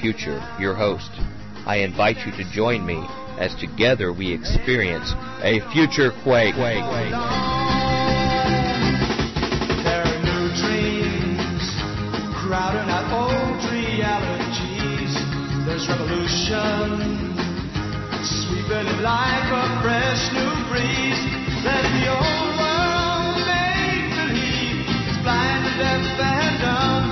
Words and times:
Future, 0.00 0.40
your 0.58 0.74
host. 0.74 1.10
I 1.66 1.84
invite 1.84 2.24
you 2.24 2.32
to 2.32 2.44
join 2.52 2.86
me 2.86 3.04
as 3.36 3.54
together 3.60 4.14
we 4.14 4.32
experience 4.32 5.12
a 5.44 5.60
future 5.76 6.10
quake. 6.24 6.56
There 6.56 6.64
are 10.00 10.20
new 10.24 10.48
dreams 10.56 11.64
crowding 12.32 12.88
out 12.88 13.12
old 13.12 13.60
realities. 13.68 15.12
There's 15.68 15.84
revolution 15.84 17.36
sweeping 18.24 18.88
it 18.88 19.00
like 19.04 19.48
a 19.52 19.68
fresh 19.84 20.32
new 20.32 20.48
breeze. 20.72 21.20
Let 21.60 21.84
the 21.92 22.08
old 22.08 22.52
world 22.56 23.36
make 23.44 24.16
believe 24.16 24.80
blind 25.20 25.60
and 25.60 25.76
deaf 25.76 26.24
and 26.24 26.56
dumb. 26.64 27.04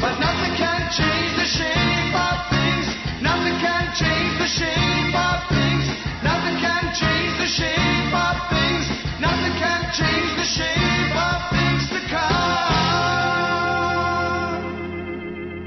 But 0.00 0.16
nothing 0.18 0.56
can 0.56 0.88
change 0.88 1.36
the 1.36 1.44
shape 1.44 1.81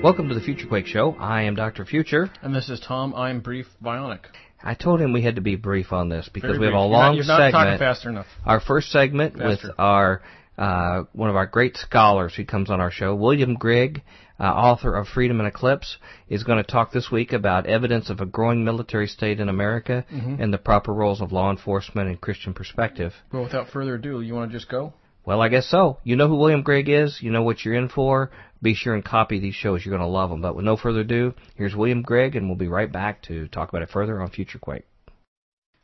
Welcome 0.04 0.30
to 0.30 0.36
the 0.36 0.42
Future 0.42 0.68
Quake 0.68 0.86
Show. 0.86 1.16
I 1.20 1.44
am 1.44 1.56
Dr. 1.56 1.86
Future. 1.86 2.30
And 2.44 2.54
this 2.54 2.70
is 2.70 2.80
Tom. 2.80 3.16
I'm 3.16 3.40
Brief 3.40 3.66
Bionic. 3.84 4.20
I 4.64 4.76
told 4.76 5.02
him 5.02 5.12
we 5.12 5.24
had 5.24 5.36
to 5.38 5.42
be 5.42 5.56
brief 5.56 5.92
on 5.92 6.10
this 6.10 6.30
because 6.32 6.50
Very 6.50 6.60
we 6.60 6.66
have 6.68 6.74
brief. 6.74 6.80
a 6.80 6.84
You're 6.84 6.88
long 6.92 7.02
not, 7.02 7.16
you're 7.16 7.26
not 7.26 7.38
talking 7.52 7.52
segment. 7.72 7.80
fast 7.80 8.06
enough. 8.06 8.28
Our 8.46 8.60
first 8.60 8.92
segment 8.92 9.38
with 9.38 9.62
our 9.80 10.22
uh, 10.56 11.06
one 11.14 11.32
of 11.32 11.36
our 11.36 11.48
great 11.48 11.78
scholars 11.78 12.36
who 12.36 12.46
comes 12.46 12.70
on 12.70 12.80
our 12.80 12.92
show, 12.92 13.16
William 13.16 13.56
Grigg, 13.56 14.04
uh, 14.40 14.44
author 14.44 14.96
of 14.96 15.08
Freedom 15.08 15.40
and 15.40 15.48
Eclipse, 15.48 15.98
is 16.28 16.44
going 16.44 16.58
to 16.64 16.70
talk 16.72 16.92
this 16.92 17.10
week 17.12 17.32
about 17.34 17.66
evidence 17.68 18.10
of 18.10 18.20
a 18.20 18.26
growing 18.26 18.64
military 18.66 19.08
state 19.08 19.40
in 19.40 19.50
America 19.50 20.06
Mm-hmm. 20.12 20.42
and 20.42 20.54
the 20.54 20.58
proper 20.58 20.94
roles 20.94 21.22
of 21.22 21.32
law 21.32 21.50
enforcement 21.52 22.10
and 22.10 22.20
Christian 22.20 22.54
perspective. 22.54 23.14
Well, 23.32 23.44
without 23.44 23.70
further 23.70 23.96
ado, 23.96 24.22
you 24.22 24.34
want 24.34 24.52
to 24.52 24.58
just 24.58 24.70
go? 24.70 24.94
Well, 25.26 25.42
I 25.42 25.50
guess 25.50 25.68
so. 25.68 25.98
You 26.04 26.16
know 26.16 26.28
who 26.28 26.36
William 26.36 26.62
Grigg 26.62 26.88
is. 26.90 27.20
You 27.22 27.32
know 27.32 27.42
what 27.44 27.64
you're 27.66 27.74
in 27.74 27.90
for. 27.90 28.30
Be 28.62 28.74
sure 28.76 28.94
and 28.94 29.04
copy 29.04 29.40
these 29.40 29.56
shows. 29.56 29.84
You're 29.86 29.96
going 29.98 30.08
to 30.08 30.14
love 30.14 30.30
them. 30.30 30.42
But 30.42 30.56
with 30.56 30.66
no 30.66 30.78
further 30.78 31.00
ado, 31.02 31.34
here's 31.56 31.76
William 31.76 32.02
Grigg, 32.04 32.36
and 32.36 32.48
we'll 32.48 32.58
be 32.58 32.68
right 32.68 32.92
back 32.92 33.24
to 33.24 33.48
talk 33.48 33.70
about 33.70 33.82
it 33.82 33.90
further 33.90 34.22
on 34.22 34.30
Future 34.30 34.60
Quake. 34.60 34.86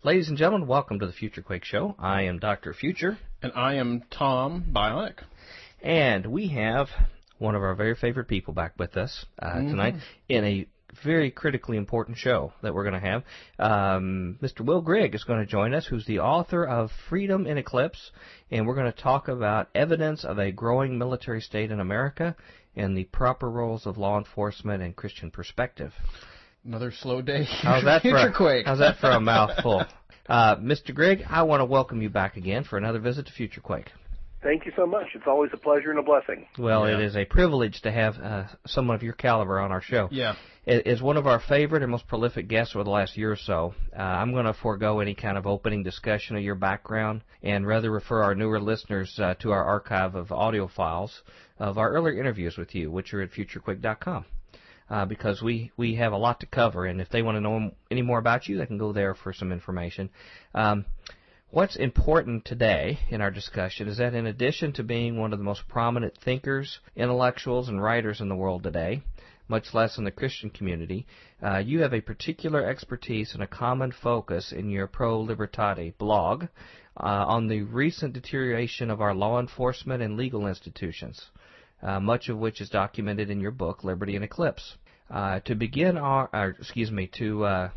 Ladies 0.03 0.29
and 0.29 0.37
gentlemen, 0.37 0.67
welcome 0.67 0.99
to 0.99 1.05
the 1.07 1.11
Future 1.13 1.41
Quake 1.41 1.63
Show. 1.63 1.95
I 1.99 2.23
am 2.23 2.39
Dr. 2.39 2.73
Future, 2.73 3.17
And 3.41 3.51
I 3.55 3.75
am 3.75 4.03
Tom 4.11 4.65
Bionic. 4.73 5.19
and 5.83 6.25
we 6.27 6.47
have 6.49 6.87
one 7.41 7.55
of 7.55 7.63
our 7.63 7.73
very 7.73 7.95
favorite 7.95 8.27
people 8.27 8.53
back 8.53 8.73
with 8.77 8.95
us 8.95 9.25
uh, 9.41 9.55
tonight 9.55 9.95
in 10.29 10.45
a 10.45 10.67
very 11.03 11.31
critically 11.31 11.75
important 11.75 12.17
show 12.17 12.53
that 12.61 12.73
we're 12.73 12.83
going 12.83 13.01
to 13.01 13.07
have. 13.07 13.23
Um, 13.57 14.37
Mr. 14.43 14.61
Will 14.61 14.81
Grigg 14.81 15.15
is 15.15 15.23
going 15.23 15.39
to 15.39 15.45
join 15.45 15.73
us, 15.73 15.87
who's 15.87 16.05
the 16.05 16.19
author 16.19 16.63
of 16.63 16.91
Freedom 17.09 17.47
in 17.47 17.57
Eclipse, 17.57 18.11
and 18.51 18.67
we're 18.67 18.75
going 18.75 18.91
to 18.91 19.01
talk 19.01 19.27
about 19.27 19.69
evidence 19.73 20.23
of 20.23 20.37
a 20.37 20.51
growing 20.51 20.99
military 20.99 21.41
state 21.41 21.71
in 21.71 21.79
America 21.79 22.35
and 22.75 22.95
the 22.95 23.05
proper 23.05 23.49
roles 23.49 23.87
of 23.87 23.97
law 23.97 24.19
enforcement 24.19 24.83
and 24.83 24.95
Christian 24.95 25.31
perspective. 25.31 25.93
Another 26.63 26.91
slow 26.91 27.23
day. 27.23 27.45
How's 27.63 27.85
that 27.85 28.01
for 28.03 28.15
a, 28.15 28.31
Quake. 28.33 28.67
How's 28.67 28.79
that 28.79 28.97
for 28.99 29.09
a 29.09 29.19
mouthful? 29.19 29.83
Uh, 30.27 30.57
Mr. 30.57 30.93
Grigg, 30.93 31.23
I 31.27 31.41
want 31.41 31.61
to 31.61 31.65
welcome 31.65 32.03
you 32.03 32.09
back 32.09 32.37
again 32.37 32.65
for 32.65 32.77
another 32.77 32.99
visit 32.99 33.25
to 33.25 33.31
Future 33.31 33.61
Quake. 33.61 33.89
Thank 34.43 34.65
you 34.65 34.71
so 34.75 34.87
much. 34.87 35.07
It's 35.13 35.27
always 35.27 35.51
a 35.53 35.57
pleasure 35.57 35.91
and 35.91 35.99
a 35.99 36.03
blessing. 36.03 36.47
Well, 36.57 36.87
Yeah. 36.89 36.95
it 36.95 37.01
is 37.01 37.15
a 37.15 37.25
privilege 37.25 37.81
to 37.81 37.91
have 37.91 38.17
uh, 38.17 38.43
someone 38.65 38.95
of 38.95 39.03
your 39.03 39.13
caliber 39.13 39.59
on 39.59 39.71
our 39.71 39.81
show. 39.81 40.07
Yeah. 40.11 40.35
It 40.65 40.87
is 40.87 40.99
one 41.01 41.17
of 41.17 41.27
our 41.27 41.39
favorite 41.39 41.83
and 41.83 41.91
most 41.91 42.07
prolific 42.07 42.47
guests 42.47 42.75
over 42.75 42.83
the 42.83 42.89
last 42.89 43.17
year 43.17 43.31
or 43.31 43.35
so. 43.35 43.75
Uh, 43.95 44.01
I'm 44.01 44.31
going 44.31 44.45
to 44.45 44.53
forego 44.53 44.99
any 44.99 45.13
kind 45.13 45.37
of 45.37 45.45
opening 45.45 45.83
discussion 45.83 46.35
of 46.37 46.43
your 46.43 46.55
background 46.55 47.21
and 47.43 47.67
rather 47.67 47.91
refer 47.91 48.23
our 48.23 48.33
newer 48.33 48.59
listeners 48.59 49.19
uh, 49.19 49.35
to 49.41 49.51
our 49.51 49.63
archive 49.63 50.15
of 50.15 50.31
audio 50.31 50.67
files 50.67 51.21
of 51.59 51.77
our 51.77 51.91
earlier 51.91 52.19
interviews 52.19 52.57
with 52.57 52.73
you, 52.73 52.89
which 52.89 53.13
are 53.13 53.21
at 53.21 53.31
futurequake.com. 53.31 54.25
Uh, 54.89 55.05
because 55.05 55.41
we, 55.41 55.71
we 55.77 55.95
have 55.95 56.11
a 56.11 56.17
lot 56.17 56.41
to 56.41 56.45
cover, 56.45 56.85
and 56.85 56.99
if 56.99 57.07
they 57.09 57.21
want 57.21 57.37
to 57.37 57.39
know 57.39 57.71
any 57.89 58.01
more 58.01 58.19
about 58.19 58.49
you, 58.49 58.57
they 58.57 58.65
can 58.65 58.77
go 58.77 58.91
there 58.91 59.15
for 59.15 59.31
some 59.31 59.51
information. 59.53 60.09
Um, 60.53 60.83
What's 61.53 61.75
important 61.75 62.45
today 62.45 62.99
in 63.09 63.19
our 63.19 63.29
discussion 63.29 63.89
is 63.89 63.97
that 63.97 64.13
in 64.13 64.25
addition 64.25 64.71
to 64.71 64.83
being 64.83 65.19
one 65.19 65.33
of 65.33 65.39
the 65.39 65.43
most 65.43 65.67
prominent 65.67 66.17
thinkers, 66.17 66.79
intellectuals, 66.95 67.67
and 67.67 67.83
writers 67.83 68.21
in 68.21 68.29
the 68.29 68.37
world 68.37 68.63
today, 68.63 69.01
much 69.49 69.73
less 69.73 69.97
in 69.97 70.05
the 70.05 70.11
Christian 70.11 70.49
community, 70.49 71.05
uh, 71.43 71.57
you 71.57 71.81
have 71.81 71.93
a 71.93 71.99
particular 71.99 72.65
expertise 72.65 73.33
and 73.33 73.43
a 73.43 73.47
common 73.47 73.91
focus 73.91 74.53
in 74.53 74.69
your 74.69 74.87
Pro 74.87 75.25
Libertate 75.25 75.97
blog 75.97 76.43
uh, 76.95 77.25
on 77.27 77.49
the 77.49 77.63
recent 77.63 78.13
deterioration 78.13 78.89
of 78.89 79.01
our 79.01 79.13
law 79.13 79.37
enforcement 79.37 80.01
and 80.01 80.15
legal 80.15 80.47
institutions, 80.47 81.31
uh, 81.83 81.99
much 81.99 82.29
of 82.29 82.37
which 82.37 82.61
is 82.61 82.69
documented 82.69 83.29
in 83.29 83.41
your 83.41 83.51
book, 83.51 83.83
Liberty 83.83 84.15
in 84.15 84.23
Eclipse. 84.23 84.77
Uh, 85.09 85.41
to 85.41 85.53
begin 85.55 85.97
our, 85.97 86.55
excuse 86.57 86.91
me, 86.91 87.07
to 87.07 87.43
uh, 87.43 87.69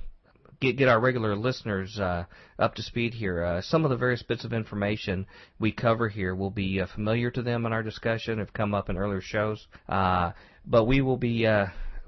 get 0.60 0.76
get 0.76 0.88
our 0.88 1.00
regular 1.00 1.36
listeners 1.36 1.98
uh, 1.98 2.24
up 2.58 2.74
to 2.74 2.82
speed 2.82 3.14
here. 3.14 3.44
Uh, 3.44 3.60
some 3.62 3.84
of 3.84 3.90
the 3.90 3.96
various 3.96 4.22
bits 4.22 4.44
of 4.44 4.52
information 4.52 5.26
we 5.58 5.72
cover 5.72 6.08
here 6.08 6.34
will 6.34 6.50
be 6.50 6.80
uh, 6.80 6.86
familiar 6.94 7.30
to 7.30 7.42
them 7.42 7.66
in 7.66 7.72
our 7.72 7.82
discussion, 7.82 8.38
have 8.38 8.52
come 8.52 8.74
up 8.74 8.88
in 8.88 8.96
earlier 8.96 9.20
shows, 9.20 9.66
uh, 9.88 10.32
but 10.66 10.84
we 10.84 11.00
will 11.00 11.16
be 11.16 11.46
uh, 11.46 11.66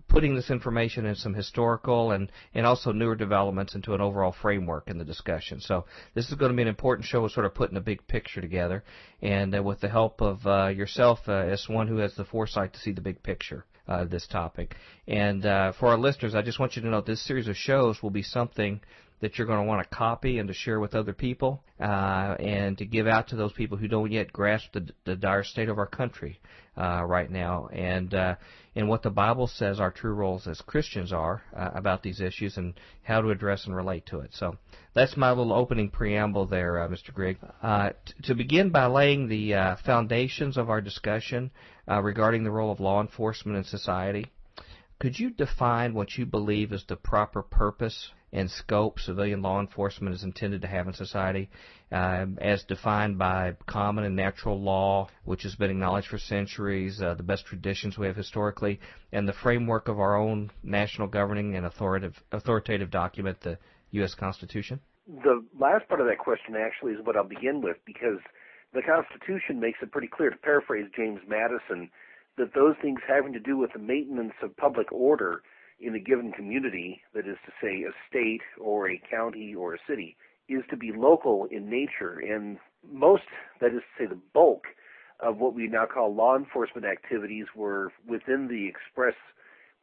putting 0.09 0.35
this 0.35 0.51
information 0.51 1.05
in 1.07 1.15
some 1.15 1.35
historical 1.35 2.13
and, 2.13 2.31
and 2.55 2.65
also 2.65 2.93
newer 2.93 3.17
developments 3.17 3.75
into 3.75 3.95
an 3.95 4.01
overall 4.01 4.35
framework 4.41 4.89
in 4.89 4.99
the 4.99 5.05
discussion. 5.05 5.61
So 5.61 5.85
this 6.15 6.29
is 6.29 6.35
going 6.35 6.53
to 6.53 6.57
be 6.57 6.63
an 6.63 6.69
important 6.69 7.07
show, 7.07 7.25
of 7.25 7.33
sort 7.33 7.47
of 7.47 7.55
putting 7.55 7.77
a 7.77 7.81
big 7.81 8.07
picture 8.07 8.41
together, 8.41 8.85
and 9.21 9.55
uh, 9.55 9.63
with 9.63 9.81
the 9.81 9.89
help 9.89 10.21
of 10.21 10.47
uh, 10.47 10.69
yourself 10.69 11.21
uh, 11.29 11.33
as 11.33 11.69
one 11.69 11.89
who 11.89 11.99
has 11.99 12.15
the 12.15 12.25
foresight 12.25 12.73
to 12.75 12.79
see 12.79 12.93
the 12.93 13.01
big 13.01 13.23
picture 13.23 13.65
uh, 13.89 14.05
this 14.05 14.27
topic. 14.27 14.77
And 15.07 15.45
uh, 15.45 15.73
for 15.79 15.89
our 15.89 15.99
listeners, 15.99 16.35
I 16.35 16.43
just 16.43 16.59
want 16.59 16.77
you 16.77 16.83
to 16.83 16.89
know 16.89 17.01
this 17.01 17.25
series 17.25 17.49
of 17.49 17.57
shows 17.57 18.03
will 18.03 18.11
be 18.11 18.23
something 18.23 18.81
that 19.21 19.39
you're 19.39 19.47
going 19.47 19.61
to 19.61 19.67
want 19.67 19.83
to 19.83 19.97
copy 19.97 20.39
and 20.39 20.49
to 20.49 20.55
share 20.55 20.79
with 20.79 20.95
other 20.95 21.13
people, 21.13 21.63
uh, 21.81 22.37
and 22.39 22.77
to 22.79 22.85
give 22.85 23.07
out 23.07 23.29
to 23.29 23.37
those 23.37 23.53
people 23.53 23.79
who 23.79 23.89
don't 23.89 24.13
yet 24.13 24.33
grasp 24.33 24.73
the, 24.73 24.89
the 25.05 25.17
dire 25.17 25.45
state 25.45 25.69
of 25.69 25.79
our 25.79 25.87
country 25.87 26.39
uh, 26.77 27.03
right 27.05 27.31
now, 27.31 27.69
and 27.73 28.13
uh, 28.13 28.35
and 28.75 28.89
what 28.89 29.03
the 29.03 29.11
Bible 29.11 29.47
says 29.47 29.81
our 29.81 29.91
true 29.91 30.13
roles 30.13 30.47
as 30.47 30.61
Christians 30.61 31.13
are 31.13 31.43
uh, 31.57 31.71
about 31.75 32.03
these 32.03 32.21
issues, 32.21 32.59
and 32.59 32.75
how 33.03 33.23
to 33.23 33.31
address 33.31 33.65
and 33.67 33.75
relate 33.75 34.05
to 34.07 34.21
it. 34.21 34.31
So 34.35 34.57
that's 34.95 35.17
my 35.17 35.31
little 35.31 35.55
opening 35.55 35.89
preamble 35.89 36.47
there, 36.47 36.83
uh, 36.83 36.89
Mr. 36.89 37.15
Grigg. 37.15 37.39
Uh, 37.63 37.91
t- 38.05 38.15
to 38.25 38.35
begin 38.35 38.71
by 38.71 38.87
laying 38.87 39.29
the 39.29 39.77
foundations 39.85 40.59
of 40.59 40.69
our 40.69 40.83
discussion 40.83 41.51
regarding 41.89 42.45
the 42.45 42.51
role 42.51 42.71
of 42.71 42.81
law 42.81 43.01
enforcement 43.01 43.57
in 43.57 43.65
society, 43.65 44.27
could 44.99 45.19
you 45.19 45.31
define 45.31 45.95
what 45.95 46.17
you 46.17 46.27
believe 46.27 46.73
is 46.73 46.85
the 46.89 46.97
proper 46.97 47.43
purpose 47.43 48.11
and 48.33 48.51
scope 48.51 48.99
civilian 48.99 49.43
law 49.43 49.61
enforcement 49.61 50.15
is 50.15 50.25
intended 50.25 50.63
to 50.63 50.69
have 50.69 50.87
in 50.87 50.93
society, 50.93 51.49
um, 51.93 52.39
as 52.41 52.65
defined 52.65 53.19
by 53.19 53.55
common 53.67 54.05
and 54.05 54.17
natural 54.17 54.61
law, 54.61 55.09
which 55.25 55.43
has 55.43 55.55
been 55.55 55.71
acknowledged 55.71 56.09
for 56.09 56.19
centuries, 56.19 57.01
uh, 57.01 57.15
the 57.15 57.23
best 57.23 57.47
traditions 57.47 57.97
we 57.97 58.07
have 58.07 58.17
historically, 58.17 58.81
and 59.13 59.29
the 59.29 59.33
framework 59.33 59.89
of 59.89 60.01
our 60.01 60.17
own 60.17 60.51
national 60.63 61.07
governing 61.07 61.55
and 61.55 61.67
authoritative, 61.67 62.21
authoritative 62.33 62.91
document, 62.91 63.41
the 63.41 63.59
U.S. 63.93 64.15
Constitution? 64.15 64.81
The 65.07 65.45
last 65.59 65.89
part 65.89 66.01
of 66.01 66.07
that 66.09 66.19
question 66.19 66.57
actually 66.57 66.93
is 66.93 66.99
what 67.05 67.17
I'll 67.17 67.25
begin 67.25 67.63
with 67.63 67.77
because 67.87 68.19
the 68.75 68.83
Constitution 68.83 69.61
makes 69.61 69.79
it 69.81 69.93
pretty 69.93 70.09
clear, 70.09 70.31
to 70.31 70.37
paraphrase 70.37 70.87
James 70.95 71.21
Madison, 71.29 71.91
that 72.37 72.53
those 72.55 72.75
things 72.83 73.01
having 73.07 73.33
to 73.33 73.41
do 73.41 73.57
with 73.57 73.73
the 73.73 73.79
maintenance 73.79 74.35
of 74.43 74.57
public 74.57 74.93
order 74.93 75.43
in 75.81 75.95
a 75.95 75.99
given 75.99 76.33
community, 76.33 77.03
that 77.15 77.27
is 77.27 77.37
to 77.45 77.53
say 77.61 77.83
a 77.83 77.93
state 78.09 78.43
or 78.61 78.89
a 78.89 79.01
county 79.11 79.55
or 79.55 79.75
a 79.75 79.79
city, 79.89 80.17
is 80.49 80.63
to 80.71 80.77
be 80.77 80.93
local 80.93 81.47
in 81.51 81.69
nature. 81.69 82.19
And 82.19 82.59
most, 82.91 83.25
that 83.61 83.73
is 83.73 83.83
to 83.99 84.05
say 84.05 84.07
the 84.09 84.21
bulk, 84.33 84.65
of 85.21 85.39
what 85.39 85.55
we 85.55 85.67
now 85.67 85.87
call 85.87 86.15
law 86.15 86.37
enforcement 86.37 86.87
activities 86.87 87.47
were 87.55 87.93
within 88.07 88.49
the 88.49 88.69
express 88.69 89.15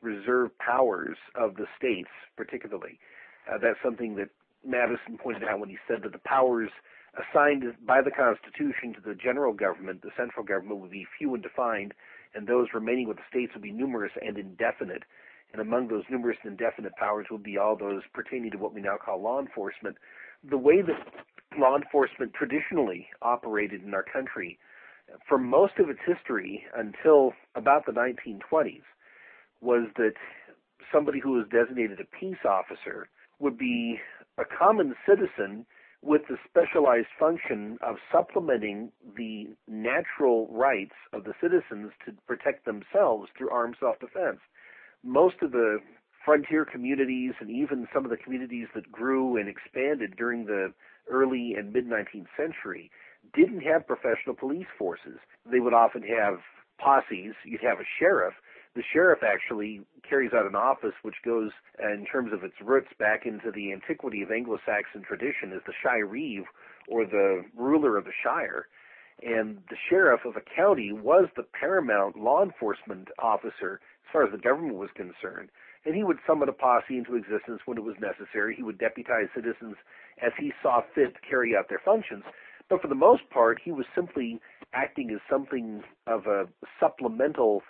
reserved 0.02 0.58
powers 0.60 1.18
of 1.36 1.56
the 1.56 1.66
states, 1.78 2.10
particularly. 2.38 3.00
Uh, 3.52 3.58
that's 3.58 3.80
something 3.84 4.16
that 4.16 4.30
Madison 4.66 5.18
pointed 5.18 5.44
out 5.44 5.60
when 5.60 5.70
he 5.70 5.78
said 5.88 6.04
that 6.04 6.12
the 6.12 6.20
powers 6.20 6.70
assigned 7.18 7.64
by 7.86 8.02
the 8.02 8.12
Constitution 8.12 8.94
to 8.94 9.02
the 9.02 9.16
general 9.16 9.54
government, 9.54 10.02
the 10.02 10.12
central 10.18 10.46
government, 10.46 10.82
would 10.82 10.92
be 10.92 11.08
few 11.18 11.34
and 11.34 11.44
defined, 11.44 11.94
and 12.34 12.48
those 12.48 12.68
remaining 12.74 13.08
with 13.08 13.18
the 13.18 13.24
states 13.30 13.54
would 13.54 13.62
be 13.62 13.72
numerous 13.72 14.12
and 14.26 14.38
indefinite. 14.38 15.04
And 15.54 15.62
among 15.62 15.88
those 15.88 16.04
numerous 16.10 16.38
and 16.44 16.52
indefinite 16.52 16.96
powers 16.96 17.28
will 17.30 17.38
be 17.38 17.58
all 17.58 17.76
those 17.76 18.02
pertaining 18.14 18.52
to 18.52 18.58
what 18.58 18.74
we 18.74 18.82
now 18.82 18.98
call 18.98 19.22
law 19.22 19.40
enforcement. 19.40 19.98
The 20.50 20.58
way 20.58 20.82
that 20.82 21.60
law 21.60 21.76
enforcement 21.76 22.34
traditionally 22.34 23.08
operated 23.22 23.84
in 23.84 23.94
our 23.94 24.04
country 24.04 24.58
for 25.28 25.38
most 25.38 25.74
of 25.78 25.90
its 25.90 26.00
history 26.06 26.64
until 26.76 27.34
about 27.56 27.86
the 27.86 27.92
1920s 27.92 28.82
was 29.62 29.88
that 29.98 30.14
somebody 30.92 31.20
who 31.20 31.34
was 31.34 31.46
designated 31.52 32.00
a 32.00 32.20
peace 32.20 32.44
officer 32.46 33.08
would 33.40 33.58
be 33.58 34.00
a 34.38 34.44
common 34.46 34.96
citizen 35.08 35.66
with 36.02 36.22
the 36.28 36.38
specialized 36.50 37.08
function 37.18 37.78
of 37.82 37.96
supplementing 38.12 38.92
the 39.16 39.48
natural 39.68 40.48
rights 40.52 40.96
of 41.14 41.24
the 41.24 41.34
citizens 41.42 41.92
to 42.06 42.12
protect 42.28 42.66
themselves 42.66 43.30
through 43.38 43.50
armed 43.50 43.76
self-defense. 43.80 44.40
Most 45.04 45.36
of 45.42 45.52
the 45.52 45.80
frontier 46.24 46.66
communities 46.66 47.34
and 47.40 47.50
even 47.50 47.88
some 47.94 48.06
of 48.06 48.12
the 48.12 48.18
communities 48.18 48.68
that 48.74 48.92
grew 48.92 49.38
and 49.38 49.50
expanded 49.50 50.16
during 50.16 50.46
the 50.46 50.74
early 51.10 51.56
and 51.58 51.74
mid 51.74 51.88
19th 51.88 52.28
century 52.38 52.90
didn't 53.34 53.62
have 53.62 53.88
professional 53.88 54.36
police 54.36 54.68
forces. 54.78 55.20
They 55.50 55.60
would 55.60 55.74
often 55.74 56.04
have 56.04 56.40
posses. 56.80 57.36
You'd 57.46 57.62
have 57.62 57.80
a 57.80 57.88
sheriff. 58.00 58.34
The 58.76 58.84
sheriff 58.92 59.20
actually 59.24 59.82
carries 60.08 60.34
out 60.34 60.48
an 60.48 60.56
office 60.56 60.96
which 61.04 61.22
goes, 61.24 61.52
uh, 61.82 61.94
in 61.94 62.06
terms 62.06 62.34
of 62.34 62.44
its 62.44 62.56
roots, 62.62 62.90
back 62.98 63.26
into 63.26 63.52
the 63.52 63.72
antiquity 63.72 64.24
of 64.24 64.32
Anglo-Saxon 64.32 65.04
tradition 65.04 65.54
as 65.54 65.62
the 65.66 65.74
shireve, 65.74 66.46
or 66.88 67.06
the 67.06 67.46
ruler 67.56 67.98
of 67.98 68.06
the 68.06 68.12
shire. 68.24 68.68
And 69.22 69.60
the 69.70 69.78
sheriff 69.90 70.26
of 70.26 70.36
a 70.36 70.42
county 70.42 70.92
was 70.92 71.30
the 71.36 71.44
paramount 71.44 72.18
law 72.18 72.44
enforcement 72.44 73.10
officer 73.20 73.80
as 74.06 74.12
far 74.12 74.24
as 74.24 74.32
the 74.32 74.38
government 74.38 74.76
was 74.76 74.90
concerned. 74.96 75.50
And 75.86 75.96
he 75.96 76.04
would 76.04 76.18
summon 76.26 76.48
a 76.48 76.54
posse 76.54 76.98
into 76.98 77.16
existence 77.16 77.62
when 77.66 77.78
it 77.78 77.84
was 77.84 77.96
necessary. 78.00 78.56
He 78.56 78.64
would 78.64 78.78
deputize 78.78 79.28
citizens 79.36 79.76
as 80.22 80.32
he 80.40 80.54
saw 80.62 80.82
fit 80.96 81.16
to 81.16 81.22
carry 81.28 81.56
out 81.58 81.68
their 81.70 81.82
functions. 81.84 82.24
But 82.70 82.82
for 82.82 82.88
the 82.88 82.96
most 82.96 83.30
part, 83.30 83.60
he 83.64 83.72
was 83.72 83.86
simply 83.94 84.40
acting 84.74 85.12
as 85.12 85.20
something 85.30 85.84
of 86.08 86.26
a 86.26 86.48
supplemental 86.80 87.62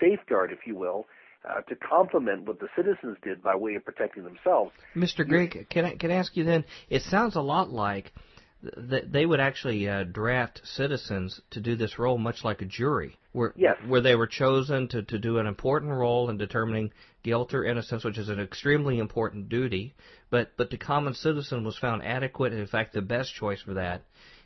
safeguard, 0.00 0.52
if 0.52 0.66
you 0.66 0.76
will, 0.76 1.06
uh, 1.48 1.60
to 1.62 1.76
complement 1.76 2.46
what 2.46 2.60
the 2.60 2.68
citizens 2.76 3.16
did 3.22 3.42
by 3.42 3.54
way 3.54 3.74
of 3.74 3.84
protecting 3.84 4.24
themselves. 4.24 4.72
Mr. 4.94 5.26
Grigg, 5.26 5.68
can 5.70 5.84
I, 5.84 5.94
can 5.96 6.10
I 6.10 6.14
ask 6.14 6.36
you 6.36 6.44
then? 6.44 6.64
It 6.88 7.02
sounds 7.02 7.36
a 7.36 7.40
lot 7.40 7.70
like 7.70 8.12
that 8.62 9.12
they 9.12 9.24
would 9.24 9.40
actually 9.40 9.88
uh, 9.88 10.04
draft 10.04 10.60
citizens 10.64 11.40
to 11.50 11.60
do 11.60 11.76
this 11.76 11.98
role, 11.98 12.18
much 12.18 12.44
like 12.44 12.60
a 12.62 12.66
jury, 12.66 13.16
where 13.32 13.52
yes. 13.56 13.76
where 13.86 14.00
they 14.00 14.14
were 14.14 14.26
chosen 14.26 14.88
to, 14.88 15.02
to 15.02 15.18
do 15.18 15.38
an 15.38 15.46
important 15.46 15.92
role 15.92 16.28
in 16.28 16.36
determining 16.36 16.92
guilt 17.22 17.54
or 17.54 17.64
innocence, 17.64 18.04
which 18.04 18.18
is 18.18 18.28
an 18.28 18.40
extremely 18.40 18.98
important 18.98 19.48
duty. 19.48 19.94
But 20.30 20.52
but 20.56 20.70
the 20.70 20.76
common 20.76 21.14
citizen 21.14 21.64
was 21.64 21.78
found 21.78 22.02
adequate, 22.02 22.52
and 22.52 22.60
in 22.60 22.66
fact, 22.66 22.92
the 22.92 23.02
best 23.02 23.34
choice 23.34 23.62
for 23.62 23.74
that. 23.74 24.02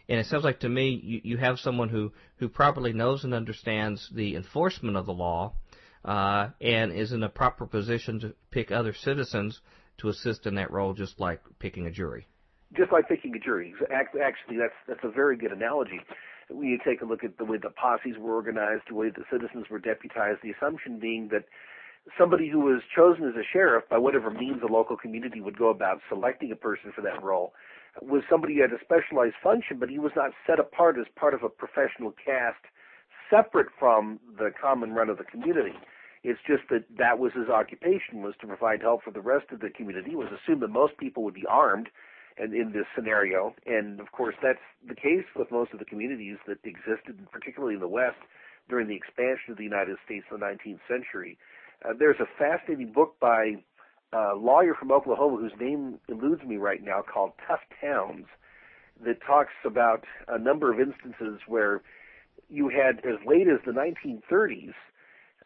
And 0.09 0.21
it 0.21 0.27
sounds 0.27 0.45
like 0.45 0.61
to 0.61 0.69
me 0.69 1.01
you, 1.03 1.21
you 1.25 1.37
have 1.39 1.59
someone 1.59 1.89
who, 1.89 2.13
who 2.37 2.49
properly 2.49 2.93
knows 2.93 3.25
and 3.25 3.33
understands 3.33 4.11
the 4.15 4.37
enforcement 4.37 4.97
of 4.97 5.07
the 5.07 5.15
law 5.15 5.55
uh, 6.05 6.51
and 6.61 6.93
is 6.93 7.13
in 7.13 7.23
a 7.23 7.29
proper 7.29 7.67
position 7.67 8.21
to 8.21 8.35
pick 8.51 8.71
other 8.71 8.93
citizens 8.93 9.61
to 9.99 10.09
assist 10.09 10.47
in 10.47 10.57
that 10.57 10.71
role, 10.71 10.93
just 10.93 11.19
like 11.19 11.41
picking 11.59 11.87
a 11.87 11.91
jury. 11.91 12.27
Just 12.77 12.93
like 12.93 13.09
picking 13.09 13.35
a 13.35 13.39
jury. 13.39 13.75
Actually, 13.93 14.59
that's 14.59 14.75
that's 14.89 15.05
a 15.05 15.09
very 15.11 15.37
good 15.37 15.53
analogy. 15.53 16.01
When 16.51 16.69
you 16.69 16.79
take 16.85 17.01
a 17.01 17.05
look 17.05 17.25
at 17.25 17.39
the 17.39 17.45
way 17.45 17.57
the 17.57 17.71
posses 17.71 18.19
were 18.19 18.35
organized, 18.35 18.83
the 18.89 18.95
way 18.95 19.09
the 19.09 19.25
citizens 19.31 19.67
were 19.71 19.79
deputized, 19.79 20.41
the 20.43 20.51
assumption 20.51 20.99
being 20.99 21.29
that 21.29 21.45
somebody 22.19 22.49
who 22.49 22.61
was 22.61 22.83
chosen 22.95 23.25
as 23.27 23.35
a 23.35 23.45
sheriff 23.51 23.85
by 23.89 23.99
whatever 23.99 24.31
means 24.31 24.61
the 24.61 24.67
local 24.67 24.97
community 24.97 25.41
would 25.41 25.59
go 25.59 25.69
about 25.71 26.01
selecting 26.09 26.53
a 26.53 26.57
person 26.57 26.93
for 26.95 27.01
that 27.01 27.23
role 27.23 27.55
was 28.03 28.23
somebody 28.29 28.57
who 28.57 28.63
had 28.63 28.73
a 28.73 28.83
specialized 28.83 29.37
function, 29.43 29.79
but 29.79 29.89
he 29.89 29.99
was 29.99 30.13
not 30.17 30.33
set 30.47 30.59
apart 30.59 30.99
as 30.99 31.07
part 31.17 31.33
of 31.33 31.43
a 31.43 31.49
professional 31.49 32.13
caste 32.13 32.65
separate 33.31 33.69
from 33.79 34.21
the 34.37 34.51
common 34.61 34.93
run 34.93 35.09
of 35.09 35.17
the 35.17 35.25
community. 35.25 35.75
It's 36.23 36.41
just 36.47 36.65
that 36.71 36.85
that 36.99 37.19
was 37.19 37.33
his 37.33 37.49
occupation 37.49 38.23
was 38.23 38.35
to 38.41 38.47
provide 38.47 38.83
help 38.83 39.03
for 39.03 39.11
the 39.11 39.21
rest 39.21 39.47
of 39.53 39.61
the 39.61 39.71
community. 39.71 40.13
It 40.13 40.19
was 40.19 40.33
assumed 40.33 40.63
that 40.63 40.69
most 40.69 40.97
people 40.99 41.23
would 41.25 41.35
be 41.35 41.47
armed 41.47 41.89
and 42.39 42.55
in 42.55 42.73
this 42.73 42.87
scenario. 42.95 43.55
And 43.67 44.01
of 44.01 44.13
course 44.13 44.35
that's 44.43 44.59
the 44.87 44.95
case 44.95 45.25
with 45.37 45.51
most 45.51 45.73
of 45.73 45.79
the 45.79 45.85
communities 45.85 46.39
that 46.47 46.59
existed, 46.65 47.19
particularly 47.31 47.75
in 47.75 47.81
the 47.81 47.89
West, 47.89 48.19
during 48.69 48.89
the 48.89 48.97
expansion 48.97 49.53
of 49.53 49.57
the 49.57 49.65
United 49.65 49.97
States 50.05 50.25
in 50.31 50.41
the 50.41 50.47
19th 50.47 50.81
century. 50.89 51.39
Uh, 51.85 51.93
there's 51.99 52.21
a 52.21 52.29
fascinating 52.39 52.93
book 52.93 53.17
by 53.21 53.57
a 54.13 54.35
lawyer 54.37 54.75
from 54.75 54.93
Oklahoma 54.93 55.37
whose 55.37 55.53
name 55.61 55.99
eludes 56.09 56.43
me 56.45 56.57
right 56.57 56.83
now 56.83 57.03
called 57.03 57.33
Tough 57.47 57.61
Towns 57.81 58.27
that 59.05 59.19
talks 59.27 59.53
about 59.65 60.05
a 60.29 60.39
number 60.39 60.73
of 60.73 60.79
instances 60.79 61.41
where 61.47 61.83
you 62.49 62.69
had 62.69 62.99
as 62.99 63.19
late 63.27 63.49
as 63.49 63.59
the 63.67 63.73
1930s 63.73 64.73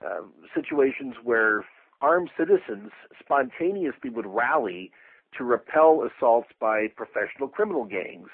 uh, 0.04 0.22
situations 0.54 1.14
where 1.24 1.64
armed 2.00 2.30
citizens 2.38 2.90
spontaneously 3.18 4.10
would 4.10 4.26
rally 4.26 4.92
to 5.36 5.44
repel 5.44 6.06
assaults 6.06 6.48
by 6.60 6.86
professional 6.96 7.48
criminal 7.48 7.84
gangs, 7.84 8.28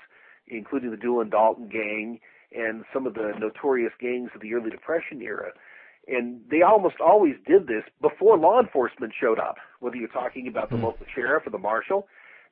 including 0.46 0.90
the 0.90 0.96
Doolin 0.96 1.30
Dalton 1.30 1.68
gang 1.68 2.20
and 2.56 2.84
some 2.92 3.06
of 3.06 3.14
the 3.14 3.32
notorious 3.38 3.92
gangs 4.00 4.30
of 4.34 4.40
the 4.40 4.54
early 4.54 4.70
Depression 4.70 5.20
era. 5.20 5.50
And 6.06 6.40
they 6.50 6.62
almost 6.62 6.96
always 7.00 7.34
did 7.46 7.66
this 7.66 7.82
before 8.00 8.38
law 8.38 8.60
enforcement 8.60 9.12
showed 9.18 9.38
up, 9.38 9.56
whether 9.80 9.96
you're 9.96 10.08
talking 10.08 10.46
about 10.46 10.70
the 10.70 10.76
mm. 10.76 10.82
local 10.82 11.06
sheriff 11.14 11.46
or 11.46 11.50
the 11.50 11.58
marshal. 11.58 12.06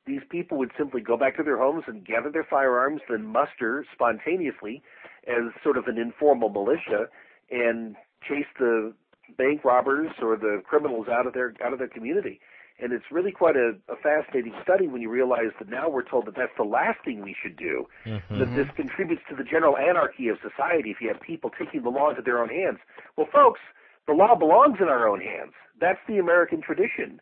These 0.05 0.21
people 0.29 0.57
would 0.57 0.71
simply 0.77 1.01
go 1.01 1.15
back 1.15 1.37
to 1.37 1.43
their 1.43 1.57
homes 1.57 1.83
and 1.87 2.05
gather 2.05 2.29
their 2.29 2.45
firearms, 2.49 3.01
then 3.09 3.25
muster 3.25 3.85
spontaneously 3.93 4.81
as 5.27 5.53
sort 5.63 5.77
of 5.77 5.87
an 5.87 5.97
informal 5.97 6.49
militia 6.49 7.07
and 7.49 7.95
chase 8.27 8.47
the 8.59 8.93
bank 9.37 9.63
robbers 9.63 10.11
or 10.21 10.35
the 10.35 10.61
criminals 10.67 11.07
out 11.07 11.25
of 11.25 11.33
their 11.33 11.53
out 11.63 11.73
of 11.73 11.79
their 11.79 11.87
community. 11.87 12.39
And 12.79 12.91
it's 12.91 13.05
really 13.11 13.31
quite 13.31 13.55
a, 13.55 13.73
a 13.87 13.95
fascinating 14.01 14.53
study 14.63 14.87
when 14.87 15.01
you 15.01 15.09
realize 15.09 15.53
that 15.59 15.69
now 15.69 15.89
we're 15.89 16.03
told 16.03 16.25
that 16.25 16.35
that's 16.35 16.55
the 16.57 16.63
last 16.63 16.99
thing 17.05 17.21
we 17.21 17.35
should 17.41 17.55
do. 17.55 17.85
Mm-hmm. 18.05 18.39
That 18.39 18.55
this 18.55 18.67
contributes 18.75 19.21
to 19.29 19.35
the 19.35 19.43
general 19.43 19.77
anarchy 19.77 20.27
of 20.27 20.37
society 20.41 20.89
if 20.89 20.97
you 20.99 21.07
have 21.09 21.21
people 21.21 21.51
taking 21.57 21.83
the 21.83 21.89
law 21.89 22.09
into 22.09 22.21
their 22.21 22.39
own 22.39 22.49
hands. 22.49 22.79
Well, 23.15 23.27
folks, 23.31 23.59
the 24.07 24.13
law 24.13 24.35
belongs 24.35 24.77
in 24.81 24.87
our 24.87 25.07
own 25.07 25.21
hands. 25.21 25.53
That's 25.79 25.99
the 26.07 26.17
American 26.17 26.61
tradition. 26.61 27.21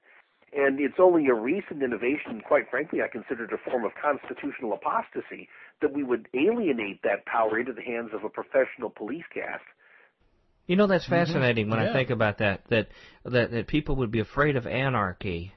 And 0.54 0.80
it's 0.82 1.00
only 1.00 1.28
a 1.28 1.34
recent 1.34 1.82
innovation, 1.82 2.42
quite 2.46 2.70
frankly, 2.70 3.02
I 3.02 3.08
consider 3.08 3.46
it 3.46 3.54
a 3.54 3.58
form 3.70 3.86
of 3.86 3.92
constitutional 3.96 4.74
apostasy, 4.74 5.48
that 5.82 5.94
we 5.94 6.04
would 6.04 6.28
alienate 6.34 7.04
that 7.04 7.26
power 7.26 7.58
into 7.58 7.72
the 7.72 7.82
hands 7.82 8.10
of 8.14 8.26
a 8.26 8.30
professional 8.30 8.90
police 8.90 9.24
caste. 9.34 9.64
You 10.72 10.78
know 10.78 10.88
that's 10.88 11.04
mm-hmm. 11.04 11.16
fascinating 11.16 11.66
mm-hmm. 11.66 11.76
when 11.76 11.84
yeah. 11.84 11.90
I 11.90 11.94
think 11.94 12.12
about 12.12 12.38
that, 12.38 12.62
that 12.70 12.88
that 13.26 13.52
that 13.52 13.68
people 13.68 13.98
would 13.98 14.10
be 14.10 14.22
afraid 14.22 14.56
of 14.56 14.66
anarchy 14.66 15.54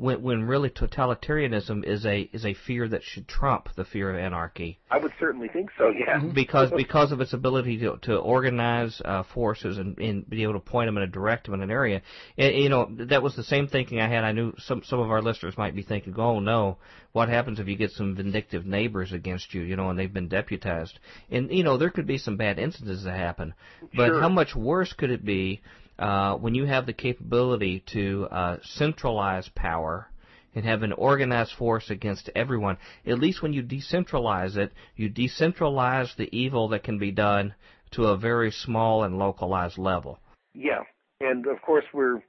when 0.00 0.22
when 0.22 0.42
really 0.44 0.70
totalitarianism 0.70 1.84
is 1.84 2.06
a 2.06 2.20
is 2.32 2.46
a 2.46 2.54
fear 2.54 2.88
that 2.88 3.02
should 3.02 3.28
trump 3.28 3.68
the 3.76 3.84
fear 3.84 4.10
of 4.10 4.16
anarchy. 4.16 4.78
I 4.90 4.96
would 4.96 5.12
certainly 5.20 5.48
think 5.48 5.70
so. 5.76 5.90
Yeah. 5.90 6.16
Mm-hmm. 6.16 6.30
Because 6.30 6.70
because 6.74 7.12
of 7.12 7.20
its 7.20 7.34
ability 7.34 7.78
to 7.80 7.98
to 8.02 8.16
organize 8.16 9.00
uh, 9.04 9.24
forces 9.34 9.76
and, 9.76 9.98
and 9.98 10.28
be 10.28 10.42
able 10.42 10.54
to 10.54 10.60
point 10.60 10.88
them 10.88 10.96
and 10.96 11.12
direct 11.12 11.44
them 11.44 11.54
in 11.54 11.60
an 11.60 11.70
area. 11.70 12.00
And, 12.38 12.56
you 12.56 12.70
know 12.70 12.90
that 13.10 13.22
was 13.22 13.36
the 13.36 13.44
same 13.44 13.68
thinking 13.68 14.00
I 14.00 14.08
had. 14.08 14.24
I 14.24 14.32
knew 14.32 14.54
some 14.58 14.82
some 14.84 15.00
of 15.00 15.10
our 15.10 15.20
listeners 15.20 15.58
might 15.58 15.76
be 15.76 15.82
thinking, 15.82 16.14
"Oh 16.16 16.40
no, 16.40 16.78
what 17.12 17.28
happens 17.28 17.60
if 17.60 17.68
you 17.68 17.76
get 17.76 17.90
some 17.90 18.16
vindictive 18.16 18.64
neighbors 18.64 19.12
against 19.12 19.52
you? 19.52 19.60
You 19.60 19.76
know, 19.76 19.90
and 19.90 19.98
they've 19.98 20.12
been 20.12 20.28
deputized." 20.28 20.98
And 21.30 21.50
you 21.50 21.62
know 21.62 21.76
there 21.76 21.90
could 21.90 22.06
be 22.06 22.16
some 22.16 22.38
bad 22.38 22.58
incidents 22.58 23.04
that 23.04 23.18
happen, 23.18 23.52
but 23.94 24.06
sure. 24.06 24.20
how 24.22 24.30
much 24.30 24.56
worse 24.56 24.94
could 24.94 25.10
it 25.10 25.26
be? 25.26 25.60
Uh, 26.00 26.34
when 26.36 26.54
you 26.54 26.64
have 26.64 26.86
the 26.86 26.92
capability 26.92 27.84
to 27.92 28.26
uh, 28.30 28.56
centralize 28.62 29.48
power 29.54 30.08
and 30.54 30.64
have 30.64 30.82
an 30.82 30.92
organized 30.92 31.52
force 31.52 31.90
against 31.90 32.30
everyone, 32.34 32.78
at 33.06 33.18
least 33.18 33.42
when 33.42 33.52
you 33.52 33.62
decentralize 33.62 34.56
it, 34.56 34.72
you 34.96 35.10
decentralize 35.10 36.16
the 36.16 36.28
evil 36.36 36.68
that 36.68 36.82
can 36.82 36.98
be 36.98 37.12
done 37.12 37.54
to 37.92 38.06
a 38.06 38.16
very 38.16 38.50
small 38.50 39.04
and 39.04 39.18
localized 39.18 39.78
level. 39.78 40.18
Yeah, 40.54 40.80
and 41.20 41.46
of 41.46 41.60
course 41.62 41.84
we're 41.92 42.22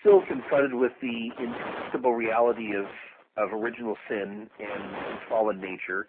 still 0.00 0.22
confronted 0.26 0.74
with 0.74 0.92
the 1.00 1.30
inevitable 1.38 2.14
reality 2.14 2.74
of 2.74 2.86
of 3.38 3.50
original 3.52 3.96
sin 4.08 4.48
and 4.58 5.18
fallen 5.28 5.58
nature. 5.58 6.06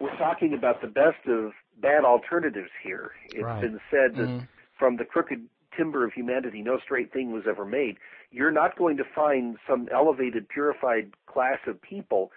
We're 0.00 0.16
talking 0.16 0.54
about 0.54 0.80
the 0.80 0.88
best 0.88 1.24
of 1.28 1.52
bad 1.80 2.04
alternatives 2.04 2.70
here. 2.82 3.12
It's 3.26 3.44
right. 3.44 3.60
been 3.60 3.80
said 3.90 4.16
that 4.16 4.28
mm. 4.28 4.48
from 4.76 4.96
the 4.96 5.04
crooked 5.04 5.46
timber 5.76 6.04
of 6.04 6.12
humanity, 6.12 6.62
no 6.62 6.78
straight 6.82 7.12
thing 7.12 7.32
was 7.32 7.44
ever 7.48 7.64
made. 7.64 7.96
You're 8.30 8.50
not 8.50 8.76
going 8.76 8.96
to 8.96 9.04
find 9.14 9.56
some 9.68 9.88
elevated, 9.92 10.48
purified 10.48 11.12
class 11.26 11.58
of 11.66 11.80
people 11.80 12.30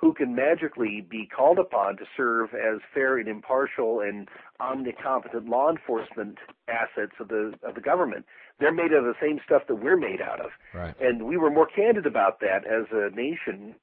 who 0.00 0.14
can 0.14 0.34
magically 0.34 1.06
be 1.08 1.26
called 1.26 1.58
upon 1.58 1.96
to 1.98 2.04
serve 2.16 2.50
as 2.54 2.80
fair 2.94 3.18
and 3.18 3.28
impartial 3.28 4.00
and 4.00 4.28
omnicompetent 4.60 5.48
law 5.48 5.70
enforcement 5.70 6.38
assets 6.68 7.12
of 7.20 7.28
the 7.28 7.52
of 7.62 7.74
the 7.74 7.82
government. 7.82 8.24
They're 8.58 8.72
made 8.72 8.92
of 8.92 9.04
the 9.04 9.14
same 9.20 9.40
stuff 9.44 9.62
that 9.68 9.74
we're 9.74 9.98
made 9.98 10.22
out 10.22 10.40
of. 10.40 10.50
Right. 10.72 10.94
And 11.00 11.26
we 11.26 11.36
were 11.36 11.50
more 11.50 11.66
candid 11.66 12.06
about 12.06 12.40
that 12.40 12.64
as 12.66 12.86
a 12.92 13.14
nation 13.14 13.74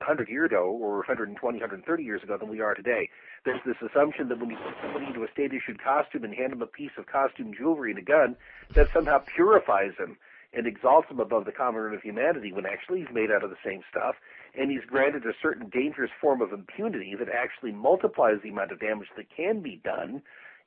100 0.00 0.28
years 0.28 0.46
ago 0.46 0.64
or 0.64 0.98
120, 0.98 1.58
130 1.58 2.02
years 2.04 2.22
ago 2.22 2.36
than 2.36 2.48
we 2.48 2.60
are 2.60 2.74
today. 2.74 3.08
There's 3.44 3.60
this 3.64 3.76
assumption 3.80 4.28
that 4.28 4.38
when 4.38 4.50
you 4.50 4.56
put 4.56 4.74
somebody 4.82 5.06
into 5.06 5.24
a 5.24 5.30
state-issued 5.32 5.82
costume 5.82 6.24
and 6.24 6.34
hand 6.34 6.52
them 6.52 6.62
a 6.62 6.66
piece 6.66 6.90
of 6.98 7.06
costume 7.06 7.54
jewelry 7.56 7.90
and 7.90 7.98
a 7.98 8.02
gun, 8.02 8.36
that 8.74 8.92
somehow 8.92 9.18
purifies 9.18 9.92
them. 9.98 10.18
and 10.52 10.66
exalts 10.66 11.10
him 11.10 11.20
above 11.20 11.44
the 11.44 11.52
common 11.52 11.82
run 11.82 11.94
of 11.94 12.02
humanity 12.02 12.50
when 12.52 12.64
actually 12.64 13.00
he's 13.00 13.12
made 13.12 13.30
out 13.30 13.44
of 13.44 13.50
the 13.50 13.56
same 13.64 13.82
stuff, 13.90 14.14
and 14.56 14.70
he's 14.70 14.84
granted 14.86 15.24
a 15.26 15.32
certain 15.42 15.68
dangerous 15.68 16.10
form 16.20 16.40
of 16.40 16.52
impunity 16.52 17.14
that 17.18 17.28
actually 17.28 17.72
multiplies 17.72 18.40
the 18.42 18.48
amount 18.48 18.72
of 18.72 18.80
damage 18.80 19.08
that 19.16 19.26
can 19.36 19.60
be 19.60 19.80
done 19.84 20.22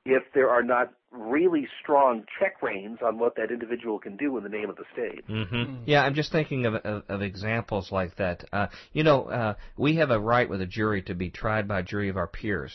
if 0.05 0.23
there 0.33 0.49
are 0.49 0.63
not 0.63 0.93
really 1.11 1.67
strong 1.81 2.23
check 2.39 2.61
reins 2.61 2.99
on 3.03 3.17
what 3.17 3.35
that 3.35 3.51
individual 3.51 3.99
can 3.99 4.15
do 4.15 4.37
in 4.37 4.43
the 4.43 4.49
name 4.49 4.69
of 4.69 4.75
the 4.75 4.83
state. 4.93 5.27
Mm-hmm. 5.27 5.83
Yeah, 5.85 6.03
I'm 6.03 6.13
just 6.13 6.31
thinking 6.31 6.65
of, 6.65 6.75
of, 6.75 7.03
of 7.09 7.21
examples 7.21 7.91
like 7.91 8.15
that. 8.17 8.45
Uh, 8.53 8.67
you 8.93 9.03
know, 9.03 9.23
uh, 9.23 9.53
we 9.75 9.95
have 9.95 10.11
a 10.11 10.19
right 10.19 10.47
with 10.47 10.61
a 10.61 10.67
jury 10.67 11.01
to 11.03 11.15
be 11.15 11.29
tried 11.29 11.67
by 11.67 11.79
a 11.79 11.83
jury 11.83 12.09
of 12.09 12.17
our 12.17 12.27
peers. 12.27 12.73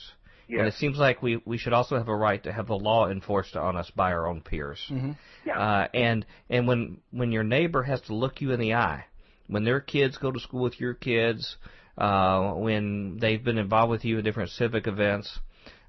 Yes. 0.49 0.59
And 0.59 0.69
it 0.69 0.75
seems 0.75 0.99
like 0.99 1.23
we, 1.23 1.41
we 1.45 1.57
should 1.57 1.73
also 1.73 1.97
have 1.97 2.09
a 2.09 2.15
right 2.15 2.43
to 2.43 2.53
have 2.53 2.67
the 2.67 2.77
law 2.77 3.09
enforced 3.09 3.57
on 3.57 3.77
us 3.77 3.91
by 3.95 4.13
our 4.13 4.27
own 4.27 4.43
peers. 4.43 4.81
Mm-hmm. 4.91 5.13
Yeah. 5.47 5.59
Uh, 5.59 5.89
and 5.95 6.27
and 6.51 6.67
when 6.67 6.99
when 7.13 7.33
your 7.33 7.45
neighbor 7.45 7.83
has 7.83 8.01
to 8.03 8.15
look 8.15 8.41
you 8.43 8.53
in 8.53 8.61
the 8.61 8.75
eye, 8.75 9.07
when 9.47 9.65
their 9.65 9.81
kids 9.81 10.19
go 10.19 10.31
to 10.31 10.41
school 10.41 10.63
with 10.63 10.79
your 10.79 10.93
kids, 10.93 11.57
uh, 11.97 12.53
when 12.53 13.19
they've 13.19 13.43
been 13.43 13.59
involved 13.59 13.91
with 13.91 14.05
you 14.05 14.19
in 14.19 14.25
different 14.25 14.51
civic 14.51 14.87
events, 14.87 15.39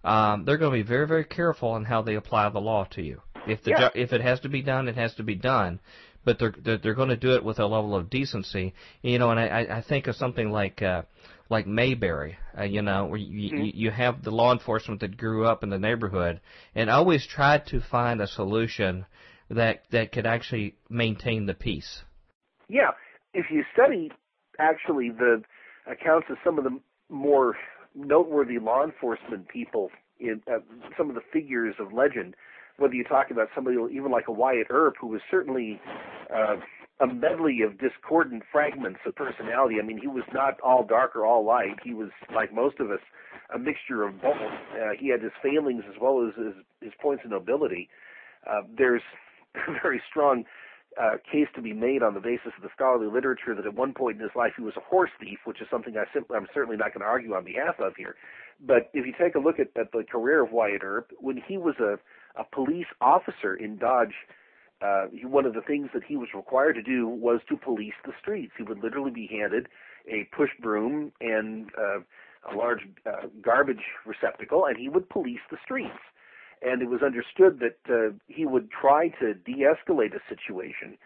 um, 0.05 0.45
they're 0.45 0.57
going 0.57 0.71
to 0.71 0.83
be 0.83 0.87
very 0.87 1.07
very 1.07 1.25
careful 1.25 1.69
on 1.69 1.85
how 1.85 2.01
they 2.01 2.15
apply 2.15 2.49
the 2.49 2.59
law 2.61 2.85
to 2.91 3.01
you. 3.01 3.21
If 3.47 3.63
the 3.63 3.71
Yeah. 3.71 3.79
jo- 3.79 3.91
if 3.95 4.13
it 4.13 4.21
has 4.21 4.39
to 4.41 4.49
be 4.49 4.61
done, 4.61 4.87
it 4.87 4.95
has 4.95 5.13
to 5.15 5.23
be 5.23 5.35
done. 5.35 5.79
But 6.23 6.39
they're 6.39 6.53
they're, 6.63 6.77
they're 6.77 6.93
going 6.95 7.09
to 7.09 7.17
do 7.17 7.35
it 7.35 7.43
with 7.43 7.59
a 7.59 7.65
level 7.67 7.95
of 7.95 8.09
decency, 8.09 8.73
you 9.01 9.19
know. 9.19 9.29
And 9.31 9.39
I 9.39 9.47
I 9.47 9.77
I 9.77 9.81
think 9.81 10.07
of 10.07 10.15
something 10.15 10.49
like 10.51 10.81
uh, 10.81 11.03
like 11.49 11.67
Mayberry, 11.67 12.37
uh, 12.57 12.63
you 12.63 12.81
know, 12.81 13.05
where 13.05 13.19
you, 13.19 13.51
Mm-hmm. 13.51 13.63
you 13.63 13.71
you 13.75 13.91
have 13.91 14.23
the 14.23 14.31
law 14.31 14.51
enforcement 14.51 15.01
that 15.01 15.17
grew 15.17 15.45
up 15.45 15.63
in 15.63 15.69
the 15.69 15.77
neighborhood 15.79 16.41
and 16.73 16.89
always 16.89 17.25
tried 17.27 17.67
to 17.67 17.79
find 17.79 18.21
a 18.21 18.27
solution 18.27 19.05
that 19.49 19.83
that 19.91 20.11
could 20.11 20.25
actually 20.25 20.75
maintain 20.89 21.45
the 21.45 21.53
peace. 21.53 22.01
Yeah, 22.67 22.91
if 23.35 23.45
you 23.51 23.63
study 23.73 24.11
actually 24.57 25.09
the 25.11 25.43
accounts 25.85 26.27
of 26.31 26.37
some 26.43 26.57
of 26.57 26.63
the 26.63 26.79
more 27.09 27.55
noteworthy 27.95 28.59
law 28.59 28.83
enforcement 28.83 29.47
people 29.47 29.89
in 30.19 30.41
uh, 30.47 30.59
some 30.97 31.09
of 31.09 31.15
the 31.15 31.21
figures 31.33 31.75
of 31.79 31.93
legend, 31.93 32.35
whether 32.77 32.93
you 32.93 33.03
talk 33.03 33.31
about 33.31 33.49
somebody 33.53 33.77
even 33.91 34.11
like 34.11 34.27
a 34.27 34.31
Wyatt 34.31 34.67
Earp, 34.69 34.95
who 34.99 35.07
was 35.07 35.21
certainly 35.29 35.79
uh, 36.33 36.55
a 36.99 37.07
medley 37.07 37.61
of 37.61 37.77
discordant 37.77 38.43
fragments 38.51 38.99
of 39.05 39.15
personality. 39.15 39.75
I 39.81 39.85
mean, 39.85 39.97
he 39.97 40.07
was 40.07 40.23
not 40.33 40.59
all 40.61 40.85
dark 40.85 41.15
or 41.15 41.25
all 41.25 41.45
light. 41.45 41.75
He 41.83 41.93
was 41.93 42.09
like 42.33 42.53
most 42.53 42.79
of 42.79 42.91
us, 42.91 42.99
a 43.53 43.59
mixture 43.59 44.03
of 44.03 44.21
both. 44.21 44.35
Uh, 44.35 44.91
he 44.97 45.09
had 45.09 45.21
his 45.21 45.31
failings 45.43 45.83
as 45.89 45.95
well 46.01 46.25
as 46.25 46.33
his, 46.35 46.53
his 46.81 46.93
points 47.01 47.23
of 47.25 47.31
nobility. 47.31 47.89
Uh, 48.49 48.61
there's 48.77 49.01
a 49.55 49.71
very 49.83 50.01
strong 50.09 50.45
uh, 51.01 51.17
case 51.29 51.47
to 51.55 51.61
be 51.61 51.73
made 51.73 52.01
on 52.03 52.13
the 52.13 52.19
basis 52.19 52.53
of 52.55 52.63
the 52.63 52.69
scholarly 52.73 53.07
literature 53.07 53.53
that 53.55 53.65
at 53.65 53.73
one 53.73 53.93
point 53.93 54.17
in 54.17 54.23
his 54.23 54.35
life 54.35 54.53
he 54.55 54.63
was 54.63 54.75
a 54.77 54.81
horse 54.81 55.11
thief, 55.19 55.39
which 55.45 55.61
is 55.61 55.67
something 55.69 55.97
I 55.97 56.05
simply, 56.13 56.35
I'm 56.35 56.47
certainly 56.53 56.77
not 56.77 56.93
going 56.93 57.01
to 57.01 57.07
argue 57.07 57.33
on 57.33 57.43
behalf 57.43 57.79
of 57.79 57.95
here. 57.95 58.15
But 58.65 58.89
if 58.93 59.05
you 59.05 59.13
take 59.19 59.35
a 59.35 59.39
look 59.39 59.59
at, 59.59 59.69
at 59.79 59.91
the 59.91 60.03
career 60.09 60.43
of 60.43 60.51
Wyatt 60.51 60.83
Earp, 60.83 61.11
when 61.19 61.41
he 61.45 61.57
was 61.57 61.75
a, 61.79 61.99
a 62.39 62.45
police 62.51 62.87
officer 63.01 63.55
in 63.55 63.77
Dodge, 63.77 64.13
uh, 64.81 65.05
he, 65.11 65.25
one 65.25 65.45
of 65.45 65.53
the 65.53 65.61
things 65.61 65.89
that 65.93 66.03
he 66.03 66.15
was 66.15 66.29
required 66.33 66.73
to 66.73 66.83
do 66.83 67.07
was 67.07 67.41
to 67.49 67.57
police 67.57 67.93
the 68.05 68.13
streets. 68.21 68.53
He 68.57 68.63
would 68.63 68.81
literally 68.83 69.11
be 69.11 69.27
handed 69.27 69.67
a 70.07 70.27
push 70.35 70.51
broom 70.61 71.11
and 71.19 71.69
uh, 71.77 71.99
a 72.51 72.55
large 72.55 72.87
uh, 73.05 73.27
garbage 73.41 73.83
receptacle, 74.05 74.65
and 74.65 74.77
he 74.77 74.89
would 74.89 75.09
police 75.09 75.39
the 75.49 75.57
streets 75.63 75.99
and 76.61 76.81
it 76.81 76.89
was 76.89 77.01
understood 77.01 77.59
that 77.59 77.77
uh, 77.89 78.13
he 78.27 78.45
would 78.45 78.69
try 78.71 79.09
to 79.19 79.33
de-escalate 79.33 80.15
a 80.15 80.21
situation, 80.29 80.97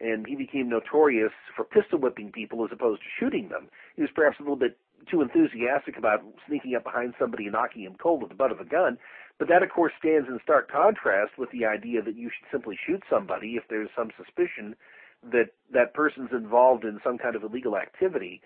and 0.00 0.26
he 0.26 0.36
became 0.36 0.68
notorious 0.68 1.32
for 1.56 1.64
pistol 1.64 1.98
whipping 1.98 2.30
people 2.30 2.64
as 2.64 2.70
opposed 2.72 3.02
to 3.02 3.08
shooting 3.18 3.48
them. 3.48 3.68
He 3.96 4.02
was 4.02 4.10
perhaps 4.14 4.38
a 4.38 4.42
little 4.42 4.56
bit 4.56 4.76
too 5.10 5.22
enthusiastic 5.22 5.96
about 5.96 6.22
sneaking 6.46 6.74
up 6.74 6.84
behind 6.84 7.14
somebody 7.18 7.44
and 7.44 7.52
knocking 7.52 7.82
him 7.82 7.96
cold 8.00 8.20
with 8.22 8.30
the 8.30 8.36
butt 8.36 8.52
of 8.52 8.60
a 8.60 8.64
gun, 8.64 8.98
but 9.38 9.48
that 9.48 9.62
of 9.62 9.70
course 9.70 9.92
stands 9.98 10.28
in 10.28 10.38
stark 10.42 10.70
contrast 10.70 11.38
with 11.38 11.50
the 11.50 11.64
idea 11.64 12.02
that 12.02 12.16
you 12.16 12.28
should 12.28 12.48
simply 12.50 12.76
shoot 12.86 13.02
somebody 13.08 13.56
if 13.56 13.64
there's 13.68 13.88
some 13.96 14.10
suspicion 14.16 14.74
that 15.22 15.50
that 15.72 15.94
person's 15.94 16.30
involved 16.32 16.84
in 16.84 17.00
some 17.02 17.18
kind 17.18 17.34
of 17.34 17.42
illegal 17.42 17.76
activity. 17.76 18.40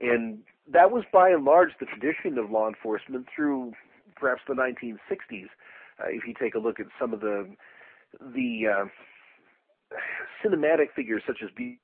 And 0.00 0.40
that 0.70 0.90
was 0.90 1.04
by 1.12 1.30
and 1.30 1.44
large 1.44 1.70
the 1.78 1.86
tradition 1.86 2.38
of 2.38 2.50
law 2.50 2.68
enforcement 2.68 3.26
through 3.34 3.72
perhaps 4.16 4.42
the 4.48 4.54
1960s. 4.54 5.48
Uh, 6.00 6.08
if 6.08 6.26
you 6.26 6.34
take 6.38 6.54
a 6.54 6.58
look 6.58 6.78
at 6.80 6.86
some 6.98 7.12
of 7.14 7.20
the 7.20 7.54
the 8.20 8.66
uh, 8.66 8.84
cinematic 10.44 10.92
figures 10.94 11.22
such 11.26 11.38
as 11.42 11.50
B. 11.56 11.78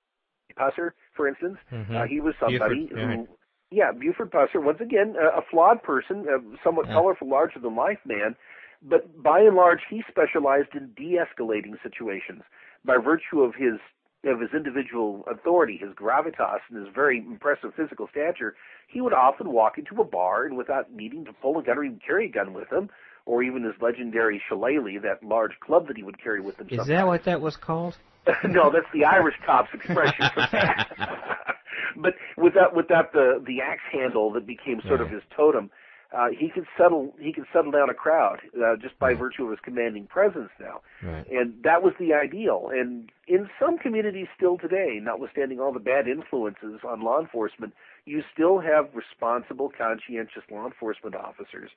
Pusser, 0.57 0.92
for 1.14 1.26
instance, 1.26 1.59
Mhm. 1.73 1.97
uh, 1.97 2.04
he 2.04 2.21
was 2.21 2.35
somebody 2.38 2.87
Buford, 2.87 2.99
yeah. 2.99 3.16
who, 3.16 3.28
yeah, 3.71 3.92
Buford 3.92 4.31
Pusser, 4.31 4.62
once 4.62 4.81
again, 4.81 5.16
a, 5.19 5.38
a 5.38 5.42
flawed 5.42 5.83
person, 5.83 6.26
a 6.28 6.38
somewhat 6.62 6.87
Yeah. 6.88 6.95
colorful, 6.95 7.28
larger 7.28 7.59
than 7.59 7.75
life 7.75 8.00
man, 8.04 8.37
but 8.83 9.23
by 9.23 9.40
and 9.40 9.57
large, 9.57 9.81
he 9.88 10.02
specialized 10.09 10.75
in 10.75 10.92
de-escalating 10.95 11.81
situations 11.83 12.42
by 12.85 12.97
virtue 12.99 13.42
of 13.42 13.54
his 13.54 13.78
of 14.25 14.38
his 14.38 14.54
individual 14.54 15.25
authority, 15.26 15.76
his 15.76 15.92
gravitas, 15.95 16.61
and 16.69 16.78
his 16.85 16.95
very 16.95 17.19
impressive 17.19 17.75
physical 17.75 18.07
stature. 18.07 18.54
He 18.87 19.00
would 19.00 19.12
often 19.12 19.50
walk 19.50 19.78
into 19.78 20.00
a 20.00 20.04
bar 20.04 20.45
and, 20.45 20.57
without 20.57 20.92
needing 20.92 21.25
to 21.25 21.33
pull 21.33 21.59
a 21.59 21.62
gun 21.62 21.78
or 21.78 21.83
even 21.83 21.99
carry 21.99 22.26
a 22.26 22.28
gun 22.28 22.52
with 22.52 22.69
him, 22.71 22.88
or 23.26 23.43
even 23.43 23.62
his 23.64 23.75
legendary 23.81 24.43
shillelagh, 24.49 25.00
that 25.02 25.23
large 25.23 25.52
club 25.61 25.88
that 25.88 25.97
he 25.97 26.02
would 26.02 26.23
carry 26.23 26.41
with 26.41 26.59
him. 26.59 26.67
Is 26.67 26.79
sometimes. 26.79 26.88
that 26.88 27.07
what 27.07 27.25
that 27.25 27.41
was 27.41 27.57
called? 27.57 27.97
no, 28.45 28.71
that's 28.71 28.87
the 28.93 29.05
Irish 29.05 29.35
cop's 29.45 29.71
expression 29.75 30.31
for 30.35 30.47
that. 30.52 30.88
but 31.97 32.14
without 32.37 32.75
without 32.75 33.12
the 33.12 33.43
the 33.45 33.61
axe 33.61 33.83
handle 33.91 34.33
that 34.33 34.47
became 34.47 34.81
sort 34.87 35.00
of 35.00 35.11
his 35.11 35.23
totem, 35.37 35.71
uh, 36.17 36.29
he 36.37 36.49
could 36.49 36.67
settle 36.76 37.14
he 37.19 37.33
could 37.33 37.47
settle 37.52 37.73
down 37.73 37.91
a 37.91 37.95
crowd 37.95 38.38
uh, 38.57 38.76
just 38.76 38.99
by 38.99 39.14
virtue 39.14 39.45
of 39.45 39.50
his 39.50 39.59
commanding 39.64 40.07
presence 40.07 40.50
now. 40.61 40.83
Right. 41.02 41.26
And 41.31 41.55
that 41.64 41.83
was 41.83 41.95
the 41.99 42.14
ideal. 42.14 42.71
And 42.73 43.11
in 43.26 43.49
some 43.59 43.79
communities 43.79 44.29
still 44.37 44.59
today, 44.59 45.00
notwithstanding 45.00 45.59
all 45.59 45.73
the 45.73 45.81
bad 45.81 46.07
influences 46.07 46.81
on 46.87 47.02
law 47.02 47.21
enforcement, 47.21 47.73
you 48.05 48.23
still 48.33 48.61
have 48.61 48.91
responsible, 48.95 49.71
conscientious 49.76 50.43
law 50.50 50.67
enforcement 50.67 51.17
officers 51.17 51.71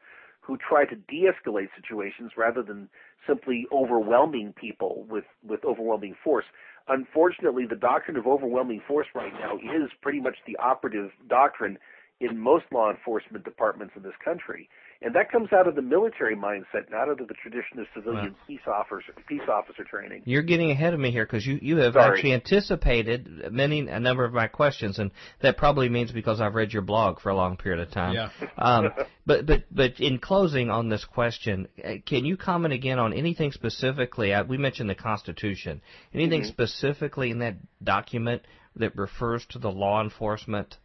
who 0.46 0.58
try 0.58 0.86
to 0.86 0.96
de-escalate 0.96 1.70
situations 1.76 2.32
rather 2.38 2.62
than 2.62 2.88
simply 3.28 3.66
overwhelming 3.72 4.54
people 4.54 5.06
with, 5.10 5.24
with 5.48 5.64
overwhelming 5.66 6.16
force. 6.24 6.46
Unfortunately, 6.88 7.66
the 7.68 7.76
doctrine 7.76 8.16
of 8.16 8.28
overwhelming 8.28 8.82
force 8.88 9.08
right 9.16 9.34
now 9.34 9.56
is 9.56 9.90
pretty 10.02 10.20
much 10.20 10.36
the 10.46 10.56
operative 10.58 11.10
doctrine 11.28 11.78
in 12.20 12.38
most 12.38 12.66
law 12.72 12.92
enforcement 12.92 13.44
departments 13.44 13.94
in 13.96 14.04
this 14.04 14.14
country. 14.24 14.70
And 15.02 15.14
that 15.14 15.32
comes 15.32 15.52
out 15.52 15.68
of 15.68 15.76
the 15.76 15.82
military 15.82 16.36
mindset, 16.36 16.90
not 16.90 17.10
out 17.10 17.22
of 17.22 17.28
the 17.28 17.34
tradition 17.34 17.80
of 17.80 17.86
civilian 17.94 18.36
peace 18.48 18.62
officer 18.66 19.14
peace 19.28 19.42
officer 19.50 19.84
training. 19.84 20.24
You're 20.26 20.42
getting 20.42 20.72
ahead 20.72 20.94
of 20.94 21.00
me 21.00 21.12
here 21.12 21.26
because 21.26 21.46
you, 21.46 21.60
you 21.62 21.78
have 21.78 21.94
Sorry. 21.94 22.18
actually 22.18 22.34
anticipated 22.34 23.52
many 23.52 23.88
a 23.88 24.00
number 24.00 24.24
of 24.24 24.34
my 24.34 24.48
questions, 24.48 24.98
and 24.98 25.12
that 25.42 25.58
probably 25.58 25.90
means 25.90 26.12
because 26.12 26.40
I've 26.40 26.56
read 26.56 26.72
your 26.72 26.82
blog 26.82 27.20
for 27.20 27.30
a 27.30 27.36
long 27.36 27.58
period 27.58 27.82
of 27.86 27.92
time. 27.92 28.14
Yeah. 28.14 28.30
Um, 28.58 28.92
but 29.26 29.46
but 29.46 29.64
but 29.70 30.00
in 30.00 30.18
closing 30.18 30.70
on 30.70 30.88
this 30.88 31.04
question, 31.04 31.68
uh, 31.84 31.96
can 32.06 32.24
you 32.24 32.38
comment 32.38 32.74
again 32.74 33.00
on 33.00 33.12
anything 33.12 33.52
specifically? 33.52 34.34
Uh, 34.34 34.44
we 34.46 34.58
mentioned 34.58 34.90
the 34.90 34.96
Constitution. 34.96 35.82
Anything 36.14 36.42
Mm-hmm. 36.42 36.50
specifically 36.50 37.32
in 37.32 37.40
that 37.40 37.56
document 37.84 38.44
that 38.78 38.96
refers 38.98 39.46
to 39.48 39.60
the 39.60 39.70
law 39.72 40.02
enforcement? 40.02 40.78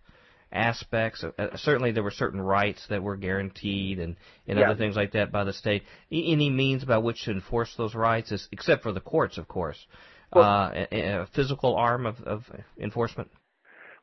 Aspects. 0.52 1.24
Uh, 1.24 1.56
certainly, 1.56 1.92
there 1.92 2.02
were 2.02 2.10
certain 2.10 2.40
rights 2.40 2.86
that 2.88 3.02
were 3.02 3.16
guaranteed, 3.16 3.98
and, 3.98 4.16
and 4.46 4.58
Yeah. 4.58 4.70
other 4.70 4.78
things 4.78 4.96
like 4.96 5.12
that 5.12 5.30
by 5.30 5.44
the 5.44 5.52
state. 5.52 5.82
Any 6.10 6.50
means 6.50 6.84
by 6.84 6.98
which 6.98 7.24
to 7.24 7.30
enforce 7.30 7.74
those 7.76 7.94
rights, 7.94 8.32
is, 8.32 8.48
except 8.52 8.82
for 8.82 8.92
the 8.92 9.00
courts, 9.00 9.38
of 9.38 9.48
course. 9.48 9.86
Well- 10.32 10.44
uh, 10.44 10.86
a, 10.92 11.00
a 11.22 11.26
physical 11.34 11.76
arm 11.76 12.06
of, 12.06 12.20
of 12.22 12.44
enforcement. 12.78 13.30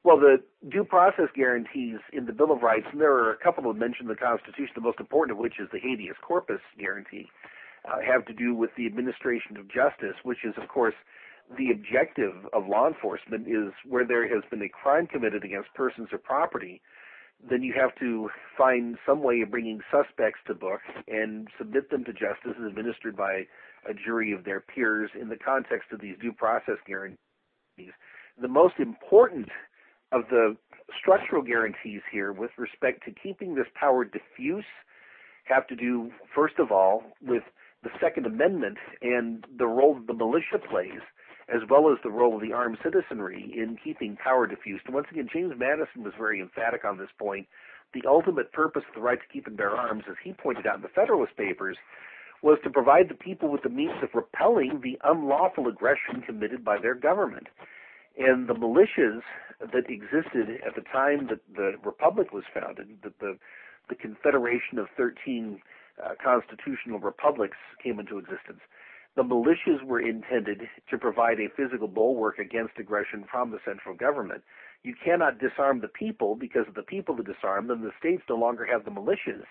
Well, 0.04 0.20
the 0.20 0.38
due 0.70 0.86
process 0.86 1.28
guarantees 1.36 1.98
in 2.14 2.26
the 2.26 2.32
Bill 2.32 2.52
of 2.52 2.62
Rights, 2.62 2.86
and 2.92 3.02
there 3.02 3.12
are 3.12 3.32
a 3.32 3.38
couple 3.38 3.70
of 3.70 3.76
mentioned 3.76 4.10
in 4.10 4.16
the 4.16 4.16
Constitution, 4.16 4.72
the 4.76 4.82
most 4.82 5.00
important 5.00 5.38
of 5.38 5.42
which 5.42 5.60
is 5.60 5.68
the 5.74 5.80
habeas 5.80 6.16
corpus 6.22 6.62
guarantee, 6.80 7.28
uh, 7.86 8.00
have 8.00 8.26
to 8.26 8.34
do 8.34 8.54
with 8.54 8.70
the 8.78 8.86
administration 8.86 9.58
of 9.58 9.68
justice, 9.68 10.16
which 10.24 10.46
is, 10.46 10.54
of 10.62 10.70
course, 10.70 10.94
the 11.56 11.72
objective 11.72 12.34
of 12.54 12.68
law 12.68 12.88
enforcement 12.88 13.48
is 13.48 13.74
where 13.86 14.06
there 14.06 14.28
has 14.28 14.44
been 14.50 14.62
a 14.62 14.70
crime 14.70 15.08
committed 15.08 15.44
against 15.44 15.74
persons 15.74 16.10
or 16.12 16.18
property, 16.18 16.82
then 17.50 17.62
you 17.62 17.74
have 17.80 17.96
to 18.00 18.30
find 18.58 18.98
some 19.06 19.22
way 19.22 19.42
of 19.42 19.52
bringing 19.52 19.80
suspects 19.92 20.40
to 20.48 20.54
book 20.54 20.82
and 21.08 21.48
submit 21.58 21.90
them 21.90 22.04
to 22.04 22.12
justice 22.12 22.56
as 22.60 22.66
administered 22.68 23.16
by 23.16 23.46
a 23.88 23.94
jury 23.94 24.34
of 24.34 24.44
their 24.44 24.60
peers 24.60 25.10
in 25.20 25.30
the 25.30 25.38
context 25.38 25.92
of 25.92 26.02
these 26.02 26.18
due 26.22 26.34
process 26.34 26.78
guarantees. 26.86 27.18
The 28.42 28.48
most 28.48 28.76
important 28.80 29.50
of 30.12 30.24
the 30.30 30.58
structural 31.00 31.42
guarantees 31.42 32.02
here 32.12 32.32
with 32.32 32.52
respect 32.58 33.04
to 33.06 33.12
keeping 33.12 33.56
this 33.56 33.68
power 33.80 34.04
diffuse 34.04 34.66
have 35.46 35.68
to 35.68 35.76
do, 35.76 36.12
first 36.36 36.60
of 36.60 36.72
all, 36.72 37.04
with 37.22 37.44
the 37.84 37.90
Second 38.02 38.26
Amendment 38.26 38.78
and 39.02 39.46
the 39.58 39.68
role 39.68 39.96
that 39.96 40.08
the 40.08 40.14
militia 40.14 40.60
plays 40.70 41.02
as 41.54 41.62
well 41.70 41.92
as 41.92 41.98
the 42.04 42.12
role 42.12 42.36
of 42.36 42.42
the 42.42 42.54
armed 42.54 42.78
citizenry 42.84 43.54
in 43.56 43.78
keeping 43.82 44.18
power 44.18 44.48
diffused. 44.48 44.84
And 44.86 44.96
once 44.96 45.08
again, 45.12 45.30
James 45.32 45.54
Madison 45.58 46.04
was 46.04 46.14
very 46.18 46.42
emphatic 46.42 46.84
on 46.84 46.98
this 46.98 47.10
point. 47.18 47.48
The 47.94 48.04
ultimate 48.08 48.52
purpose 48.52 48.84
of 48.88 48.96
the 48.96 49.02
right 49.02 49.20
to 49.20 49.34
keep 49.34 49.48
and 49.48 49.56
bear 49.56 49.72
arms, 49.72 50.04
as 50.10 50.16
he 50.24 50.34
pointed 50.34 50.68
out 50.68 50.76
in 50.76 50.82
the 50.82 50.90
Federalist 50.90 51.38
Papers, 51.38 51.78
was 52.44 52.60
to 52.64 52.70
provide 52.70 53.10
the 53.10 53.16
people 53.16 53.50
with 53.50 53.64
the 53.64 53.70
means 53.70 54.04
of 54.04 54.10
repelling 54.14 54.82
the 54.84 55.00
unlawful 55.04 55.68
aggression 55.68 56.22
committed 56.22 56.64
by 56.64 56.78
their 56.78 56.94
government. 56.94 57.48
And 58.18 58.48
the 58.48 58.54
militias 58.54 59.22
that 59.60 59.90
existed 59.90 60.60
at 60.66 60.76
the 60.76 60.82
time 60.92 61.28
that 61.28 61.40
the 61.56 61.74
Republic 61.84 62.34
was 62.34 62.44
founded, 62.54 62.90
that 63.04 63.20
the, 63.20 63.38
the 63.90 63.96
Confederation 63.96 64.78
of 64.78 64.88
13 64.98 65.62
uh, 66.04 66.10
constitutional 66.24 67.00
republics 67.00 67.58
came 67.84 68.00
into 68.00 68.18
existence, 68.18 68.62
the 69.18 69.24
militias 69.24 69.84
were 69.84 70.00
intended 70.00 70.62
to 70.90 70.98
provide 70.98 71.40
a 71.40 71.50
physical 71.58 71.88
bulwark 71.88 72.38
against 72.38 72.78
aggression 72.78 73.26
from 73.30 73.50
the 73.50 73.58
central 73.66 73.96
government. 73.96 74.44
You 74.84 74.94
cannot 75.04 75.40
disarm 75.40 75.82
the 75.82 75.88
people 75.88 76.36
because 76.36 76.68
of 76.68 76.76
the 76.76 76.84
people 76.84 77.18
to 77.18 77.24
disarm 77.24 77.68
them. 77.68 77.82
The 77.82 77.92
states 78.00 78.22
no 78.30 78.36
longer 78.36 78.64
have 78.72 78.86
the 78.86 78.92
militias. 78.92 79.44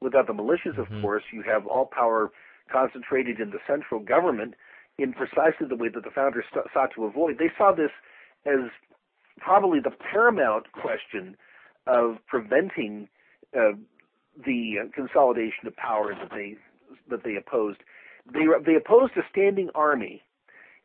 Without 0.00 0.28
the 0.28 0.32
militias, 0.32 0.78
of 0.78 0.86
mm-hmm. 0.86 1.02
course, 1.02 1.24
you 1.32 1.42
have 1.42 1.66
all 1.66 1.86
power 1.86 2.30
concentrated 2.72 3.40
in 3.40 3.50
the 3.50 3.58
central 3.66 4.00
government 4.00 4.54
in 4.98 5.12
precisely 5.12 5.66
the 5.68 5.76
way 5.76 5.88
that 5.88 6.04
the 6.04 6.10
founders 6.14 6.44
st- 6.50 6.66
sought 6.72 6.90
to 6.94 7.04
avoid. 7.04 7.38
They 7.38 7.50
saw 7.58 7.72
this 7.72 7.90
as 8.46 8.70
probably 9.38 9.80
the 9.80 9.90
paramount 10.12 10.70
question 10.70 11.36
of 11.88 12.18
preventing 12.28 13.08
uh, 13.56 13.72
the 14.46 14.76
consolidation 14.94 15.66
of 15.66 15.74
power 15.74 16.14
that 16.14 16.30
they 16.30 16.56
that 17.10 17.24
they 17.24 17.34
opposed. 17.34 17.80
They 18.32 18.46
they 18.64 18.74
opposed 18.74 19.16
a 19.16 19.22
standing 19.30 19.70
army, 19.74 20.22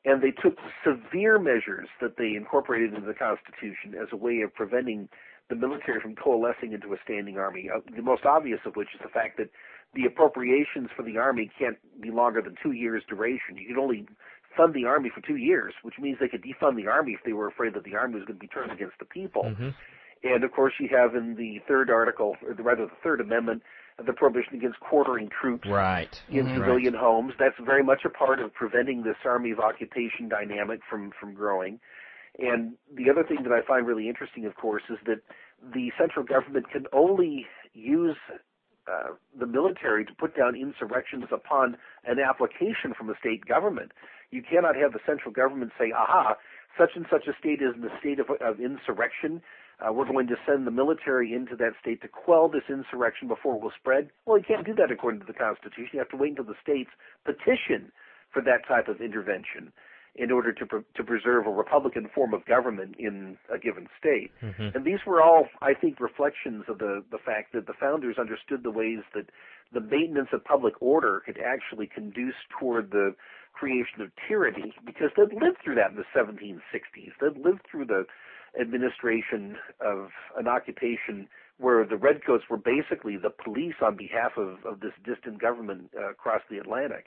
and 0.06 0.22
they 0.22 0.32
took 0.32 0.58
severe 0.84 1.40
measures 1.40 1.90
that 2.02 2.18
they 2.18 2.36
incorporated 2.36 2.94
into 2.94 3.08
the 3.08 3.14
Constitution 3.14 3.96
as 4.00 4.08
a 4.12 4.18
way 4.18 4.42
of 4.42 4.54
preventing 4.54 5.10
the 5.50 5.56
military 5.56 6.00
from 6.00 6.16
coalescing 6.16 6.74
into 6.74 6.94
a 6.94 6.98
standing 7.04 7.38
army. 7.38 7.70
Uh, 7.74 7.80
the 7.96 8.02
most 8.02 8.26
obvious 8.26 8.60
of 8.66 8.76
which 8.76 8.90
is 8.96 9.02
the 9.04 9.10
fact 9.10 9.38
that 9.38 9.50
the 9.94 10.06
appropriations 10.06 10.90
for 10.96 11.04
the 11.04 11.18
army 11.18 11.52
can't 11.60 11.78
be 12.02 12.12
longer 12.12 12.42
than 12.42 12.56
two 12.64 12.72
years 12.72 13.04
duration. 13.08 13.58
You 13.58 13.68
can 13.68 13.78
only 13.78 14.08
fund 14.56 14.74
the 14.74 14.86
army 14.86 15.12
for 15.14 15.22
two 15.22 15.36
years, 15.36 15.74
which 15.84 15.96
means 16.00 16.18
they 16.20 16.28
could 16.28 16.44
defund 16.44 16.76
the 16.76 16.88
army 16.88 17.14
if 17.14 17.20
they 17.26 17.34
were 17.34 17.48
afraid 17.48 17.74
that 17.74 17.84
the 17.84 17.96
army 17.96 18.16
was 18.16 18.26
going 18.26 18.40
to 18.40 18.42
be 18.42 18.48
turned 18.48 18.72
against 18.72 18.98
the 19.00 19.06
people. 19.06 19.44
Mm-hmm. 19.44 19.70
And 20.24 20.44
of 20.44 20.52
course, 20.52 20.74
you 20.80 20.90
have 20.96 21.16
in 21.16 21.36
the 21.36 21.60
third 21.68 21.90
article, 21.90 22.36
or 22.48 22.54
rather 22.54 22.86
the 22.86 22.92
third 23.04 23.20
amendment, 23.20 23.62
the 24.04 24.14
prohibition 24.14 24.56
against 24.56 24.80
quartering 24.80 25.30
troops 25.30 25.68
right. 25.68 26.22
in 26.30 26.46
mm-hmm. 26.46 26.56
civilian 26.56 26.94
right. 26.94 27.04
homes. 27.04 27.34
That's 27.38 27.56
very 27.64 27.84
much 27.84 28.02
a 28.06 28.10
part 28.10 28.40
of 28.40 28.54
preventing 28.54 29.04
this 29.04 29.18
army 29.26 29.52
of 29.52 29.60
occupation 29.60 30.30
dynamic 30.30 30.82
from 30.90 31.12
from 31.20 31.34
growing. 31.34 31.80
And 32.40 32.74
the 32.92 33.10
other 33.12 33.24
thing 33.24 33.44
that 33.44 33.52
I 33.52 33.62
find 33.66 33.86
really 33.86 34.10
interesting, 34.10 34.46
of 34.46 34.56
course, 34.56 34.84
is 34.90 34.98
that 35.06 35.22
the 35.74 35.92
central 36.00 36.26
government 36.26 36.70
can 36.72 36.86
only 36.92 37.46
use 37.74 38.18
uh, 38.92 39.14
the 39.40 39.46
military 39.46 40.04
to 40.04 40.14
put 40.14 40.36
down 40.36 40.56
insurrections 40.56 41.26
upon 41.32 41.78
an 42.06 42.18
application 42.20 42.94
from 42.98 43.10
a 43.10 43.14
state 43.20 43.46
government. 43.46 43.92
You 44.32 44.42
cannot 44.42 44.76
have 44.76 44.94
the 44.94 45.00
central 45.06 45.32
government 45.32 45.72
say, 45.80 45.94
aha, 45.96 46.36
such 46.78 46.92
and 46.96 47.06
such 47.10 47.28
a 47.28 47.38
state 47.40 47.62
is 47.62 47.76
in 47.76 47.82
the 47.82 47.92
state 48.00 48.20
of, 48.20 48.30
of 48.42 48.60
insurrection. 48.60 49.42
Uh, 49.80 49.92
we're 49.92 50.08
going 50.08 50.28
to 50.28 50.36
send 50.48 50.68
the 50.68 50.72
military 50.72 51.34
into 51.34 51.56
that 51.56 51.74
state 51.82 52.02
to 52.02 52.08
quell 52.08 52.48
this 52.48 52.64
insurrection 52.70 53.28
before 53.28 53.56
it 53.56 53.62
will 53.62 53.74
spread. 53.78 54.10
Well, 54.26 54.38
you 54.38 54.44
can't 54.44 54.66
do 54.66 54.74
that 54.76 54.92
according 54.92 55.20
to 55.22 55.26
the 55.26 55.34
Constitution. 55.34 55.90
You 55.94 56.00
have 56.00 56.10
to 56.10 56.18
wait 56.18 56.32
until 56.32 56.46
the 56.46 56.60
states 56.62 56.92
petition 57.26 57.92
for 58.32 58.42
that 58.44 58.68
type 58.68 58.88
of 58.88 59.02
intervention 59.02 59.72
in 60.16 60.32
order 60.32 60.54
to 60.54 60.66
pre- 60.66 60.82
to 60.96 61.04
preserve 61.04 61.48
a 61.48 61.50
republican 61.50 62.08
form 62.14 62.34
of 62.34 62.46
government 62.46 62.96
in 63.00 63.38
a 63.54 63.58
given 63.58 63.88
state. 63.98 64.32
Mm-hmm. 64.44 64.76
And 64.76 64.86
these 64.86 65.00
were 65.08 65.22
all, 65.22 65.48
I 65.62 65.74
think, 65.74 66.00
reflections 66.00 66.66
of 66.68 66.78
the 66.78 67.04
the 67.12 67.18
fact 67.18 67.54
that 67.54 67.66
the 67.66 67.74
founders 67.80 68.18
understood 68.20 68.64
the 68.64 68.72
ways 68.72 69.00
that 69.16 69.30
the 69.74 69.82
maintenance 69.82 70.30
of 70.32 70.44
public 70.46 70.76
order 70.82 71.22
could 71.26 71.40
actually 71.44 71.88
conduce 71.88 72.36
toward 72.60 72.92
the 72.92 73.16
creation 73.54 74.02
of 74.02 74.12
tyranny 74.28 74.74
because 74.86 75.10
they'd 75.18 75.34
lived 75.34 75.58
through 75.64 75.76
that 75.76 75.92
in 75.92 75.96
the 75.96 76.06
1760s. 76.16 77.12
They'd 77.22 77.44
lived 77.44 77.62
through 77.70 77.86
the 77.86 78.06
administration 78.60 79.58
of 79.80 80.10
an 80.38 80.48
occupation 80.48 81.28
where 81.58 81.86
the 81.86 81.98
redcoats 81.98 82.44
were 82.50 82.58
basically 82.58 83.18
the 83.18 83.30
police 83.30 83.76
on 83.82 83.96
behalf 83.96 84.34
of, 84.38 84.58
of 84.66 84.80
this 84.80 84.94
distant 85.06 85.40
government 85.40 85.90
uh, 85.98 86.10
across 86.12 86.42
the 86.50 86.58
Atlantic. 86.58 87.06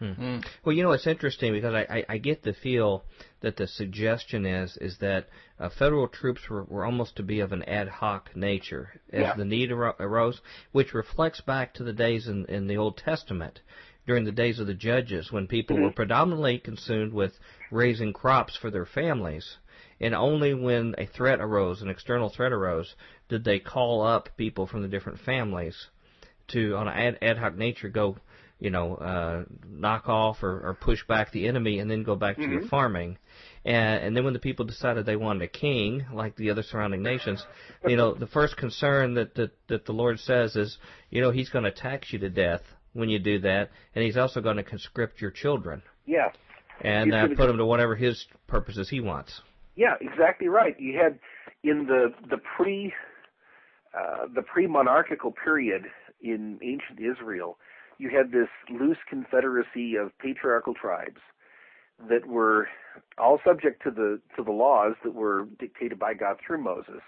Mm-hmm. 0.00 0.38
Well, 0.64 0.74
you 0.74 0.82
know, 0.82 0.90
it's 0.90 1.06
interesting 1.06 1.52
because 1.52 1.74
I, 1.74 1.98
I, 1.98 2.04
I 2.08 2.18
get 2.18 2.42
the 2.42 2.54
feel 2.54 3.04
that 3.40 3.56
the 3.56 3.68
suggestion 3.68 4.44
is 4.46 4.76
is 4.80 4.98
that 4.98 5.28
uh, 5.60 5.68
federal 5.78 6.08
troops 6.08 6.40
were, 6.50 6.64
were 6.64 6.84
almost 6.84 7.16
to 7.16 7.22
be 7.22 7.38
of 7.38 7.52
an 7.52 7.62
ad 7.64 7.88
hoc 7.88 8.34
nature 8.34 9.00
as 9.12 9.20
yeah. 9.20 9.34
the 9.36 9.44
need 9.44 9.70
arose, 9.70 10.40
which 10.72 10.92
reflects 10.92 11.40
back 11.40 11.74
to 11.74 11.84
the 11.84 11.92
days 11.92 12.26
in, 12.26 12.46
in 12.46 12.66
the 12.66 12.78
Old 12.78 12.96
Testament 12.96 13.60
during 14.04 14.24
the 14.24 14.32
days 14.32 14.58
of 14.58 14.66
the 14.66 14.74
judges 14.74 15.30
when 15.30 15.46
people 15.46 15.76
mm-hmm. 15.76 15.84
were 15.84 15.92
predominantly 15.92 16.58
consumed 16.58 17.12
with 17.12 17.38
raising 17.70 18.12
crops 18.12 18.56
for 18.56 18.70
their 18.70 18.86
families. 18.86 19.58
And 20.02 20.14
only 20.14 20.52
when 20.52 20.94
a 20.98 21.06
threat 21.06 21.40
arose, 21.40 21.80
an 21.80 21.88
external 21.88 22.28
threat 22.28 22.52
arose, 22.52 22.94
did 23.28 23.44
they 23.44 23.58
call 23.60 24.02
up 24.02 24.28
people 24.36 24.66
from 24.66 24.82
the 24.82 24.88
different 24.88 25.20
families 25.20 25.86
to, 26.48 26.76
on 26.76 26.88
an 26.88 26.94
ad, 26.94 27.18
ad 27.22 27.38
hoc 27.38 27.56
nature, 27.56 27.88
go 27.88 28.16
you 28.62 28.70
know, 28.70 28.94
uh, 28.94 29.42
knock 29.68 30.08
off 30.08 30.44
or, 30.44 30.68
or 30.68 30.74
push 30.80 31.04
back 31.08 31.32
the 31.32 31.48
enemy 31.48 31.80
and 31.80 31.90
then 31.90 32.04
go 32.04 32.14
back 32.14 32.36
mm-hmm. 32.36 32.44
to 32.44 32.48
your 32.48 32.60
mm-hmm. 32.60 32.68
farming. 32.68 33.18
And, 33.64 34.04
and 34.04 34.16
then 34.16 34.22
when 34.22 34.34
the 34.34 34.38
people 34.38 34.64
decided 34.64 35.04
they 35.04 35.16
wanted 35.16 35.42
a 35.42 35.48
king, 35.48 36.06
like 36.12 36.36
the 36.36 36.50
other 36.50 36.62
surrounding 36.62 37.02
nations, 37.02 37.44
you 37.84 37.96
know, 37.96 38.14
the 38.14 38.28
first 38.28 38.56
concern 38.56 39.14
that, 39.14 39.34
that, 39.34 39.50
that 39.66 39.84
the 39.84 39.92
Lord 39.92 40.20
says 40.20 40.54
is, 40.54 40.78
you 41.10 41.20
know, 41.20 41.32
He's 41.32 41.48
going 41.48 41.64
to 41.64 41.72
tax 41.72 42.12
you 42.12 42.20
to 42.20 42.30
death 42.30 42.62
when 42.92 43.08
you 43.08 43.18
do 43.18 43.40
that, 43.40 43.70
and 43.96 44.04
He's 44.04 44.16
also 44.16 44.40
going 44.40 44.58
to 44.58 44.62
conscript 44.62 45.20
your 45.20 45.32
children. 45.32 45.82
Yeah. 46.06 46.28
And 46.80 47.12
uh, 47.12 47.28
put 47.36 47.48
them 47.48 47.56
to 47.56 47.66
whatever 47.66 47.96
His 47.96 48.26
purposes 48.46 48.88
He 48.88 49.00
wants. 49.00 49.40
Yeah, 49.76 49.94
exactly 50.00 50.48
right. 50.48 50.78
You 50.78 50.98
had 50.98 51.18
in 51.64 51.86
the 51.86 52.12
the 52.28 52.38
pre 52.56 52.92
uh, 53.98 54.26
the 54.34 54.42
pre 54.42 54.66
monarchical 54.66 55.32
period 55.44 55.84
in 56.22 56.58
ancient 56.62 57.00
Israel, 57.00 57.58
you 57.98 58.10
had 58.10 58.32
this 58.32 58.48
loose 58.70 58.98
confederacy 59.08 59.96
of 59.96 60.16
patriarchal 60.18 60.74
tribes 60.74 61.20
that 62.08 62.26
were 62.26 62.68
all 63.18 63.40
subject 63.46 63.82
to 63.84 63.90
the 63.90 64.20
to 64.36 64.44
the 64.44 64.52
laws 64.52 64.94
that 65.04 65.14
were 65.14 65.46
dictated 65.58 65.98
by 65.98 66.14
God 66.14 66.36
through 66.46 66.62
Moses, 66.62 67.02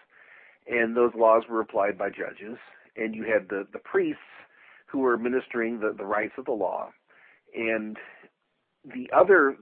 and 0.69 0.97
those 0.97 1.13
laws 1.17 1.45
were 1.49 1.61
applied 1.61 1.99
by 1.99 2.09
judges. 2.11 2.59
And 2.97 3.15
you 3.15 3.25
had 3.25 3.49
the 3.49 3.67
the 3.73 3.81
priests 3.81 4.21
who 4.87 5.01
were 5.01 5.15
administering 5.15 5.81
the 5.81 5.95
the 5.97 6.07
rites 6.07 6.35
of 6.39 6.47
the 6.47 6.53
law, 6.53 6.91
and 7.55 7.97
the 8.85 9.11
other 9.17 9.57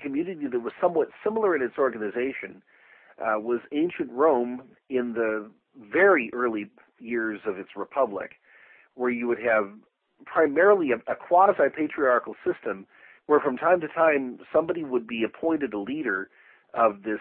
community 0.00 0.46
that 0.46 0.60
was 0.60 0.72
somewhat 0.80 1.08
similar 1.24 1.54
in 1.56 1.62
its 1.62 1.78
organization 1.78 2.62
uh, 3.20 3.38
was 3.38 3.60
ancient 3.72 4.10
Rome 4.12 4.62
in 4.88 5.14
the 5.14 5.50
very 5.92 6.30
early 6.32 6.70
years 6.98 7.40
of 7.46 7.58
its 7.58 7.70
republic, 7.76 8.32
where 8.94 9.10
you 9.10 9.26
would 9.28 9.40
have 9.40 9.70
primarily 10.24 10.90
a, 10.90 10.96
a 11.10 11.14
quasi 11.14 11.68
patriarchal 11.74 12.34
system 12.44 12.86
where 13.26 13.40
from 13.40 13.56
time 13.56 13.80
to 13.80 13.88
time 13.88 14.38
somebody 14.52 14.82
would 14.82 15.06
be 15.06 15.22
appointed 15.22 15.74
a 15.74 15.78
leader 15.78 16.30
of 16.74 17.02
this 17.02 17.20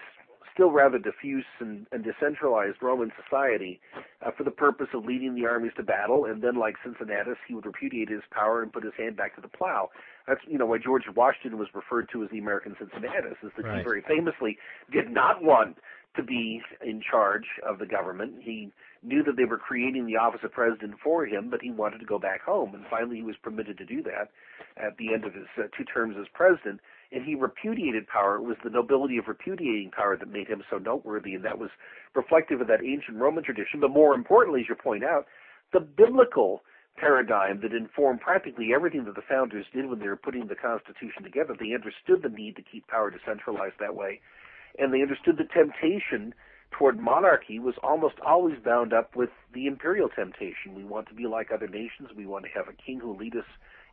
still 0.58 0.72
rather 0.72 0.98
diffuse 0.98 1.46
and, 1.60 1.86
and 1.92 2.04
decentralized 2.04 2.78
Roman 2.82 3.12
society 3.24 3.80
uh, 4.26 4.32
for 4.36 4.44
the 4.44 4.52
purpose 4.52 4.88
of 4.96 5.06
leading 5.06 5.36
the 5.36 5.46
armies 5.46 5.72
to 5.78 5.84
battle. 5.84 6.26
And 6.26 6.42
then, 6.42 6.56
like 6.56 6.76
Cincinnatus, 6.84 7.38
he 7.48 7.54
would 7.54 7.66
repudiate 7.66 8.10
his 8.10 8.22
power 8.32 8.64
and 8.64 8.74
put 8.74 8.84
his 8.84 8.94
hand 8.98 9.16
back 9.18 9.36
to 9.36 9.42
the 9.42 9.48
plow. 9.48 9.90
That's 10.28 10.42
you 10.48 10.58
know 10.58 10.66
why 10.66 10.78
George 10.78 11.04
Washington 11.16 11.58
was 11.58 11.70
referred 11.74 12.10
to 12.12 12.24
as 12.24 12.30
the 12.30 12.40
American 12.40 12.76
Cincinnatus, 12.78 13.38
is 13.44 13.52
that 13.56 13.66
right. 13.66 13.78
he 13.78 13.84
very 13.84 14.04
famously 14.08 14.58
did 14.92 15.10
not 15.10 15.42
want 15.42 15.78
to 16.18 16.24
be 16.24 16.62
in 16.86 17.02
charge 17.02 17.46
of 17.68 17.80
the 17.80 17.86
government. 17.86 18.34
He 18.42 18.72
knew 19.04 19.24
that 19.24 19.38
they 19.38 19.46
were 19.46 19.58
creating 19.58 20.06
the 20.06 20.18
office 20.18 20.42
of 20.44 20.52
president 20.52 20.96
for 21.04 21.26
him, 21.26 21.50
but 21.50 21.62
he 21.62 21.72
wanted 21.72 22.00
to 22.00 22.06
go 22.06 22.20
back 22.20 22.42
home. 22.42 22.74
And 22.74 22.84
finally, 22.90 23.18
he 23.18 23.24
was 23.24 23.36
permitted 23.42 23.78
to 23.78 23.86
do 23.86 24.02
that 24.04 24.32
at 24.76 24.98
the 24.98 25.14
end 25.14 25.24
of 25.24 25.34
his 25.34 25.46
uh, 25.58 25.64
two 25.78 25.86
terms 25.86 26.16
as 26.20 26.26
president. 26.34 26.82
And 27.12 27.24
he 27.24 27.36
repudiated 27.36 28.08
power. 28.08 28.36
It 28.36 28.44
was 28.44 28.58
the 28.64 28.70
nobility 28.70 29.18
of 29.18 29.28
repudiating 29.28 29.92
power 29.96 30.18
that 30.18 30.28
made 30.28 30.48
him 30.48 30.64
so 30.70 30.78
noteworthy, 30.78 31.36
and 31.36 31.46
that 31.46 31.58
was 31.58 31.70
reflective 32.16 32.60
of 32.60 32.68
that 32.68 32.84
ancient 32.84 33.18
Roman 33.18 33.44
tradition. 33.44 33.80
But 33.80 33.92
more 33.92 34.14
importantly, 34.14 34.62
as 34.62 34.70
you 34.70 34.76
point 34.76 35.04
out, 35.04 35.26
the 35.72 35.80
biblical 35.80 36.64
paradigm 36.98 37.62
that 37.62 37.74
informed 37.74 38.22
practically 38.22 38.74
everything 38.74 39.06
that 39.06 39.16
the 39.16 39.22
founders 39.22 39.66
did 39.74 39.88
when 39.90 40.00
they 40.00 40.08
were 40.08 40.16
putting 40.16 40.48
the 40.48 40.56
Constitution 40.56 41.24
together. 41.24 41.56
They 41.58 41.74
understood 41.74 42.24
the 42.24 42.30
need 42.30 42.56
to 42.58 42.62
keep 42.62 42.88
power 42.88 43.10
decentralized 43.10 43.76
that 43.80 43.96
way, 43.96 44.20
and 44.78 44.94
they 44.94 45.02
understood 45.02 45.38
the 45.38 45.46
temptation 45.46 46.34
toward 46.72 47.00
monarchy 47.00 47.60
was 47.60 47.76
almost 47.84 48.16
always 48.26 48.58
bound 48.64 48.94
up 48.94 49.16
with 49.16 49.30
the 49.54 49.68
imperial 49.68 50.10
temptation. 50.10 50.76
We 50.76 50.84
want 50.84 51.08
to 51.10 51.14
be 51.14 51.26
like 51.26 51.52
other 51.52 51.68
nations. 51.68 52.10
We 52.16 52.26
want 52.26 52.46
to 52.46 52.52
have 52.52 52.68
a 52.68 52.74
king 52.74 53.00
who 53.00 53.18
lead 53.18 53.36
us 53.36 53.46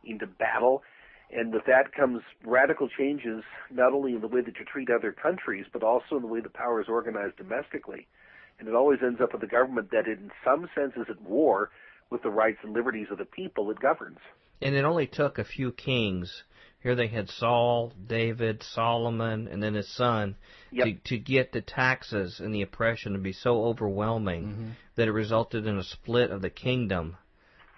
into 0.03 0.27
battle. 0.27 0.83
And 1.31 1.53
with 1.53 1.65
that 1.65 1.93
comes 1.93 2.21
radical 2.45 2.87
changes, 2.87 3.43
not 3.71 3.93
only 3.93 4.13
in 4.13 4.21
the 4.21 4.27
way 4.27 4.41
that 4.41 4.59
you 4.59 4.65
treat 4.65 4.89
other 4.89 5.11
countries, 5.11 5.65
but 5.71 5.83
also 5.83 6.17
in 6.17 6.21
the 6.21 6.27
way 6.27 6.41
the 6.41 6.49
power 6.49 6.81
is 6.81 6.87
organized 6.87 7.37
domestically. 7.37 8.07
And 8.59 8.67
it 8.67 8.75
always 8.75 8.99
ends 9.01 9.19
up 9.21 9.33
with 9.33 9.43
a 9.43 9.47
government 9.47 9.89
that, 9.91 10.07
in 10.07 10.31
some 10.43 10.69
sense, 10.75 10.93
is 10.95 11.07
at 11.09 11.21
war 11.21 11.71
with 12.09 12.23
the 12.23 12.29
rights 12.29 12.59
and 12.63 12.73
liberties 12.73 13.07
of 13.11 13.17
the 13.17 13.25
people 13.25 13.69
it 13.71 13.79
governs. 13.79 14.19
And 14.61 14.75
it 14.75 14.85
only 14.85 15.07
took 15.07 15.37
a 15.37 15.43
few 15.43 15.71
kings. 15.71 16.43
Here 16.81 16.95
they 16.95 17.07
had 17.07 17.29
Saul, 17.29 17.93
David, 18.07 18.61
Solomon, 18.61 19.47
and 19.47 19.61
then 19.61 19.73
his 19.73 19.89
son 19.89 20.35
Yep. 20.71 20.85
to, 20.85 20.93
to 21.09 21.17
get 21.17 21.51
the 21.51 21.61
taxes 21.61 22.39
and 22.39 22.53
the 22.53 22.61
oppression 22.61 23.13
to 23.13 23.17
be 23.19 23.31
so 23.33 23.63
overwhelming 23.65 24.43
mm-hmm. 24.43 24.69
that 24.95 25.07
it 25.07 25.11
resulted 25.11 25.65
in 25.65 25.77
a 25.77 25.83
split 25.83 26.31
of 26.31 26.41
the 26.41 26.49
kingdom 26.49 27.17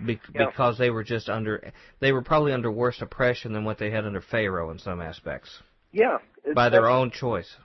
be- 0.04 0.20
Yeah. 0.34 0.48
because 0.48 0.78
they 0.78 0.90
were 0.90 1.04
just 1.04 1.30
under, 1.30 1.72
they 2.00 2.12
were 2.12 2.22
probably 2.22 2.54
under 2.54 2.72
worse 2.72 3.02
oppression 3.02 3.54
than 3.54 3.63
what 3.63 3.78
they 3.78 3.92
had 3.92 4.06
under 4.06 4.22
Pharaoh 4.22 4.72
in 4.72 4.80
some 4.80 5.02
aspects 5.02 5.62
Yeah. 5.92 6.18
by 6.54 6.70
their 6.70 6.88
own 6.90 7.12
choice. 7.12 7.56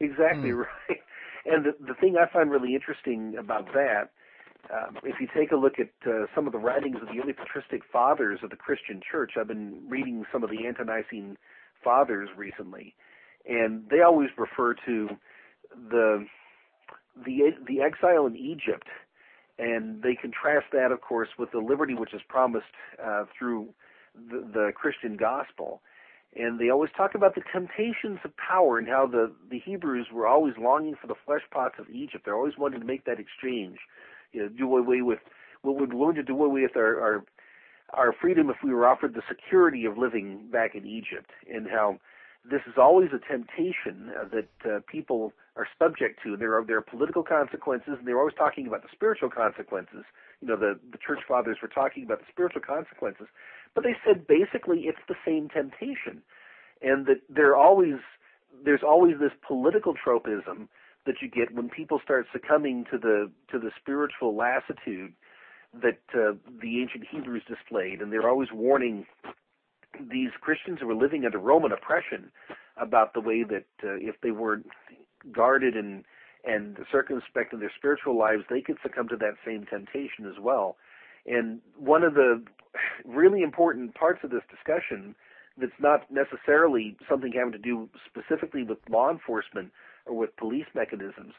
Exactly 0.00 0.50
hmm. 0.50 0.56
right. 0.88 1.00
And 1.46 1.64
the, 1.64 1.72
the 1.80 1.94
thing 1.94 2.16
I 2.16 2.32
find 2.32 2.50
really 2.50 2.74
interesting 2.74 3.36
about 3.38 3.66
that, 3.74 4.10
um, 4.72 4.96
if 5.04 5.16
you 5.20 5.28
take 5.36 5.52
a 5.52 5.56
look 5.56 5.74
at 5.78 5.90
uh, 6.06 6.26
some 6.34 6.46
of 6.46 6.52
the 6.52 6.58
writings 6.58 6.96
of 7.00 7.08
the 7.08 7.20
early 7.22 7.32
patristic 7.32 7.82
fathers 7.92 8.40
of 8.42 8.50
the 8.50 8.56
Christian 8.56 9.00
Church, 9.10 9.32
I've 9.38 9.48
been 9.48 9.82
reading 9.88 10.24
some 10.32 10.42
of 10.44 10.50
the 10.50 10.66
ante-Nicene 10.66 11.36
fathers 11.82 12.28
recently, 12.36 12.94
and 13.46 13.84
they 13.90 14.00
always 14.00 14.30
refer 14.36 14.74
to 14.86 15.08
the 15.90 16.26
the 17.24 17.50
the 17.66 17.80
exile 17.80 18.26
in 18.26 18.36
Egypt, 18.36 18.88
and 19.58 20.02
they 20.02 20.14
contrast 20.14 20.66
that, 20.72 20.92
of 20.92 21.00
course, 21.00 21.28
with 21.38 21.50
the 21.52 21.58
liberty 21.58 21.94
which 21.94 22.14
is 22.14 22.22
promised 22.28 22.64
uh, 23.04 23.24
through 23.38 23.68
the, 24.14 24.46
the 24.52 24.72
Christian 24.74 25.16
gospel 25.16 25.80
and 26.36 26.58
they 26.58 26.70
always 26.70 26.90
talk 26.96 27.14
about 27.14 27.34
the 27.34 27.42
temptations 27.52 28.18
of 28.24 28.36
power 28.36 28.78
and 28.78 28.88
how 28.88 29.06
the 29.06 29.32
the 29.50 29.60
Hebrews 29.60 30.08
were 30.12 30.26
always 30.26 30.54
longing 30.58 30.96
for 31.00 31.06
the 31.06 31.14
flesh 31.24 31.42
pots 31.50 31.76
of 31.78 31.88
Egypt. 31.90 32.24
They're 32.24 32.36
always 32.36 32.58
wanting 32.58 32.80
to 32.80 32.86
make 32.86 33.04
that 33.04 33.20
exchange, 33.20 33.78
you 34.34 34.42
know, 34.42 34.48
do 34.48 34.76
away 34.76 35.00
with 35.00 35.20
what 35.62 35.76
would 35.76 35.94
willing 35.94 36.16
to 36.16 36.22
do 36.22 36.44
away 36.44 36.62
with 36.62 36.76
our, 36.76 37.00
our 37.00 37.24
our 37.92 38.12
freedom 38.20 38.50
if 38.50 38.56
we 38.62 38.74
were 38.74 38.86
offered 38.86 39.14
the 39.14 39.22
security 39.28 39.84
of 39.84 39.96
living 39.96 40.48
back 40.50 40.74
in 40.74 40.84
Egypt, 40.84 41.30
and 41.52 41.68
how 41.68 41.98
this 42.50 42.60
is 42.66 42.74
always 42.76 43.10
a 43.14 43.32
temptation 43.32 44.12
that 44.32 44.48
uh, 44.68 44.80
people 44.90 45.32
are 45.56 45.66
subject 45.78 46.20
to. 46.24 46.36
There 46.36 46.58
are 46.58 46.64
there 46.64 46.78
are 46.78 46.82
political 46.82 47.22
consequences, 47.22 47.94
and 47.98 48.06
they're 48.06 48.18
always 48.18 48.34
talking 48.34 48.66
about 48.66 48.82
the 48.82 48.88
spiritual 48.92 49.30
consequences. 49.30 50.04
You 50.40 50.48
know, 50.48 50.56
the 50.56 50.78
the 50.90 50.98
church 50.98 51.20
fathers 51.26 51.58
were 51.62 51.68
talking 51.68 52.04
about 52.04 52.18
the 52.18 52.26
spiritual 52.30 52.62
consequences, 52.62 53.28
but 53.74 53.84
they 53.84 53.96
said 54.04 54.26
basically 54.26 54.80
it's 54.80 54.98
the 55.08 55.16
same 55.24 55.48
temptation, 55.48 56.22
and 56.82 57.06
that 57.06 57.22
there 57.28 57.56
always 57.56 58.00
there's 58.64 58.82
always 58.82 59.18
this 59.18 59.32
political 59.46 59.94
tropism 59.94 60.68
that 61.06 61.16
you 61.20 61.28
get 61.28 61.54
when 61.54 61.68
people 61.68 62.00
start 62.02 62.26
succumbing 62.32 62.86
to 62.90 62.98
the 62.98 63.30
to 63.50 63.58
the 63.58 63.70
spiritual 63.80 64.34
lassitude 64.34 65.12
that 65.82 66.00
uh, 66.14 66.32
the 66.62 66.80
ancient 66.80 67.04
Hebrews 67.10 67.42
displayed, 67.48 68.00
and 68.00 68.12
they're 68.12 68.28
always 68.28 68.48
warning 68.52 69.06
these 70.10 70.30
Christians 70.40 70.78
who 70.80 70.86
were 70.86 70.94
living 70.94 71.24
under 71.24 71.38
Roman 71.38 71.72
oppression 71.72 72.30
about 72.76 73.14
the 73.14 73.20
way 73.20 73.44
that 73.44 73.66
uh, 73.82 73.94
if 74.00 74.16
they 74.22 74.30
weren't 74.30 74.66
guarded 75.32 75.76
and 75.76 76.04
and 76.46 76.78
circumspect 76.92 77.54
in 77.54 77.60
their 77.60 77.72
spiritual 77.76 78.18
lives, 78.18 78.42
they 78.50 78.60
could 78.60 78.76
succumb 78.82 79.08
to 79.08 79.16
that 79.16 79.34
same 79.46 79.64
temptation 79.64 80.26
as 80.26 80.38
well. 80.38 80.76
And 81.26 81.60
one 81.78 82.02
of 82.02 82.14
the 82.14 82.42
really 83.04 83.42
important 83.42 83.94
parts 83.94 84.20
of 84.22 84.30
this 84.30 84.42
discussion 84.50 85.14
that's 85.56 85.72
not 85.78 86.10
necessarily 86.10 86.96
something 87.08 87.32
having 87.32 87.52
to 87.52 87.58
do 87.58 87.88
specifically 88.06 88.62
with 88.62 88.78
law 88.90 89.10
enforcement 89.10 89.70
or 90.06 90.14
with 90.14 90.36
police 90.36 90.66
mechanisms 90.74 91.34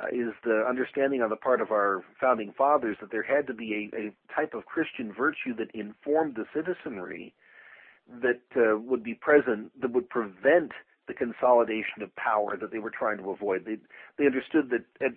uh, 0.00 0.06
is 0.08 0.34
the 0.44 0.64
understanding 0.68 1.22
on 1.22 1.30
the 1.30 1.36
part 1.36 1.60
of 1.60 1.70
our 1.70 2.04
founding 2.20 2.52
fathers 2.56 2.96
that 3.00 3.10
there 3.10 3.22
had 3.22 3.46
to 3.46 3.54
be 3.54 3.90
a, 3.92 3.96
a 3.96 4.34
type 4.34 4.54
of 4.54 4.66
Christian 4.66 5.12
virtue 5.12 5.54
that 5.56 5.70
informed 5.74 6.36
the 6.36 6.44
citizenry 6.54 7.34
that 8.22 8.42
uh, 8.56 8.78
would 8.78 9.02
be 9.02 9.14
present 9.14 9.72
that 9.80 9.92
would 9.92 10.08
prevent 10.08 10.72
the 11.08 11.14
consolidation 11.14 12.02
of 12.02 12.14
power 12.16 12.56
that 12.60 12.70
they 12.70 12.78
were 12.78 12.90
trying 12.90 13.18
to 13.18 13.30
avoid. 13.30 13.64
They 13.64 13.76
they 14.18 14.26
understood 14.26 14.70
that 14.70 14.84
at 15.00 15.12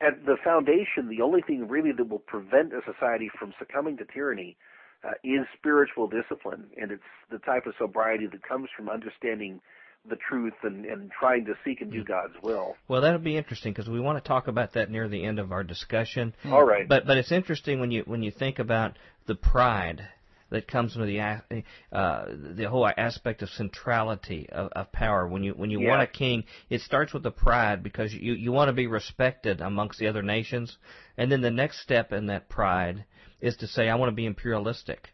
at 0.00 0.24
the 0.24 0.36
foundation, 0.42 1.08
the 1.08 1.22
only 1.22 1.42
thing 1.42 1.68
really 1.68 1.92
that 1.92 2.08
will 2.08 2.20
prevent 2.20 2.72
a 2.72 2.80
society 2.84 3.30
from 3.38 3.52
succumbing 3.58 3.98
to 3.98 4.04
tyranny 4.04 4.56
uh, 5.04 5.12
is 5.24 5.46
spiritual 5.56 6.08
discipline, 6.08 6.66
and 6.80 6.90
it's 6.90 7.02
the 7.30 7.38
type 7.38 7.66
of 7.66 7.74
sobriety 7.78 8.26
that 8.26 8.42
comes 8.42 8.68
from 8.76 8.88
understanding 8.88 9.60
the 10.08 10.16
truth 10.16 10.54
and, 10.62 10.84
and 10.86 11.10
trying 11.10 11.44
to 11.44 11.54
seek 11.64 11.80
and 11.80 11.92
do 11.92 12.02
God's 12.04 12.34
will. 12.42 12.76
Well, 12.88 13.02
that'll 13.02 13.18
be 13.18 13.36
interesting 13.36 13.72
because 13.72 13.88
we 13.88 14.00
want 14.00 14.22
to 14.22 14.26
talk 14.26 14.48
about 14.48 14.72
that 14.74 14.90
near 14.90 15.08
the 15.08 15.24
end 15.24 15.38
of 15.38 15.52
our 15.52 15.62
discussion. 15.62 16.34
All 16.46 16.64
right. 16.64 16.88
But 16.88 17.06
but 17.06 17.18
it's 17.18 17.32
interesting 17.32 17.80
when 17.80 17.90
you 17.90 18.02
when 18.06 18.22
you 18.22 18.30
think 18.30 18.58
about 18.58 18.96
the 19.26 19.34
pride 19.34 20.08
that 20.50 20.66
comes 20.66 20.96
with 20.96 21.08
the 21.08 21.20
uh, 21.20 22.24
the 22.56 22.64
whole 22.68 22.88
aspect 22.96 23.42
of 23.42 23.48
centrality 23.50 24.48
of, 24.50 24.70
of 24.72 24.92
power. 24.92 25.26
When 25.26 25.44
you 25.44 25.52
when 25.52 25.70
you 25.70 25.80
want 25.80 26.02
a 26.02 26.06
king, 26.06 26.44
it 26.68 26.80
starts 26.80 27.12
with 27.12 27.22
the 27.22 27.30
pride 27.30 27.82
because 27.82 28.12
you 28.12 28.32
you 28.34 28.52
want 28.52 28.68
to 28.68 28.72
be 28.72 28.86
respected 28.86 29.60
amongst 29.60 29.98
the 29.98 30.08
other 30.08 30.22
nations, 30.22 30.76
and 31.16 31.30
then 31.30 31.40
the 31.40 31.50
next 31.50 31.80
step 31.80 32.12
in 32.12 32.26
that 32.26 32.48
pride 32.48 33.04
is 33.40 33.56
to 33.58 33.66
say 33.66 33.88
I 33.88 33.94
want 33.94 34.10
to 34.10 34.16
be 34.16 34.26
imperialistic. 34.26 35.10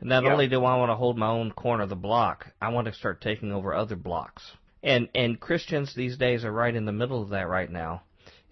Not 0.00 0.24
Yeah. 0.24 0.32
only 0.32 0.48
do 0.48 0.64
I 0.64 0.76
want 0.76 0.90
to 0.90 0.96
hold 0.96 1.16
my 1.16 1.28
own 1.28 1.52
corner 1.52 1.84
of 1.84 1.88
the 1.88 1.96
block, 1.96 2.52
I 2.60 2.68
want 2.68 2.86
to 2.86 2.92
start 2.92 3.20
taking 3.20 3.52
over 3.52 3.74
other 3.74 3.96
blocks. 3.96 4.52
And 4.82 5.08
and 5.14 5.40
Christians 5.40 5.94
these 5.94 6.16
days 6.16 6.44
are 6.44 6.52
right 6.52 6.74
in 6.74 6.84
the 6.84 6.92
middle 6.92 7.22
of 7.22 7.30
that 7.30 7.48
right 7.48 7.70
now, 7.70 8.02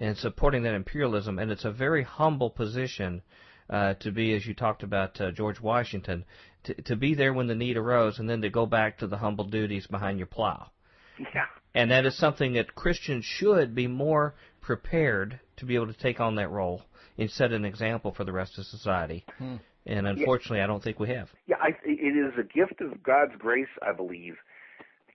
and 0.00 0.16
supporting 0.16 0.62
that 0.62 0.74
imperialism. 0.74 1.38
And 1.38 1.50
it's 1.50 1.64
a 1.64 1.70
very 1.70 2.02
humble 2.02 2.50
position 2.50 3.22
uh, 3.70 3.94
to 3.94 4.11
be, 4.11 4.35
as 4.35 4.46
you 4.46 4.54
talked 4.54 4.83
about 4.83 5.20
uh, 5.20 5.30
George 5.30 5.61
Washington, 5.61 6.24
to 6.64 6.74
to 6.83 6.96
be 6.96 7.14
there 7.14 7.33
when 7.33 7.46
the 7.46 7.54
need 7.54 7.76
arose, 7.76 8.18
and 8.18 8.28
then 8.28 8.42
to 8.42 8.50
go 8.50 8.66
back 8.66 8.98
to 8.98 9.07
the 9.07 9.18
humble 9.18 9.44
duties 9.44 9.87
behind 9.87 10.18
your 10.18 10.26
plow. 10.26 10.70
Yeah. 11.18 11.46
And 11.74 11.90
that 11.90 12.07
is 12.07 12.16
something 12.16 12.54
that 12.54 12.74
Christians 12.74 13.24
should 13.24 13.74
be 13.74 13.87
more 13.87 14.35
prepared 14.61 15.40
to 15.57 15.66
be 15.66 15.74
able 15.74 15.88
to 15.88 15.98
take 15.98 16.20
on 16.20 16.37
that 16.37 16.50
role 16.50 16.83
and 17.18 17.30
set 17.30 17.52
an 17.52 17.64
example 17.64 18.12
for 18.12 18.24
the 18.24 18.33
rest 18.33 18.59
of 18.59 18.64
society. 18.64 19.24
And 19.87 20.07
unfortunately, 20.07 20.61
I 20.61 20.66
don't 20.66 20.83
think 20.83 20.99
we 20.99 21.09
have. 21.09 21.31
Yeah, 21.47 21.57
I, 21.61 21.70
it 21.85 22.16
is 22.16 22.33
a 22.38 22.42
gift 22.42 22.81
of 22.81 23.03
God's 23.03 23.33
grace, 23.38 23.68
I 23.83 23.92
believe, 23.92 24.37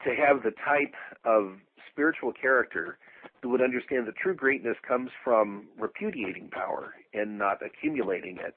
to 0.03 0.15
have 0.15 0.43
the 0.43 0.51
type 0.51 0.93
of 1.25 1.58
spiritual 1.91 2.32
character 2.32 2.97
that 3.41 3.49
would 3.49 3.62
understand 3.62 4.08
that 4.08 4.15
true 4.15 4.36
greatness 4.36 4.77
comes 4.88 5.10
from 5.23 5.67
repudiating 5.77 6.49
power 6.49 6.93
and 7.13 7.38
not 7.38 7.60
accumulating 7.65 8.38
it. 8.38 8.55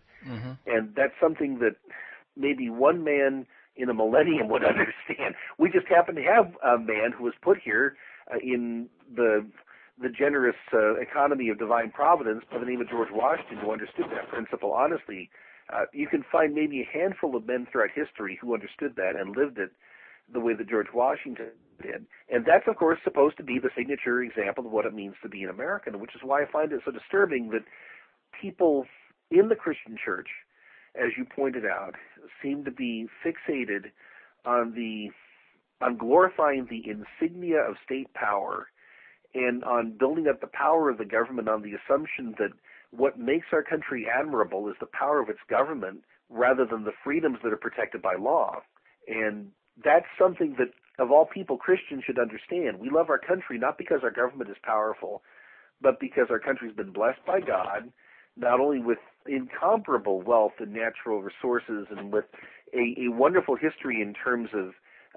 And 0.66 0.94
that's 0.94 1.14
something 1.20 1.59
that 1.61 1.77
maybe 2.37 2.68
one 2.70 3.03
man 3.05 3.46
in 3.77 3.88
a 3.88 3.94
millennium 3.94 4.48
would 4.48 4.64
understand. 4.72 5.35
We 5.59 5.70
just 5.70 5.87
happen 5.87 6.14
to 6.16 6.22
have 6.22 6.55
a 6.62 6.79
man 6.79 7.12
who 7.16 7.25
was 7.25 7.35
put 7.42 7.59
here 7.59 7.96
uh, 8.33 8.38
in 8.42 8.88
the 9.14 9.46
the 10.01 10.09
generous 10.09 10.57
uh, 10.72 10.94
economy 10.94 11.51
of 11.51 11.59
divine 11.59 11.90
providence 11.90 12.42
by 12.51 12.59
the 12.59 12.64
name 12.64 12.81
of 12.81 12.88
George 12.88 13.11
Washington 13.12 13.59
who 13.59 13.70
understood 13.72 14.07
that 14.11 14.29
principle 14.29 14.72
honestly. 14.72 15.31
Uh, 15.72 15.87
you 15.92 16.06
can 16.06 16.24
find 16.30 16.54
maybe 16.54 16.82
a 16.82 16.98
handful 16.98 17.35
of 17.35 17.46
men 17.46 17.66
throughout 17.70 17.90
history 17.94 18.38
who 18.40 18.54
understood 18.54 18.94
that 18.96 19.16
and 19.18 19.37
lived 19.37 19.58
it 19.58 19.70
the 20.32 20.40
way 20.40 20.54
that 20.54 20.68
George 20.68 20.88
Washington 20.92 21.50
did. 21.82 22.06
And 22.30 22.44
that's, 22.44 22.66
of 22.68 22.76
course, 22.76 22.98
supposed 23.04 23.37
to 23.38 23.42
be 23.42 23.58
the 23.58 23.70
signature 23.76 24.22
example 24.22 24.66
of 24.66 24.72
what 24.72 24.87
it 24.87 24.94
means 24.94 25.14
to 25.22 25.28
be 25.28 25.42
an 25.42 25.50
American, 25.50 25.98
which 26.00 26.14
is 26.14 26.20
why 26.22 26.42
I 26.42 26.46
find 26.50 26.72
it 26.72 26.80
so 26.85 26.90
disturbing 26.90 27.50
that 27.50 27.64
people 28.40 28.87
in 29.30 29.48
the 29.48 29.56
Christian 29.56 29.96
church, 30.02 30.28
as 30.94 31.11
you 31.16 31.24
pointed 31.24 31.64
out, 31.64 31.94
seem 32.42 32.64
to 32.64 32.70
be 32.70 33.08
fixated 33.24 33.90
on 34.44 34.74
the 34.74 35.11
on 35.85 35.96
glorifying 35.96 36.66
the 36.70 36.85
insignia 36.88 37.58
of 37.58 37.74
state 37.85 38.12
power 38.14 38.68
and 39.35 39.64
on 39.64 39.96
building 39.98 40.28
up 40.28 40.40
the 40.40 40.46
power 40.46 40.90
of 40.90 40.98
the 40.98 41.04
government 41.04 41.48
on 41.48 41.62
the 41.62 41.72
assumption 41.72 42.35
that 42.38 42.50
what 42.92 43.18
makes 43.18 43.46
our 43.52 43.62
country 43.62 44.07
admirable 44.07 44.68
is 44.68 44.76
the 44.78 44.87
power 44.87 45.20
of 45.20 45.28
its 45.28 45.40
government 45.48 46.05
rather 46.28 46.64
than 46.64 46.85
the 46.85 46.92
freedoms 47.02 47.38
that 47.42 47.52
are 47.52 47.59
protected 47.59 48.02
by 48.02 48.14
law. 48.14 48.61
And 49.09 49.48
that's 49.83 50.07
something 50.18 50.57
that, 50.59 50.68
of 51.02 51.11
all 51.11 51.26
people, 51.26 51.57
Christians 51.57 52.05
should 52.07 52.18
understand. 52.18 52.78
We 52.78 52.90
love 52.90 53.09
our 53.11 53.18
country 53.18 53.59
not 53.59 53.78
because 53.78 54.00
our 54.02 54.11
government 54.11 54.50
is 54.50 54.57
powerful, 54.62 55.22
but 55.81 56.00
because 56.00 56.26
our 56.31 56.38
country's 56.38 56.74
been 56.74 56.92
blessed 56.92 57.24
by 57.26 57.40
God, 57.40 57.90
not 58.37 58.61
only 58.61 58.81
with 58.81 58.98
incomparable 59.26 60.20
wealth 60.20 60.52
and 60.59 60.72
natural 60.72 61.22
resources 61.22 61.87
and 61.90 62.12
with 62.12 62.26
a, 62.74 63.07
a 63.07 63.09
wonderful 63.11 63.57
history 63.57 64.02
in 64.02 64.14
terms 64.14 64.50
of 64.55 64.72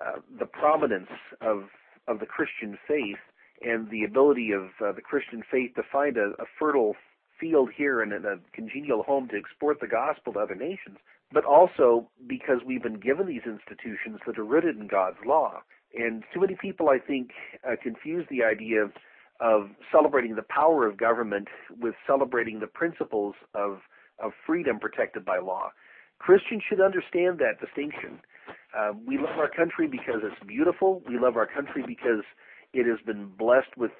uh, 0.05 0.19
the 0.39 0.45
prominence 0.45 1.09
of, 1.41 1.63
of 2.07 2.19
the 2.19 2.25
Christian 2.25 2.77
faith 2.87 3.19
and 3.61 3.89
the 3.89 4.03
ability 4.03 4.51
of 4.51 4.63
uh, 4.85 4.91
the 4.91 5.01
Christian 5.01 5.43
faith 5.49 5.75
to 5.75 5.83
find 5.91 6.17
a, 6.17 6.31
a 6.39 6.45
fertile 6.59 6.95
field 7.39 7.69
here 7.75 8.01
and 8.01 8.13
in 8.13 8.25
a 8.25 8.37
congenial 8.53 9.03
home 9.03 9.27
to 9.29 9.37
export 9.37 9.79
the 9.79 9.87
gospel 9.87 10.33
to 10.33 10.39
other 10.39 10.55
nations. 10.55 10.97
but 11.31 11.45
also 11.45 12.09
because 12.27 12.59
we've 12.65 12.83
been 12.83 12.99
given 12.99 13.27
these 13.27 13.41
institutions 13.45 14.19
that 14.25 14.37
are 14.37 14.45
rooted 14.45 14.77
in 14.77 14.87
God's 14.87 15.17
law. 15.25 15.61
And 15.93 16.23
too 16.33 16.41
many 16.41 16.55
people, 16.59 16.89
I 16.89 16.99
think, 16.99 17.31
uh, 17.67 17.75
confuse 17.81 18.25
the 18.29 18.43
idea 18.43 18.83
of, 18.83 18.91
of 19.39 19.69
celebrating 19.91 20.35
the 20.35 20.43
power 20.43 20.85
of 20.87 20.97
government 20.97 21.47
with 21.79 21.95
celebrating 22.05 22.59
the 22.59 22.67
principles 22.67 23.35
of, 23.53 23.79
of 24.23 24.31
freedom 24.45 24.79
protected 24.79 25.25
by 25.25 25.39
law. 25.39 25.71
Christians 26.19 26.63
should 26.67 26.81
understand 26.81 27.39
that 27.39 27.59
distinction. 27.59 28.19
Uh, 28.77 28.91
we 29.05 29.17
love 29.17 29.37
our 29.37 29.49
country 29.49 29.87
because 29.87 30.21
it's 30.23 30.41
beautiful. 30.47 31.01
We 31.07 31.17
love 31.19 31.35
our 31.35 31.47
country 31.47 31.83
because 31.85 32.23
it 32.73 32.85
has 32.87 32.99
been 33.05 33.27
blessed 33.37 33.75
with 33.77 33.91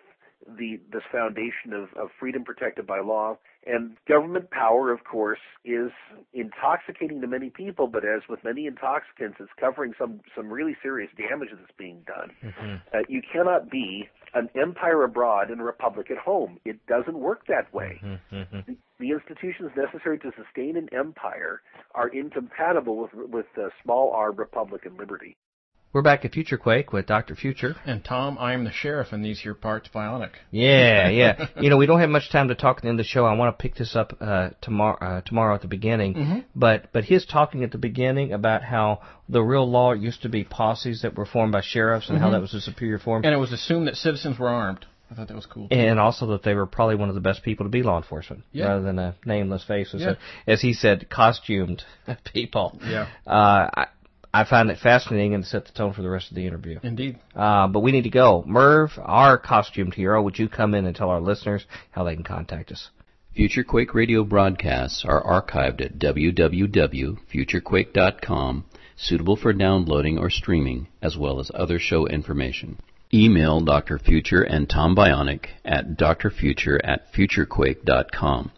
the 0.48 0.80
this 0.92 1.04
foundation 1.12 1.74
of, 1.74 1.90
of 1.96 2.10
freedom 2.20 2.44
protected 2.44 2.86
by 2.86 3.00
law. 3.00 3.38
And 3.68 3.98
government 4.08 4.52
power, 4.52 4.92
of 4.92 5.04
course, 5.04 5.40
is 5.64 5.92
intoxicating 6.34 7.20
to 7.22 7.28
many 7.28 7.50
people, 7.50 7.88
but 7.88 8.06
as 8.06 8.22
with 8.30 8.44
many 8.44 8.68
intoxicants, 8.68 9.38
it's 9.40 9.50
covering 9.60 9.94
some 9.98 10.22
some 10.36 10.50
really 10.50 10.76
serious 10.84 11.10
damage 11.18 11.50
that's 11.52 11.72
being 11.78 12.04
done. 12.06 12.32
Mm-hmm. 12.44 12.76
Uh, 12.94 13.02
you 13.10 13.22
cannot 13.34 13.72
be 13.72 14.08
an 14.36 14.50
empire 14.56 15.04
abroad 15.04 15.50
and 15.50 15.62
a 15.62 15.64
republic 15.64 16.12
at 16.12 16.18
home. 16.18 16.60
It 16.66 16.86
doesn't 16.86 17.18
work 17.18 17.48
that 17.48 17.74
way. 17.74 18.00
Mm-hmm. 18.04 18.36
mm-hmm. 18.36 18.60
The, 18.68 18.78
the, 19.00 19.12
institutions 19.12 19.72
necessary 19.76 20.20
to 20.20 20.32
sustain 20.38 20.78
an 20.78 20.90
empire 20.94 21.62
are 21.96 22.10
incompatible 22.10 22.98
with 22.98 23.14
with 23.14 23.48
uh, 23.58 23.70
small 23.84 24.12
r 24.12 24.32
republican 24.32 24.96
liberty. 24.98 25.38
We're 25.96 26.02
back 26.02 26.26
at 26.26 26.34
Future 26.34 26.58
Quake 26.58 26.92
with 26.92 27.06
Dr. 27.06 27.36
Future. 27.36 27.78
And 27.86 28.04
Tom, 28.04 28.38
I 28.38 28.54
am 28.54 28.66
the 28.66 28.72
sheriff 28.74 29.14
in 29.14 29.22
these 29.22 29.40
here 29.40 29.54
parts 29.54 29.88
bionic. 29.96 30.32
Yeah, 30.52 31.08
yeah. 31.08 31.48
you 31.62 31.70
know, 31.70 31.78
we 31.78 31.86
don't 31.86 32.02
have 32.02 32.10
much 32.10 32.30
time 32.34 32.50
to 32.50 32.56
talk 32.56 32.84
in 32.84 32.98
the 32.98 33.06
show. 33.06 33.24
I 33.24 33.34
want 33.36 33.58
to 33.58 33.62
pick 33.64 33.76
this 33.76 33.96
up 33.96 34.18
uh, 34.20 34.50
tomorrow 34.60 34.98
uh, 35.00 35.22
tomorrow 35.22 35.56
at 35.56 35.62
the 35.62 35.70
beginning. 35.70 36.16
Mm-hmm. 36.16 36.40
But 36.54 36.92
but 36.92 37.06
his 37.06 37.26
talking 37.26 37.64
at 37.64 37.72
the 37.72 37.78
beginning 37.78 38.34
about 38.34 38.62
how 38.62 39.04
the 39.30 39.42
real 39.42 39.72
law 39.72 39.94
used 39.94 40.24
to 40.24 40.28
be 40.28 40.44
posses 40.44 41.04
that 41.04 41.16
were 41.16 41.26
formed 41.26 41.54
by 41.54 41.62
sheriffs 41.62 42.10
and 42.10 42.18
mm-hmm. 42.18 42.26
how 42.26 42.32
that 42.32 42.42
was 42.42 42.54
a 42.54 42.60
superior 42.60 43.00
form. 43.00 43.24
And 43.24 43.34
it 43.34 43.38
was 43.38 43.54
assumed 43.54 43.88
that 43.88 43.96
citizens 43.96 44.38
were 44.38 44.50
armed. 44.50 44.86
I 45.10 45.14
thought 45.14 45.28
that 45.28 45.36
was 45.36 45.46
cool. 45.46 45.68
And 45.72 46.00
also 46.00 46.28
that 46.28 46.44
they 46.44 46.56
were 46.56 46.66
probably 46.66 46.96
one 46.96 47.10
of 47.10 47.16
the 47.16 47.22
best 47.22 47.44
people 47.44 47.66
to 47.66 47.70
be 47.70 47.84
law 47.84 47.98
enforcement, 47.98 48.44
yeah. 48.52 48.66
rather 48.66 48.82
than 48.82 48.98
a 48.98 49.16
nameless 49.24 49.64
face. 49.64 49.94
Yeah. 49.94 50.16
As 50.48 50.62
he 50.62 50.74
said, 50.74 51.10
costumed 51.10 51.84
people. 52.34 52.80
Yeah. 52.84 53.08
Uh, 53.26 53.70
I, 53.74 53.88
I 54.36 54.44
find 54.44 54.70
it 54.70 54.80
fascinating 54.80 55.34
and 55.34 55.46
set 55.46 55.64
the 55.64 55.72
tone 55.72 55.94
for 55.94 56.02
the 56.02 56.10
rest 56.10 56.30
of 56.30 56.36
the 56.36 56.46
interview. 56.46 56.78
Indeed. 56.84 57.20
Uh, 57.34 57.70
but 57.70 57.80
we 57.80 57.94
need 57.94 58.04
to 58.04 58.10
go. 58.10 58.44
Merv, 58.46 58.92
our 59.02 59.38
costumed 59.38 59.94
hero, 59.94 60.22
would 60.22 60.38
you 60.38 60.50
come 60.50 60.74
in 60.74 60.86
and 60.86 60.94
tell 60.94 61.10
our 61.10 61.22
listeners 61.22 61.66
how 61.92 62.04
they 62.04 62.16
can 62.16 62.26
contact 62.26 62.74
us? 62.74 62.90
Future 63.34 63.64
Quake 63.64 63.94
radio 63.94 64.26
broadcasts 64.26 65.06
are 65.08 65.24
archived 65.24 65.80
at 65.80 65.98
www.futurequake.com, 65.98 68.66
suitable 68.98 69.38
for 69.38 69.54
downloading 69.54 70.18
or 70.18 70.30
streaming, 70.30 70.88
as 71.02 71.16
well 71.16 71.40
as 71.40 71.50
other 71.54 71.80
show 71.80 72.06
information. 72.06 72.78
Email 73.14 73.62
Dr. 73.62 73.98
Future 73.98 74.42
and 74.42 74.70
Tom 74.70 74.98
Bionic 74.98 75.46
at 75.64 75.96
drfuture 75.96 76.78
at 76.84 77.10
futurequake.com. 77.14 78.52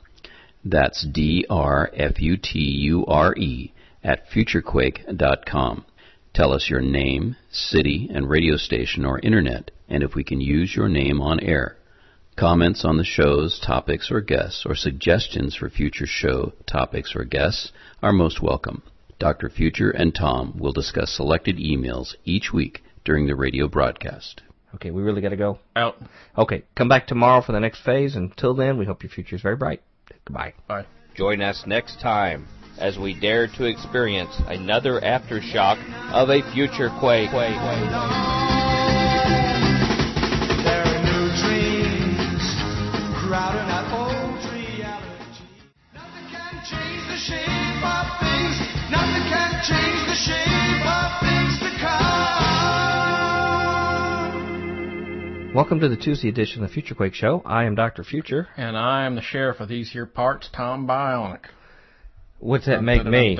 That's 0.65 1.05
D 1.05 1.45
R 1.47 1.91
F 1.93 2.19
U 2.19 2.35
T 2.35 2.57
U 2.57 3.05
R 3.05 3.35
E 3.35 3.73
at 4.03 4.29
futurequake.com. 4.29 5.85
Tell 6.33 6.53
us 6.53 6.69
your 6.69 6.81
name, 6.81 7.35
city, 7.51 8.09
and 8.13 8.29
radio 8.29 8.57
station 8.57 9.05
or 9.05 9.19
internet, 9.19 9.71
and 9.89 10.03
if 10.03 10.13
we 10.13 10.23
can 10.23 10.39
use 10.39 10.75
your 10.75 10.87
name 10.87 11.19
on 11.19 11.39
air. 11.39 11.77
Comments 12.35 12.85
on 12.85 12.97
the 12.97 13.03
show's 13.03 13.59
topics 13.59 14.11
or 14.11 14.21
guests, 14.21 14.63
or 14.63 14.75
suggestions 14.75 15.55
for 15.55 15.69
future 15.69 16.05
show 16.05 16.53
topics 16.67 17.15
or 17.15 17.23
guests 17.23 17.71
are 18.03 18.13
most 18.13 18.39
welcome. 18.39 18.83
Dr. 19.17 19.49
Future 19.49 19.89
and 19.89 20.13
Tom 20.13 20.55
will 20.59 20.73
discuss 20.73 21.11
selected 21.11 21.57
emails 21.57 22.13
each 22.23 22.53
week 22.53 22.83
during 23.03 23.25
the 23.25 23.35
radio 23.35 23.67
broadcast. 23.67 24.43
Okay, 24.75 24.91
we 24.91 25.01
really 25.01 25.21
got 25.21 25.29
to 25.29 25.37
go. 25.37 25.57
Out. 25.75 25.95
Okay, 26.37 26.63
come 26.75 26.87
back 26.87 27.07
tomorrow 27.07 27.41
for 27.41 27.53
the 27.53 27.59
next 27.59 27.81
phase. 27.83 28.15
Until 28.15 28.53
then, 28.53 28.77
we 28.77 28.85
hope 28.85 29.01
your 29.01 29.09
future 29.09 29.35
is 29.35 29.41
very 29.41 29.55
bright. 29.55 29.81
Goodbye. 30.23 30.53
Bye. 30.67 30.85
Join 31.15 31.41
us 31.41 31.63
next 31.65 31.99
time 31.99 32.47
as 32.77 32.97
we 32.97 33.19
dare 33.19 33.47
to 33.47 33.65
experience 33.65 34.33
another 34.47 35.01
aftershock 35.01 35.77
of 36.11 36.29
a 36.29 36.41
future 36.53 36.89
quake. 36.99 37.31
Welcome 55.57 55.79
to 55.79 55.89
the 55.89 55.97
Tuesday 55.97 56.29
edition 56.29 56.63
of 56.63 56.69
the 56.69 56.73
Future 56.73 56.93
Quake 56.93 57.15
Show. 57.15 57.41
I 57.43 57.63
am 57.63 57.73
Dr. 57.73 58.03
Future. 58.03 58.47
And 58.57 58.77
I 58.77 59.05
am 59.05 59.15
the 59.15 59.23
sheriff 59.23 59.59
of 59.59 59.67
these 59.67 59.91
here 59.91 60.05
parts, 60.05 60.49
Tom 60.53 60.87
Bionic. 60.87 61.45
What's 62.39 62.65
that 62.67 62.83
make 62.83 63.05
me? 63.05 63.35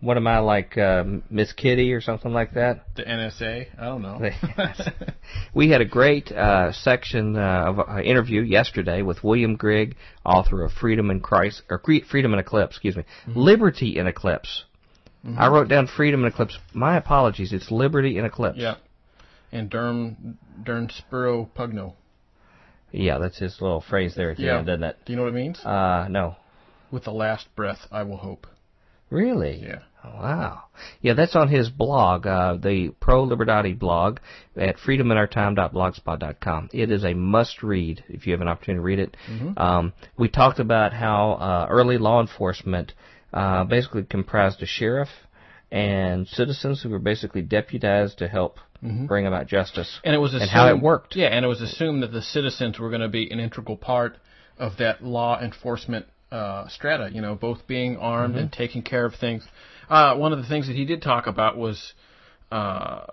What 0.00 0.16
am 0.16 0.28
I 0.28 0.38
like, 0.38 0.78
uh, 0.78 1.02
Miss 1.28 1.52
Kitty 1.52 1.92
or 1.92 2.00
something 2.00 2.32
like 2.32 2.54
that? 2.54 2.84
The 2.94 3.02
NSA? 3.02 3.66
I 3.76 3.84
don't 3.86 4.02
know. 4.02 4.20
we 5.54 5.70
had 5.70 5.80
a 5.80 5.84
great 5.84 6.30
uh, 6.30 6.70
section 6.72 7.36
uh, 7.36 7.64
of 7.66 7.78
uh, 7.80 8.00
interview 8.00 8.42
yesterday 8.42 9.02
with 9.02 9.24
William 9.24 9.56
Grigg, 9.56 9.96
author 10.24 10.62
of 10.62 10.70
Freedom 10.72 11.10
in 11.10 11.18
Christ 11.20 11.62
or 11.68 11.82
Freedom 12.08 12.32
in 12.32 12.38
Eclipse, 12.38 12.76
excuse 12.76 12.96
me, 12.96 13.02
mm-hmm. 13.26 13.40
Liberty 13.40 13.98
in 13.98 14.06
Eclipse. 14.06 14.64
Mm-hmm. 15.26 15.38
I 15.38 15.48
wrote 15.48 15.68
down 15.68 15.88
Freedom 15.88 16.20
in 16.24 16.28
Eclipse. 16.28 16.58
My 16.72 16.96
apologies. 16.96 17.52
It's 17.52 17.72
Liberty 17.72 18.18
in 18.18 18.24
Eclipse. 18.24 18.58
Yeah. 18.58 18.76
And 19.50 19.68
Dum, 19.68 20.38
Dum 20.62 20.88
Spiro 20.90 21.50
Pugno. 21.56 21.94
Yeah, 22.92 23.18
that's 23.18 23.38
his 23.38 23.60
little 23.60 23.80
phrase 23.80 24.14
there 24.14 24.30
at 24.30 24.36
the 24.36 24.44
yeah. 24.44 24.58
end, 24.58 24.66
doesn't 24.66 24.82
it? 24.82 24.96
Do 25.04 25.12
you 25.12 25.16
know 25.16 25.24
what 25.24 25.32
it 25.32 25.36
means? 25.36 25.58
Uh, 25.64 26.06
no. 26.08 26.36
With 26.90 27.04
the 27.04 27.12
last 27.12 27.54
breath, 27.54 27.86
I 27.90 28.02
will 28.02 28.16
hope. 28.16 28.46
Really? 29.10 29.62
Yeah. 29.62 29.80
Oh, 30.04 30.10
wow. 30.10 30.64
Yeah, 31.00 31.14
that's 31.14 31.34
on 31.34 31.48
his 31.48 31.70
blog, 31.70 32.26
uh, 32.26 32.54
the 32.54 32.90
Pro 33.00 33.26
Libertate 33.26 33.78
blog 33.78 34.18
at 34.56 34.76
freedominourtime.blogspot.com. 34.76 36.70
It 36.72 36.90
is 36.92 37.04
a 37.04 37.14
must 37.14 37.62
read 37.62 38.04
if 38.08 38.26
you 38.26 38.32
have 38.32 38.40
an 38.40 38.48
opportunity 38.48 38.78
to 38.78 38.84
read 38.84 38.98
it. 39.00 39.16
Mm-hmm. 39.28 39.58
Um, 39.58 39.92
we 40.16 40.28
talked 40.28 40.60
about 40.60 40.92
how 40.92 41.32
uh, 41.32 41.66
early 41.68 41.98
law 41.98 42.20
enforcement 42.20 42.92
uh, 43.32 43.64
basically 43.64 44.04
comprised 44.04 44.62
a 44.62 44.66
sheriff 44.66 45.08
and 45.70 46.26
citizens 46.28 46.82
who 46.82 46.90
were 46.90 46.98
basically 46.98 47.42
deputized 47.42 48.18
to 48.18 48.28
help 48.28 48.58
mm-hmm. 48.82 49.06
bring 49.06 49.26
about 49.26 49.46
justice. 49.46 50.00
And 50.04 50.14
it 50.14 50.18
was 50.18 50.32
assumed, 50.32 50.42
and 50.42 50.50
how 50.50 50.68
it 50.68 50.80
worked. 50.80 51.16
Yeah, 51.16 51.28
and 51.28 51.44
it 51.44 51.48
was 51.48 51.60
assumed 51.60 52.02
that 52.02 52.12
the 52.12 52.22
citizens 52.22 52.78
were 52.78 52.88
going 52.88 53.00
to 53.00 53.08
be 53.08 53.30
an 53.30 53.40
integral 53.40 53.76
part 53.76 54.16
of 54.58 54.78
that 54.78 55.02
law 55.02 55.40
enforcement 55.40 56.06
uh, 56.30 56.68
strata. 56.68 57.10
You 57.12 57.20
know, 57.20 57.34
both 57.34 57.66
being 57.66 57.96
armed 57.96 58.34
mm-hmm. 58.34 58.44
and 58.44 58.52
taking 58.52 58.82
care 58.82 59.04
of 59.04 59.14
things. 59.14 59.46
Uh, 59.88 60.16
one 60.16 60.32
of 60.32 60.38
the 60.38 60.46
things 60.46 60.66
that 60.66 60.76
he 60.76 60.84
did 60.84 61.02
talk 61.02 61.26
about 61.26 61.56
was, 61.56 61.94
uh, 62.52 63.06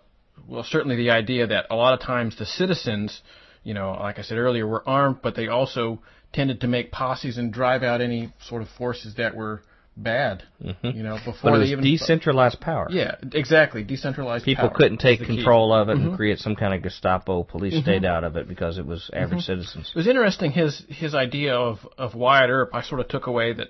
well, 0.47 0.63
certainly 0.63 0.97
the 0.97 1.11
idea 1.11 1.47
that 1.47 1.67
a 1.69 1.75
lot 1.75 1.93
of 1.93 2.01
times 2.01 2.37
the 2.37 2.45
citizens, 2.45 3.21
you 3.63 3.73
know, 3.73 3.91
like 3.91 4.19
I 4.19 4.23
said 4.23 4.37
earlier, 4.37 4.67
were 4.67 4.87
armed, 4.87 5.17
but 5.23 5.35
they 5.35 5.47
also 5.47 6.01
tended 6.33 6.61
to 6.61 6.67
make 6.67 6.91
posses 6.91 7.37
and 7.37 7.53
drive 7.53 7.81
out 7.81 8.01
any 8.01 8.33
sort 8.45 8.61
of 8.61 8.67
forces 8.77 9.15
that 9.15 9.35
were 9.35 9.61
bad. 9.97 10.43
Mm-hmm. 10.63 10.97
You 10.97 11.03
know, 11.03 11.15
before 11.17 11.51
but 11.51 11.53
it 11.55 11.59
was 11.59 11.71
even 11.71 11.83
decentralized 11.83 12.59
power. 12.59 12.87
Yeah, 12.89 13.15
exactly, 13.33 13.83
decentralized. 13.83 14.45
People 14.45 14.69
power 14.69 14.77
couldn't 14.77 14.99
take 14.99 15.21
control 15.21 15.73
of 15.73 15.89
it 15.89 15.97
mm-hmm. 15.97 16.09
and 16.09 16.17
create 16.17 16.39
some 16.39 16.55
kind 16.55 16.73
of 16.73 16.81
Gestapo 16.81 17.43
police 17.43 17.73
mm-hmm. 17.73 17.83
state 17.83 18.05
out 18.05 18.23
of 18.23 18.35
it 18.35 18.47
because 18.47 18.77
it 18.77 18.85
was 18.85 19.09
average 19.13 19.41
mm-hmm. 19.41 19.61
citizens. 19.61 19.91
It 19.93 19.97
was 19.97 20.07
interesting 20.07 20.51
his 20.51 20.83
his 20.89 21.15
idea 21.15 21.55
of 21.55 21.79
of 21.97 22.15
Wyatt 22.15 22.49
Earp. 22.49 22.71
I 22.73 22.81
sort 22.81 23.01
of 23.01 23.07
took 23.07 23.27
away 23.27 23.53
that. 23.53 23.67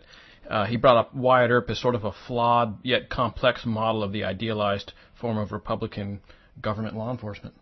Uh, 0.48 0.64
he 0.64 0.78
brought 0.78 0.96
up 0.96 1.16
Wyatt 1.16 1.50
Earp 1.50 1.72
as 1.72 1.82
sort 1.82 1.96
of 1.96 2.04
a 2.04 2.12
flawed 2.28 2.78
yet 2.84 3.10
complex 3.10 3.66
model 3.66 4.04
of 4.04 4.12
the 4.12 4.26
idealized 4.26 4.94
form 5.20 5.40
of 5.40 5.52
Republican 5.52 6.22
government 6.62 6.96
law 6.96 7.10
enforcement, 7.10 7.56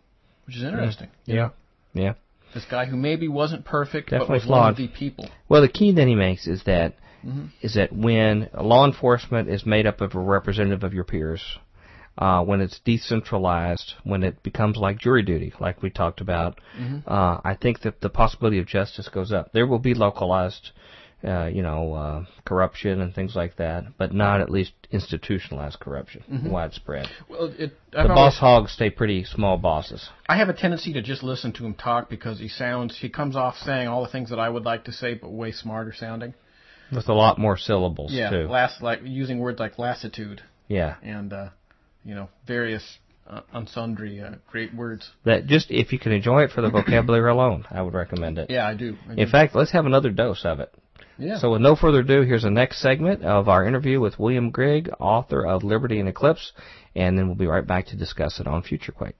which 0.46 0.54
is 0.54 0.62
interesting. 0.62 1.08
Yeah, 1.24 1.50
yeah. 1.94 2.12
This 2.52 2.66
guy 2.70 2.84
who 2.84 2.96
maybe 2.96 3.26
wasn't 3.26 3.64
perfect, 3.64 4.10
Definitely 4.10 4.26
but 4.26 4.34
was 4.34 4.44
flawed. 4.44 4.60
one 4.60 4.70
of 4.70 4.76
the 4.76 4.88
people. 4.88 5.30
Well, 5.48 5.62
the 5.62 5.68
key 5.68 5.92
that 5.92 6.06
he 6.06 6.14
makes 6.14 6.46
is 6.46 6.62
that 6.64 6.94
mm-hmm. 7.24 7.46
is 7.60 7.74
that 7.74 7.92
when 7.92 8.50
law 8.58 8.84
enforcement 8.86 9.48
is 9.48 9.64
made 9.64 9.86
up 9.86 10.00
of 10.00 10.14
a 10.14 10.20
representative 10.20 10.84
of 10.84 10.94
your 10.94 11.04
peers, 11.04 11.58
uh, 12.16 12.44
when 12.44 12.60
it's 12.60 12.78
decentralized, 12.84 13.94
when 14.04 14.22
it 14.22 14.42
becomes 14.42 14.76
like 14.76 14.98
jury 14.98 15.22
duty, 15.22 15.52
like 15.60 15.82
we 15.82 15.90
talked 15.90 16.20
about, 16.20 16.60
mm-hmm. 16.78 16.98
uh, 17.06 17.40
I 17.44 17.56
think 17.60 17.80
that 17.80 18.00
the 18.00 18.08
possibility 18.08 18.58
of 18.58 18.66
justice 18.66 19.08
goes 19.08 19.32
up. 19.32 19.52
There 19.52 19.66
will 19.66 19.80
be 19.80 19.94
localized, 19.94 20.70
uh, 21.24 21.46
you 21.46 21.62
know, 21.62 21.92
uh, 21.94 22.24
corruption 22.44 23.00
and 23.00 23.12
things 23.12 23.34
like 23.34 23.56
that, 23.56 23.98
but 23.98 24.14
not 24.14 24.40
at 24.40 24.48
least 24.48 24.72
institutionalized 24.92 25.80
corruption, 25.80 26.22
mm-hmm. 26.30 26.50
widespread. 26.50 27.08
Well, 27.28 27.52
it, 27.58 27.72
the 27.90 28.04
boss 28.08 28.38
hogs 28.38 28.70
stay 28.70 28.90
pretty 28.90 29.24
small 29.24 29.56
bosses. 29.56 30.08
I 30.28 30.36
have 30.36 30.48
a 30.48 30.54
tendency 30.54 30.92
to 30.92 31.02
just 31.02 31.24
listen 31.24 31.52
to 31.54 31.66
him 31.66 31.74
talk 31.74 32.08
because 32.08 32.38
he 32.38 32.48
sounds, 32.48 32.96
he 32.96 33.08
comes 33.08 33.34
off 33.34 33.56
saying 33.56 33.88
all 33.88 34.02
the 34.02 34.10
things 34.10 34.30
that 34.30 34.38
I 34.38 34.48
would 34.48 34.64
like 34.64 34.84
to 34.84 34.92
say, 34.92 35.14
but 35.14 35.32
way 35.32 35.50
smarter 35.50 35.92
sounding. 35.92 36.34
With 36.94 37.08
a 37.08 37.14
lot 37.14 37.38
more 37.38 37.56
syllables 37.56 38.12
yeah, 38.12 38.30
too. 38.30 38.48
last 38.48 38.82
like 38.82 39.00
using 39.04 39.38
words 39.38 39.58
like 39.60 39.78
lassitude 39.78 40.42
yeah, 40.68 40.96
and 41.02 41.32
uh, 41.32 41.48
you 42.04 42.14
know 42.14 42.28
various 42.46 42.98
uh, 43.28 43.40
unsundry 43.52 44.20
uh, 44.20 44.36
great 44.50 44.74
words. 44.74 45.10
that 45.24 45.46
just 45.46 45.70
if 45.70 45.92
you 45.92 45.98
can 45.98 46.12
enjoy 46.12 46.42
it 46.44 46.50
for 46.52 46.60
the 46.62 46.70
vocabulary 46.70 47.30
alone, 47.30 47.64
I 47.70 47.82
would 47.82 47.94
recommend 47.94 48.38
it. 48.38 48.50
Yeah, 48.50 48.66
I 48.66 48.74
do. 48.74 48.96
I 49.08 49.12
In 49.12 49.16
do. 49.16 49.26
fact, 49.26 49.54
let's 49.54 49.72
have 49.72 49.86
another 49.86 50.10
dose 50.10 50.44
of 50.44 50.60
it. 50.60 50.72
yeah. 51.18 51.38
So 51.38 51.50
with 51.52 51.60
no 51.62 51.74
further 51.76 52.00
ado, 52.00 52.22
here's 52.22 52.42
the 52.42 52.50
next 52.50 52.80
segment 52.80 53.22
of 53.24 53.48
our 53.48 53.66
interview 53.66 54.00
with 54.00 54.18
William 54.18 54.50
Grigg, 54.50 54.90
author 55.00 55.46
of 55.46 55.64
Liberty 55.64 55.98
in 56.00 56.06
Eclipse, 56.08 56.52
and 56.94 57.16
then 57.18 57.26
we'll 57.26 57.34
be 57.36 57.46
right 57.46 57.66
back 57.66 57.86
to 57.86 57.96
discuss 57.96 58.40
it 58.40 58.46
on 58.46 58.62
FutureQuake. 58.62 59.14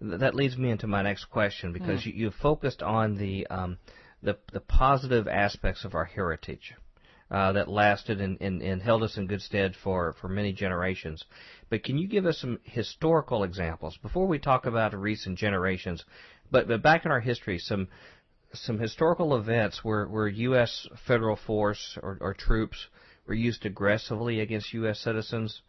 Th- 0.00 0.20
That 0.20 0.34
leads 0.34 0.56
me 0.56 0.70
into 0.70 0.86
my 0.86 1.02
next 1.02 1.26
question 1.26 1.72
because 1.72 2.04
you, 2.06 2.12
you 2.12 2.30
focused 2.30 2.82
on 2.82 3.16
the, 3.18 3.46
um, 3.48 3.78
the 4.22 4.36
the 4.52 4.60
positive 4.60 5.28
aspects 5.28 5.84
of 5.84 5.94
our 5.94 6.04
heritage 6.04 6.74
uh, 7.30 7.52
that 7.52 7.68
lasted 7.68 8.20
and, 8.20 8.38
and, 8.40 8.62
and 8.62 8.82
held 8.82 9.02
us 9.02 9.16
in 9.16 9.26
good 9.26 9.42
stead 9.42 9.74
for, 9.82 10.14
for 10.20 10.28
many 10.28 10.52
generations. 10.52 11.24
But 11.68 11.84
can 11.84 11.98
you 11.98 12.08
give 12.08 12.26
us 12.26 12.38
some 12.38 12.58
historical 12.64 13.44
examples 13.44 13.98
before 14.02 14.26
we 14.26 14.38
talk 14.38 14.66
about 14.66 14.98
recent 14.98 15.38
generations? 15.38 16.04
But, 16.50 16.68
but 16.68 16.82
back 16.82 17.04
in 17.04 17.10
our 17.10 17.20
history, 17.20 17.58
some 17.58 17.88
some 18.54 18.78
historical 18.78 19.36
events 19.36 19.84
where, 19.84 20.06
where 20.06 20.26
U.S. 20.26 20.88
federal 21.06 21.36
force 21.36 21.98
or, 22.02 22.16
or 22.20 22.34
troops 22.34 22.86
were 23.26 23.34
used 23.34 23.66
aggressively 23.66 24.40
against 24.40 24.72
U.S. 24.72 24.98
citizens. 25.00 25.60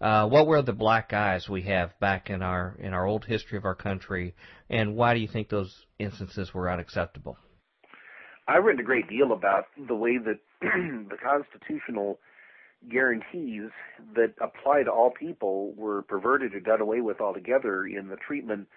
Uh, 0.00 0.28
what 0.28 0.46
were 0.46 0.60
the 0.60 0.74
black 0.74 1.14
eyes 1.14 1.48
we 1.48 1.62
have 1.62 1.98
back 1.98 2.28
in 2.28 2.42
our 2.42 2.76
in 2.78 2.92
our 2.92 3.06
old 3.06 3.24
history 3.24 3.56
of 3.56 3.64
our 3.64 3.74
country, 3.74 4.34
and 4.68 4.94
why 4.94 5.14
do 5.14 5.20
you 5.20 5.28
think 5.28 5.48
those 5.48 5.74
instances 5.98 6.52
were 6.52 6.70
unacceptable? 6.70 7.38
I've 8.48 8.64
written 8.64 8.80
a 8.80 8.84
great 8.84 9.08
deal 9.08 9.32
about 9.32 9.66
the 9.88 9.94
way 9.94 10.18
that 10.18 10.38
the 10.60 11.16
constitutional 11.22 12.18
guarantees 12.88 13.70
that 14.14 14.34
apply 14.40 14.84
to 14.84 14.90
all 14.90 15.10
people 15.10 15.72
were 15.76 16.02
perverted 16.02 16.54
or 16.54 16.60
done 16.60 16.80
away 16.80 17.00
with 17.00 17.20
altogether 17.20 17.86
in 17.86 18.08
the 18.08 18.16
treatment 18.16 18.68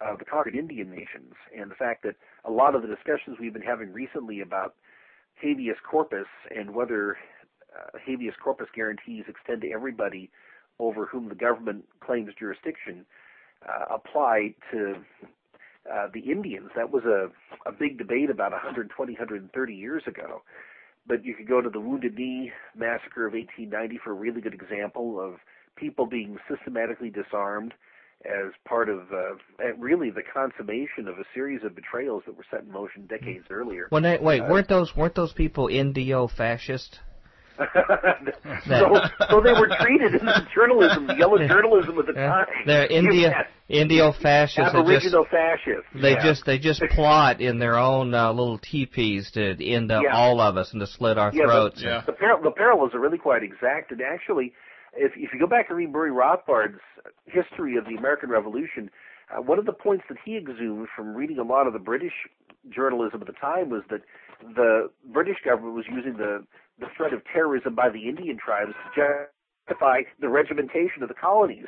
of 0.00 0.18
the 0.18 0.24
conquered 0.24 0.56
Indian 0.56 0.90
nations, 0.90 1.34
and 1.56 1.70
the 1.70 1.76
fact 1.76 2.02
that 2.02 2.16
a 2.44 2.50
lot 2.50 2.74
of 2.74 2.82
the 2.82 2.88
discussions 2.88 3.36
we've 3.38 3.52
been 3.52 3.62
having 3.62 3.92
recently 3.92 4.40
about 4.40 4.74
habeas 5.36 5.76
corpus 5.88 6.26
and 6.54 6.74
whether 6.74 7.16
uh, 7.76 7.98
habeas 8.04 8.34
corpus 8.42 8.66
guarantees 8.74 9.24
extend 9.28 9.62
to 9.62 9.70
everybody 9.70 10.30
over 10.80 11.06
whom 11.06 11.28
the 11.28 11.34
government 11.34 11.84
claims 12.00 12.32
jurisdiction 12.38 13.06
uh, 13.68 13.94
apply 13.94 14.54
to 14.72 14.96
uh, 15.90 16.08
the 16.12 16.20
Indians. 16.20 16.70
That 16.76 16.90
was 16.92 17.04
a, 17.04 17.30
a 17.68 17.72
big 17.72 17.98
debate 17.98 18.30
about 18.30 18.52
120, 18.52 19.12
130 19.12 19.74
years 19.74 20.02
ago. 20.06 20.42
But 21.06 21.24
you 21.24 21.34
could 21.34 21.48
go 21.48 21.60
to 21.60 21.68
the 21.68 21.80
Wounded 21.80 22.14
Knee 22.16 22.52
massacre 22.76 23.26
of 23.26 23.32
1890 23.32 23.98
for 24.04 24.10
a 24.10 24.14
really 24.14 24.40
good 24.40 24.54
example 24.54 25.20
of 25.20 25.40
people 25.76 26.06
being 26.06 26.38
systematically 26.48 27.10
disarmed 27.10 27.74
as 28.24 28.52
part 28.64 28.88
of 28.88 29.00
uh, 29.12 29.74
really 29.78 30.10
the 30.10 30.22
consummation 30.22 31.08
of 31.08 31.18
a 31.18 31.24
series 31.34 31.64
of 31.64 31.74
betrayals 31.74 32.22
that 32.26 32.36
were 32.36 32.46
set 32.50 32.62
in 32.62 32.70
motion 32.70 33.06
decades 33.06 33.44
earlier. 33.50 33.88
Well, 33.90 34.02
wait, 34.22 34.40
weren't 34.42 34.68
those 34.68 34.94
weren't 34.96 35.16
those 35.16 35.32
people 35.32 35.66
NDO 35.66 36.30
fascist? 36.30 37.00
so, 38.66 39.00
so 39.30 39.40
they 39.40 39.52
were 39.52 39.68
treated 39.80 40.14
in 40.14 40.26
the 40.26 40.46
journalism, 40.54 41.06
the 41.06 41.14
yellow 41.16 41.38
journalism 41.38 41.98
of 41.98 42.06
the 42.06 42.12
time. 42.12 42.46
They're 42.66 42.86
India 42.86 43.46
Yes. 43.70 43.88
NDO 43.88 44.20
fascists. 44.20 44.74
Aboriginal 44.74 45.24
fascists. 45.30 45.86
They 45.94 46.12
yeah. 46.12 46.22
just 46.22 46.44
they 46.44 46.58
just 46.58 46.82
plot 46.90 47.40
in 47.40 47.58
their 47.58 47.78
own 47.78 48.12
uh, 48.14 48.30
little 48.32 48.58
teepees 48.58 49.30
to 49.32 49.64
end 49.64 49.90
up 49.90 50.02
Yeah. 50.04 50.16
all 50.16 50.40
of 50.40 50.56
us 50.56 50.72
and 50.72 50.80
to 50.80 50.86
slit 50.86 51.16
our 51.18 51.32
Yeah, 51.32 51.44
throats. 51.44 51.80
The, 51.80 51.86
Yeah. 51.88 52.02
the, 52.04 52.12
par- 52.12 52.40
the 52.42 52.50
parallels 52.50 52.90
are 52.94 53.00
really 53.00 53.18
quite 53.18 53.42
exact. 53.42 53.90
And 53.90 54.00
actually, 54.02 54.52
if, 54.94 55.12
if 55.16 55.32
you 55.32 55.40
go 55.40 55.46
back 55.46 55.66
and 55.70 55.78
read 55.78 55.90
Murray 55.90 56.10
Rothbard's 56.10 56.80
history 57.26 57.76
of 57.76 57.84
the 57.84 57.94
American 57.96 58.28
Revolution, 58.30 58.90
uh, 59.30 59.40
one 59.40 59.58
of 59.58 59.64
the 59.64 59.72
points 59.72 60.04
that 60.08 60.18
he 60.24 60.36
exhumed 60.36 60.88
from 60.94 61.14
reading 61.14 61.38
a 61.38 61.42
lot 61.44 61.66
of 61.66 61.72
the 61.72 61.78
British 61.78 62.12
journalism 62.68 63.20
at 63.22 63.26
the 63.26 63.32
time 63.32 63.70
was 63.70 63.82
that 63.90 64.00
the 64.54 64.90
British 65.12 65.38
government 65.44 65.74
was 65.74 65.84
using 65.90 66.16
the, 66.16 66.44
the 66.78 66.86
threat 66.96 67.12
of 67.12 67.22
terrorism 67.32 67.74
by 67.74 67.88
the 67.88 68.08
Indian 68.08 68.38
tribes 68.38 68.72
to 68.72 69.26
justify 69.68 70.02
the 70.20 70.28
regimentation 70.28 71.02
of 71.02 71.08
the 71.08 71.14
colonies, 71.14 71.66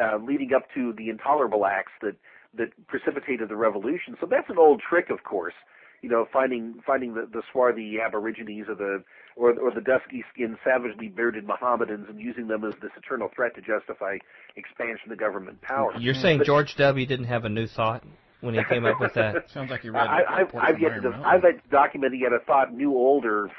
uh, 0.00 0.18
leading 0.18 0.52
up 0.54 0.62
to 0.74 0.92
the 0.96 1.08
intolerable 1.08 1.66
acts 1.66 1.92
that, 2.00 2.16
that 2.54 2.68
precipitated 2.86 3.48
the 3.48 3.56
revolution. 3.56 4.16
So 4.20 4.26
that's 4.30 4.48
an 4.48 4.58
old 4.58 4.80
trick, 4.80 5.10
of 5.10 5.24
course 5.24 5.54
you 6.02 6.08
know, 6.08 6.26
finding 6.32 6.74
finding 6.84 7.14
the, 7.14 7.28
the 7.32 7.42
swarthy 7.50 7.98
Aborigines 8.04 8.66
or 8.68 8.74
the 8.74 9.04
or 9.36 9.52
or 9.58 9.72
the 9.72 9.80
dusky 9.80 10.24
skinned 10.34 10.58
savagely 10.64 11.08
bearded 11.08 11.46
Mohammedans 11.46 12.06
and 12.08 12.20
using 12.20 12.48
them 12.48 12.64
as 12.64 12.74
this 12.82 12.90
eternal 12.96 13.30
threat 13.34 13.54
to 13.54 13.60
justify 13.60 14.18
expansion 14.56 15.12
of 15.12 15.18
government 15.18 15.62
power. 15.62 15.92
You're 15.96 16.14
saying 16.14 16.38
But- 16.38 16.46
George 16.46 16.74
W. 16.76 17.06
didn't 17.06 17.26
have 17.26 17.44
a 17.44 17.48
new 17.48 17.68
thought 17.68 18.02
when 18.42 18.54
he 18.54 18.62
came 18.64 18.84
up 18.84 19.00
with 19.00 19.14
that? 19.14 19.50
Sounds 19.54 19.70
like 19.70 19.84
you 19.84 19.92
read. 19.92 20.06
I, 20.06 20.20
a 20.20 20.24
I've, 20.28 20.46
report 20.46 20.64
I've 20.64 20.74
from 20.74 20.82
yet 20.82 20.92
Iron 20.92 21.02
to 21.02 21.10
Mountain. 21.10 21.26
I've 21.26 21.42
yet 21.42 21.62
to 21.62 21.68
document 21.70 22.14
yet 22.18 22.32
a 22.32 22.44
thought 22.44 22.74
new, 22.74 22.92
old, 22.92 23.24
or 23.24 23.50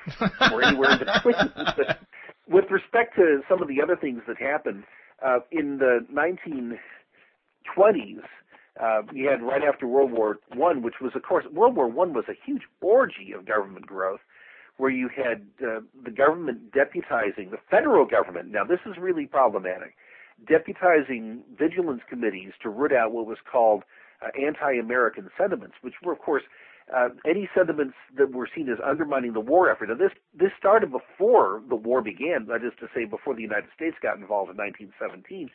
or 0.52 0.64
anywhere 0.64 0.92
in 0.92 1.00
between. 1.00 1.36
But 1.56 2.00
with 2.48 2.66
respect 2.70 3.16
to 3.16 3.42
some 3.50 3.62
of 3.62 3.68
the 3.68 3.82
other 3.82 3.96
things 3.96 4.22
that 4.28 4.38
happened 4.38 4.84
uh, 5.26 5.40
in 5.52 5.80
the 5.80 6.06
1920s, 6.14 8.22
uh, 8.82 9.02
you 9.14 9.30
had 9.30 9.42
right 9.42 9.64
after 9.64 9.88
World 9.88 10.12
War 10.12 10.38
One, 10.54 10.82
which 10.82 10.96
was, 11.02 11.14
of 11.16 11.24
course, 11.24 11.46
World 11.52 11.76
War 11.76 11.88
One 11.88 12.14
was 12.14 12.26
a 12.28 12.36
huge 12.46 12.64
orgy 12.82 13.34
of 13.36 13.46
government 13.46 13.88
growth, 13.88 14.20
where 14.78 14.92
you 14.92 15.10
had 15.10 15.46
uh, 15.66 15.80
the 16.04 16.12
government 16.12 16.74
deputizing 16.74 17.52
the 17.52 17.58
federal 17.70 18.06
government. 18.06 18.52
Now, 18.52 18.66
this 18.66 18.80
is 18.86 18.96
really 19.00 19.28
problematic. 19.28 19.96
Deputizing 20.50 21.42
vigilance 21.58 22.02
committees 22.10 22.52
to 22.64 22.70
root 22.70 22.92
out 22.92 23.14
what 23.14 23.28
was 23.28 23.38
called 23.50 23.84
anti-American 24.40 25.30
sentiments, 25.38 25.76
which 25.82 25.96
were, 26.04 26.14
of 26.14 26.20
course, 26.20 26.44
uh, 26.94 27.10
any 27.26 27.50
sentiments 27.56 27.96
that 28.18 28.32
were 28.32 28.50
seen 28.54 28.70
as 28.70 28.78
undermining 28.86 29.34
the 29.34 29.40
war 29.40 29.70
effort. 29.70 29.90
Now, 29.90 29.96
this 29.96 30.12
this 30.34 30.52
started 30.58 30.92
before 30.92 31.62
the 31.70 31.76
war 31.76 32.02
began. 32.02 32.48
That 32.48 32.64
is 32.64 32.74
to 32.80 32.88
say, 32.94 33.06
before 33.06 33.36
the 33.36 33.42
United 33.42 33.70
States 33.76 33.96
got 34.02 34.18
involved 34.18 34.52
in 34.52 34.58
1917. 34.58 35.50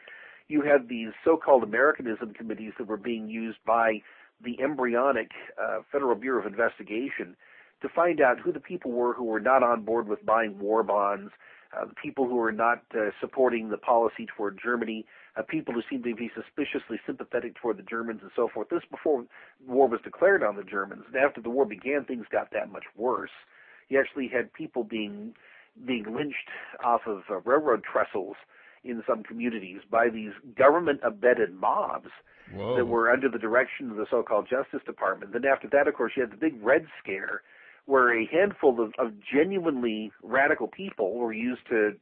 You 0.49 0.63
had 0.63 0.89
these 0.89 1.13
so-called 1.25 1.63
Americanism 1.63 2.33
committees 2.33 2.73
that 2.79 2.89
were 2.89 2.97
being 2.97 3.29
used 3.29 3.59
by 3.67 4.01
the 4.43 4.59
embryonic 4.63 5.33
uh, 5.63 5.81
Federal 5.93 6.15
Bureau 6.15 6.41
of 6.41 6.47
Investigation 6.47 7.37
to 7.83 7.89
find 7.89 8.21
out 8.21 8.41
who 8.41 8.53
the 8.53 8.61
people 8.61 8.91
were 8.91 9.13
who 9.13 9.25
were 9.25 9.41
not 9.41 9.63
on 9.63 9.83
board 9.83 10.09
with 10.09 10.25
buying 10.25 10.59
war 10.59 10.83
bonds, 10.83 11.31
uh, 11.77 11.85
the 11.85 11.95
people 11.95 12.27
who 12.27 12.37
were 12.37 12.53
not 12.53 12.83
uh, 12.95 13.11
supporting 13.21 13.69
the 13.69 13.77
policy 13.77 14.27
toward 14.37 14.59
Germany, 14.63 15.05
uh, 15.37 15.43
people 15.43 15.75
who 15.75 15.83
seemed 15.91 16.05
to 16.05 16.15
be 16.15 16.31
suspiciously 16.35 16.99
sympathetic 17.07 17.55
toward 17.57 17.77
the 17.77 17.83
Germans 17.83 18.21
and 18.23 18.31
so 18.35 18.49
forth. 18.53 18.69
This 18.71 18.83
before 18.91 19.25
war 19.67 19.89
was 19.89 20.01
declared 20.03 20.43
on 20.43 20.57
the 20.57 20.63
Germans. 20.63 21.05
And 21.07 21.17
after 21.17 21.41
the 21.41 21.51
war 21.51 21.67
began, 21.67 22.05
things 22.05 22.27
got 22.31 22.51
that 22.53 22.73
much 22.73 22.85
worse. 22.97 23.31
You 23.89 24.01
actually 24.01 24.29
had 24.29 24.53
people 24.53 24.85
being 24.85 25.35
being 25.87 26.05
lynched 26.13 26.49
off 26.83 27.03
of 27.07 27.23
uh, 27.31 27.39
railroad 27.41 27.85
trestles 27.85 28.35
in 28.83 29.03
some 29.07 29.23
communities 29.23 29.81
by 29.91 30.09
these 30.09 30.33
government 30.57 31.01
abetted 31.05 31.55
mobs 31.55 32.09
Whoa. 32.53 32.77
that 32.77 32.87
were 32.87 33.11
under 33.11 33.29
the 33.29 33.39
direction 33.39 33.91
of 33.91 33.97
the 33.97 34.07
so-called 34.11 34.49
Justice 34.49 34.81
Department. 34.87 35.33
Then 35.33 35.45
after 35.45 35.69
that, 35.69 35.87
of 35.87 35.95
course, 35.95 36.13
you 36.17 36.23
had 36.23 36.33
the 36.33 36.37
big 36.37 36.55
Red 36.63 36.87
Scare, 37.03 37.43
where 37.89 38.13
a 38.13 38.27
handful 38.27 38.83
of, 38.83 38.93
of 38.99 39.15
genuinely 39.35 40.13
radical 40.23 40.69
people 40.69 41.15
were 41.15 41.33
used 41.33 41.67
to 41.71 41.93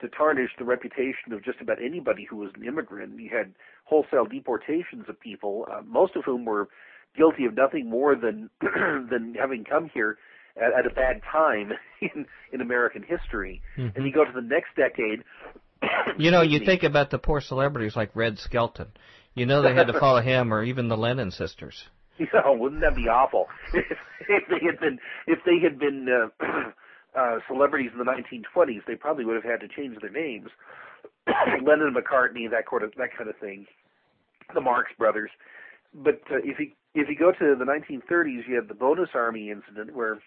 to 0.00 0.08
tarnish 0.08 0.50
the 0.58 0.64
reputation 0.64 1.32
of 1.32 1.44
just 1.44 1.60
about 1.60 1.78
anybody 1.82 2.24
who 2.28 2.36
was 2.36 2.50
an 2.56 2.64
immigrant. 2.64 3.18
You 3.18 3.30
had 3.36 3.52
wholesale 3.84 4.26
deportations 4.26 5.06
of 5.08 5.18
people, 5.18 5.66
uh, 5.72 5.80
most 5.84 6.14
of 6.14 6.24
whom 6.24 6.44
were 6.44 6.68
guilty 7.16 7.46
of 7.46 7.54
nothing 7.56 7.88
more 7.88 8.14
than 8.16 8.50
than 8.60 9.34
having 9.38 9.64
come 9.64 9.90
here 9.94 10.18
at, 10.56 10.76
at 10.76 10.90
a 10.90 10.94
bad 10.94 11.20
time 11.30 11.72
in 12.00 12.26
in 12.52 12.60
American 12.60 13.04
history. 13.04 13.62
And 13.94 14.04
you 14.04 14.12
go 14.12 14.24
to 14.24 14.32
the 14.34 14.42
next 14.42 14.74
decade. 14.76 15.22
You 16.18 16.32
know, 16.32 16.42
you 16.42 16.64
think 16.64 16.82
about 16.82 17.10
the 17.10 17.18
poor 17.18 17.40
celebrities 17.40 17.94
like 17.94 18.16
Red 18.16 18.40
Skelton. 18.40 18.88
You 19.34 19.46
know 19.46 19.62
they 19.62 19.72
had 19.72 19.86
to 19.86 20.00
follow 20.00 20.20
him 20.20 20.52
or 20.52 20.64
even 20.64 20.88
the 20.88 20.96
Lennon 20.96 21.30
sisters. 21.30 21.84
You 22.20 22.26
know, 22.34 22.52
wouldn't 22.52 22.80
that 22.80 22.96
be 22.96 23.08
awful 23.08 23.46
if, 23.74 23.96
if 24.28 24.42
they 24.48 24.64
had 24.66 24.80
been 24.80 24.98
if 25.26 25.38
they 25.46 25.58
had 25.62 25.78
been 25.78 26.08
uh, 26.08 26.44
uh, 27.18 27.38
celebrities 27.46 27.90
in 27.92 27.98
the 27.98 28.04
1920s? 28.10 28.84
They 28.86 28.96
probably 28.96 29.24
would 29.24 29.36
have 29.36 29.44
had 29.44 29.60
to 29.60 29.68
change 29.68 29.96
their 30.00 30.10
names. 30.10 30.48
Lennon, 31.62 31.94
McCartney, 31.94 32.50
that 32.50 32.66
kind 32.68 32.82
of 32.82 32.92
that 32.96 33.16
kind 33.16 33.30
of 33.30 33.36
thing. 33.38 33.66
The 34.54 34.60
Marx 34.60 34.90
Brothers. 34.98 35.30
But 35.94 36.20
uh, 36.30 36.36
if 36.42 36.58
you 36.58 36.72
if 36.94 37.08
you 37.08 37.16
go 37.16 37.30
to 37.32 37.54
the 37.54 37.64
1930s, 37.64 38.48
you 38.48 38.54
had 38.56 38.68
the 38.68 38.74
Bonus 38.74 39.10
Army 39.14 39.50
incident 39.50 39.94
where 39.94 40.18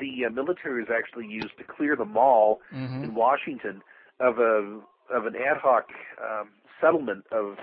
the 0.00 0.24
uh, 0.26 0.30
military 0.30 0.80
was 0.80 0.90
actually 0.94 1.26
used 1.26 1.56
to 1.58 1.64
clear 1.64 1.94
the 1.96 2.04
mall 2.04 2.60
Mhm. 2.72 3.04
in 3.04 3.14
Washington 3.14 3.82
of 4.20 4.38
a 4.38 4.80
of 5.14 5.26
an 5.26 5.34
ad 5.36 5.58
hoc 5.58 5.88
um, 6.22 6.48
settlement 6.80 7.24
of 7.30 7.58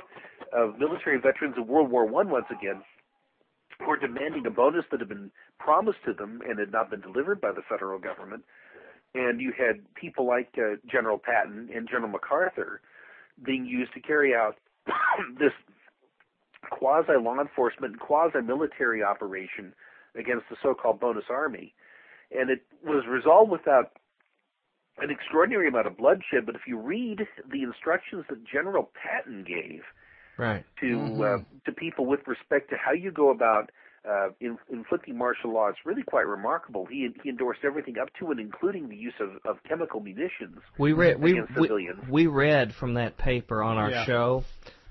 of 0.53 0.77
military 0.77 1.17
veterans 1.19 1.55
of 1.57 1.67
World 1.67 1.89
War 1.89 2.05
One 2.05 2.29
once 2.29 2.45
again, 2.51 2.83
were 3.87 3.97
demanding 3.97 4.45
a 4.45 4.49
bonus 4.49 4.85
that 4.91 4.99
had 4.99 5.09
been 5.09 5.31
promised 5.59 5.99
to 6.05 6.13
them 6.13 6.41
and 6.47 6.59
had 6.59 6.71
not 6.71 6.89
been 6.89 7.01
delivered 7.01 7.41
by 7.41 7.51
the 7.51 7.61
federal 7.69 7.99
government. 7.99 8.43
And 9.13 9.41
you 9.41 9.51
had 9.57 9.81
people 9.95 10.25
like 10.25 10.49
uh, 10.57 10.75
General 10.89 11.17
Patton 11.17 11.69
and 11.73 11.87
General 11.87 12.11
MacArthur 12.11 12.81
being 13.43 13.65
used 13.65 13.93
to 13.93 13.99
carry 13.99 14.33
out 14.33 14.55
this 15.39 15.51
quasi 16.69 17.13
law 17.21 17.39
enforcement, 17.39 17.99
quasi 17.99 18.41
military 18.41 19.03
operation 19.03 19.73
against 20.17 20.45
the 20.49 20.55
so 20.61 20.73
called 20.73 20.99
bonus 20.99 21.25
army. 21.29 21.73
And 22.31 22.49
it 22.49 22.63
was 22.85 23.03
resolved 23.07 23.51
without 23.51 23.91
an 24.99 25.09
extraordinary 25.09 25.67
amount 25.67 25.87
of 25.87 25.97
bloodshed. 25.97 26.45
But 26.45 26.55
if 26.55 26.61
you 26.67 26.77
read 26.77 27.27
the 27.51 27.63
instructions 27.63 28.25
that 28.29 28.45
General 28.45 28.89
Patton 28.93 29.43
gave 29.45 29.81
right. 30.37 30.63
to 30.79 30.85
Mm-hmm. 30.85 31.21
uh, 31.21 31.37
to 31.65 31.71
people 31.71 32.05
with 32.05 32.21
respect 32.27 32.69
to 32.71 32.75
how 32.77 32.91
you 32.91 33.11
go 33.11 33.29
about 33.31 33.69
uh, 34.09 34.29
in, 34.39 34.57
inflicting 34.71 35.15
martial 35.17 35.53
law, 35.53 35.67
it's 35.67 35.77
really 35.85 36.01
quite 36.01 36.25
remarkable. 36.25 36.85
He 36.87 37.09
he 37.23 37.29
endorsed 37.29 37.61
everything 37.63 37.97
up 37.99 38.09
to 38.19 38.31
and 38.31 38.39
including 38.39 38.89
the 38.89 38.95
use 38.95 39.13
of, 39.19 39.29
of 39.45 39.57
chemical 39.67 39.99
munitions. 39.99 40.57
We 40.79 40.93
read 40.93 41.21
we, 41.21 41.31
against 41.31 41.55
we 41.55 41.61
civilians. 41.63 41.99
we 42.09 42.27
read 42.27 42.73
from 42.73 42.95
that 42.95 43.17
paper 43.17 43.61
on 43.61 43.77
our 43.77 43.91
Yeah. 43.91 44.05
show 44.05 44.43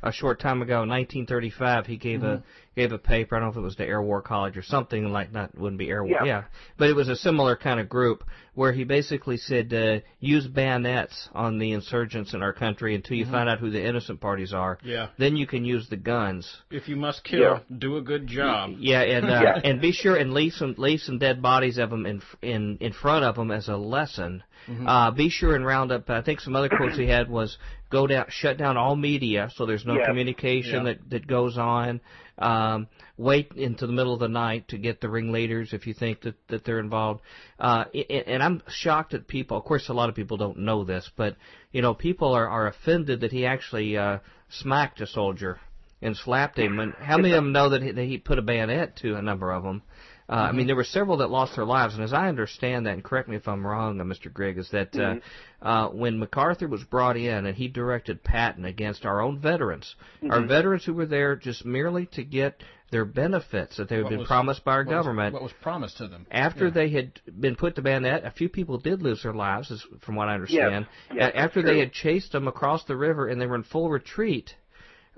a 0.02 0.12
short 0.12 0.40
time 0.40 0.62
ago, 0.62 0.78
1935. 0.80 1.86
He 1.86 1.96
gave 1.96 2.20
Mm-hmm. 2.20 2.26
a 2.26 2.42
gave 2.76 2.92
a 2.92 2.98
paper. 2.98 3.34
I 3.36 3.40
don't 3.40 3.48
know 3.48 3.50
if 3.52 3.56
it 3.58 3.60
was 3.60 3.76
to 3.76 3.84
Air 3.84 4.00
War 4.00 4.22
College 4.22 4.56
or 4.56 4.62
something 4.62 5.04
like 5.12 5.32
that. 5.32 5.58
Wouldn't 5.58 5.78
be 5.78 5.88
Air 5.90 6.02
War, 6.04 6.18
Yeah. 6.20 6.24
yeah. 6.24 6.42
But 6.78 6.88
it 6.88 6.94
was 6.96 7.08
a 7.08 7.16
similar 7.16 7.56
kind 7.56 7.80
of 7.80 7.88
group 7.88 8.22
where 8.54 8.72
he 8.72 8.84
basically 8.84 9.36
said 9.38 9.74
uh, 9.74 10.00
use 10.20 10.46
bayonets 10.46 11.28
on 11.34 11.58
the 11.58 11.72
insurgents 11.72 12.32
in 12.32 12.42
our 12.42 12.52
country 12.52 12.94
until 12.94 13.16
you 13.16 13.24
find 13.26 13.48
out 13.48 13.58
who 13.58 13.70
the 13.70 13.84
innocent 13.84 14.20
parties 14.20 14.52
are. 14.54 14.76
Mm-hmm. 14.76 14.88
Yeah. 14.88 15.08
Then 15.18 15.36
you 15.36 15.46
can 15.48 15.64
use 15.64 15.88
the 15.88 15.96
guns. 15.96 16.48
If 16.70 16.88
you 16.88 16.96
must 16.96 17.24
kill, 17.24 17.40
Yeah. 17.40 17.58
do 17.76 17.96
a 17.96 18.02
good 18.02 18.26
job. 18.28 18.70
Yeah, 18.78 19.02
and 19.02 19.26
uh, 19.26 19.40
Yeah. 19.42 19.60
and 19.64 19.80
be 19.80 19.92
sure 19.92 20.16
and 20.16 20.32
leave 20.32 20.52
some 20.52 20.74
leave 20.78 21.00
some 21.00 21.18
dead 21.18 21.42
bodies 21.42 21.76
of 21.76 21.90
them 21.90 22.06
in 22.06 22.22
in 22.40 22.78
in 22.80 22.92
front 22.92 23.24
of 23.24 23.34
them 23.34 23.50
as 23.50 23.68
a 23.68 23.76
lesson. 23.76 24.42
Uh, 24.86 25.10
be 25.10 25.28
sure 25.30 25.56
and 25.56 25.66
round 25.66 25.90
up. 25.90 26.08
I 26.08 26.22
think 26.22 26.38
some 26.38 26.54
other 26.54 26.68
quotes 26.68 26.96
he 26.96 27.06
had 27.08 27.28
was 27.28 27.58
go 27.90 28.06
down, 28.06 28.26
shut 28.28 28.56
down 28.56 28.76
all 28.76 28.96
media, 28.96 29.50
so 29.54 29.66
there's 29.66 29.84
no 29.84 29.96
Yeah. 29.98 30.06
communication 30.06 30.86
Yeah. 30.86 30.92
that 30.94 31.10
that 31.10 31.26
goes 31.26 31.58
on. 31.58 32.00
Um, 32.38 32.86
wait 33.18 33.52
into 33.54 33.86
the 33.86 33.92
middle 33.92 34.14
of 34.14 34.20
the 34.20 34.28
night 34.28 34.68
to 34.68 34.78
get 34.78 35.02
the 35.02 35.10
ringleaders 35.10 35.74
if 35.74 35.86
you 35.86 35.92
think 35.92 36.22
that 36.22 36.36
that 36.48 36.64
they're 36.64 36.80
involved. 36.80 37.20
Uh, 37.58 37.84
and, 37.92 38.24
and 38.26 38.42
I'm 38.42 38.62
shocked 38.68 39.12
that 39.12 39.28
people. 39.28 39.58
Of 39.58 39.64
course, 39.64 39.88
a 39.88 39.92
lot 39.92 40.08
of 40.08 40.14
people 40.14 40.38
don't 40.38 40.58
know 40.58 40.84
this, 40.84 41.10
but 41.16 41.36
you 41.72 41.82
know, 41.82 41.92
people 41.92 42.32
are 42.32 42.48
are 42.48 42.66
offended 42.68 43.20
that 43.20 43.32
he 43.32 43.44
actually 43.44 43.98
uh, 43.98 44.18
smacked 44.48 45.00
a 45.00 45.06
soldier 45.06 45.60
and 46.02 46.16
slapped 46.16 46.58
him. 46.58 46.78
And 46.80 46.94
how 46.94 47.18
many 47.18 47.30
of 47.30 47.36
them 47.36 47.52
know 47.52 47.68
that 47.70 47.82
he, 47.82 47.90
that 47.92 48.04
he 48.04 48.18
put 48.18 48.38
a 48.38 48.42
bayonet 48.42 48.96
to 48.96 49.16
a 49.16 49.22
number 49.22 49.52
of 49.52 49.62
them? 49.62 49.82
Uh, 50.30 50.34
I 50.34 50.52
mean, 50.52 50.68
there 50.68 50.76
were 50.76 50.84
several 50.84 51.16
that 51.16 51.30
lost 51.30 51.56
their 51.56 51.64
lives, 51.64 51.94
and 51.94 52.04
as 52.04 52.12
I 52.12 52.28
understand 52.28 52.86
that, 52.86 52.94
and 52.94 53.02
correct 53.02 53.28
me 53.28 53.34
if 53.34 53.48
I'm 53.48 53.66
wrong, 53.66 54.00
uh, 54.00 54.04
Mr. 54.04 54.32
Grigg, 54.32 54.58
is 54.58 54.70
that 54.70 54.94
uh, 54.94 55.16
uh, 55.60 55.88
when 55.88 56.20
MacArthur 56.20 56.68
was 56.68 56.84
brought 56.84 57.16
in 57.16 57.46
and 57.46 57.56
he 57.56 57.66
directed 57.66 58.22
Patton 58.22 58.64
against 58.64 59.04
our 59.04 59.20
own 59.20 59.40
veterans, 59.40 59.96
our 60.30 60.40
veterans 60.46 60.84
who 60.84 60.94
were 60.94 61.06
there 61.06 61.34
just 61.34 61.64
merely 61.64 62.06
to 62.12 62.22
get 62.22 62.62
their 62.92 63.04
benefits 63.04 63.76
that 63.76 63.88
they 63.88 63.96
had 63.96 64.04
What 64.04 64.10
been 64.10 64.18
was- 64.20 64.28
promised 64.28 64.64
by 64.64 64.72
our 64.72 64.78
what 64.84 64.86
was- 64.86 64.94
government. 64.94 65.32
what 65.34 65.42
was 65.42 65.52
promised 65.62 65.96
to 65.98 66.06
them. 66.06 66.26
after 66.30 66.66
Yeah. 66.66 66.70
they 66.70 66.88
had 66.90 67.20
been 67.40 67.56
put 67.56 67.74
to 67.74 67.82
bayonet, 67.82 68.24
a 68.24 68.30
few 68.30 68.48
people 68.48 68.78
did 68.78 69.02
lose 69.02 69.24
their 69.24 69.34
lives, 69.34 69.70
as, 69.72 69.82
from 70.00 70.14
what 70.14 70.28
I 70.28 70.34
understand. 70.34 70.86
after 71.18 71.60
they 71.60 71.80
had 71.80 71.92
chased 71.92 72.30
them 72.32 72.46
across 72.46 72.84
the 72.84 72.96
river 72.96 73.26
and 73.26 73.40
they 73.40 73.46
were 73.46 73.56
in 73.56 73.64
full 73.64 73.90
retreat, 73.90 74.54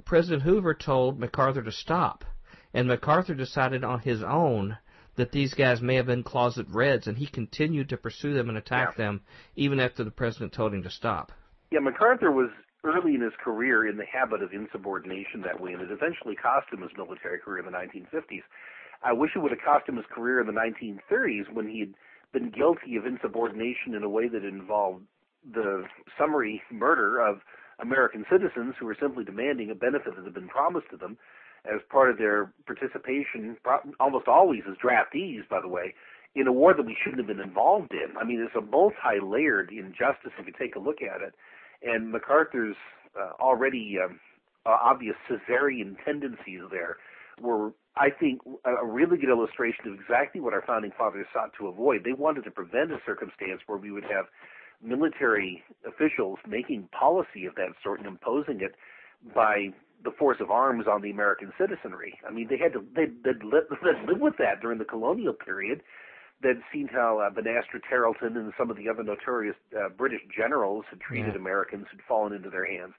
President 0.07 0.43
Hoover 0.43 0.73
told 0.73 1.19
MacArthur 1.21 1.63
to 1.63 1.73
stop. 1.73 2.25
And 2.75 2.89
MacArthur 2.89 3.35
decided 3.35 3.85
on 3.85 3.99
his 4.01 4.23
own 4.23 4.79
that 5.17 5.33
these 5.33 5.55
guys 5.55 5.83
may 5.83 5.97
have 5.97 6.07
been 6.07 6.23
closet 6.23 6.67
Reds, 6.71 7.07
and 7.07 7.19
he 7.19 7.27
continued 7.27 7.89
to 7.91 7.97
pursue 7.97 8.35
them 8.35 8.49
and 8.49 8.59
attack 8.59 8.97
them 8.97 9.23
even 9.57 9.79
after 9.81 10.05
the 10.05 10.11
president 10.11 10.53
told 10.53 10.73
him 10.73 10.83
to 10.83 10.91
stop. 10.91 11.33
Yeah, 11.71 11.81
MacArthur 11.81 12.31
was 12.31 12.51
early 12.85 13.15
in 13.15 13.21
his 13.21 13.33
career 13.43 13.89
in 13.89 13.97
the 13.97 14.07
habit 14.07 14.43
of 14.43 14.53
insubordination 14.53 15.43
that 15.43 15.61
way, 15.61 15.73
and 15.73 15.83
it 15.83 15.91
eventually 15.91 16.35
cost 16.35 16.67
him 16.73 16.83
his 16.83 16.91
military 16.97 17.39
career 17.39 17.59
in 17.59 17.67
the 17.67 17.79
1950s. 17.79 18.43
I 19.05 19.13
wish 19.13 19.31
it 19.35 19.41
would 19.41 19.53
have 19.53 19.61
cost 19.65 19.89
him 19.89 19.97
his 19.97 20.07
career 20.13 20.41
in 20.41 20.47
the 20.47 20.53
1930s 20.53 21.53
when 21.53 21.69
he 21.69 21.81
had 21.81 21.95
been 22.33 22.51
guilty 22.51 22.97
of 22.97 23.07
insubordination 23.07 23.95
in 23.95 24.03
a 24.03 24.09
way 24.09 24.29
that 24.29 24.45
involved 24.45 25.05
the 25.53 25.85
summary 26.19 26.63
murder 26.71 27.21
of 27.21 27.41
American 27.81 28.25
citizens 28.31 28.75
who 28.79 28.87
were 28.87 28.97
simply 29.01 29.25
demanding 29.25 29.71
a 29.71 29.75
benefit 29.75 30.15
that 30.17 30.25
had 30.25 30.35
been 30.35 30.49
promised 30.49 30.87
to 30.91 30.97
them 30.97 31.19
as 31.65 31.81
part 31.91 32.11
of 32.11 32.19
their 32.19 32.53
participation, 32.67 33.57
almost 34.01 34.29
always 34.29 34.63
as 34.69 34.77
draftees, 34.77 35.49
by 35.49 35.61
the 35.61 35.69
way, 35.69 35.95
in 36.35 36.47
a 36.47 36.53
war 36.53 36.75
that 36.75 36.85
we 36.85 36.97
shouldn't 37.03 37.19
have 37.19 37.27
been 37.27 37.45
involved 37.45 37.93
in. 37.93 38.17
I 38.17 38.25
mean, 38.25 38.41
it's 38.41 38.57
a 38.57 38.61
multi-layered 38.61 39.71
injustice 39.71 40.33
if 40.39 40.47
you 40.47 40.53
take 40.59 40.77
a 40.77 40.81
look 40.81 41.03
at 41.03 41.21
it. 41.23 41.35
And 41.83 42.11
MacArthur's 42.11 42.77
uh, 43.19 43.33
already 43.41 43.97
um, 44.03 44.19
uh, 44.65 44.71
obvious 44.83 45.17
Caesarian 45.29 45.97
tendencies 46.05 46.63
there 46.71 46.97
were, 47.41 47.73
I 47.97 48.11
think, 48.11 48.41
a 48.65 48.71
a 48.71 48.87
really 48.87 49.17
good 49.17 49.29
illustration 49.31 49.87
of 49.87 49.95
exactly 49.95 50.41
what 50.41 50.55
our 50.55 50.63
founding 50.63 50.93
fathers 50.97 51.27
sought 51.33 51.53
to 51.59 51.67
avoid. 51.69 52.05
They 52.05 52.13
wanted 52.13 52.45
to 52.45 52.51
prevent 52.51 52.93
a 52.93 52.99
circumstance 53.05 53.61
where 53.67 53.79
we 53.79 53.91
would 53.91 54.05
have 54.05 54.27
military 54.83 55.63
officials 55.87 56.39
making 56.47 56.89
policy 56.99 57.47
of 57.47 57.55
that 57.55 57.69
sort 57.83 58.01
and 58.01 58.09
imposing 58.09 58.61
it 58.61 58.75
by 59.35 59.69
the 60.05 60.11
force 60.11 60.39
of 60.41 60.51
arms 60.51 60.87
on 60.91 61.03
the 61.03 61.11
American 61.11 61.53
citizenry. 61.59 62.19
I 62.27 62.31
mean, 62.33 62.49
they 62.49 62.59
had 62.59 62.73
to 62.75 62.85
they 62.95 63.07
they'd 63.25 63.43
live, 63.45 63.65
they'd 63.83 64.09
live 64.09 64.21
with 64.21 64.37
that 64.39 64.61
during 64.61 64.79
the 64.79 64.85
colonial 64.85 65.33
period. 65.35 65.83
They'd 66.43 66.63
seen 66.73 66.89
how 66.89 67.21
uh, 67.21 67.31
Banastre 67.31 67.79
Tarleton 67.89 68.37
and 68.37 68.53
some 68.59 68.69
of 68.71 68.77
the 68.77 68.89
other 68.89 69.05
notorious 69.05 69.55
uh, 69.79 69.91
British 69.91 70.23
generals 70.37 70.85
had 70.91 71.01
treated 71.01 71.35
Yeah. 71.35 71.41
Americans 71.41 71.87
who'd 71.91 72.03
fallen 72.09 72.33
into 72.33 72.51
their 72.51 72.65
hands. 72.67 72.95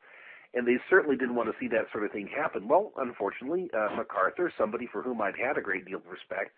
And 0.54 0.66
they 0.68 0.78
certainly 0.89 1.18
didn't 1.18 1.36
want 1.36 1.49
to 1.49 1.56
see 1.60 1.68
that 1.70 1.91
sort 1.91 2.06
of 2.06 2.12
thing 2.12 2.28
happen. 2.28 2.68
Well, 2.70 2.93
unfortunately, 2.95 3.70
uh, 3.74 3.95
MacArthur, 3.97 4.54
somebody 4.58 4.88
for 4.88 5.01
whom 5.01 5.20
I'd 5.22 5.36
had 5.36 5.58
a 5.58 5.62
great 5.62 5.84
deal 5.86 5.97
of 5.97 6.08
respect, 6.08 6.51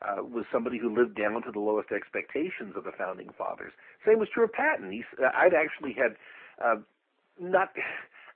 uh, 0.00 0.22
was 0.22 0.46
somebody 0.52 0.78
who 0.78 0.88
lived 0.96 1.14
down 1.16 1.42
to 1.42 1.50
the 1.52 1.58
lowest 1.60 1.90
expectations 1.92 2.72
of 2.76 2.84
the 2.84 2.92
founding 2.96 3.28
fathers. 3.36 3.72
Same 4.06 4.18
was 4.18 4.28
true 4.32 4.44
of 4.44 4.52
Patton. 4.52 4.90
He's, 4.90 5.04
uh, 5.22 5.28
I'd 5.36 5.52
actually 5.52 5.92
had 5.92 6.16
uh, 6.64 6.76
not 7.38 7.74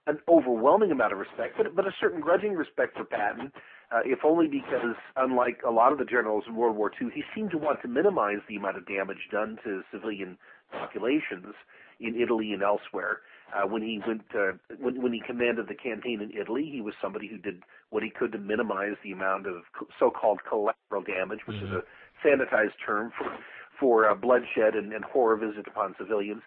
an 0.07 0.19
overwhelming 0.29 0.91
amount 0.91 1.13
of 1.13 1.19
respect, 1.19 1.57
but 1.57 1.75
but 1.75 1.87
a 1.87 1.93
certain 2.01 2.21
grudging 2.21 2.53
respect 2.53 2.97
for 2.97 3.05
Patton, 3.05 3.51
uh, 3.91 4.01
if 4.05 4.21
only 4.25 4.47
because, 4.47 4.97
unlike 5.17 5.61
a 5.67 5.71
lot 5.71 5.93
of 5.93 5.99
the 5.99 6.05
generals 6.05 6.45
in 6.47 6.57
World 6.57 6.77
War 6.77 6.91
II, 7.01 7.09
he 7.15 7.23
seemed 7.35 7.51
to 7.53 7.59
want 7.59 7.81
to 7.83 7.89
minimize 7.89 8.39
the 8.49 8.57
amount 8.57 8.77
of 8.77 8.87
damage 8.87 9.29
done 9.31 9.59
to 9.65 9.83
civilian 9.91 10.37
populations 10.73 11.55
in 12.01 12.21
Italy 12.21 12.53
and 12.53 12.63
elsewhere. 12.63 13.21
Uh, 13.55 13.67
when 13.69 13.83
he 13.83 14.01
went, 14.07 14.25
uh, 14.35 14.53
when 14.79 15.01
when 15.01 15.13
he 15.13 15.23
commanded 15.25 15.69
the 15.69 15.75
campaign 15.75 16.21
in 16.21 16.31
Italy, 16.39 16.69
he 16.71 16.81
was 16.81 16.95
somebody 17.01 17.29
who 17.29 17.39
did 17.39 17.63
what 17.91 18.03
he 18.03 18.11
could 18.11 18.33
to 18.33 18.39
minimize 18.39 18.97
the 19.05 19.13
amount 19.13 19.47
of 19.47 19.63
so-called 19.99 20.41
collateral 20.49 21.03
damage, 21.07 21.41
which 21.47 21.59
is 21.59 21.71
a 21.71 21.83
sanitized 22.27 22.77
term 22.85 23.13
for 23.17 23.31
for 23.79 24.09
uh, 24.09 24.15
bloodshed 24.15 24.75
and, 24.75 24.93
and 24.93 25.05
horror 25.05 25.37
visited 25.37 25.67
upon 25.67 25.95
civilians. 25.99 26.43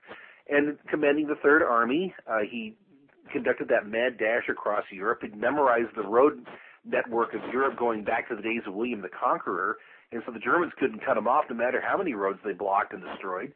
And 0.50 0.78
commanding 0.90 1.28
the 1.28 1.36
Third 1.36 1.62
Army, 1.62 2.14
uh, 2.26 2.40
he 2.50 2.76
conducted 3.32 3.68
that 3.70 3.88
mad 3.88 4.18
dash 4.18 4.50
across 4.50 4.84
Europe. 4.92 5.20
He 5.22 5.30
memorized 5.30 5.96
the 5.96 6.04
road 6.04 6.46
network 6.86 7.34
of 7.34 7.42
Europe 7.52 7.78
going 7.78 8.04
back 8.04 8.30
to 8.30 8.36
the 8.36 8.42
days 8.42 8.62
of 8.66 8.74
William 8.74 9.02
the 9.02 9.10
Conqueror, 9.10 9.78
and 10.12 10.22
so 10.26 10.32
the 10.32 10.40
Germans 10.40 10.74
couldn't 10.80 11.06
cut 11.06 11.18
him 11.18 11.28
off 11.28 11.46
no 11.50 11.56
matter 11.56 11.82
how 11.82 11.98
many 11.98 12.14
roads 12.14 12.40
they 12.46 12.54
blocked 12.54 12.94
and 12.94 13.04
destroyed. 13.04 13.54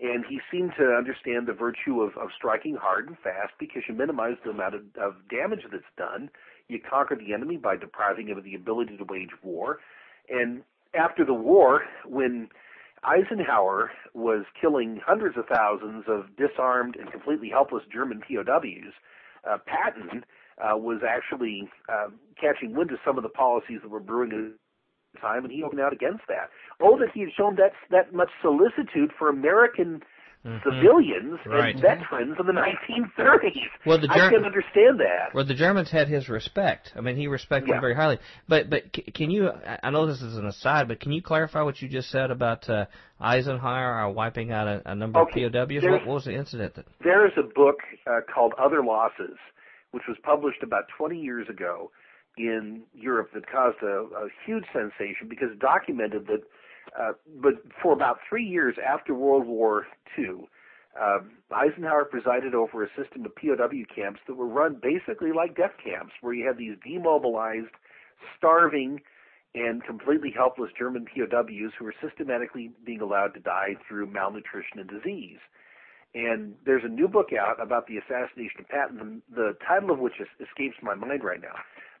And 0.00 0.24
he 0.26 0.40
seemed 0.50 0.72
to 0.78 0.94
understand 0.96 1.46
the 1.46 1.52
virtue 1.52 2.00
of, 2.00 2.16
of 2.16 2.30
striking 2.34 2.74
hard 2.74 3.08
and 3.08 3.18
fast 3.18 3.52
because 3.58 3.82
you 3.86 3.94
minimize 3.94 4.36
the 4.42 4.50
amount 4.50 4.74
of, 4.74 4.82
of 4.98 5.14
damage 5.28 5.60
that's 5.70 5.84
done. 5.98 6.30
You 6.68 6.80
conquer 6.80 7.16
the 7.16 7.34
enemy 7.34 7.58
by 7.58 7.76
depriving 7.76 8.28
him 8.28 8.38
of 8.38 8.44
the 8.44 8.54
ability 8.54 8.96
to 8.96 9.04
wage 9.04 9.36
war. 9.42 9.80
And 10.30 10.62
after 10.94 11.24
the 11.24 11.34
war, 11.34 11.82
when 12.06 12.48
Eisenhower 13.04 13.90
was 14.14 14.44
killing 14.60 15.00
hundreds 15.04 15.36
of 15.38 15.46
thousands 15.46 16.04
of 16.06 16.36
disarmed 16.36 16.96
and 16.96 17.10
completely 17.10 17.48
helpless 17.48 17.82
German 17.92 18.20
POWs, 18.20 18.92
uh, 19.48 19.56
Patton 19.66 20.24
uh, 20.58 20.76
was 20.76 21.00
actually 21.06 21.68
uh, 21.88 22.08
catching 22.38 22.74
wind 22.74 22.90
of 22.90 22.98
some 23.04 23.16
of 23.16 23.22
the 23.22 23.30
policies 23.30 23.80
that 23.82 23.90
were 23.90 24.00
brewing 24.00 24.32
at 24.32 25.14
the 25.14 25.20
time, 25.20 25.44
and 25.44 25.52
he 25.52 25.62
opened 25.62 25.80
out 25.80 25.92
against 25.92 26.22
that. 26.28 26.50
Oh, 26.80 26.98
that 26.98 27.08
he 27.14 27.20
had 27.20 27.30
shown 27.36 27.56
that 27.56 27.72
that 27.90 28.12
much 28.12 28.30
solicitude 28.42 29.12
for 29.18 29.28
American 29.28 30.02
civilians 30.64 31.38
Right. 31.46 31.74
and 31.74 31.80
veterans 31.82 32.36
in 32.38 32.46
the 32.46 32.52
1930s. 32.52 33.68
Well, 33.84 33.98
the 34.00 34.08
I 34.10 34.16
Ger- 34.16 34.30
can 34.30 34.44
understand 34.44 34.98
that. 35.00 35.34
Well, 35.34 35.44
the 35.44 35.54
Germans 35.54 35.90
had 35.90 36.08
his 36.08 36.28
respect. 36.28 36.92
I 36.96 37.00
mean, 37.00 37.16
he 37.16 37.26
respected 37.26 37.68
Yeah. 37.68 37.74
him 37.76 37.80
very 37.82 37.94
highly. 37.94 38.18
But 38.48 38.70
but 38.70 38.84
can 39.14 39.30
you? 39.30 39.50
I 39.50 39.78
I 39.84 39.90
know 39.90 40.06
this 40.06 40.22
is 40.22 40.36
an 40.36 40.46
aside, 40.46 40.88
but 40.88 41.00
can 41.00 41.12
you 41.12 41.22
clarify 41.22 41.62
what 41.62 41.80
you 41.82 41.88
just 41.88 42.10
said 42.10 42.30
about 42.30 42.68
uh, 42.70 42.86
Eisenhower 43.20 44.00
uh, 44.06 44.08
wiping 44.10 44.50
out 44.52 44.66
a, 44.66 44.82
a 44.86 44.94
number 44.94 45.20
Okay, 45.20 45.42
of 45.44 45.52
POWs? 45.52 45.82
What, 45.82 46.06
what 46.06 46.14
was 46.14 46.24
the 46.24 46.34
incident 46.34 46.74
that? 46.74 46.86
There 47.02 47.26
is 47.26 47.32
a 47.36 47.42
book 47.42 47.80
uh, 48.06 48.20
called 48.32 48.54
Other 48.58 48.82
Losses, 48.82 49.36
which 49.90 50.04
was 50.08 50.16
published 50.22 50.62
about 50.62 50.84
20 50.96 51.18
years 51.18 51.48
ago, 51.48 51.90
in 52.38 52.82
Europe 52.94 53.30
that 53.34 53.46
caused 53.50 53.82
a, 53.82 54.06
a 54.16 54.28
huge 54.46 54.64
sensation 54.72 55.28
because 55.28 55.50
it 55.50 55.58
documented 55.58 56.26
that, 56.28 56.42
uh, 56.98 57.12
but 57.40 57.54
for 57.82 57.92
about 57.92 58.18
three 58.28 58.44
years 58.44 58.76
after 58.84 59.14
World 59.14 59.46
War 59.46 59.86
II, 60.18 60.48
uh, 61.00 61.18
Eisenhower 61.52 62.04
presided 62.04 62.54
over 62.54 62.82
a 62.82 62.88
system 62.96 63.24
of 63.24 63.34
POW 63.36 63.84
camps 63.94 64.20
that 64.26 64.34
were 64.34 64.46
run 64.46 64.80
basically 64.82 65.32
like 65.32 65.56
death 65.56 65.74
camps, 65.82 66.12
where 66.20 66.34
you 66.34 66.46
had 66.46 66.58
these 66.58 66.76
demobilized, 66.84 67.74
starving, 68.36 69.00
and 69.54 69.84
completely 69.84 70.32
helpless 70.36 70.70
German 70.78 71.06
POWs 71.06 71.72
who 71.78 71.84
were 71.84 71.94
systematically 72.02 72.70
being 72.84 73.00
allowed 73.00 73.34
to 73.34 73.40
die 73.40 73.76
through 73.88 74.06
malnutrition 74.06 74.78
and 74.78 74.88
disease. 74.88 75.38
And 76.14 76.54
there's 76.64 76.82
a 76.84 76.88
new 76.88 77.06
book 77.06 77.28
out 77.32 77.62
about 77.62 77.86
the 77.86 77.96
assassination 77.98 78.60
of 78.60 78.68
Patton, 78.68 79.22
the 79.32 79.56
title 79.66 79.92
of 79.92 80.00
which 80.00 80.14
escapes 80.40 80.76
my 80.82 80.94
mind 80.94 81.22
right 81.22 81.40
now. 81.40 81.54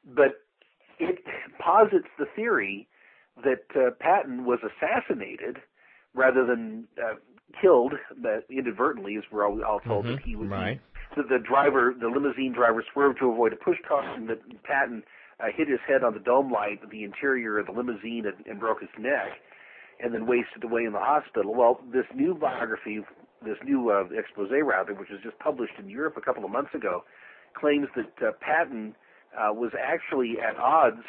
But 0.04 0.42
it 0.98 1.20
posits 1.58 2.08
the 2.18 2.26
theory 2.34 2.88
that 3.44 3.64
uh, 3.74 3.90
Patton 3.98 4.44
was 4.44 4.58
assassinated 4.62 5.58
rather 6.14 6.44
than 6.44 6.86
uh, 6.98 7.14
killed, 7.60 7.94
but 8.22 8.44
inadvertently, 8.50 9.16
as 9.16 9.24
we're 9.30 9.46
all, 9.46 9.62
all 9.64 9.80
told, 9.80 10.04
mm-hmm. 10.04 10.16
that 10.16 10.22
he 10.22 10.36
was 10.36 10.48
right. 10.48 10.80
the, 11.16 11.22
the 11.22 11.38
driver, 11.38 11.94
the 11.98 12.08
limousine 12.08 12.52
driver, 12.52 12.84
swerved 12.92 13.18
to 13.20 13.30
avoid 13.30 13.52
a 13.52 13.56
push 13.56 13.78
car, 13.86 14.02
and 14.14 14.28
that 14.28 14.40
Patton 14.62 15.02
uh, 15.40 15.46
hit 15.54 15.68
his 15.68 15.80
head 15.86 16.04
on 16.04 16.14
the 16.14 16.20
dome 16.20 16.50
light 16.52 16.82
of 16.82 16.90
the 16.90 17.04
interior 17.04 17.58
of 17.58 17.66
the 17.66 17.72
limousine 17.72 18.24
and, 18.26 18.46
and 18.46 18.60
broke 18.60 18.80
his 18.80 18.90
neck, 18.98 19.38
and 20.02 20.14
then 20.14 20.26
wasted 20.26 20.64
away 20.64 20.84
in 20.84 20.92
the 20.92 21.00
hospital. 21.00 21.54
Well, 21.54 21.80
this 21.92 22.06
new 22.14 22.34
biography, 22.34 23.00
this 23.44 23.58
new 23.64 23.90
uh, 23.90 24.04
expose 24.16 24.50
rather, 24.64 24.94
which 24.94 25.10
was 25.10 25.20
just 25.22 25.38
published 25.38 25.74
in 25.78 25.88
Europe 25.88 26.16
a 26.16 26.20
couple 26.20 26.44
of 26.44 26.50
months 26.50 26.74
ago, 26.74 27.04
claims 27.58 27.88
that 27.96 28.26
uh, 28.26 28.32
Patton 28.40 28.94
uh, 29.36 29.52
was 29.52 29.72
actually 29.80 30.36
at 30.40 30.56
odds 30.56 31.04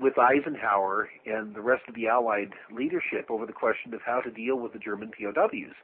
with 0.00 0.14
Eisenhower 0.18 1.08
and 1.26 1.54
the 1.54 1.60
rest 1.60 1.82
of 1.88 1.94
the 1.94 2.08
Allied 2.08 2.52
leadership 2.74 3.30
over 3.30 3.46
the 3.46 3.52
question 3.52 3.94
of 3.94 4.00
how 4.04 4.20
to 4.20 4.30
deal 4.30 4.56
with 4.56 4.72
the 4.72 4.78
German 4.78 5.10
POWs. 5.10 5.74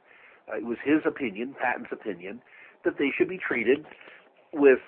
Uh, 0.51 0.57
it 0.57 0.65
was 0.65 0.77
his 0.83 1.01
opinion, 1.05 1.55
Patton's 1.59 1.87
opinion, 1.91 2.41
that 2.83 2.97
they 2.97 3.09
should 3.17 3.29
be 3.29 3.37
treated 3.37 3.85
with 4.53 4.79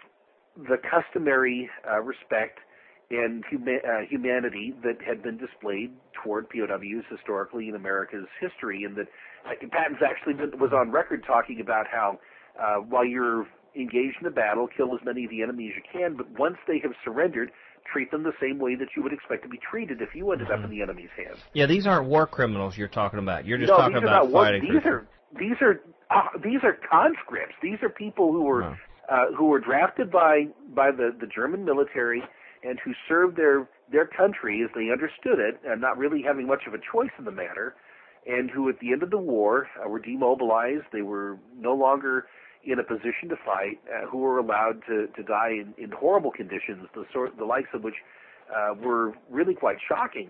the 0.58 0.78
customary 0.78 1.70
uh, 1.90 2.02
respect 2.02 2.60
and 3.10 3.44
huma- 3.52 3.84
uh, 3.84 4.06
humanity 4.10 4.74
that 4.84 4.98
had 5.06 5.22
been 5.22 5.38
displayed 5.38 5.92
toward 6.24 6.50
POWs 6.50 7.04
historically 7.10 7.68
in 7.68 7.76
America's 7.76 8.28
history, 8.40 8.84
and 8.84 8.96
that 8.96 9.08
uh, 9.46 9.52
Patton's 9.72 10.02
actually 10.06 10.34
been, 10.34 10.58
was 10.60 10.72
on 10.74 10.92
record 10.92 11.24
talking 11.26 11.60
about 11.60 11.86
how 11.88 12.20
uh, 12.60 12.76
while 12.76 13.06
you're 13.06 13.46
engaged 13.76 14.18
in 14.20 14.28
a 14.28 14.32
battle, 14.32 14.68
kill 14.68 14.94
as 14.94 15.00
many 15.06 15.24
of 15.24 15.30
the 15.30 15.42
enemy 15.42 15.70
as 15.70 15.76
you 15.76 15.84
can, 15.92 16.16
but 16.16 16.28
once 16.38 16.58
they 16.68 16.80
have 16.80 16.92
surrendered, 17.04 17.52
treat 17.92 18.12
them 18.12 18.24
the 18.24 18.34
same 18.42 18.60
way 18.60 18.76
that 18.76 18.90
you 18.96 19.04
would 19.04 19.14
expect 19.14 19.44
to 19.44 19.50
be 19.50 19.58
treated 19.58 20.02
if 20.02 20.10
you 20.14 20.32
ended 20.32 20.48
mm-hmm. 20.48 20.64
up 20.64 20.70
in 20.70 20.76
the 20.76 20.82
enemy's 20.82 21.10
hands. 21.16 21.38
Yeah, 21.54 21.66
these 21.66 21.88
aren't 21.88 22.08
war 22.08 22.28
criminals 22.28 22.78
you're 22.78 22.88
talking 22.88 23.20
about. 23.20 23.46
You're 23.46 23.58
just 23.58 23.70
no, 23.70 23.78
talking 23.78 23.98
about 23.98 24.30
not 24.30 24.32
fighting. 24.32 24.62
These 24.62 24.86
are 24.86 25.08
these 25.38 25.58
are 25.62 25.82
uh, 26.10 26.38
these 26.44 26.60
are 26.64 26.78
conscripts. 26.90 27.56
These 27.62 27.78
are 27.82 27.90
people 27.90 28.32
who 28.32 28.44
were 28.44 28.62
No. 28.62 28.76
uh, 29.10 29.26
who 29.38 29.46
were 29.46 29.60
drafted 29.60 30.12
by 30.12 30.48
by 30.74 30.92
the 30.92 31.16
the 31.20 31.28
German 31.28 31.66
military 31.66 32.24
and 32.64 32.80
who 32.84 32.94
served 33.08 33.38
their 33.38 33.68
their 33.92 34.06
country 34.06 34.62
as 34.64 34.70
they 34.76 34.92
understood 34.92 35.40
it, 35.40 35.60
and 35.66 35.82
not 35.82 35.98
really 35.98 36.22
having 36.22 36.48
much 36.48 36.64
of 36.68 36.74
a 36.74 36.80
choice 36.92 37.12
in 37.18 37.26
the 37.26 37.32
matter, 37.32 37.76
and 38.26 38.50
who 38.50 38.70
at 38.70 38.80
the 38.80 38.92
end 38.92 39.04
of 39.04 39.10
the 39.10 39.18
war 39.18 39.68
uh, 39.84 39.88
were 39.88 40.00
demobilized. 40.00 40.86
They 40.94 41.02
were 41.02 41.38
no 41.58 41.74
longer 41.74 42.28
in 42.66 42.80
a 42.80 42.84
position 42.84 43.30
to 43.30 43.36
fight, 43.45 43.80
uh, 43.89 44.07
who 44.07 44.20
were 44.20 44.38
allowed 44.39 44.82
to 44.88 45.07
to 45.16 45.24
die 45.24 45.49
in, 45.51 45.74
in 45.78 45.91
horrible 45.91 46.32
conditions, 46.32 46.88
the 46.93 47.05
sort 47.14 47.38
the 47.38 47.45
likes 47.45 47.70
of 47.74 47.84
which 47.84 47.95
uh, 48.55 48.74
were 48.76 49.14
really 49.30 49.53
quite 49.55 49.78
shocking. 49.88 50.30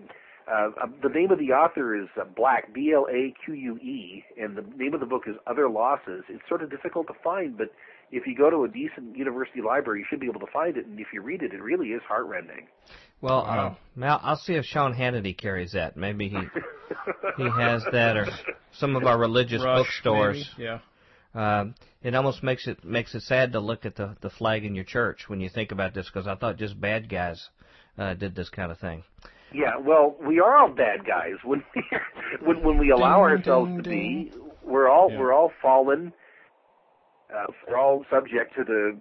Uh, 0.50 0.70
uh, 0.82 0.86
the 1.02 1.08
name 1.08 1.30
of 1.30 1.38
the 1.38 1.52
author 1.52 1.94
is 1.94 2.08
uh, 2.20 2.24
Bacque, 2.36 2.72
B-L-A-Q-U-E, 2.74 4.24
and 4.40 4.56
the 4.56 4.64
name 4.76 4.92
of 4.94 5.00
the 5.00 5.06
book 5.06 5.22
is 5.26 5.36
Other 5.46 5.68
Losses. 5.68 6.24
It's 6.28 6.42
sort 6.48 6.62
of 6.62 6.70
difficult 6.70 7.06
to 7.08 7.14
find, 7.22 7.56
but 7.56 7.68
if 8.10 8.26
you 8.26 8.36
go 8.36 8.50
to 8.50 8.64
a 8.64 8.68
decent 8.68 9.16
university 9.16 9.60
library, 9.62 10.00
you 10.00 10.06
should 10.10 10.20
be 10.20 10.26
able 10.26 10.40
to 10.40 10.50
find 10.52 10.76
it, 10.76 10.84
and 10.86 10.98
if 10.98 11.06
you 11.12 11.22
read 11.22 11.42
it, 11.42 11.52
it 11.52 11.62
really 11.62 11.88
is 11.90 12.02
heartrending. 12.08 12.66
Well, 13.20 13.44
Wow. 13.44 13.66
uh, 13.66 13.74
Mal, 13.94 14.20
I'll 14.22 14.36
see 14.36 14.54
if 14.54 14.64
Sean 14.64 14.92
Hannity 14.94 15.36
carries 15.36 15.72
that. 15.72 15.96
Maybe 15.96 16.28
he 16.28 16.38
he 17.36 17.48
has 17.50 17.84
that, 17.92 18.16
or 18.16 18.26
some 18.72 18.96
of 18.96 19.04
our 19.04 19.18
religious 19.18 19.62
Rush, 19.62 19.78
bookstores. 19.78 20.50
maybe? 20.58 20.68
Yeah. 20.68 20.78
Um, 21.34 21.74
it 22.02 22.14
almost 22.14 22.42
makes 22.42 22.66
it 22.66 22.84
makes 22.84 23.14
it 23.14 23.22
sad 23.22 23.52
to 23.52 23.60
look 23.60 23.86
at 23.86 23.96
the 23.96 24.16
the 24.20 24.30
flag 24.30 24.64
in 24.64 24.74
your 24.74 24.84
church 24.84 25.28
when 25.28 25.40
you 25.40 25.48
think 25.48 25.72
about 25.72 25.94
this, 25.94 26.06
because 26.06 26.26
I 26.26 26.34
thought 26.34 26.56
just 26.58 26.78
bad 26.80 27.08
guys 27.08 27.48
uh, 27.98 28.14
did 28.14 28.34
this 28.34 28.50
kind 28.50 28.70
of 28.70 28.78
thing. 28.78 29.02
Yeah, 29.54 29.76
well, 29.78 30.16
we 30.26 30.40
are 30.40 30.56
all 30.56 30.68
bad 30.70 31.06
guys 31.06 31.34
when 31.44 31.62
we 31.74 31.82
when 32.44 32.62
when 32.62 32.78
we 32.78 32.90
allow 32.90 33.24
Ding, 33.26 33.38
ourselves 33.38 33.70
ding, 33.70 33.82
to 33.82 33.90
be. 33.90 34.32
We're 34.64 34.88
all 34.88 35.10
Yeah. 35.10 35.18
we're 35.18 35.32
all 35.32 35.52
fallen. 35.62 36.12
Uh, 37.34 37.46
we're 37.68 37.78
all 37.78 38.04
subject 38.10 38.54
to 38.56 38.64
the 38.64 39.00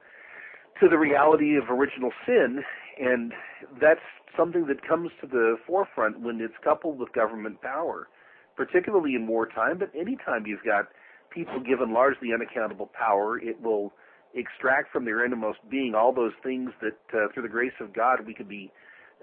to 0.79 0.88
the 0.89 0.97
reality 0.97 1.57
of 1.57 1.69
original 1.69 2.11
sin, 2.25 2.63
and 2.99 3.34
that's 3.79 3.99
something 4.38 4.65
that 4.67 4.88
comes 4.88 5.11
to 5.19 5.27
the 5.27 5.57
forefront 5.67 6.21
when 6.21 6.39
it's 6.39 6.53
coupled 6.63 6.97
with 6.97 7.11
government 7.13 7.61
power, 7.61 8.07
particularly 8.55 9.15
in 9.15 9.27
wartime. 9.27 9.77
But 9.77 9.91
anytime 9.93 10.45
you've 10.47 10.63
got 10.63 10.88
people 11.34 11.59
given 11.59 11.93
largely 11.93 12.29
unaccountable 12.34 12.89
power, 12.97 13.39
it 13.39 13.59
will 13.61 13.91
extract 14.34 14.91
from 14.91 15.05
their 15.05 15.25
innermost 15.25 15.59
being 15.69 15.93
all 15.95 16.13
those 16.13 16.34
things 16.43 16.71
that, 16.82 16.97
uh, 17.13 17.27
through 17.34 17.43
the 17.43 17.49
grace 17.49 17.73
of 17.82 17.93
God, 17.93 18.25
we 18.25 18.34
could 18.34 18.47
be 18.47 18.71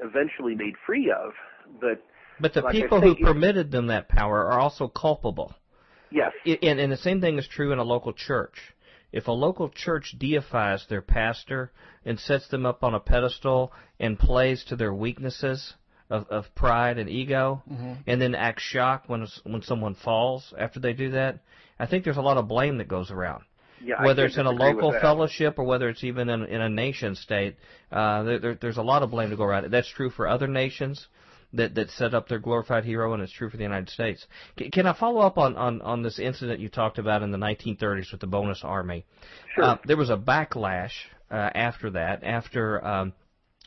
eventually 0.02 0.54
made 0.54 0.74
free 0.86 1.10
of. 1.10 1.32
But 1.80 2.02
But 2.40 2.54
the 2.54 2.60
Like 2.62 2.74
people 2.74 3.00
say, 3.00 3.08
who 3.08 3.16
permitted 3.16 3.70
them 3.70 3.88
that 3.88 4.08
power 4.08 4.46
are 4.46 4.60
also 4.60 4.88
culpable. 4.88 5.54
yes, 6.10 6.32
And, 6.44 6.78
and 6.78 6.92
the 6.92 6.96
same 6.96 7.20
thing 7.20 7.38
is 7.38 7.48
true 7.48 7.72
in 7.72 7.78
a 7.78 7.84
local 7.84 8.12
church. 8.12 8.74
If 9.10 9.26
a 9.26 9.32
local 9.32 9.70
church 9.70 10.14
deifies 10.18 10.86
their 10.86 11.02
pastor 11.02 11.72
and 12.04 12.20
sets 12.20 12.48
them 12.48 12.66
up 12.66 12.84
on 12.84 12.94
a 12.94 13.00
pedestal 13.00 13.72
and 13.98 14.18
plays 14.18 14.64
to 14.64 14.76
their 14.76 14.92
weaknesses 14.92 15.74
of, 16.10 16.26
of 16.28 16.54
pride 16.54 16.98
and 16.98 17.08
ego, 17.08 17.62
and 18.06 18.20
then 18.20 18.34
act 18.34 18.60
shocked 18.60 19.08
when 19.08 19.26
when 19.44 19.62
someone 19.62 19.94
falls 19.94 20.54
after 20.58 20.80
they 20.80 20.92
do 20.92 21.10
that, 21.10 21.40
I 21.78 21.86
think 21.86 22.04
there's 22.04 22.16
a 22.16 22.22
lot 22.22 22.36
of 22.36 22.48
blame 22.48 22.78
that 22.78 22.88
goes 22.88 23.10
around. 23.10 23.44
yeah, 23.84 24.02
whether 24.04 24.24
it's 24.24 24.36
in 24.38 24.46
a 24.46 24.50
local 24.50 24.92
fellowship 25.00 25.58
or 25.58 25.64
whether 25.64 25.88
it's 25.88 26.02
even 26.04 26.28
in, 26.28 26.44
in 26.44 26.60
a 26.60 26.68
nation 26.68 27.14
state, 27.14 27.56
uh, 27.92 28.22
there, 28.24 28.38
there, 28.38 28.54
there's 28.60 28.78
a 28.78 28.82
lot 28.82 29.02
of 29.02 29.10
blame 29.10 29.30
to 29.30 29.36
go 29.36 29.44
around. 29.44 29.70
That's 29.70 29.88
true 29.88 30.10
for 30.10 30.26
other 30.26 30.48
nations 30.48 31.06
that 31.52 31.74
that 31.76 31.90
set 31.90 32.12
up 32.14 32.28
their 32.28 32.38
glorified 32.38 32.84
hero, 32.84 33.12
and 33.14 33.22
it's 33.22 33.32
true 33.32 33.48
for 33.50 33.56
the 33.56 33.62
United 33.62 33.88
States. 33.88 34.26
Can, 34.56 34.70
can 34.70 34.86
I 34.86 34.92
follow 34.98 35.20
up 35.20 35.38
on, 35.38 35.56
on 35.56 35.80
on 35.82 36.02
this 36.02 36.18
incident 36.18 36.60
you 36.60 36.68
talked 36.68 36.98
about 36.98 37.22
in 37.22 37.30
the 37.30 37.38
1930s 37.38 38.10
with 38.12 38.20
the 38.20 38.26
bonus 38.26 38.62
army? 38.64 39.04
Sure. 39.54 39.64
Uh, 39.64 39.76
there 39.84 39.96
was 39.96 40.10
a 40.10 40.16
backlash 40.16 40.92
uh, 41.30 41.50
after 41.54 41.90
that, 41.90 42.24
after. 42.24 42.84
Um, 42.84 43.12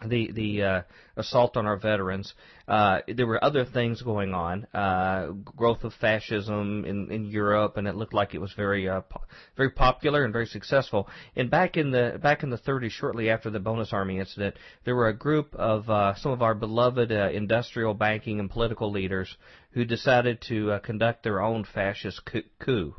the 0.08 0.32
the 0.32 0.64
uh, 0.64 0.82
assault 1.16 1.58
on 1.58 1.66
our 1.66 1.78
veterans. 1.78 2.34
Uh, 2.68 2.99
there 3.08 3.28
were 3.28 3.43
other 3.43 3.66
things 3.66 4.02
going 4.02 4.34
on, 4.34 4.66
uh, 4.74 5.28
growth 5.28 5.84
of 5.84 5.93
fascism 5.95 6.86
in, 6.86 7.12
in 7.12 7.26
Europe, 7.26 7.78
and 7.78 7.88
it 7.88 7.95
looked 7.95 8.14
like 8.14 8.34
it 8.34 8.39
was 8.39 8.54
very 8.54 8.88
uh, 8.88 9.02
po- 9.02 9.24
very 9.58 9.70
popular 9.72 10.24
and 10.24 10.32
very 10.32 10.45
successful. 10.45 11.10
And 11.36 11.49
back 11.49 11.76
in 11.78 11.91
the 11.91 12.20
back 12.22 12.43
in 12.43 12.49
the 12.49 12.58
30s, 12.58 12.91
shortly 12.91 13.30
after 13.30 13.49
the 13.49 13.60
Bonus 13.60 13.91
Army 13.91 14.20
incident, 14.20 14.56
there 14.86 14.95
were 14.95 15.10
a 15.10 15.14
group 15.14 15.54
of 15.56 15.89
uh, 15.89 16.16
some 16.16 16.32
of 16.32 16.41
our 16.41 16.56
beloved 16.56 17.12
uh, 17.12 17.30
industrial 17.32 17.93
banking 17.93 18.39
and 18.39 18.49
political 18.49 18.91
leaders 18.91 19.36
who 19.72 19.84
decided 19.86 20.41
to 20.47 20.72
uh, 20.72 20.80
conduct 20.80 21.24
their 21.24 21.41
own 21.41 21.66
fascist 21.66 22.24
coup, 22.26 22.43
coup 22.60 22.95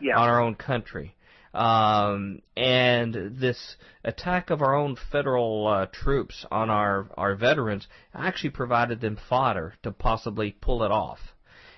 yeah, 0.00 0.16
on 0.16 0.28
our 0.28 0.40
own 0.40 0.54
country. 0.54 1.15
Um, 1.56 2.40
and 2.54 3.38
this 3.40 3.76
attack 4.04 4.50
of 4.50 4.60
our 4.60 4.74
own 4.74 4.96
federal 5.10 5.66
uh, 5.66 5.86
troops 5.86 6.44
on 6.50 6.68
our, 6.68 7.08
our 7.16 7.34
veterans 7.34 7.86
actually 8.14 8.50
provided 8.50 9.00
them 9.00 9.18
fodder 9.28 9.74
to 9.82 9.90
possibly 9.90 10.54
pull 10.60 10.82
it 10.82 10.90
off. 10.90 11.18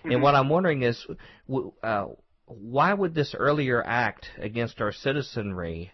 And 0.05 0.23
what 0.23 0.35
I'm 0.35 0.49
wondering 0.49 0.83
is, 0.83 1.07
w- 1.49 1.73
uh, 1.83 2.07
why 2.47 2.93
would 2.93 3.15
this 3.15 3.35
earlier 3.35 3.85
act 3.85 4.31
against 4.39 4.81
our 4.81 4.93
citizenry 4.93 5.93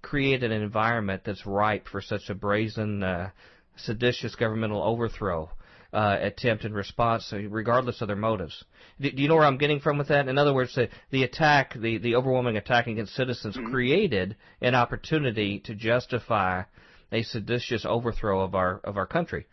create 0.00 0.42
an 0.42 0.52
environment 0.52 1.22
that's 1.24 1.44
ripe 1.44 1.88
for 1.88 2.00
such 2.00 2.30
a 2.30 2.34
brazen, 2.34 3.02
uh, 3.02 3.30
seditious 3.76 4.34
governmental 4.34 4.82
overthrow 4.82 5.50
uh, 5.96 6.18
attempt 6.20 6.64
and 6.64 6.74
response, 6.74 7.32
regardless 7.32 8.02
of 8.02 8.08
their 8.08 8.16
motives? 8.16 8.64
Do, 9.00 9.10
do 9.10 9.22
you 9.22 9.28
know 9.28 9.36
where 9.36 9.46
I'm 9.46 9.56
getting 9.56 9.80
from 9.80 9.96
with 9.96 10.08
that? 10.08 10.28
In 10.28 10.36
other 10.36 10.52
words, 10.52 10.74
the, 10.74 10.90
the 11.10 11.22
attack, 11.22 11.72
the, 11.74 11.96
the 11.96 12.16
overwhelming 12.16 12.58
attack 12.58 12.86
against 12.86 13.14
citizens, 13.14 13.58
created 13.70 14.36
an 14.60 14.74
opportunity 14.74 15.60
to 15.60 15.74
justify 15.74 16.64
a 17.10 17.22
seditious 17.22 17.86
overthrow 17.88 18.42
of 18.42 18.54
our 18.54 18.80
of 18.84 18.98
our 18.98 19.06
country. 19.06 19.46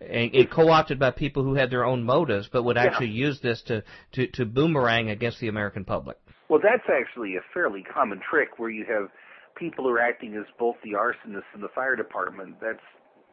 And, 0.00 0.32
and 0.34 0.50
co-opted 0.50 0.98
by 0.98 1.10
people 1.10 1.42
who 1.42 1.54
had 1.54 1.70
their 1.70 1.84
own 1.84 2.04
motives, 2.04 2.48
but 2.52 2.62
would 2.64 2.76
actually 2.76 3.08
use 3.08 3.40
this 3.40 3.62
to, 3.62 3.82
to, 4.12 4.28
to 4.28 4.44
boomerang 4.44 5.10
against 5.10 5.40
the 5.40 5.48
American 5.48 5.84
public. 5.84 6.18
Well, 6.48 6.60
that's 6.62 6.88
actually 6.88 7.34
a 7.34 7.40
fairly 7.52 7.82
common 7.82 8.20
trick 8.30 8.58
where 8.58 8.70
you 8.70 8.84
have 8.84 9.08
people 9.56 9.84
who 9.84 9.90
are 9.90 10.00
acting 10.00 10.36
as 10.36 10.44
both 10.56 10.76
the 10.84 10.92
arsonists 10.92 11.50
and 11.52 11.62
the 11.62 11.68
fire 11.74 11.96
department. 11.96 12.56
That's 12.60 12.78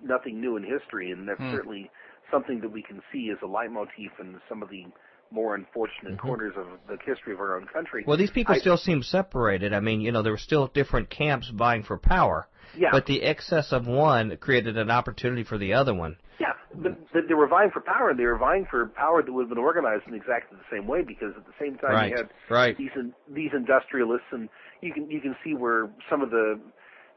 nothing 0.03 0.41
new 0.41 0.58
in 0.58 0.64
history, 0.64 1.12
and 1.12 1.28
that's 1.28 1.39
Hmm. 1.39 1.51
certainly 1.51 1.91
something 2.32 2.61
that 2.61 2.71
we 2.71 2.82
can 2.82 3.01
see 3.11 3.30
as 3.32 3.38
a 3.43 3.47
leitmotif 3.47 4.11
in 4.19 4.39
some 4.49 4.63
of 4.63 4.69
the 4.69 4.86
more 5.32 5.55
unfortunate 5.55 6.13
mm-hmm. 6.13 6.28
corners 6.28 6.53
of 6.57 6.67
the 6.88 6.97
history 7.05 7.34
of 7.34 7.39
our 7.39 7.57
own 7.57 7.67
country. 7.67 8.03
Well, 8.07 8.17
these 8.17 8.32
people 8.32 8.55
I- 8.55 8.59
still 8.59 8.78
seem 8.78 9.03
separated. 9.03 9.73
I 9.73 9.80
mean, 9.80 10.01
you 10.01 10.11
know, 10.11 10.21
there 10.21 10.32
were 10.32 10.38
still 10.38 10.67
different 10.67 11.09
camps 11.09 11.49
vying 11.49 11.84
for 11.84 11.97
power. 11.97 12.47
Yeah. 12.78 12.89
But 12.91 13.05
the 13.05 13.21
excess 13.21 13.71
of 13.71 13.88
one 13.88 14.36
created 14.38 14.78
an 14.78 14.91
opportunity 14.91 15.43
for 15.43 15.57
the 15.57 15.73
other 15.73 15.93
one. 15.93 16.17
Yeah, 16.39 16.53
but, 16.73 16.97
but 17.13 17.23
they 17.28 17.34
were 17.34 17.47
vying 17.47 17.71
for 17.71 17.80
power, 17.80 18.09
and 18.09 18.19
they 18.19 18.26
were 18.26 18.38
vying 18.38 18.65
for 18.69 18.88
power 18.88 19.23
that 19.23 19.32
would 19.32 19.43
have 19.43 19.49
been 19.49 19.57
organized 19.57 20.03
in 20.07 20.13
exactly 20.13 20.57
the 20.57 20.76
same 20.76 20.88
way. 20.88 21.01
Because 21.01 21.34
at 21.38 21.45
the 21.45 21.53
same 21.59 21.78
time, 21.78 21.91
Right, 21.91 22.09
you 22.11 22.17
had 22.17 22.30
right. 22.49 22.78
these 22.78 22.91
in, 22.95 23.13
these 23.30 23.51
industrialists, 23.55 24.28
and 24.32 24.49
you 24.82 24.91
can 24.91 25.09
you 25.09 25.21
can 25.21 25.36
see 25.43 25.53
where 25.53 25.89
some 26.09 26.21
of 26.21 26.32
the 26.32 26.59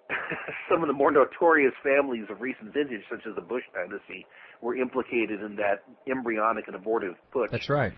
some 0.70 0.82
of 0.82 0.86
the 0.86 0.92
more 0.92 1.10
notorious 1.10 1.74
families 1.82 2.26
of 2.30 2.40
recent 2.40 2.72
vintage, 2.72 3.02
such 3.10 3.26
as 3.28 3.34
the 3.34 3.42
Bush 3.42 3.64
dynasty, 3.74 4.26
were 4.60 4.76
implicated 4.76 5.42
in 5.42 5.56
that 5.56 5.84
embryonic 6.10 6.66
and 6.66 6.76
abortive 6.76 7.14
putsch. 7.34 7.50
That's 7.50 7.68
right. 7.68 7.92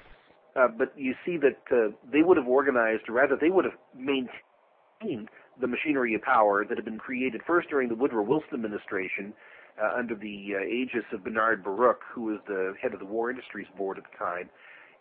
Uh, 0.56 0.68
but 0.68 0.92
you 0.96 1.14
see 1.24 1.36
that 1.36 1.58
uh, 1.70 1.92
they 2.12 2.22
would 2.22 2.36
have 2.36 2.48
organized, 2.48 3.08
or 3.08 3.14
rather, 3.14 3.36
they 3.40 3.50
would 3.50 3.64
have 3.64 3.74
maintained 3.96 5.28
the 5.60 5.66
machinery 5.66 6.14
of 6.14 6.22
power 6.22 6.64
that 6.64 6.76
had 6.76 6.84
been 6.84 6.98
created 6.98 7.40
first 7.46 7.68
during 7.68 7.88
the 7.88 7.94
Woodrow 7.94 8.22
Wilson 8.24 8.54
administration 8.54 9.32
uh, 9.80 9.98
under 9.98 10.14
the 10.14 10.54
uh, 10.56 10.64
aegis 10.64 11.04
of 11.12 11.24
Bernard 11.24 11.62
Baruch, 11.62 12.00
who 12.12 12.22
was 12.22 12.38
the 12.46 12.74
head 12.80 12.92
of 12.92 12.98
the 12.98 13.06
War 13.06 13.30
Industries 13.30 13.66
Board 13.76 13.98
at 13.98 14.04
the 14.10 14.18
time. 14.18 14.50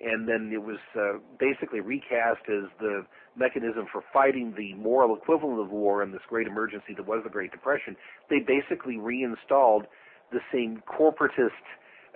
And 0.01 0.29
then 0.29 0.51
it 0.53 0.63
was 0.63 0.77
uh, 0.95 1.19
basically 1.39 1.81
recast 1.81 2.47
as 2.47 2.69
the 2.79 3.05
mechanism 3.35 3.85
for 3.91 4.01
fighting 4.13 4.53
the 4.55 4.73
moral 4.75 5.15
equivalent 5.15 5.59
of 5.59 5.71
war 5.71 6.03
in 6.03 6.11
this 6.11 6.21
great 6.29 6.47
emergency 6.47 6.93
that 6.95 7.05
was 7.05 7.21
the 7.23 7.29
Great 7.29 7.51
Depression. 7.51 7.97
They 8.29 8.39
basically 8.39 8.97
reinstalled 8.97 9.87
the 10.31 10.39
same 10.51 10.81
corporatist 10.87 11.65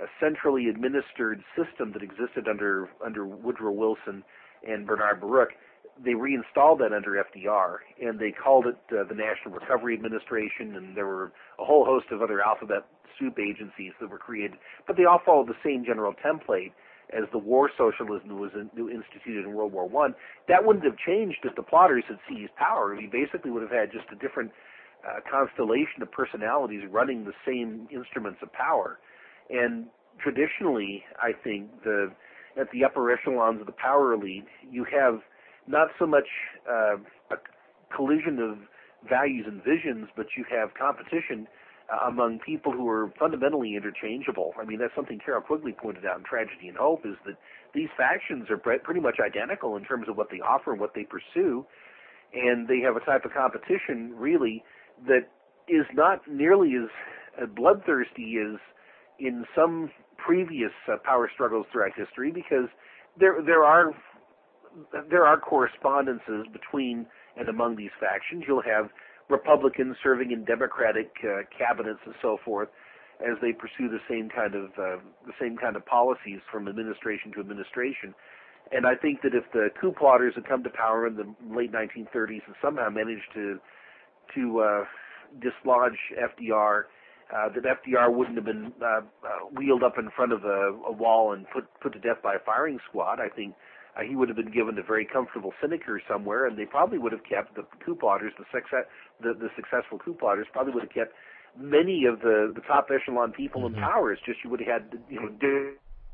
a 0.01 0.05
centrally 0.19 0.67
administered 0.67 1.43
system 1.55 1.91
that 1.93 2.01
existed 2.01 2.47
under 2.47 2.89
under 3.03 3.25
Woodrow 3.25 3.71
Wilson 3.71 4.23
and 4.67 4.87
Bernard 4.87 5.21
Baruch. 5.21 5.49
They 6.03 6.15
reinstalled 6.15 6.79
that 6.79 6.91
under 6.91 7.23
FDR, 7.23 7.77
and 8.01 8.19
they 8.19 8.31
called 8.31 8.65
it 8.65 8.77
uh, 8.91 9.03
the 9.03 9.13
National 9.13 9.53
Recovery 9.53 9.93
Administration, 9.93 10.75
and 10.75 10.97
there 10.97 11.05
were 11.05 11.31
a 11.59 11.65
whole 11.65 11.85
host 11.85 12.07
of 12.11 12.23
other 12.23 12.41
alphabet 12.41 12.85
soup 13.19 13.37
agencies 13.37 13.93
that 14.01 14.09
were 14.09 14.17
created, 14.17 14.57
but 14.87 14.97
they 14.97 15.05
all 15.05 15.21
followed 15.23 15.47
the 15.47 15.61
same 15.63 15.85
general 15.85 16.13
template 16.25 16.71
as 17.15 17.29
the 17.31 17.37
war 17.37 17.69
socialism 17.77 18.39
was 18.39 18.49
in, 18.55 18.71
instituted 18.89 19.45
in 19.45 19.53
World 19.53 19.71
War 19.71 19.87
One. 19.87 20.15
That 20.47 20.65
wouldn't 20.65 20.85
have 20.85 20.97
changed 20.97 21.39
if 21.43 21.55
the 21.55 21.61
plotters 21.61 22.03
had 22.07 22.17
seized 22.27 22.55
power. 22.55 22.95
We 22.95 23.05
basically 23.05 23.51
would 23.51 23.61
have 23.61 23.71
had 23.71 23.91
just 23.91 24.05
a 24.11 24.15
different 24.15 24.51
uh, 25.07 25.19
constellation 25.29 26.01
of 26.01 26.11
personalities 26.11 26.81
running 26.89 27.25
the 27.25 27.33
same 27.45 27.87
instruments 27.93 28.39
of 28.41 28.51
power. 28.53 28.99
And 29.49 29.87
traditionally, 30.19 31.03
I 31.21 31.31
think 31.43 31.83
the 31.83 32.11
at 32.59 32.69
the 32.71 32.83
upper 32.83 33.11
echelons 33.11 33.59
of 33.61 33.65
the 33.65 33.73
power 33.73 34.13
elite, 34.13 34.45
you 34.69 34.85
have 34.85 35.21
not 35.67 35.87
so 35.97 36.05
much 36.05 36.27
uh, 36.69 36.97
a 37.31 37.37
collision 37.95 38.39
of 38.39 38.57
values 39.09 39.45
and 39.47 39.63
visions, 39.63 40.07
but 40.15 40.27
you 40.37 40.45
have 40.49 40.69
competition 40.75 41.47
uh, 41.91 42.07
among 42.07 42.39
people 42.45 42.71
who 42.71 42.87
are 42.87 43.11
fundamentally 43.19 43.75
interchangeable. 43.75 44.53
I 44.61 44.65
mean, 44.65 44.79
that's 44.79 44.95
something 44.95 45.19
Carroll 45.23 45.41
Quigley 45.41 45.73
pointed 45.73 46.05
out 46.05 46.17
in 46.17 46.23
Tragedy 46.23 46.67
and 46.67 46.77
Hope 46.77 47.05
is 47.05 47.15
that 47.25 47.35
these 47.73 47.89
factions 47.97 48.49
are 48.49 48.57
pre- 48.57 48.79
pretty 48.79 49.01
much 49.01 49.17
identical 49.19 49.75
in 49.75 49.83
terms 49.83 50.07
of 50.07 50.15
what 50.15 50.29
they 50.29 50.39
offer 50.39 50.71
and 50.71 50.79
what 50.79 50.93
they 50.93 51.03
pursue, 51.03 51.65
and 52.33 52.67
they 52.67 52.79
have 52.79 52.95
a 52.95 53.01
type 53.01 53.25
of 53.25 53.33
competition 53.33 54.13
really 54.15 54.63
that 55.07 55.29
is 55.67 55.85
not 55.93 56.21
nearly 56.27 56.73
as 56.75 56.89
uh, 57.41 57.45
bloodthirsty 57.45 58.37
as 58.37 58.59
in 59.19 59.45
some 59.55 59.91
previous 60.17 60.71
uh, 60.91 60.97
power 61.03 61.29
struggles 61.33 61.65
throughout 61.71 61.91
history 61.95 62.31
because 62.31 62.69
there 63.19 63.41
there 63.45 63.63
are 63.63 63.91
there 65.09 65.25
are 65.25 65.39
correspondences 65.39 66.47
between 66.51 67.05
and 67.37 67.49
among 67.49 67.75
these 67.75 67.91
factions. 67.99 68.43
You'll 68.47 68.63
have 68.63 68.89
Republicans 69.29 69.95
serving 70.03 70.31
in 70.31 70.45
Democratic 70.45 71.11
uh, 71.23 71.43
cabinets 71.55 71.99
and 72.05 72.15
so 72.21 72.37
forth 72.43 72.69
as 73.21 73.37
they 73.41 73.53
pursue 73.53 73.89
the 73.89 74.01
same 74.09 74.29
kind 74.29 74.55
of 74.55 74.65
uh, 74.77 74.97
the 75.25 75.33
same 75.39 75.57
kind 75.57 75.75
of 75.75 75.85
policies 75.85 76.39
from 76.51 76.67
administration 76.67 77.31
to 77.33 77.39
administration. 77.39 78.13
And 78.71 78.87
I 78.87 78.95
think 78.95 79.21
that 79.21 79.35
if 79.35 79.43
the 79.51 79.69
coup 79.79 79.93
plotters 79.97 80.33
had 80.35 80.47
come 80.47 80.63
to 80.63 80.69
power 80.69 81.05
in 81.05 81.15
the 81.15 81.27
late 81.53 81.71
1930s 81.71 82.41
and 82.47 82.55
somehow 82.61 82.89
managed 82.89 83.29
to 83.35 83.59
to 84.35 84.59
uh, 84.59 84.83
dislodge 85.39 85.97
FDR, 86.13 86.83
uh, 87.33 87.49
that 87.49 87.63
FDR 87.63 88.13
wouldn't 88.13 88.35
have 88.35 88.45
been 88.45 88.73
uh, 88.81 88.85
uh, 88.85 89.01
wheeled 89.57 89.83
up 89.83 89.97
in 89.97 90.09
front 90.15 90.31
of 90.31 90.43
a, 90.43 90.71
a 90.87 90.91
wall 90.91 91.33
and 91.33 91.45
put 91.51 91.65
put 91.81 91.93
to 91.93 91.99
death 91.99 92.21
by 92.21 92.35
a 92.35 92.39
firing 92.45 92.79
squad. 92.89 93.19
I 93.19 93.29
think 93.29 93.55
uh, 93.97 94.01
he 94.01 94.15
would 94.15 94.29
have 94.29 94.35
been 94.35 94.51
given 94.51 94.77
a 94.77 94.83
very 94.83 95.05
comfortable 95.05 95.53
sinecure 95.61 96.01
somewhere, 96.07 96.45
and 96.47 96.57
they 96.57 96.65
probably 96.65 96.97
would 96.97 97.11
have 97.11 97.23
kept 97.23 97.55
the 97.55 97.63
coup 97.85 97.95
plotters, 97.95 98.33
the 98.37 98.45
success, 98.53 98.85
the, 99.21 99.33
the 99.33 99.49
successful 99.55 99.99
coup 99.99 100.13
plotters, 100.13 100.47
probably 100.51 100.73
would 100.73 100.83
have 100.83 100.93
kept 100.93 101.13
many 101.57 102.05
of 102.05 102.19
the 102.19 102.51
the 102.53 102.61
top 102.61 102.89
echelon 102.93 103.31
people 103.31 103.65
in 103.65 103.73
power. 103.73 104.11
It's 104.11 104.21
just 104.25 104.39
you 104.43 104.49
would 104.49 104.59
have 104.59 104.81
had 104.81 104.99
you 105.09 105.19
know 105.19 105.29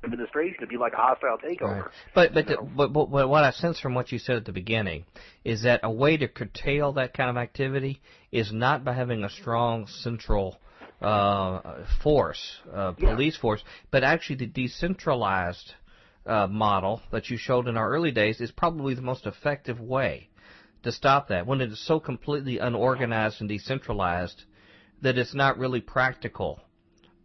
administration 0.04 0.60
to 0.62 0.68
be 0.68 0.78
like 0.78 0.93
a 0.93 0.97
hostile 0.97 1.38
takeover. 1.38 1.84
Right. 1.84 1.91
But 2.16 2.34
but, 2.34 2.50
You 2.50 2.56
know? 2.56 2.70
but 2.76 2.93
but 2.93 3.06
but 3.12 3.30
what 3.30 3.43
I 3.43 3.52
sense 3.52 3.80
from 3.80 3.93
what 3.93 4.12
you 4.12 4.20
said 4.20 4.38
at 4.38 4.45
the 4.45 4.52
beginning 4.52 5.06
is 5.43 5.64
that 5.64 5.82
a 5.84 5.91
way 5.91 6.18
to 6.18 6.28
curtail 6.28 6.93
that 6.93 7.14
kind 7.14 7.30
of 7.30 7.38
activity 7.38 8.02
is 8.32 8.52
not 8.52 8.84
by 8.84 8.93
having 8.93 9.24
a 9.24 9.30
strong 9.30 9.88
central 9.88 10.60
uh, 11.02 11.84
force, 12.04 12.60
uh, 12.74 12.93
Yeah. 12.97 13.12
police 13.14 13.38
force, 13.38 13.64
but 13.91 14.04
actually 14.04 14.38
the 14.38 14.47
decentralized 14.47 15.74
uh, 16.26 16.47
model 16.47 17.02
that 17.12 17.30
you 17.30 17.38
showed 17.38 17.68
in 17.68 17.78
our 17.78 17.89
early 17.89 18.12
days 18.12 18.41
is 18.41 18.52
probably 18.52 18.93
the 18.93 19.02
most 19.02 19.26
effective 19.26 19.80
way 19.80 20.30
to 20.84 20.91
stop 20.91 21.30
that. 21.30 21.45
When 21.45 21.62
it 21.62 21.72
is 21.72 21.80
so 21.86 22.00
completely 22.00 22.60
unorganized 22.60 23.39
and 23.39 23.50
decentralized 23.50 24.43
that 25.02 25.18
it's 25.18 25.34
not 25.34 25.58
really 25.58 25.82
practical 25.82 26.62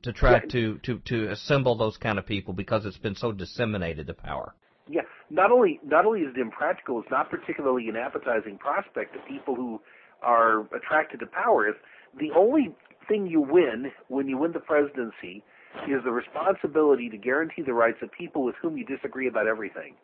to 0.04 0.12
try 0.12 0.34
Yeah. 0.34 0.40
to, 0.50 0.78
to, 0.78 0.98
to 1.00 1.30
assemble 1.30 1.76
those 1.76 1.96
kind 1.96 2.18
of 2.18 2.26
people 2.26 2.54
because 2.54 2.86
it's 2.86 2.98
been 2.98 3.14
so 3.16 3.32
disseminated 3.32 4.06
the 4.06 4.14
power. 4.14 4.54
Yeah, 4.88 5.02
not 5.30 5.50
only 5.50 5.80
not 5.84 6.04
only 6.04 6.20
is 6.20 6.34
it 6.36 6.40
impractical, 6.40 7.00
it's 7.00 7.10
not 7.10 7.30
particularly 7.30 7.88
an 7.88 7.96
appetizing 7.96 8.58
prospect 8.58 9.14
to 9.14 9.20
people 9.20 9.54
who 9.54 9.80
are 10.22 10.60
attracted 10.76 11.20
to 11.20 11.26
power. 11.26 11.66
If 11.68 11.76
the 12.18 12.30
only 12.36 12.74
thing 13.08 13.26
you 13.26 13.40
win 13.40 13.90
when 14.08 14.28
you 14.28 14.36
win 14.38 14.52
the 14.52 14.60
presidency 14.60 15.42
is 15.88 16.04
the 16.04 16.12
responsibility 16.12 17.08
to 17.08 17.16
guarantee 17.16 17.62
the 17.62 17.72
rights 17.72 17.98
of 18.02 18.12
people 18.12 18.44
with 18.44 18.54
whom 18.60 18.76
you 18.76 18.84
disagree 18.84 19.26
about 19.26 19.46
everything, 19.48 19.94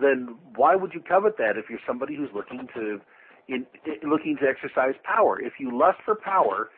then 0.00 0.36
why 0.56 0.74
would 0.76 0.92
you 0.94 1.00
covet 1.06 1.36
that 1.36 1.58
if 1.58 1.66
you're 1.68 1.78
somebody 1.86 2.16
who's 2.16 2.30
looking 2.34 2.66
to 2.74 3.00
in, 3.48 3.66
in 3.84 4.08
looking 4.10 4.38
to 4.40 4.46
exercise 4.48 4.94
power? 5.04 5.38
If 5.40 5.54
you 5.60 5.76
lust 5.78 5.98
for 6.06 6.14
power, 6.14 6.70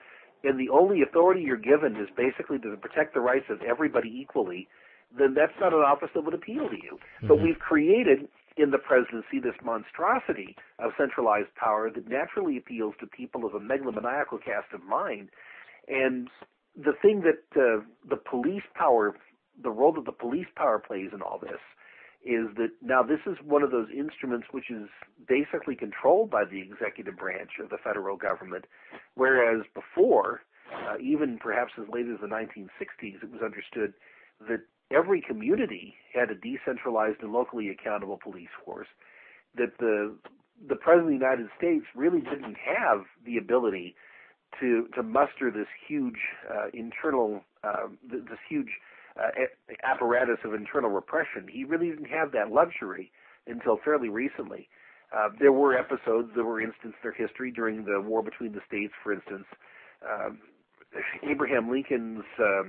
and 0.44 0.60
the 0.60 0.68
only 0.70 1.02
authority 1.02 1.42
you're 1.42 1.56
given 1.56 1.96
is 1.96 2.08
basically 2.16 2.58
to 2.58 2.76
protect 2.76 3.14
the 3.14 3.20
rights 3.20 3.46
of 3.48 3.62
everybody 3.62 4.08
equally, 4.08 4.68
then 5.16 5.34
that's 5.34 5.52
not 5.60 5.72
an 5.72 5.80
office 5.80 6.10
that 6.14 6.24
would 6.24 6.34
appeal 6.34 6.68
to 6.68 6.76
you. 6.76 6.98
But 7.28 7.40
we've 7.40 7.58
created 7.58 8.28
in 8.56 8.70
the 8.70 8.78
presidency 8.78 9.40
this 9.42 9.54
monstrosity 9.64 10.56
of 10.78 10.92
centralized 10.96 11.54
power 11.56 11.90
that 11.90 12.08
naturally 12.08 12.56
appeals 12.56 12.94
to 13.00 13.06
people 13.06 13.44
of 13.44 13.54
a 13.54 13.60
megalomaniacal 13.60 14.38
cast 14.44 14.72
of 14.72 14.82
mind. 14.84 15.30
And 15.88 16.28
the 16.76 16.92
thing 17.02 17.22
that 17.22 17.42
uh, 17.60 17.82
the 18.08 18.16
police 18.16 18.62
power, 18.74 19.16
the 19.60 19.70
role 19.70 19.92
that 19.92 20.04
the 20.04 20.12
police 20.12 20.46
power 20.56 20.78
plays 20.78 21.10
in 21.12 21.22
all 21.22 21.38
this, 21.40 21.60
is 22.24 22.48
that 22.56 22.70
now 22.82 23.02
this 23.02 23.20
is 23.26 23.36
one 23.44 23.62
of 23.62 23.70
those 23.70 23.88
instruments 23.96 24.46
which 24.50 24.70
is 24.70 24.88
basically 25.28 25.76
controlled 25.76 26.30
by 26.30 26.44
the 26.44 26.60
executive 26.60 27.16
branch 27.16 27.50
of 27.62 27.68
the 27.68 27.76
federal 27.84 28.16
government, 28.16 28.64
whereas 29.14 29.64
before, 29.74 30.40
uh, 30.72 30.96
even 31.00 31.38
perhaps 31.38 31.72
as 31.78 31.84
late 31.92 32.06
as 32.08 32.20
the 32.20 32.26
1960s, 32.26 33.22
it 33.22 33.30
was 33.30 33.42
understood 33.42 33.92
that 34.48 34.60
every 34.90 35.20
community 35.20 35.94
had 36.14 36.30
a 36.30 36.34
decentralized 36.34 37.20
and 37.22 37.32
locally 37.32 37.68
accountable 37.68 38.18
police 38.22 38.52
force. 38.64 38.88
That 39.56 39.78
the 39.78 40.16
the 40.68 40.76
president 40.76 41.14
of 41.14 41.20
the 41.20 41.26
United 41.26 41.48
States 41.58 41.84
really 41.94 42.20
didn't 42.20 42.56
have 42.56 43.04
the 43.26 43.36
ability 43.36 43.94
to 44.60 44.88
to 44.94 45.02
muster 45.02 45.50
this 45.50 45.68
huge 45.86 46.18
uh, 46.50 46.68
internal 46.72 47.42
uh, 47.62 47.88
this 48.08 48.38
huge 48.48 48.70
apparatus 49.82 50.38
of 50.44 50.54
internal 50.54 50.90
repression. 50.90 51.46
He 51.50 51.64
really 51.64 51.90
didn't 51.90 52.10
have 52.10 52.32
that 52.32 52.50
luxury 52.50 53.12
until 53.46 53.78
fairly 53.84 54.08
recently. 54.08 54.68
Uh, 55.14 55.28
there 55.38 55.52
were 55.52 55.78
episodes, 55.78 56.30
there 56.34 56.44
were 56.44 56.60
instances 56.60 56.98
in 57.02 57.02
their 57.02 57.12
history 57.12 57.52
during 57.52 57.84
the 57.84 58.00
war 58.00 58.22
between 58.22 58.52
the 58.52 58.60
states, 58.66 58.92
for 59.02 59.12
instance. 59.12 59.46
Um, 60.02 60.40
Abraham 61.28 61.70
Lincoln's 61.70 62.24
uh, 62.38 62.62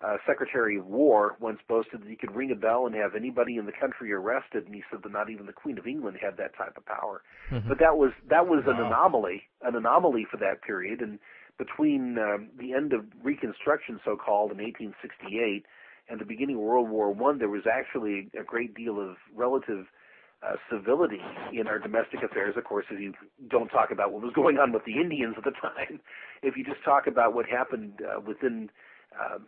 uh, 0.00 0.16
Secretary 0.26 0.78
of 0.78 0.86
War 0.86 1.36
once 1.40 1.58
boasted 1.68 2.02
that 2.02 2.08
he 2.08 2.16
could 2.16 2.34
ring 2.34 2.52
a 2.52 2.54
bell 2.54 2.86
and 2.86 2.94
have 2.94 3.14
anybody 3.16 3.56
in 3.56 3.66
the 3.66 3.72
country 3.72 4.12
arrested, 4.12 4.64
and 4.64 4.74
he 4.74 4.82
said 4.90 5.00
that 5.02 5.12
not 5.12 5.28
even 5.28 5.46
the 5.46 5.52
Queen 5.52 5.76
of 5.76 5.86
England 5.86 6.16
had 6.22 6.36
that 6.36 6.56
type 6.56 6.76
of 6.76 6.86
power. 6.86 7.22
Mm-hmm. 7.50 7.68
But 7.68 7.78
that 7.80 7.96
was 7.96 8.12
that 8.30 8.46
was 8.46 8.62
an 8.66 8.78
anomaly, 8.78 9.42
an 9.62 9.74
anomaly 9.74 10.26
for 10.30 10.36
that 10.38 10.62
period. 10.62 11.00
And 11.00 11.18
between 11.58 12.18
um, 12.18 12.48
the 12.58 12.72
end 12.72 12.92
of 12.92 13.04
Reconstruction, 13.22 14.00
so-called, 14.04 14.52
in 14.52 14.58
1868, 14.58 15.66
and 16.08 16.20
the 16.20 16.24
beginning 16.24 16.56
of 16.56 16.62
World 16.62 16.88
War 16.88 17.12
One, 17.12 17.38
there 17.38 17.48
was 17.48 17.64
actually 17.70 18.30
a 18.38 18.44
great 18.44 18.74
deal 18.74 19.00
of 19.00 19.16
relative 19.34 19.86
uh, 20.42 20.54
civility 20.70 21.20
in 21.52 21.66
our 21.66 21.78
domestic 21.78 22.22
affairs. 22.22 22.54
Of 22.56 22.64
course, 22.64 22.86
if 22.90 23.00
you 23.00 23.12
don't 23.50 23.68
talk 23.68 23.90
about 23.90 24.12
what 24.12 24.22
was 24.22 24.32
going 24.34 24.58
on 24.58 24.72
with 24.72 24.84
the 24.84 24.94
Indians 24.94 25.34
at 25.36 25.44
the 25.44 25.50
time, 25.50 26.00
if 26.42 26.56
you 26.56 26.64
just 26.64 26.82
talk 26.84 27.06
about 27.06 27.34
what 27.34 27.46
happened 27.46 28.00
uh, 28.02 28.20
within 28.20 28.70
uh, 29.18 29.38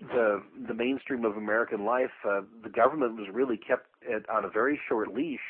the 0.00 0.42
the 0.68 0.74
mainstream 0.74 1.24
of 1.24 1.36
American 1.36 1.84
life, 1.84 2.12
uh, 2.28 2.42
the 2.62 2.68
government 2.68 3.16
was 3.16 3.28
really 3.32 3.56
kept 3.56 3.86
at, 4.12 4.28
on 4.28 4.44
a 4.44 4.48
very 4.48 4.78
short 4.88 5.14
leash, 5.14 5.40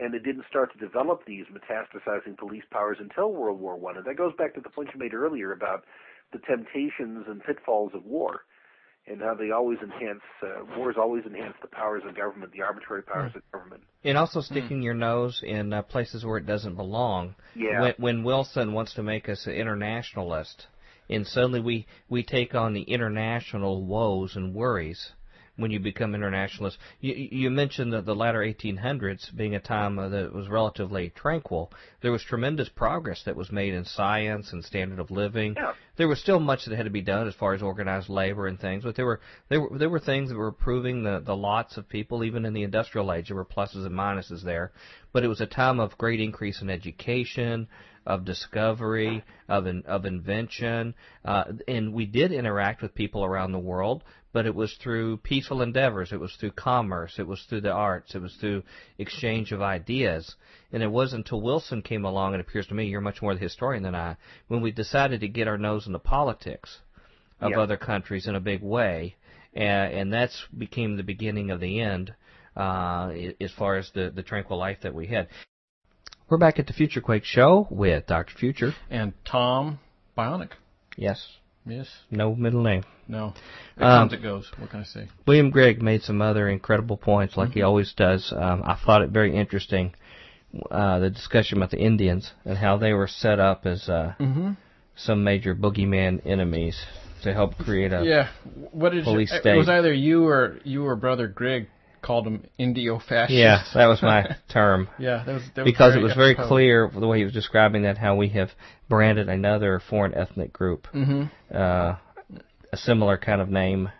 and 0.00 0.14
it 0.14 0.22
didn't 0.24 0.44
start 0.48 0.72
to 0.72 0.78
develop 0.78 1.24
these 1.26 1.44
metastasizing 1.46 2.36
police 2.38 2.64
powers 2.70 2.98
until 3.00 3.32
World 3.32 3.60
War 3.60 3.76
One. 3.76 3.96
And 3.96 4.06
that 4.06 4.16
goes 4.16 4.32
back 4.38 4.54
to 4.54 4.60
the 4.60 4.70
point 4.70 4.90
you 4.94 4.98
made 4.98 5.14
earlier 5.14 5.52
about 5.52 5.84
the 6.32 6.38
temptations 6.38 7.24
and 7.26 7.42
pitfalls 7.42 7.92
of 7.94 8.04
war, 8.04 8.42
and 9.06 9.20
how 9.20 9.34
they 9.34 9.50
always 9.50 9.78
enhance 9.82 10.20
uh, 10.42 10.64
wars 10.76 10.96
always 10.98 11.24
enhance 11.24 11.54
the 11.62 11.68
powers 11.68 12.02
of 12.06 12.14
government, 12.16 12.52
the 12.52 12.62
arbitrary 12.62 13.02
powers 13.02 13.32
of 13.34 13.42
government. 13.52 13.82
And 14.04 14.18
also 14.18 14.40
sticking 14.40 14.82
your 14.82 14.94
nose 14.94 15.42
in 15.42 15.72
uh, 15.72 15.82
places 15.82 16.24
where 16.24 16.38
it 16.38 16.46
doesn't 16.46 16.76
belong. 16.76 17.34
Yeah. 17.56 17.80
When, 17.80 17.94
when 17.98 18.24
Wilson 18.24 18.72
wants 18.72 18.94
to 18.94 19.02
make 19.02 19.28
us 19.28 19.46
an 19.46 19.52
internationalist, 19.52 20.66
and 21.08 21.26
suddenly 21.26 21.60
we 21.60 21.86
we 22.08 22.22
take 22.22 22.54
on 22.54 22.74
the 22.74 22.82
international 22.82 23.84
woes 23.84 24.36
and 24.36 24.54
worries 24.54 25.12
when 25.58 25.72
you 25.72 25.80
become 25.80 26.14
internationalist. 26.14 26.78
You, 27.00 27.14
you 27.14 27.50
mentioned 27.50 27.92
that 27.92 28.06
the 28.06 28.14
latter 28.14 28.38
1800s 28.38 29.36
being 29.36 29.56
a 29.56 29.60
time 29.60 29.98
uh, 29.98 30.08
that 30.08 30.32
was 30.32 30.48
relatively 30.48 31.10
tranquil. 31.10 31.72
There 32.00 32.12
was 32.12 32.22
tremendous 32.22 32.68
progress 32.68 33.24
that 33.24 33.34
was 33.34 33.50
made 33.50 33.74
in 33.74 33.84
science 33.84 34.52
and 34.52 34.64
standard 34.64 35.00
of 35.00 35.10
living. 35.10 35.54
Yeah. 35.56 35.72
There 35.96 36.06
was 36.06 36.20
still 36.20 36.38
much 36.38 36.64
that 36.64 36.76
had 36.76 36.84
to 36.84 36.90
be 36.90 37.02
done 37.02 37.26
as 37.26 37.34
far 37.34 37.54
as 37.54 37.62
organized 37.62 38.08
labor 38.08 38.46
and 38.46 38.58
things, 38.58 38.84
but 38.84 38.94
there 38.94 39.04
were 39.04 39.20
there 39.48 39.60
were 39.60 39.76
there 39.76 39.90
were 39.90 39.98
things 39.98 40.30
that 40.30 40.36
were 40.36 40.48
improving 40.48 41.02
the 41.02 41.18
the 41.18 41.36
lots 41.36 41.76
of 41.76 41.88
people 41.88 42.22
even 42.22 42.44
in 42.44 42.52
the 42.52 42.62
industrial 42.62 43.12
age. 43.12 43.28
There 43.28 43.36
were 43.36 43.44
pluses 43.44 43.84
and 43.84 43.94
minuses 43.94 44.44
there, 44.44 44.70
but 45.12 45.24
it 45.24 45.28
was 45.28 45.40
a 45.40 45.46
time 45.46 45.80
of 45.80 45.98
great 45.98 46.20
increase 46.20 46.62
in 46.62 46.70
education, 46.70 47.66
of 48.08 48.24
discovery, 48.24 49.22
of 49.48 49.66
in, 49.66 49.82
of 49.86 50.06
invention, 50.06 50.94
uh, 51.24 51.44
and 51.68 51.92
we 51.92 52.06
did 52.06 52.32
interact 52.32 52.80
with 52.80 52.94
people 52.94 53.22
around 53.24 53.52
the 53.52 53.58
world, 53.58 54.02
but 54.32 54.46
it 54.46 54.54
was 54.54 54.74
through 54.74 55.16
peaceful 55.18 55.62
endeavors. 55.62 56.12
It 56.12 56.20
was 56.20 56.34
through 56.34 56.52
commerce. 56.52 57.18
It 57.18 57.26
was 57.26 57.42
through 57.48 57.62
the 57.62 57.72
arts. 57.72 58.14
It 58.14 58.22
was 58.22 58.34
through 58.34 58.62
exchange 58.98 59.52
of 59.52 59.62
ideas. 59.62 60.34
And 60.72 60.82
it 60.82 60.90
wasn't 60.90 61.24
until 61.26 61.40
Wilson 61.40 61.82
came 61.82 62.04
along, 62.04 62.34
it 62.34 62.40
appears 62.40 62.66
to 62.68 62.74
me, 62.74 62.86
you're 62.86 63.00
much 63.00 63.22
more 63.22 63.34
the 63.34 63.40
historian 63.40 63.82
than 63.82 63.94
I, 63.94 64.16
when 64.48 64.60
we 64.60 64.70
decided 64.70 65.20
to 65.20 65.28
get 65.28 65.48
our 65.48 65.58
nose 65.58 65.86
into 65.86 65.98
politics 65.98 66.78
of 67.40 67.52
Yeah. 67.52 67.60
other 67.60 67.76
countries 67.76 68.26
in 68.26 68.34
a 68.34 68.40
big 68.40 68.62
way, 68.62 69.16
and, 69.54 69.92
and 69.94 70.12
that's 70.12 70.44
became 70.56 70.96
the 70.96 71.02
beginning 71.02 71.50
of 71.50 71.60
the 71.60 71.80
end 71.80 72.14
uh, 72.56 73.10
as 73.40 73.52
far 73.52 73.76
as 73.76 73.90
the, 73.94 74.10
the 74.14 74.22
tranquil 74.22 74.58
life 74.58 74.78
that 74.82 74.94
we 74.94 75.06
had. 75.06 75.28
We're 76.28 76.36
back 76.38 76.58
at 76.58 76.66
the 76.66 76.74
Future 76.74 77.00
Quake 77.00 77.24
show 77.24 77.66
with 77.70 78.06
Dr. 78.06 78.34
Future. 78.36 78.74
And 78.90 79.14
Tom 79.24 79.78
Bionic. 80.16 80.50
Yes, 80.96 81.26
Yes. 81.68 81.86
no 82.10 82.34
middle 82.34 82.62
name. 82.62 82.82
No. 83.06 83.34
It 83.76 83.82
Um, 83.82 84.08
comes, 84.08 84.12
it 84.14 84.22
goes. 84.22 84.50
What 84.58 84.70
can 84.70 84.80
I 84.80 84.84
say? 84.84 85.08
William 85.26 85.50
Grigg 85.50 85.80
made 85.82 86.02
some 86.02 86.20
other 86.22 86.48
incredible 86.48 86.96
points, 86.96 87.36
like 87.36 87.50
he 87.52 87.62
always 87.62 87.92
does. 87.94 88.32
Um, 88.36 88.62
I 88.64 88.74
thought 88.84 89.02
it 89.02 89.10
very 89.10 89.34
interesting, 89.34 89.94
uh, 90.70 90.98
the 90.98 91.10
discussion 91.10 91.58
about 91.58 91.70
the 91.70 91.78
Indians 91.78 92.32
and 92.44 92.56
how 92.58 92.76
they 92.78 92.92
were 92.92 93.06
set 93.08 93.38
up 93.38 93.66
as 93.66 93.88
uh, 93.88 94.14
Mm-hmm. 94.18 94.52
some 94.96 95.22
major 95.24 95.54
boogeyman 95.54 96.20
enemies 96.26 96.78
to 97.22 97.32
help 97.32 97.56
create 97.56 97.92
a. 97.92 98.04
Yeah. 98.04 98.28
What 98.72 98.92
did 98.92 99.04
Police 99.04 99.32
you, 99.32 99.38
state. 99.40 99.54
It 99.54 99.58
was 99.58 99.68
either 99.68 99.92
you 99.92 100.26
or 100.26 100.58
you 100.64 100.84
or 100.86 100.96
brother 100.96 101.28
Grigg 101.28 101.68
called 102.08 102.24
them 102.26 102.44
Indio 102.58 102.98
fascists. 102.98 103.38
Yeah, 103.38 103.62
that 103.74 103.86
was 103.86 104.02
my 104.02 104.34
term. 104.52 104.88
Yeah, 104.98 105.22
that 105.26 105.32
was, 105.34 105.42
that 105.54 105.62
was 105.64 105.72
because 105.72 105.94
it 105.94 106.02
was 106.02 106.14
very 106.14 106.32
apropos. 106.32 106.48
clear 106.48 106.90
the 106.92 107.06
way 107.06 107.18
he 107.18 107.24
was 107.24 107.32
describing 107.32 107.82
that 107.82 107.98
how 107.98 108.16
we 108.16 108.30
have 108.30 108.50
branded 108.88 109.28
another 109.28 109.80
foreign 109.90 110.14
ethnic 110.14 110.52
group 110.52 110.88
Mm-hmm. 110.94 111.22
uh, 111.54 111.96
a 112.72 112.76
similar 112.76 113.16
kind 113.16 113.40
of 113.40 113.48
name, 113.48 113.90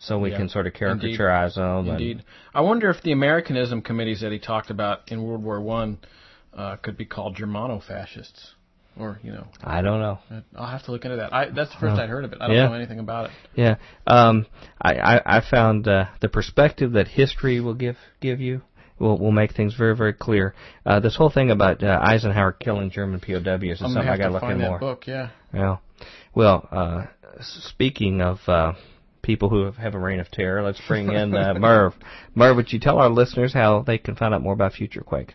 so 0.00 0.18
we 0.18 0.30
Yeah, 0.30 0.38
can 0.38 0.48
sort 0.48 0.66
of 0.66 0.72
indeed. 0.80 1.18
caricaturize 1.18 1.54
them. 1.56 1.78
and- 1.80 1.88
Indeed. 1.90 2.24
I 2.54 2.60
wonder 2.62 2.88
if 2.90 3.02
the 3.02 3.12
Americanism 3.12 3.82
committees 3.82 4.20
that 4.22 4.32
he 4.32 4.38
talked 4.40 4.70
about 4.70 5.12
in 5.12 5.22
World 5.22 5.44
War 5.44 5.60
One 5.60 5.98
uh, 6.56 6.76
could 6.76 6.96
be 6.96 7.04
called 7.04 7.36
Germano-fascists, 7.36 8.54
or 9.00 9.18
you 9.22 9.32
know, 9.32 9.46
I 9.62 9.82
don't 9.82 10.00
know. 10.00 10.18
I'll 10.56 10.66
have 10.70 10.84
to 10.84 10.92
look 10.92 11.04
into 11.04 11.16
that. 11.18 11.32
I, 11.32 11.46
that's 11.50 11.70
the 11.72 11.78
first 11.80 11.96
Huh. 11.96 12.02
I'd 12.02 12.08
heard 12.08 12.24
of 12.24 12.32
it. 12.32 12.38
I 12.40 12.46
don't 12.46 12.56
Yeah. 12.56 12.66
know 12.68 12.74
anything 12.74 12.98
about 12.98 13.26
it. 13.26 13.30
Yeah, 13.54 13.76
um, 14.06 14.46
I, 14.80 14.94
I, 14.94 15.38
I 15.38 15.40
found 15.48 15.88
uh, 15.88 16.06
the 16.20 16.28
perspective 16.28 16.92
that 16.92 17.08
history 17.08 17.60
will 17.60 17.74
give 17.74 17.96
give 18.20 18.40
you 18.40 18.62
will 18.98 19.18
will 19.18 19.32
make 19.32 19.52
things 19.54 19.74
very 19.74 19.96
very 19.96 20.12
clear. 20.12 20.54
Uh, 20.86 21.00
this 21.00 21.16
whole 21.16 21.30
thing 21.30 21.50
about 21.50 21.82
uh, 21.82 21.98
Eisenhower 22.02 22.52
killing 22.52 22.90
German 22.90 23.20
POWs 23.20 23.62
is 23.62 23.82
I'm 23.82 23.92
something 23.92 24.08
I 24.08 24.16
got 24.16 24.24
to 24.24 24.28
to 24.28 24.30
look 24.34 24.42
into 24.44 24.56
more. 24.68 24.78
book. 24.78 25.06
Yeah. 25.06 25.30
Yeah. 25.54 25.76
Well, 26.34 26.68
uh, 26.70 27.06
speaking 27.40 28.20
of 28.20 28.38
uh, 28.46 28.74
people 29.22 29.48
who 29.48 29.64
have, 29.64 29.76
have 29.76 29.94
a 29.94 29.98
reign 29.98 30.20
of 30.20 30.30
terror, 30.30 30.62
let's 30.62 30.80
bring 30.86 31.10
in 31.10 31.34
uh, 31.34 31.54
Merv. 31.58 31.94
Merv, 32.34 32.56
would 32.56 32.72
you 32.72 32.78
tell 32.78 32.98
our 32.98 33.08
listeners 33.10 33.52
how 33.52 33.82
they 33.82 33.98
can 33.98 34.14
find 34.16 34.32
out 34.34 34.42
more 34.42 34.52
about 34.52 34.72
Future 34.74 35.02
Quake? 35.02 35.34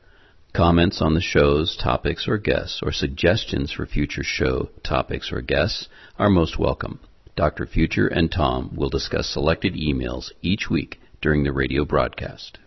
Comments 0.53 1.01
on 1.01 1.13
the 1.13 1.21
show's 1.21 1.77
topics 1.81 2.27
or 2.27 2.37
guests, 2.37 2.81
or 2.83 2.91
suggestions 2.91 3.71
for 3.71 3.85
future 3.85 4.23
show 4.23 4.67
topics 4.83 5.31
or 5.31 5.39
guests 5.39 5.87
are 6.19 6.29
most 6.29 6.59
welcome. 6.59 6.99
Dr. 7.37 7.65
Future 7.65 8.07
and 8.07 8.29
Tom 8.29 8.75
will 8.75 8.89
discuss 8.89 9.29
selected 9.29 9.75
emails 9.75 10.31
each 10.41 10.69
week 10.69 10.99
during 11.21 11.45
the 11.45 11.53
radio 11.53 11.85
broadcast. 11.85 12.57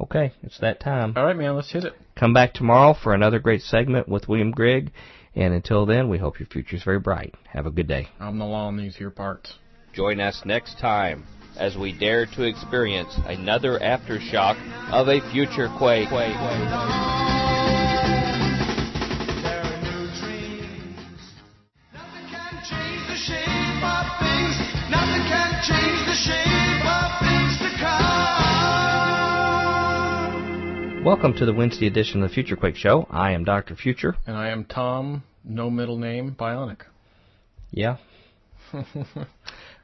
Okay, 0.00 0.32
it's 0.44 0.60
that 0.60 0.78
time. 0.78 1.14
All 1.16 1.24
right, 1.24 1.36
man. 1.36 1.56
Let's 1.56 1.72
hit 1.72 1.82
it. 1.82 1.94
Come 2.14 2.32
back 2.32 2.54
tomorrow 2.54 2.94
for 2.94 3.12
another 3.12 3.40
great 3.40 3.62
segment 3.62 4.08
with 4.08 4.28
William 4.28 4.52
Grigg. 4.52 4.92
And 5.34 5.52
until 5.52 5.86
then, 5.86 6.08
we 6.08 6.18
hope 6.18 6.38
your 6.38 6.46
future 6.46 6.76
is 6.76 6.84
very 6.84 7.00
bright. 7.00 7.34
Have 7.48 7.66
a 7.66 7.72
good 7.72 7.88
day. 7.88 8.06
I'm 8.20 8.38
the 8.38 8.44
law 8.44 8.68
on 8.68 8.76
these 8.76 8.94
here 8.94 9.10
parts. 9.10 9.54
Join 9.92 10.20
us 10.20 10.42
next 10.44 10.78
time 10.78 11.26
as 11.56 11.76
we 11.76 11.92
dare 11.92 12.26
to 12.26 12.42
experience 12.42 13.14
another 13.26 13.78
aftershock 13.78 14.56
of 14.92 15.08
a 15.08 15.20
future 15.32 15.68
quake. 15.78 16.08
There 16.10 16.18
are 16.18 16.28
new 19.82 20.06
dreams. 20.20 21.20
Nothing 21.92 22.26
can 22.30 22.62
change 22.68 23.06
the 23.08 23.16
shape 23.16 23.82
of 23.82 24.06
things. 24.20 24.54
Nothing 24.90 25.22
can 25.26 25.62
change 25.62 26.06
the 26.06 26.14
shape 26.14 26.84
of 26.84 27.18
things 27.20 27.58
to 27.58 27.68
come. 27.78 27.98
Welcome 31.04 31.34
to 31.38 31.44
the 31.46 31.52
Wednesday 31.54 31.86
edition 31.86 32.22
of 32.22 32.28
the 32.30 32.34
Future 32.34 32.56
Quake 32.56 32.76
Show. 32.76 33.06
I 33.10 33.32
am 33.32 33.44
Dr. 33.44 33.74
Future. 33.76 34.16
And 34.26 34.36
I 34.36 34.48
am 34.48 34.64
Tom, 34.64 35.22
no 35.44 35.70
middle 35.70 35.96
name, 35.98 36.34
Bionic. 36.38 36.80
Yeah. 37.70 37.96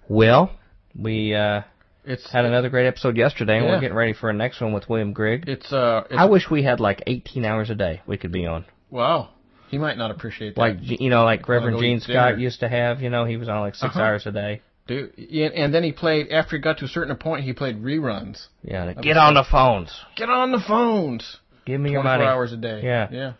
Well, 0.08 0.50
we 0.98 1.34
uh, 1.34 1.62
It's 2.04 2.30
had 2.30 2.44
another 2.44 2.68
great 2.68 2.86
episode 2.86 3.16
yesterday, 3.16 3.56
and 3.58 3.66
Yeah. 3.66 3.72
we're 3.72 3.80
getting 3.80 3.96
ready 3.96 4.12
for 4.12 4.30
a 4.30 4.32
next 4.32 4.60
one 4.60 4.72
with 4.72 4.88
William 4.88 5.12
Grigg. 5.12 5.48
It's 5.48 5.72
uh. 5.72 6.04
It's, 6.10 6.14
I 6.18 6.26
wish 6.26 6.50
we 6.50 6.62
had 6.62 6.80
like 6.80 7.02
18 7.06 7.44
hours 7.44 7.70
a 7.70 7.74
day 7.74 8.02
we 8.06 8.16
could 8.16 8.32
be 8.32 8.46
on. 8.46 8.64
wow. 8.90 9.30
He 9.70 9.78
might 9.78 9.98
not 9.98 10.12
appreciate 10.12 10.54
that. 10.54 10.60
Like, 10.60 10.76
you 10.80 11.10
know, 11.10 11.24
like 11.24 11.48
Reverend 11.48 11.80
Gene 11.80 11.98
Scott 11.98 12.32
dinner. 12.32 12.38
used 12.38 12.60
to 12.60 12.68
have, 12.68 13.00
you 13.02 13.10
know, 13.10 13.24
he 13.24 13.36
was 13.36 13.48
on 13.48 13.58
like 13.60 13.74
6 13.74 13.82
Uh-huh. 13.96 14.00
hours 14.00 14.24
a 14.26 14.30
day. 14.30 14.60
Dude, 14.86 15.18
and 15.18 15.74
then 15.74 15.82
he 15.82 15.90
played 15.90 16.28
after 16.30 16.54
he 16.56 16.62
got 16.62 16.78
to 16.78 16.84
a 16.84 16.88
certain 16.88 17.16
point. 17.16 17.42
He 17.44 17.54
played 17.54 17.82
reruns. 17.82 18.46
Yeah, 18.62 18.92
get 18.92 19.16
on 19.16 19.34
the 19.34 19.42
phones. 19.42 19.90
Get 20.14 20.28
on 20.28 20.52
the 20.52 20.60
phones. 20.60 21.38
Give 21.64 21.80
me 21.80 21.90
your 21.90 22.02
24 22.02 22.18
money. 22.18 22.30
hours 22.30 22.52
a 22.52 22.56
day. 22.56 22.82
Yeah. 22.84 23.08
Yeah. 23.10 23.32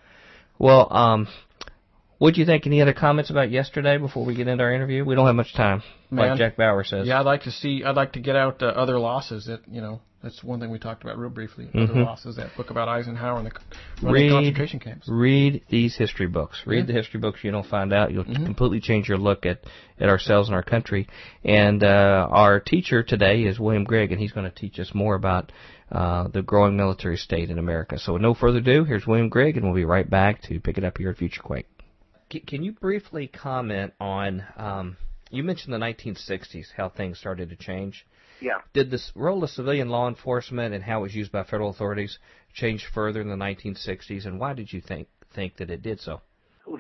Well, 0.59 0.89
um, 0.93 1.29
What 2.25 2.33
do 2.33 2.41
you 2.41 2.47
think? 2.47 2.67
Any 2.67 2.81
other 2.81 2.95
comments 2.95 3.29
about 3.29 3.51
yesterday 3.51 3.99
before 3.99 4.25
we 4.25 4.35
get 4.35 4.49
into 4.49 4.65
our 4.65 4.73
interview? 4.73 5.05
We 5.05 5.15
don't 5.15 5.27
have 5.27 5.35
much 5.37 5.53
time, 5.53 5.83
Man. 6.11 6.31
like 6.31 6.39
Jack 6.39 6.57
Bauer 6.57 6.83
says. 6.83 7.07
Yeah, 7.07 7.21
I'd 7.21 7.27
like 7.27 7.43
to 7.43 7.51
see. 7.51 7.85
I'd 7.85 7.97
like 7.97 8.13
to 8.15 8.19
get 8.21 8.35
out 8.35 8.63
uh, 8.63 8.69
other 8.69 8.99
losses. 8.99 9.45
That 9.45 9.61
you 9.71 9.83
know, 9.83 10.01
that's 10.23 10.43
one 10.43 10.59
thing 10.59 10.71
we 10.71 10.79
talked 10.79 11.05
about 11.05 11.19
real 11.19 11.29
briefly. 11.29 11.69
Other 11.75 11.93
Mhm. 11.93 12.07
losses. 12.07 12.37
That 12.37 12.57
book 12.57 12.71
about 12.71 12.89
Eisenhower 12.89 13.41
and 13.41 13.47
the 13.49 13.53
Read, 14.11 14.31
concentration 14.31 14.81
camps. 14.81 15.07
read 15.07 15.65
these 15.69 15.97
history 15.97 16.27
books. 16.27 16.63
Read 16.65 16.79
Yeah. 16.79 16.85
the 16.87 16.93
history 16.95 17.21
books. 17.21 17.45
You 17.45 17.51
don't 17.51 17.67
find 17.67 17.93
out. 17.93 18.11
You'll 18.11 18.25
Mhm. 18.25 18.47
completely 18.47 18.81
change 18.81 19.07
your 19.07 19.19
look 19.19 19.45
at, 19.45 19.59
at 20.01 20.09
ourselves 20.09 20.49
and 20.49 20.55
our 20.57 20.63
country. 20.63 21.07
And 21.45 21.85
uh, 21.85 22.27
our 22.31 22.59
teacher 22.59 23.03
today 23.03 23.43
is 23.45 23.61
William 23.61 23.85
Grigg, 23.85 24.13
and 24.13 24.19
he's 24.19 24.33
going 24.33 24.49
to 24.51 24.55
teach 24.57 24.81
us 24.81 24.95
more 24.95 25.15
about 25.15 25.53
uh, 25.93 26.29
the 26.29 26.41
growing 26.41 26.75
military 26.75 27.19
state 27.19 27.51
in 27.51 27.59
America. 27.59 27.99
So, 27.99 28.15
with 28.15 28.23
no 28.23 28.33
further 28.33 28.59
ado, 28.61 28.85
here's 28.85 29.07
William 29.07 29.29
Grigg, 29.29 29.59
and 29.59 29.67
we'll 29.67 29.75
be 29.75 29.85
right 29.85 30.09
back 30.09 30.41
to 30.45 30.59
pick 30.59 30.79
it 30.79 30.85
up 30.85 30.97
here 30.97 31.11
at 31.11 31.19
Future 31.19 31.43
Quake. 31.43 31.67
Can, 32.31 32.63
you 32.63 32.73
briefly 32.73 33.27
comment 33.27 33.93
on? 34.01 34.45
Um, 34.57 34.97
you 35.31 35.43
mentioned 35.43 35.73
the 35.75 35.79
1960s, 35.79 36.67
how 36.77 36.89
things 36.89 37.19
started 37.19 37.51
to 37.51 37.57
change. 37.57 38.07
Yeah. 38.41 38.59
Did 38.73 38.91
the 38.91 39.01
role 39.15 39.43
of 39.43 39.51
civilian 39.51 39.89
law 39.89 40.09
enforcement 40.09 40.75
and 40.75 40.83
how 40.83 41.01
it 41.01 41.03
was 41.03 41.15
used 41.15 41.33
by 41.33 41.45
federal 41.45 41.71
authorities 41.71 42.19
change 42.53 42.87
further 42.87 43.21
in 43.21 43.29
the 43.29 43.37
1960s, 43.37 44.27
and 44.27 44.39
why 44.39 44.55
did 44.55 44.73
you 44.73 44.81
think 44.81 45.09
think 45.33 45.57
that 45.57 45.71
it 45.71 45.83
did 45.83 46.01
so? 46.01 46.21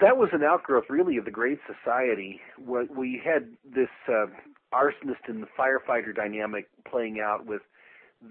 That 0.01 0.16
was 0.16 0.30
an 0.32 0.42
outgrowth, 0.42 0.84
really, 0.88 1.16
of 1.16 1.24
the 1.24 1.30
Great 1.30 1.59
Society, 1.66 2.40
where 2.64 2.84
we 2.84 3.20
had 3.22 3.49
this 3.64 3.88
uh, 4.09 4.26
arsonist 4.72 5.28
and 5.28 5.42
the 5.42 5.49
firefighter 5.59 6.14
dynamic 6.14 6.68
playing 6.88 7.20
out 7.20 7.45
with 7.45 7.62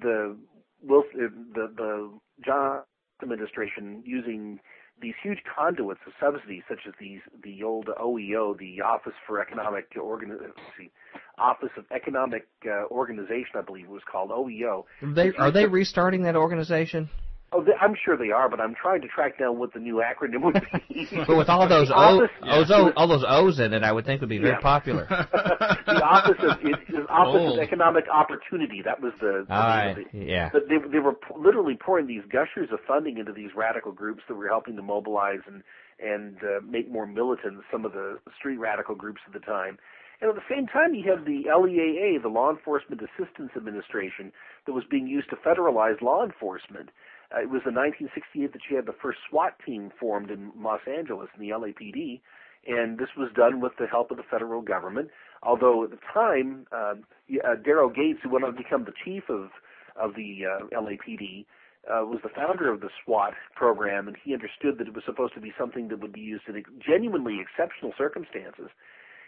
the 0.02 0.36
Wilson, 0.82 1.48
the 1.54 1.72
the 1.76 2.12
John 2.44 2.82
administration 3.22 4.02
using 4.06 4.60
these 5.02 5.14
huge 5.22 5.40
conduits 5.44 6.00
of 6.08 6.14
subsidies, 6.20 6.64
such 6.68 6.80
as 6.88 6.94
these 7.00 7.20
the 7.44 7.64
old 7.64 7.88
OEO, 7.88 8.58
the 8.58 8.82
Office 8.82 9.14
for 9.28 9.42
Economic 9.42 9.88
Organ, 10.02 10.38
let's 10.42 10.54
see, 10.78 10.92
Office 11.38 11.72
of 11.78 11.86
Economic 11.92 12.48
uh, 12.66 12.86
Organization, 12.92 13.56
I 13.56 13.62
believe 13.62 13.86
it 13.86 13.92
was 13.92 14.04
called 14.10 14.30
OEO. 14.30 14.86
They, 15.02 15.34
are 15.34 15.52
they 15.52 15.66
restarting 15.66 16.24
that 16.24 16.36
organization? 16.36 17.10
Oh, 17.56 17.64
they, 17.64 17.74
I'm 17.80 17.94
sure 18.04 18.18
they 18.18 18.32
are, 18.32 18.50
but 18.50 18.60
I'm 18.60 18.74
trying 18.74 19.02
to 19.02 19.08
track 19.08 19.38
down 19.38 19.60
what 19.60 19.74
the 19.74 19.80
new 19.80 20.02
acronym 20.02 20.42
would 20.44 20.56
be. 20.90 21.08
But 21.28 21.38
with 21.38 21.50
all 21.50 21.68
those 21.68 21.90
The 21.90 21.96
O's, 21.96 22.72
o, 22.72 22.92
all 22.96 23.08
those 23.08 23.24
O's 23.28 23.60
in 23.60 23.74
it, 23.74 23.84
I 23.84 23.92
would 23.92 24.06
think 24.06 24.22
would 24.22 24.30
be 24.30 24.40
very 24.40 24.54
Yeah. 24.54 24.60
popular. 24.62 25.06
the 25.10 26.02
Office 26.04 26.38
of 26.42 26.58
it, 26.64 26.80
the 26.90 27.06
Office 27.10 27.42
Old. 27.42 27.60
of 27.60 27.64
Economic 27.64 28.06
Opportunity. 28.12 28.82
That 28.84 29.02
was 29.02 29.14
the. 29.22 29.46
the 29.48 29.54
All 29.54 29.62
name 29.78 29.88
right, 29.88 29.98
of 29.98 30.06
yeah. 30.14 30.50
But 30.52 30.64
they 30.70 30.78
they 30.92 31.00
were 31.00 31.14
p- 31.14 31.36
literally 31.38 31.76
pouring 31.80 32.08
these 32.08 32.24
gushers 32.32 32.70
of 32.72 32.80
funding 32.88 33.18
into 33.18 33.32
these 33.34 33.52
radical 33.56 33.92
groups 33.92 34.24
that 34.28 34.36
were 34.36 34.48
helping 34.48 34.76
to 34.76 34.82
mobilize 34.82 35.40
and 35.48 35.64
and 36.00 36.38
uh, 36.44 36.60
make 36.68 36.92
more 36.92 37.06
militant 37.06 37.60
some 37.72 37.86
of 37.86 37.94
the 37.94 38.18
street 38.38 38.58
radical 38.58 38.96
groups 38.96 39.22
at 39.28 39.34
the 39.34 39.40
time. 39.40 39.78
And 40.22 40.30
at 40.30 40.36
the 40.36 40.48
same 40.50 40.68
time, 40.68 40.94
you 40.94 41.10
have 41.12 41.26
the 41.26 41.44
LEAA, 41.52 42.22
the 42.22 42.30
Law 42.30 42.50
Enforcement 42.50 43.02
Assistance 43.02 43.52
Administration, 43.58 44.32
that 44.66 44.72
was 44.74 44.84
being 44.90 45.08
used 45.08 45.30
to 45.32 45.36
federalize 45.38 46.02
law 46.02 46.24
enforcement. 46.24 46.90
Uh, 47.34 47.42
it 47.42 47.50
was 47.50 47.62
in 47.66 47.74
1968 47.74 48.54
that 48.54 48.62
you 48.70 48.76
had 48.76 48.86
the 48.86 48.96
first 49.02 49.20
SWAT 49.30 49.56
team 49.66 49.92
formed 50.00 50.30
in 50.30 50.52
Los 50.58 50.82
Angeles 50.88 51.30
in 51.36 51.42
the 51.42 51.54
LAPD, 51.54 52.22
and 52.68 52.98
this 52.98 53.10
was 53.18 53.30
done 53.36 53.60
with 53.60 53.74
the 53.80 53.88
help 53.88 54.12
of 54.12 54.18
the 54.18 54.24
federal 54.30 54.62
government. 54.62 55.10
Although 55.42 55.84
at 55.84 55.92
the 55.92 56.00
time, 56.14 56.68
uh, 56.72 56.96
uh, 57.44 57.56
Daryl 57.66 57.94
Gates, 57.94 58.20
who 58.24 58.30
went 58.30 58.46
on 58.46 58.54
to 58.54 58.58
become 58.58 58.86
the 58.86 58.94
chief 59.04 59.24
of 59.30 59.50
of 59.96 60.16
the 60.16 60.42
uh, 60.46 60.82
LAPD, 60.82 61.46
uh, 61.86 62.06
was 62.06 62.20
the 62.24 62.30
founder 62.30 62.72
of 62.72 62.82
the 62.82 62.90
SWAT 63.04 63.34
program, 63.56 64.08
and 64.08 64.18
he 64.24 64.34
understood 64.34 64.78
that 64.80 64.88
it 64.88 64.94
was 64.94 65.04
supposed 65.06 65.34
to 65.36 65.42
be 65.42 65.54
something 65.58 65.90
that 65.90 66.00
would 66.00 66.14
be 66.14 66.22
used 66.22 66.46
in 66.48 66.64
genuinely 66.80 67.40
exceptional 67.40 67.94
circumstances, 67.98 68.70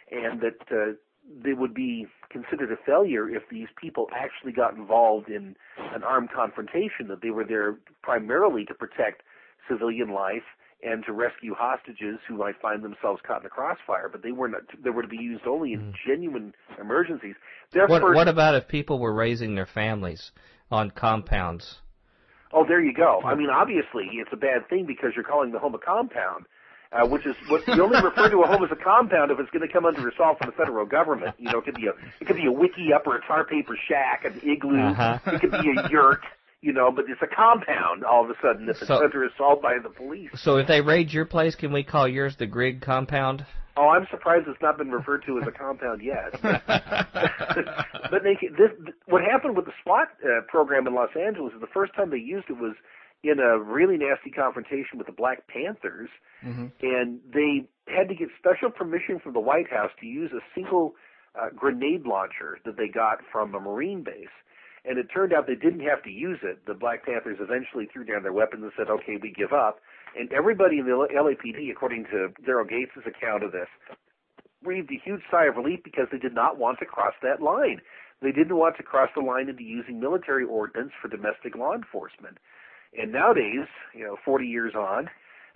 and 0.10 0.42
that 0.42 0.62
uh, 0.72 0.94
they 1.44 1.54
would 1.54 1.74
be 1.74 2.08
considered 2.30 2.72
a 2.72 2.78
failure 2.86 3.30
if 3.30 3.44
these 3.50 3.68
people 3.80 4.08
actually 4.14 4.52
got 4.52 4.76
involved 4.76 5.30
in 5.30 5.56
an 5.78 6.04
armed 6.04 6.30
confrontation. 6.36 7.08
That 7.08 7.22
they 7.22 7.32
were 7.32 7.46
there 7.46 7.78
primarily 8.02 8.66
to 8.66 8.74
protect 8.74 9.24
civilian 9.70 10.10
life 10.10 10.44
and 10.84 11.04
to 11.06 11.14
rescue 11.14 11.56
hostages 11.58 12.20
who 12.28 12.38
might 12.38 12.60
find 12.62 12.84
themselves 12.84 13.22
caught 13.26 13.42
in 13.42 13.48
a 13.48 13.50
crossfire, 13.50 14.10
but 14.10 14.22
they 14.22 14.32
were 14.32 14.48
not. 14.48 14.62
They 14.84 14.90
were 14.90 15.02
to 15.02 15.08
be 15.08 15.18
used 15.18 15.48
only 15.48 15.74
in 15.74 15.80
hmm. 15.80 15.92
genuine 16.08 16.54
emergencies. 16.80 17.36
What, 17.74 18.02
first, 18.02 18.16
what 18.16 18.28
about 18.28 18.56
if 18.56 18.68
people 18.68 19.00
were 19.00 19.14
raising 19.14 19.56
their 19.56 19.66
families 19.66 20.32
on 20.72 20.92
compounds? 20.92 21.80
Oh, 22.54 22.66
there 22.66 22.82
you 22.82 22.94
go. 22.94 23.22
I 23.26 23.36
mean, 23.36 23.50
obviously, 23.50 24.08
it's 24.14 24.30
a 24.32 24.38
bad 24.38 24.70
thing 24.70 24.86
because 24.86 25.12
you're 25.16 25.26
calling 25.26 25.52
the 25.52 25.60
home 25.60 25.76
a 25.76 25.80
compound, 25.80 26.46
uh, 26.96 27.06
which 27.06 27.26
is 27.26 27.36
what 27.48 27.68
you 27.68 27.84
only 27.84 28.02
refer 28.02 28.30
to 28.30 28.42
a 28.42 28.48
home 28.48 28.64
as 28.64 28.72
a 28.72 28.76
compound 28.82 29.32
if 29.32 29.40
it's 29.40 29.50
going 29.52 29.66
to 29.68 29.72
come 29.72 29.86
under 29.86 30.08
assault 30.08 30.38
from 30.40 30.50
the 30.50 30.56
federal 30.56 30.86
government. 30.86 31.36
You 31.38 31.52
know, 31.52 31.60
it 31.60 31.66
could 31.66 31.76
be 31.76 31.88
a 31.88 31.94
it 32.20 32.26
could 32.26 32.38
be 32.38 32.46
a 32.46 32.52
wiki 32.52 32.94
up 32.94 33.06
or 33.06 33.18
a 33.18 33.26
tar 33.26 33.44
paper 33.46 33.78
shack, 33.88 34.26
an 34.26 34.40
igloo. 34.50 34.80
Uh-huh. 34.80 35.20
It 35.28 35.42
could 35.42 35.52
be 35.52 35.72
a 35.78 35.90
yurt. 35.90 36.22
You 36.62 36.74
know, 36.74 36.92
but 36.92 37.06
it's 37.08 37.22
a 37.22 37.28
compound 37.28 38.04
all 38.04 38.24
of 38.24 38.30
a 38.32 38.34
sudden 38.42 38.68
if 38.70 38.78
it's 38.78 38.88
So- 38.88 39.04
under 39.04 39.24
assault 39.26 39.62
by 39.62 39.78
the 39.82 39.90
police. 39.90 40.32
So 40.36 40.58
if 40.58 40.68
they 40.68 40.82
raid 40.82 41.12
your 41.14 41.26
place, 41.26 41.54
can 41.54 41.72
we 41.72 41.84
call 41.84 42.08
yours 42.08 42.38
the 42.38 42.48
Grigg 42.48 42.82
compound? 42.82 43.46
Oh, 43.78 43.90
I'm 43.90 44.08
surprised 44.10 44.48
it's 44.48 44.62
not 44.62 44.78
been 44.78 44.90
referred 44.90 45.26
to 45.26 45.38
as 45.42 45.48
a 45.48 45.52
compound 45.52 46.02
yet. 46.02 46.42
but 46.42 48.24
they, 48.24 48.38
this, 48.58 48.72
what 49.06 49.22
happened 49.22 49.58
with 49.58 49.66
the 49.66 49.74
SWAT 49.84 50.08
uh, 50.24 50.42
program 50.48 50.88
in 50.88 50.96
Los 50.96 51.10
Angeles 51.16 51.54
is 51.54 51.60
the 51.60 51.68
first 51.68 51.94
time 51.94 52.10
they 52.10 52.18
used 52.18 52.50
it 52.50 52.58
was 52.58 52.74
in 53.30 53.40
a 53.40 53.58
really 53.60 53.98
nasty 53.98 54.30
confrontation 54.30 54.98
with 54.98 55.08
the 55.08 55.14
Black 55.14 55.48
Panthers, 55.48 56.10
Mhm. 56.44 56.72
and 56.82 57.20
they 57.32 57.68
had 57.88 58.08
to 58.10 58.16
get 58.16 58.30
special 58.38 58.70
permission 58.70 59.20
from 59.20 59.34
the 59.34 59.40
White 59.40 59.70
House 59.70 59.92
to 60.00 60.06
use 60.06 60.32
a 60.34 60.42
single 60.54 60.96
uh, 61.36 61.50
grenade 61.50 62.06
launcher 62.06 62.60
that 62.64 62.78
they 62.78 62.88
got 62.88 63.22
from 63.26 63.54
a 63.54 63.60
Marine 63.60 64.04
base. 64.04 64.30
And 64.86 64.98
it 64.98 65.10
turned 65.10 65.34
out 65.34 65.48
they 65.48 65.56
didn't 65.56 65.82
have 65.82 66.02
to 66.04 66.10
use 66.10 66.40
it. 66.44 66.66
The 66.66 66.74
Black 66.74 67.06
Panthers 67.06 67.40
eventually 67.42 67.88
threw 67.88 68.06
down 68.06 68.24
their 68.24 68.32
weapons 68.32 68.64
and 68.64 68.72
said, 68.78 68.90
"Okay, 68.90 69.18
we 69.18 69.32
give 69.32 69.52
up." 69.52 69.82
And 70.16 70.32
everybody 70.32 70.80
in 70.80 70.86
the 70.86 70.94
LAPD, 70.94 71.70
according 71.72 72.06
to 72.06 72.32
Daryl 72.44 72.68
Gates' 72.70 73.06
account 73.06 73.44
of 73.44 73.52
this, 73.52 73.68
breathed 74.62 74.92
a 74.92 74.96
huge 74.96 75.24
sigh 75.30 75.46
of 75.46 75.58
relief 75.58 75.84
because 75.84 76.08
they 76.10 76.18
did 76.18 76.34
not 76.34 76.58
want 76.58 76.80
to 76.80 76.86
cross 76.86 77.16
that 77.22 77.42
line. 77.42 77.82
They 78.22 78.32
didn't 78.32 78.56
want 78.56 78.78
to 78.78 78.84
cross 78.84 79.10
the 79.14 79.22
line 79.22 79.50
into 79.50 79.64
using 79.64 80.00
military 80.00 80.46
ordnance 80.46 80.94
for 81.02 81.10
domestic 81.10 81.56
law 81.56 81.74
enforcement. 81.74 82.38
And 82.98 83.12
nowadays, 83.12 83.68
you 83.94 84.04
know, 84.06 84.18
40 84.24 84.46
years 84.46 84.74
on, 84.76 85.10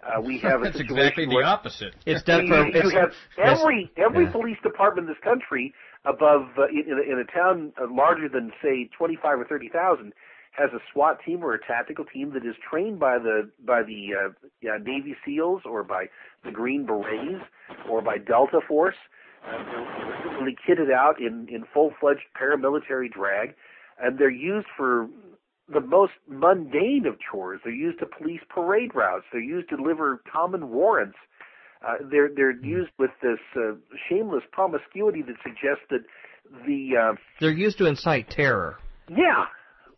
uh, 0.03 0.21
we 0.21 0.37
have 0.43 0.61
a 0.61 0.65
That's 0.65 0.79
exactly 0.79 1.25
the 1.25 1.43
opposite. 1.43 1.93
It's 2.05 2.23
done 2.23 2.45
you, 2.47 2.53
for. 2.53 2.65
you 2.67 2.89
have 2.97 3.11
every 3.37 3.91
every 3.97 4.25
Yeah. 4.25 4.31
police 4.31 4.57
department 4.63 5.07
in 5.07 5.13
this 5.13 5.23
country 5.23 5.73
above 6.05 6.47
uh, 6.57 6.67
in, 6.67 6.85
in, 6.87 6.97
a, 6.97 7.13
in 7.13 7.19
a 7.19 7.31
town 7.31 7.73
uh, 7.81 7.85
larger 7.91 8.29
than 8.29 8.51
say 8.61 8.89
25 8.97 9.39
or 9.39 9.45
30 9.45 9.69
thousand 9.69 10.13
has 10.51 10.69
a 10.73 10.79
SWAT 10.91 11.19
team 11.25 11.43
or 11.43 11.53
a 11.53 11.59
tactical 11.65 12.03
team 12.05 12.31
that 12.33 12.45
is 12.45 12.55
trained 12.69 12.99
by 12.99 13.17
the 13.19 13.49
by 13.65 13.83
the 13.83 14.09
uh, 14.15 14.29
yeah, 14.61 14.77
Navy 14.81 15.15
SEALs 15.25 15.61
or 15.65 15.83
by 15.83 16.05
the 16.43 16.51
Green 16.51 16.85
Berets 16.85 17.43
or 17.89 18.01
by 18.01 18.17
Delta 18.17 18.59
Force. 18.67 18.95
Uh, 19.47 19.51
they're 19.63 20.39
really 20.39 20.57
kitted 20.67 20.91
out 20.93 21.19
in 21.19 21.47
in 21.49 21.63
full 21.73 21.91
fledged 21.99 22.25
paramilitary 22.39 23.09
drag, 23.11 23.53
and 24.01 24.17
they're 24.17 24.29
used 24.29 24.67
for 24.75 25.07
the 25.71 25.81
most 25.81 26.13
mundane 26.27 27.05
of 27.07 27.15
chores. 27.31 27.61
They're 27.63 27.73
used 27.73 27.99
to 27.99 28.05
police 28.05 28.41
parade 28.49 28.91
routes. 28.95 29.25
They're 29.31 29.41
used 29.41 29.69
to 29.69 29.77
deliver 29.77 30.21
common 30.31 30.69
warrants. 30.69 31.17
Uh, 31.85 31.93
they're 32.11 32.29
they're 32.35 32.59
used 32.61 32.91
with 32.97 33.11
this 33.21 33.39
uh, 33.55 33.75
shameless 34.09 34.43
promiscuity 34.51 35.21
that 35.21 35.35
suggests 35.43 35.83
that 35.89 36.01
the 36.65 36.97
uh, 36.97 37.15
They're 37.39 37.51
used 37.51 37.77
to 37.77 37.85
incite 37.85 38.29
terror. 38.29 38.77
yeah 39.09 39.45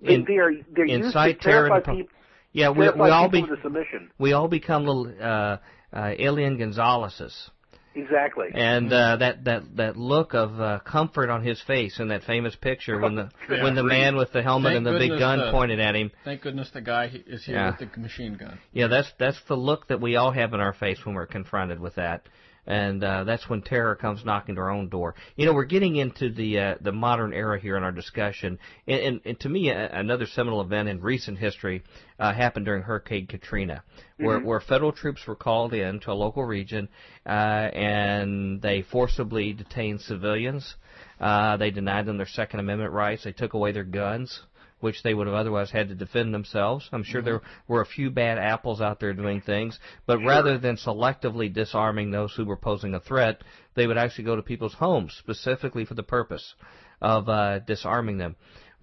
they, 0.02 0.16
In- 0.16 0.26
they 0.28 0.38
are 0.38 0.52
they're 0.76 0.86
used 0.86 1.02
to 1.02 1.08
incite 1.08 1.42
terror 1.42 1.82
pro- 1.82 1.96
people, 1.96 2.14
Yeah, 2.54 2.70
we, 2.70 2.90
we 2.90 3.10
all 3.10 3.30
be 3.30 3.44
submission. 3.64 4.12
we 4.20 4.34
all 4.34 4.48
become 4.48 4.86
little 4.86 5.08
uh, 5.20 5.58
uh, 5.94 6.14
Elian 6.20 6.58
Gonzaleses, 6.58 7.50
Exactly. 7.94 8.48
and 8.54 8.92
uh, 8.94 9.18
that 9.18 9.44
that 9.44 9.76
that 9.76 9.98
look 9.98 10.34
of 10.34 10.60
uh, 10.62 10.80
comfort 10.80 11.30
on 11.30 11.44
his 11.44 11.62
face 11.64 12.00
in 12.00 12.08
that 12.08 12.24
famous 12.24 12.56
picture 12.56 12.98
when 13.00 13.16
the 13.16 13.30
Yeah. 13.50 13.64
when 13.64 13.76
the 13.76 13.84
man 13.84 14.16
with 14.16 14.32
the 14.32 14.42
helmet 14.42 14.72
Thank 14.74 14.78
and 14.78 14.96
the 14.96 15.00
big 15.00 15.20
gun 15.20 15.40
the- 15.40 15.52
pointed 15.52 15.80
at 15.80 15.96
him. 15.96 16.12
Thank 16.24 16.42
goodness 16.42 16.70
the 16.74 16.82
guy 16.82 17.12
is 17.28 17.44
here 17.44 17.56
Yeah. 17.56 17.78
with 17.80 17.92
the 17.94 18.00
machine 18.00 18.36
gun. 18.36 18.60
Yeah, 18.72 18.88
that's 18.88 19.12
that's 19.20 19.42
the 19.48 19.56
look 19.58 19.88
that 19.90 20.00
we 20.00 20.16
all 20.16 20.32
have 20.32 20.54
in 20.54 20.60
our 20.62 20.74
face 20.74 21.06
when 21.06 21.16
we're 21.16 21.26
confronted 21.28 21.80
with 21.82 21.96
that, 21.96 22.24
and 22.68 23.04
uh, 23.04 23.24
that's 23.24 23.50
when 23.50 23.62
terror 23.62 23.96
comes 23.96 24.24
knocking 24.24 24.56
to 24.56 24.62
our 24.62 24.70
own 24.70 24.90
door. 24.90 25.16
You 25.36 25.46
know, 25.46 25.54
we're 25.54 25.66
getting 25.66 25.96
into 25.96 26.30
the 26.30 26.60
uh, 26.60 26.76
the 26.82 26.92
modern 26.92 27.34
era 27.34 27.60
here 27.60 27.78
in 27.78 27.84
our 27.84 27.92
discussion, 27.92 28.60
and, 28.88 29.02
and, 29.02 29.22
and 29.26 29.40
to 29.42 29.50
me, 29.50 29.70
a, 29.70 29.90
another 29.92 30.28
seminal 30.28 30.62
event 30.62 30.90
in 30.90 31.02
recent 31.02 31.38
history 31.38 31.84
uh, 32.20 32.34
happened 32.34 32.66
during 32.66 32.84
Hurricane 32.84 33.28
Katrina, 33.28 33.84
where 34.18 34.40
where 34.40 34.60
federal 34.60 34.92
troops 34.92 35.26
were 35.28 35.36
called 35.36 35.74
in 35.74 36.00
to 36.02 36.12
a 36.12 36.14
local 36.14 36.46
region, 36.46 36.88
uh, 37.26 37.30
and 37.30 38.62
they 38.62 38.84
forcibly 38.84 39.54
detained 39.54 40.02
civilians. 40.02 40.76
Uh, 41.20 41.58
they 41.58 41.72
denied 41.72 42.06
them 42.06 42.18
their 42.18 42.28
Second 42.28 42.60
Amendment 42.60 42.92
rights. 42.92 43.24
They 43.24 43.32
took 43.32 43.54
away 43.54 43.72
their 43.72 43.84
guns 43.84 44.42
which 44.82 45.04
they 45.04 45.14
would 45.14 45.28
have 45.28 45.36
otherwise 45.36 45.72
had 45.72 45.90
to 45.90 45.96
defend 45.96 46.34
themselves. 46.34 46.90
I'm 46.92 47.04
sure 47.04 47.22
there 47.22 47.42
were 47.68 47.82
a 47.82 47.86
few 47.86 48.10
bad 48.10 48.38
apples 48.38 48.82
out 48.82 49.00
there 49.00 49.14
doing 49.14 49.42
things, 49.42 49.80
but 50.06 50.20
rather 50.20 50.58
than 50.58 50.76
selectively 50.76 51.52
disarming 51.54 52.12
those 52.12 52.34
who 52.34 52.46
were 52.46 52.58
posing 52.58 52.94
a 52.94 53.00
threat, 53.00 53.44
they 53.76 53.88
would 53.88 53.98
actually 53.98 54.26
go 54.26 54.36
to 54.36 54.42
people's 54.42 54.74
homes 54.74 55.16
specifically 55.18 55.86
for 55.86 55.94
the 55.94 56.04
purpose 56.04 56.56
of 57.02 57.30
uh, 57.30 57.60
disarming 57.60 58.18
them. 58.18 58.36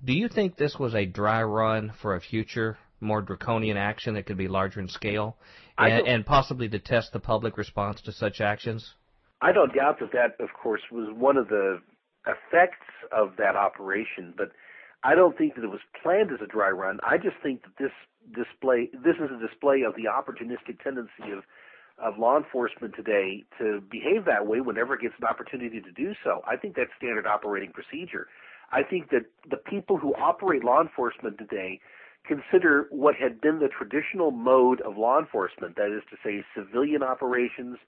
Do 0.05 0.13
you 0.13 0.29
think 0.29 0.57
this 0.57 0.79
was 0.79 0.95
a 0.95 1.07
dry 1.07 1.43
run 1.43 1.93
for 2.01 2.15
a 2.15 2.21
future 2.21 2.79
more 3.01 3.23
draconian 3.23 3.77
action 3.77 4.15
that 4.15 4.27
could 4.27 4.37
be 4.37 4.49
larger 4.49 4.81
in 4.81 4.89
scale, 4.89 5.37
and, 5.77 6.07
and 6.07 6.27
possibly 6.27 6.69
to 6.69 6.79
test 6.79 7.13
the 7.13 7.21
public 7.21 7.57
response 7.57 8.01
to 8.03 8.13
such 8.13 8.41
actions? 8.41 8.95
I 9.41 9.53
don't 9.53 9.73
doubt 9.75 10.01
that 10.01 10.13
that, 10.13 10.43
of 10.43 10.51
course, 10.61 10.81
was 10.91 11.09
one 11.17 11.37
of 11.37 11.49
the 11.49 11.81
effects 12.27 12.87
of 13.13 13.37
that 13.39 13.55
operation, 13.55 14.35
but 14.37 14.51
I 15.05 15.15
don't 15.15 15.37
think 15.39 15.55
that 15.55 15.65
it 15.65 15.71
was 15.71 15.81
planned 16.03 16.33
as 16.33 16.41
a 16.43 16.47
dry 16.47 16.71
run. 16.71 16.99
I 17.03 17.17
just 17.19 17.37
think 17.43 17.63
that 17.63 17.77
this 17.79 17.93
display, 18.35 18.91
this 18.93 19.17
is 19.17 19.31
a 19.31 19.47
display 19.47 19.83
of 19.83 19.95
the 19.95 20.05
opportunistic 20.11 20.83
tendency 20.83 21.33
of 21.33 21.45
of 22.01 22.19
law 22.19 22.37
enforcement 22.37 22.95
today 22.95 23.45
to 23.59 23.83
behave 23.91 24.25
that 24.25 24.47
way 24.47 24.61
whenever 24.61 24.95
it 24.95 25.01
gets 25.01 25.15
an 25.21 25.27
opportunity 25.27 25.81
to 25.81 25.91
do 25.91 26.13
so. 26.23 26.43
I 26.47 26.57
think 26.57 26.77
that's 26.77 26.91
standard 26.97 27.27
operating 27.27 27.73
procedure. 27.73 28.29
I 28.71 28.83
think 28.83 29.11
that 29.11 29.27
the 29.51 29.57
people 29.57 29.97
who 29.97 30.15
operate 30.15 30.63
law 30.63 30.81
enforcement 30.81 31.39
today 31.39 31.81
consider 32.27 32.87
what 32.91 33.15
had 33.17 33.41
been 33.41 33.59
the 33.59 33.69
traditional 33.69 34.31
mode 34.31 34.81
of 34.83 34.97
law 34.97 35.19
enforcement, 35.19 35.77
that 35.77 35.91
is 35.91 36.03
to 36.11 36.17
say, 36.23 36.45
civilian 36.55 37.03
operations, 37.03 37.79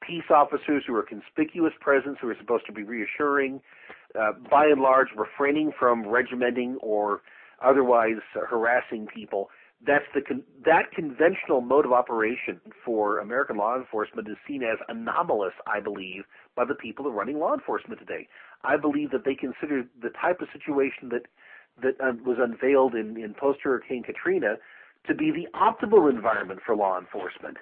peace 0.00 0.24
officers 0.30 0.84
who 0.86 0.94
are 0.94 1.02
conspicuous 1.02 1.72
presence, 1.80 2.18
who 2.20 2.28
are 2.28 2.36
supposed 2.38 2.66
to 2.66 2.72
be 2.72 2.82
reassuring, 2.82 3.60
uh, 4.18 4.32
by 4.50 4.66
and 4.66 4.80
large 4.80 5.08
refraining 5.16 5.72
from 5.78 6.04
regimenting 6.04 6.76
or 6.80 7.22
otherwise 7.64 8.20
uh, 8.36 8.40
harassing 8.48 9.06
people. 9.06 9.50
That's 9.86 10.04
the 10.14 10.20
con- 10.20 10.42
that 10.64 10.92
conventional 10.94 11.60
mode 11.62 11.86
of 11.86 11.92
operation 11.92 12.60
for 12.84 13.18
American 13.18 13.56
law 13.56 13.76
enforcement 13.76 14.28
is 14.28 14.36
seen 14.46 14.62
as 14.62 14.78
anomalous, 14.88 15.54
I 15.66 15.80
believe, 15.80 16.24
by 16.54 16.64
the 16.66 16.74
people 16.74 17.04
who 17.04 17.10
are 17.10 17.14
running 17.14 17.38
law 17.38 17.54
enforcement 17.54 17.98
today. 17.98 18.28
I 18.62 18.76
believe 18.76 19.10
that 19.12 19.24
they 19.24 19.34
consider 19.34 19.84
the 20.02 20.10
type 20.10 20.40
of 20.40 20.48
situation 20.52 21.08
that 21.10 21.22
that 21.82 22.00
uh, 22.00 22.12
was 22.26 22.36
unveiled 22.38 22.94
in, 22.94 23.16
in 23.16 23.34
post 23.34 23.60
Hurricane 23.62 24.02
Katrina 24.02 24.56
to 25.06 25.14
be 25.14 25.30
the 25.30 25.48
optimal 25.58 26.10
environment 26.10 26.60
for 26.64 26.76
law 26.76 26.98
enforcement. 26.98 27.56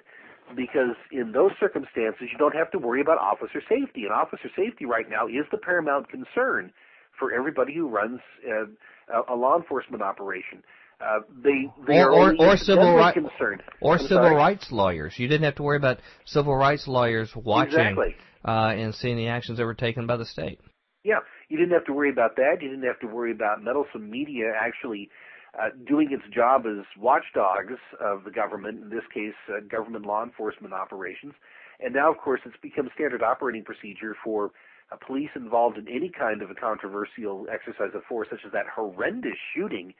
Because 0.55 0.95
in 1.11 1.31
those 1.31 1.51
circumstances, 1.59 2.27
you 2.31 2.37
don't 2.37 2.55
have 2.55 2.71
to 2.71 2.79
worry 2.79 3.01
about 3.01 3.17
officer 3.19 3.61
safety. 3.69 4.03
And 4.03 4.11
officer 4.11 4.49
safety 4.55 4.85
right 4.85 5.05
now 5.09 5.27
is 5.27 5.45
the 5.51 5.57
paramount 5.57 6.09
concern 6.09 6.71
for 7.19 7.33
everybody 7.33 7.73
who 7.75 7.87
runs 7.87 8.19
uh, 8.47 9.21
a, 9.31 9.35
law 9.35 9.57
enforcement 9.57 10.01
operation. 10.01 10.63
Uh, 11.01 11.19
they 11.43 11.71
they 11.87 11.99
Or- 11.99 12.11
are 12.11 12.11
or- 12.11 12.35
or 12.39 12.57
civil 12.57 12.83
incidentally 12.83 12.95
right- 12.95 13.13
concerned. 13.13 13.63
Or 13.81 13.93
I'm 13.93 13.99
civil 13.99 14.23
sorry? 14.25 14.35
rights 14.35 14.71
lawyers. 14.71 15.17
You 15.19 15.27
didn't 15.27 15.43
have 15.45 15.55
to 15.55 15.63
worry 15.63 15.77
about 15.77 15.99
civil 16.25 16.55
rights 16.55 16.87
lawyers 16.87 17.33
watching 17.35 17.73
Exactly. 17.79 18.15
uh, 18.45 18.73
and 18.75 18.93
seeing 18.95 19.15
the 19.17 19.27
actions 19.27 19.57
that 19.59 19.65
were 19.65 19.75
taken 19.75 20.07
by 20.07 20.17
the 20.17 20.25
state. 20.25 20.59
Yeah, 21.05 21.19
you 21.47 21.57
didn't 21.57 21.71
have 21.73 21.85
to 21.85 21.93
worry 21.93 22.09
about 22.09 22.35
that. 22.35 22.57
You 22.61 22.69
didn't 22.69 22.83
have 22.85 22.99
to 22.99 23.07
worry 23.07 23.31
about 23.31 23.63
meddlesome 23.63 24.09
media 24.09 24.51
actually 24.59 25.09
uh, 25.57 25.69
doing 25.87 26.11
its 26.11 26.23
job 26.33 26.65
as 26.65 26.85
watchdogs 26.99 27.79
of 27.99 28.23
the 28.23 28.31
government, 28.31 28.83
in 28.83 28.89
this 28.89 29.05
case, 29.13 29.33
uh, 29.49 29.59
government 29.69 30.05
law 30.05 30.23
enforcement 30.23 30.73
operations. 30.73 31.33
And 31.79 31.93
now, 31.93 32.11
of 32.11 32.17
course, 32.17 32.41
it's 32.45 32.57
become 32.61 32.89
standard 32.93 33.23
operating 33.23 33.63
procedure 33.63 34.15
for 34.23 34.51
uh, 34.91 34.95
police 35.05 35.29
involved 35.35 35.77
in 35.77 35.87
any 35.87 36.09
kind 36.09 36.41
of 36.41 36.51
a 36.51 36.55
controversial 36.55 37.47
exercise 37.51 37.95
of 37.95 38.03
force, 38.03 38.27
such 38.29 38.41
as 38.45 38.51
that 38.51 38.65
horrendous 38.73 39.37
shooting 39.55 39.93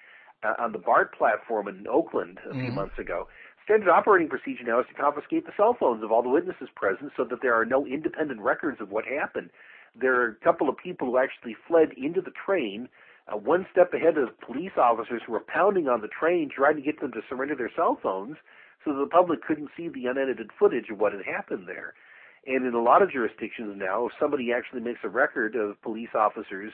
uh, 0.43 0.53
on 0.59 0.71
the 0.71 0.77
BART 0.77 1.17
platform 1.17 1.67
in 1.67 1.87
Oakland 1.87 2.39
a 2.49 2.53
few 2.53 2.71
months 2.71 2.97
ago. 2.97 3.27
Standard 3.63 3.89
operating 3.89 4.27
procedure 4.27 4.63
now 4.65 4.79
is 4.79 4.87
to 4.87 4.99
confiscate 4.99 5.45
the 5.45 5.51
cell 5.55 5.75
phones 5.79 6.03
of 6.03 6.11
all 6.11 6.23
the 6.23 6.29
witnesses 6.29 6.69
present 6.75 7.11
so 7.15 7.23
that 7.23 7.39
there 7.41 7.53
are 7.53 7.65
no 7.65 7.85
independent 7.85 8.41
records 8.41 8.81
of 8.81 8.89
what 8.89 9.05
happened. 9.05 9.51
There 9.99 10.19
are 10.21 10.29
a 10.29 10.43
couple 10.43 10.69
of 10.69 10.77
people 10.77 11.07
who 11.07 11.17
actually 11.17 11.55
fled 11.67 11.89
into 11.95 12.21
the 12.21 12.31
train, 12.31 12.89
uh, 13.31 13.37
one 13.37 13.65
step 13.71 13.93
ahead 13.93 14.17
of 14.17 14.39
police 14.41 14.71
officers 14.77 15.21
who 15.25 15.33
were 15.33 15.39
pounding 15.41 15.87
on 15.87 16.01
the 16.01 16.07
train 16.07 16.49
trying 16.53 16.75
to 16.75 16.81
get 16.81 16.99
them 16.99 17.11
to 17.11 17.21
surrender 17.29 17.55
their 17.55 17.71
cell 17.75 17.99
phones 18.01 18.37
so 18.83 18.93
that 18.93 18.99
the 18.99 19.09
public 19.09 19.43
couldn't 19.43 19.69
see 19.75 19.87
the 19.87 20.05
unedited 20.05 20.49
footage 20.57 20.89
of 20.89 20.99
what 20.99 21.13
had 21.13 21.25
happened 21.25 21.67
there. 21.67 21.93
And 22.47 22.65
in 22.65 22.73
a 22.73 22.81
lot 22.81 23.01
of 23.01 23.11
jurisdictions 23.11 23.75
now, 23.77 24.07
if 24.07 24.13
somebody 24.19 24.53
actually 24.53 24.81
makes 24.81 24.99
a 25.03 25.09
record 25.09 25.55
of 25.55 25.81
police 25.81 26.15
officers 26.15 26.71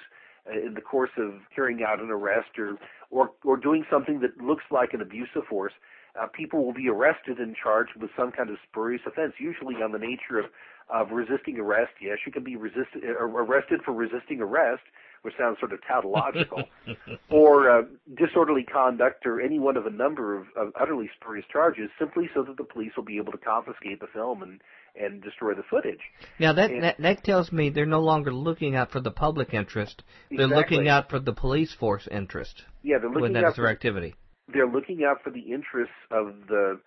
uh, 0.48 0.60
in 0.60 0.76
the 0.76 0.82
course 0.82 1.10
of 1.18 1.34
carrying 1.54 1.84
out 1.84 2.00
an 2.00 2.12
arrest 2.12 2.58
or, 2.58 2.78
or, 3.10 3.32
or 3.44 3.58
doing 3.58 3.84
something 3.90 4.20
that 4.20 4.38
looks 4.38 4.64
like 4.70 4.94
an 4.94 5.02
abuse 5.02 5.30
of 5.36 5.44
force, 5.46 5.74
uh, 6.20 6.28
people 6.28 6.64
will 6.64 6.74
be 6.74 6.88
arrested 6.88 7.40
and 7.40 7.56
charged 7.62 7.92
with 8.00 8.12
some 8.16 8.32
kind 8.32 8.50
of 8.50 8.58
spurious 8.70 9.02
offense, 9.06 9.34
usually 9.40 9.76
on 9.76 9.92
the 9.92 9.98
nature 9.98 10.40
of, 10.40 10.46
of 10.90 11.12
resisting 11.12 11.60
arrest. 11.60 11.92
Yes, 12.00 12.20
you 12.26 12.32
can 12.32 12.44
be 12.44 12.56
resist- 12.56 12.96
uh, 13.04 13.24
arrested 13.24 13.82
for 13.84 13.92
resisting 13.92 14.40
arrest, 14.40 14.84
which 15.26 15.34
sounds 15.40 15.58
sort 15.60 15.74
of 15.74 15.80
tautological, 15.88 16.64
or 17.32 17.68
uh, 17.70 17.82
disorderly 18.16 18.64
conduct, 18.64 19.26
or 19.26 19.42
any 19.42 19.58
one 19.58 19.76
of 19.76 19.88
a 19.88 19.90
number 19.90 20.38
of, 20.38 20.46
of 20.56 20.72
utterly 20.80 21.10
spurious 21.20 21.46
charges, 21.52 21.90
simply 21.98 22.30
so 22.36 22.44
that 22.44 22.58
the 22.58 22.64
police 22.64 22.92
will 22.96 23.04
be 23.04 23.18
able 23.18 23.32
to 23.32 23.38
confiscate 23.40 24.00
the 24.00 24.08
film 24.14 24.44
and 24.44 24.62
and 24.98 25.22
destroy 25.22 25.54
the 25.54 25.64
footage. 25.70 26.00
Now 26.40 26.54
that, 26.54 26.70
And- 26.72 26.84
that 26.84 26.98
that 27.00 27.24
tells 27.26 27.52
me 27.52 27.70
they're 27.70 27.86
no 27.88 28.00
longer 28.02 28.32
looking 28.32 28.76
out 28.76 28.92
for 28.92 29.02
the 29.02 29.12
public 29.12 29.54
interest; 29.54 30.04
they're 30.30 30.46
Exactly. 30.46 30.78
looking 30.78 30.88
out 30.90 31.10
for 31.10 31.20
the 31.20 31.34
police 31.34 31.74
force 31.74 32.08
interest 32.12 32.64
Yeah, 32.84 33.00
they're 33.00 33.10
looking 33.10 33.36
out 33.36 33.56
for 33.56 33.68
activity. 33.68 34.14
they're 34.54 34.68
looking 34.78 35.04
out 35.04 35.24
for 35.24 35.32
the 35.32 35.42
interests 35.52 35.96
of 36.12 36.48
the, 36.48 36.80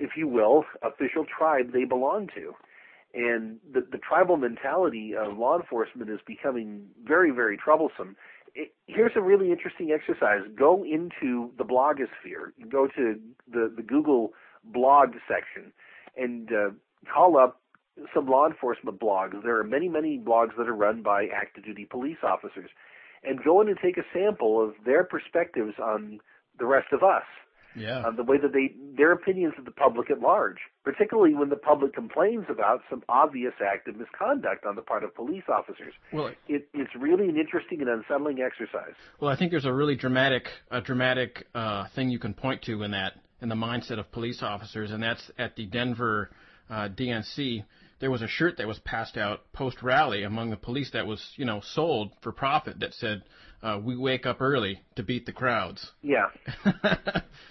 if 0.00 0.10
you 0.16 0.26
will, 0.26 0.64
official 0.82 1.24
tribe 1.38 1.70
they 1.72 1.84
belong 1.84 2.26
to. 2.34 2.54
And 3.16 3.58
the, 3.72 3.80
the 3.80 3.96
tribal 3.96 4.36
mentality 4.36 5.14
of 5.16 5.38
law 5.38 5.58
enforcement 5.58 6.10
is 6.10 6.20
becoming 6.26 6.88
very, 7.02 7.30
very 7.30 7.56
troublesome. 7.56 8.14
It, 8.54 8.74
here's 8.86 9.12
a 9.16 9.22
really 9.22 9.50
interesting 9.50 9.90
exercise. 9.90 10.40
Go 10.54 10.84
into 10.84 11.50
the 11.56 11.64
blogosphere, 11.64 12.52
go 12.70 12.86
to 12.88 13.18
the, 13.50 13.72
the 13.74 13.82
Google 13.82 14.34
blog 14.64 15.14
section, 15.26 15.72
and 16.14 16.52
uh, 16.52 16.70
call 17.10 17.38
up 17.38 17.62
some 18.12 18.26
law 18.26 18.46
enforcement 18.46 19.00
blogs. 19.00 19.42
There 19.42 19.58
are 19.58 19.64
many, 19.64 19.88
many 19.88 20.18
blogs 20.18 20.54
that 20.58 20.68
are 20.68 20.74
run 20.74 21.02
by 21.02 21.28
active 21.34 21.64
duty 21.64 21.86
police 21.86 22.18
officers. 22.22 22.68
And 23.24 23.42
go 23.42 23.62
in 23.62 23.68
and 23.68 23.78
take 23.82 23.96
a 23.96 24.04
sample 24.12 24.62
of 24.62 24.74
their 24.84 25.04
perspectives 25.04 25.74
on 25.82 26.20
the 26.58 26.66
rest 26.66 26.88
of 26.92 27.02
us, 27.02 27.24
Yeah. 27.76 28.02
on 28.04 28.16
the 28.16 28.22
way 28.22 28.38
that 28.38 28.52
they, 28.52 28.74
their 28.96 29.12
opinions 29.12 29.54
of 29.58 29.64
the 29.66 29.70
public 29.70 30.10
at 30.10 30.20
large, 30.20 30.56
particularly 30.82 31.34
when 31.34 31.50
the 31.50 31.56
public 31.56 31.94
complains 31.94 32.46
about 32.48 32.80
some 32.88 33.02
obvious 33.08 33.52
act 33.64 33.86
of 33.88 33.96
misconduct 33.96 34.64
on 34.64 34.76
the 34.76 34.82
part 34.82 35.04
of 35.04 35.14
police 35.14 35.44
officers. 35.48 35.92
Well, 36.12 36.30
It, 36.48 36.68
it's 36.72 36.94
really 36.98 37.28
an 37.28 37.36
interesting 37.36 37.80
and 37.82 37.90
unsettling 37.90 38.40
exercise. 38.40 38.94
Well, 39.20 39.30
I 39.30 39.36
think 39.36 39.50
there's 39.50 39.66
a 39.66 39.72
really 39.72 39.94
dramatic, 39.96 40.48
a 40.70 40.80
dramatic 40.80 41.46
uh, 41.54 41.84
thing 41.94 42.10
you 42.10 42.18
can 42.18 42.34
point 42.34 42.62
to 42.62 42.82
in 42.82 42.92
that, 42.92 43.14
in 43.42 43.48
the 43.48 43.54
mindset 43.54 43.98
of 43.98 44.10
police 44.10 44.42
officers, 44.42 44.90
and 44.90 45.02
that's 45.02 45.30
at 45.38 45.56
the 45.56 45.66
Denver 45.66 46.30
uh, 46.70 46.88
DNC. 46.88 47.64
There 47.98 48.10
was 48.10 48.22
a 48.22 48.28
shirt 48.28 48.58
that 48.58 48.66
was 48.66 48.78
passed 48.80 49.16
out 49.16 49.52
post 49.52 49.82
rally 49.82 50.22
among 50.22 50.50
the 50.50 50.56
police 50.56 50.90
that 50.92 51.06
was, 51.06 51.22
you 51.36 51.44
know, 51.44 51.60
sold 51.62 52.12
for 52.22 52.32
profit 52.32 52.80
that 52.80 52.92
said, 52.94 53.22
uh, 53.62 53.80
"We 53.82 53.96
wake 53.96 54.26
up 54.26 54.40
early 54.40 54.80
to 54.96 55.02
beat 55.02 55.26
the 55.26 55.32
crowds." 55.32 55.92
Yeah, 56.02 56.26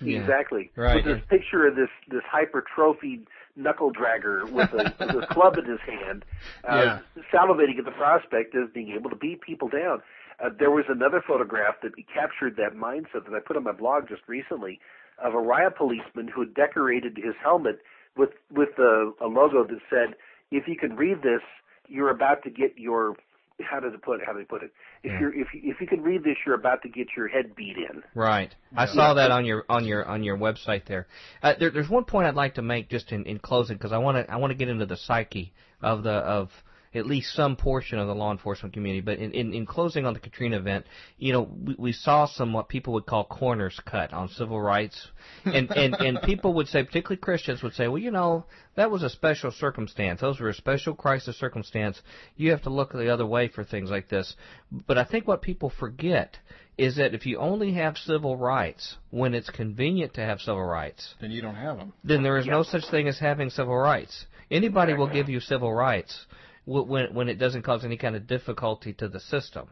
Yeah. 0.02 0.20
exactly. 0.20 0.72
Right. 0.76 0.96
With 0.96 1.06
this 1.06 1.24
picture 1.30 1.68
of 1.68 1.76
this 1.76 1.90
this 2.10 2.24
hypertrophied 2.32 3.28
knuckle 3.56 3.92
dragger 3.92 4.50
with 4.52 4.70
a, 4.74 4.94
with 5.00 5.24
a 5.24 5.28
club 5.34 5.58
in 5.58 5.66
his 5.66 5.80
hand, 5.86 6.26
uh, 6.68 7.00
salivating 7.34 7.80
at 7.80 7.86
the 7.86 7.92
prospect 7.92 8.54
of 8.56 8.74
being 8.74 8.92
able 8.92 9.10
to 9.10 9.16
beat 9.16 9.42
people 9.42 9.70
down. 9.70 10.02
Uh, 10.44 10.50
there 10.60 10.72
was 10.72 10.84
another 10.90 11.24
photograph 11.26 11.76
that 11.82 11.94
captured 12.14 12.58
that 12.58 12.76
mindset 12.76 13.24
that 13.26 13.34
I 13.34 13.40
put 13.40 13.56
on 13.56 13.64
my 13.64 13.72
blog 13.72 14.10
just 14.10 14.22
recently 14.28 14.80
of 15.24 15.34
a 15.34 15.40
riot 15.40 15.78
policeman 15.78 16.28
who 16.28 16.42
had 16.42 16.54
decorated 16.54 17.16
his 17.16 17.36
helmet 17.42 17.80
with 18.18 18.32
with 18.52 18.78
a, 18.78 19.12
a 19.22 19.28
logo 19.28 19.64
that 19.64 19.80
said, 19.90 20.16
"If 20.52 20.68
you 20.68 20.76
can 20.76 20.96
read 20.98 21.22
this, 21.22 21.42
you're 21.88 22.10
about 22.10 22.44
to 22.44 22.50
get 22.50 22.78
your." 22.78 23.16
How 23.62 23.80
does 23.80 23.94
it 23.94 24.02
put? 24.02 24.20
it? 24.20 24.26
How 24.26 24.34
do 24.34 24.40
they 24.40 24.46
put 24.46 24.64
it? 24.64 24.72
If 25.04 25.14
Yeah. 25.14 25.20
you're 25.22 25.34
if 25.34 25.54
you, 25.54 25.62
if 25.64 25.80
you 25.80 25.88
can 25.88 26.02
read 26.02 26.24
this, 26.24 26.36
you're 26.46 26.56
about 26.56 26.82
to 26.84 26.90
get 26.90 27.08
your 27.16 27.28
head 27.28 27.56
beat 27.56 27.78
in. 27.78 28.04
Right. 28.14 28.54
I 28.76 28.86
saw 28.86 29.14
that 29.14 29.32
on 29.32 29.46
your 29.46 29.66
on 29.70 29.86
your 29.86 30.06
on 30.06 30.24
your 30.24 30.38
website 30.38 30.86
there. 30.86 31.08
Uh, 31.42 31.54
there 31.58 31.70
there's 31.70 31.90
one 31.90 32.04
point 32.04 32.28
I'd 32.28 32.36
like 32.36 32.56
to 32.56 32.62
make 32.62 32.90
just 32.90 33.12
in, 33.12 33.24
in 33.26 33.40
closing 33.40 33.78
because 33.78 33.94
I 33.94 33.98
want 33.98 34.18
to 34.18 34.32
I 34.32 34.38
want 34.38 34.52
to 34.52 34.56
get 34.58 34.68
into 34.68 34.86
the 34.86 34.98
psyche 34.98 35.54
of 35.82 36.04
the 36.04 36.12
of 36.12 36.52
at 36.96 37.06
least 37.06 37.34
some 37.34 37.56
portion 37.56 38.00
of 38.00 38.08
the 38.08 38.16
law 38.16 38.32
enforcement 38.32 38.74
community. 38.74 39.02
But 39.02 39.20
in, 39.20 39.32
in, 39.32 39.54
in 39.54 39.66
closing 39.66 40.06
on 40.06 40.14
the 40.14 40.20
Katrina 40.20 40.58
event, 40.58 40.86
you 41.18 41.34
know, 41.34 41.44
we, 41.44 41.76
we 41.78 41.92
saw 41.92 42.26
some 42.26 42.54
what 42.54 42.70
people 42.70 42.94
would 42.94 43.06
call 43.06 43.26
corners 43.26 43.80
cut 43.86 44.14
on 44.14 44.30
civil 44.30 44.60
rights, 44.62 45.08
and 45.46 45.72
and 45.72 45.96
and 45.96 46.22
people 46.24 46.54
would 46.56 46.68
say, 46.68 46.84
particularly 46.84 47.18
Christians, 47.18 47.62
would 47.64 47.74
say, 47.74 47.88
well, 47.88 47.98
you 47.98 48.12
know, 48.12 48.46
that 48.76 48.92
was 48.92 49.04
a 49.04 49.10
special 49.10 49.52
circumstance. 49.52 50.22
Those 50.22 50.40
were 50.40 50.50
a 50.50 50.54
special 50.54 50.96
crisis 50.96 51.38
circumstance. 51.38 52.02
You 52.36 52.52
have 52.52 52.64
to 52.64 52.70
look 52.70 52.92
the 52.92 53.14
other 53.14 53.26
way 53.26 53.48
for 53.48 53.64
things 53.64 53.90
like 53.90 54.10
this. 54.10 54.36
But 54.72 54.98
I 54.98 55.04
think 55.04 55.28
what 55.28 55.42
people 55.42 55.70
forget 55.70 56.38
is 56.78 56.98
that 56.98 57.14
if 57.14 57.26
you 57.26 57.38
only 57.38 57.74
have 57.74 57.98
civil 57.98 58.36
rights 58.36 58.98
when 59.10 59.34
it's 59.34 59.50
convenient 59.50 60.14
to 60.16 60.22
have 60.22 60.40
civil 60.40 60.64
rights, 60.64 61.16
then 61.22 61.32
you 61.32 61.42
don't 61.42 61.56
have 61.56 61.78
them. 61.78 61.94
Then 62.04 62.24
there 62.24 62.38
is 62.38 62.46
no 62.46 62.64
such 62.64 62.90
thing 62.92 63.08
as 63.08 63.20
having 63.20 63.50
civil 63.50 63.76
rights. 63.76 64.26
Anybody 64.52 64.94
will 64.94 65.10
give 65.10 65.30
you 65.30 65.40
civil 65.40 65.74
rights 65.74 66.26
when 66.66 67.14
when 67.14 67.30
it 67.30 67.36
doesn't 67.36 67.64
cause 67.64 67.86
any 67.86 67.98
kind 67.98 68.16
of 68.16 68.28
difficulty 68.28 68.94
to 68.94 69.08
the 69.08 69.20
system. 69.20 69.68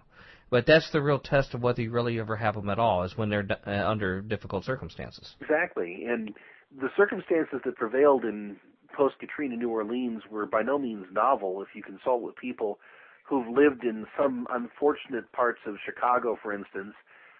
But 0.50 0.68
that's 0.68 0.91
the 0.91 1.02
real 1.02 1.20
test 1.20 1.54
of 1.56 1.64
whether 1.64 1.82
you 1.82 1.89
really 1.89 2.20
ever 2.20 2.36
have 2.36 2.54
them 2.56 2.70
at 2.70 2.78
all, 2.78 3.04
is 3.04 3.18
when 3.18 3.30
they're 3.30 3.48
uh, 3.66 3.89
under 3.89 4.22
difficult 4.22 4.66
circumstances. 4.66 5.36
Exactly, 5.41 6.06
and 6.08 6.34
the 6.80 6.89
circumstances 6.96 7.60
that 7.66 7.76
prevailed 7.76 8.24
in 8.24 8.58
post 8.96 9.16
Katrina 9.20 9.56
New 9.56 9.70
Orleans 9.70 10.22
were 10.30 10.46
by 10.46 10.62
no 10.62 10.78
means 10.78 11.06
novel. 11.12 11.62
If 11.62 11.70
you 11.76 11.82
consult 11.82 12.22
with 12.22 12.36
people 12.36 12.80
who've 13.28 13.48
lived 13.48 13.84
in 13.84 14.06
some 14.20 14.48
unfortunate 14.52 15.32
parts 15.32 15.60
of 15.66 15.76
Chicago, 15.86 16.38
for 16.41 16.54
instance, 16.54 16.94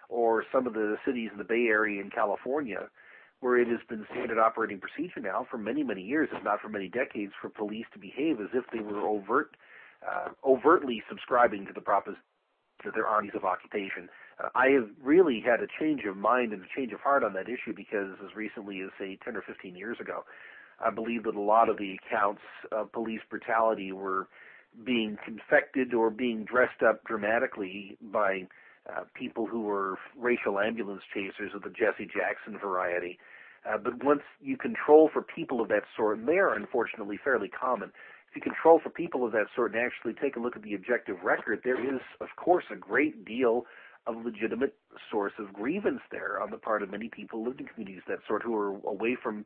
or 0.08 0.44
some 0.52 0.66
of 0.66 0.72
the 0.72 0.96
cities 1.06 1.30
in 1.30 1.38
the 1.38 1.44
Bay 1.44 1.66
Area 1.68 2.02
in 2.02 2.10
California, 2.10 2.88
where 3.44 3.60
it 3.60 3.68
has 3.68 3.80
been 3.90 4.06
standard 4.10 4.38
operating 4.38 4.80
procedure 4.80 5.20
now 5.20 5.46
for 5.50 5.58
many, 5.58 5.82
many 5.82 6.00
years, 6.00 6.30
if 6.32 6.42
not 6.42 6.62
for 6.62 6.70
many 6.70 6.88
decades, 6.88 7.30
for 7.42 7.50
police 7.50 7.84
to 7.92 7.98
behave 7.98 8.40
as 8.40 8.48
if 8.54 8.64
they 8.72 8.78
were 8.78 9.02
overt, 9.06 9.54
uh, 10.00 10.30
overtly 10.42 11.02
subscribing 11.10 11.66
to 11.66 11.72
the 11.74 11.80
proposition 11.82 12.22
that 12.86 12.94
they're 12.94 13.06
armies 13.06 13.32
of 13.34 13.44
occupation. 13.44 14.08
Uh, 14.42 14.48
I 14.54 14.68
have 14.68 14.88
really 15.02 15.44
had 15.44 15.60
a 15.60 15.66
change 15.78 16.04
of 16.08 16.16
mind 16.16 16.54
and 16.54 16.62
a 16.62 16.66
change 16.74 16.94
of 16.94 17.00
heart 17.00 17.22
on 17.22 17.34
that 17.34 17.46
issue 17.50 17.74
because 17.76 18.16
as 18.24 18.34
recently 18.34 18.80
as, 18.80 18.88
say, 18.98 19.18
10 19.22 19.36
or 19.36 19.42
15 19.42 19.76
years 19.76 19.98
ago, 20.00 20.24
I 20.82 20.88
believe 20.88 21.24
that 21.24 21.34
a 21.34 21.40
lot 21.40 21.68
of 21.68 21.76
the 21.76 21.98
accounts 22.00 22.40
of 22.72 22.92
police 22.92 23.20
brutality 23.28 23.92
were 23.92 24.26
being 24.86 25.18
confected 25.22 25.92
or 25.92 26.08
being 26.08 26.46
dressed 26.46 26.82
up 26.82 27.04
dramatically 27.04 27.98
by 28.00 28.48
uh, 28.90 29.04
people 29.14 29.46
who 29.46 29.60
were 29.62 29.98
racial 30.18 30.58
ambulance 30.58 31.02
chasers 31.12 31.52
of 31.54 31.62
the 31.62 31.68
Jesse 31.68 32.06
Jackson 32.06 32.58
variety. 32.58 33.18
Uh, 33.18 33.33
Uh, 33.68 33.78
but 33.78 34.04
once 34.04 34.22
you 34.40 34.56
control 34.56 35.08
for 35.12 35.22
people 35.22 35.60
of 35.60 35.68
that 35.68 35.84
sort, 35.96 36.18
and 36.18 36.28
they 36.28 36.38
are 36.38 36.54
unfortunately 36.54 37.18
fairly 37.22 37.48
common, 37.48 37.90
if 38.28 38.36
you 38.36 38.42
control 38.42 38.80
for 38.82 38.90
people 38.90 39.24
of 39.24 39.32
that 39.32 39.46
sort 39.54 39.74
and 39.74 39.80
actually 39.80 40.12
take 40.12 40.36
a 40.36 40.40
look 40.40 40.56
at 40.56 40.62
the 40.62 40.74
objective 40.74 41.16
record, 41.22 41.60
there 41.64 41.80
is, 41.80 42.00
of 42.20 42.28
course, 42.36 42.64
a 42.70 42.76
great 42.76 43.24
deal 43.24 43.64
of 44.06 44.16
legitimate 44.24 44.74
source 45.10 45.32
of 45.38 45.52
grievance 45.52 46.00
there 46.10 46.40
on 46.42 46.50
the 46.50 46.58
part 46.58 46.82
of 46.82 46.90
many 46.90 47.08
people 47.08 47.42
lived 47.42 47.60
in 47.60 47.66
communities 47.66 48.02
that 48.06 48.18
sort 48.28 48.42
who 48.42 48.54
are 48.54 48.76
away 48.86 49.16
from 49.20 49.44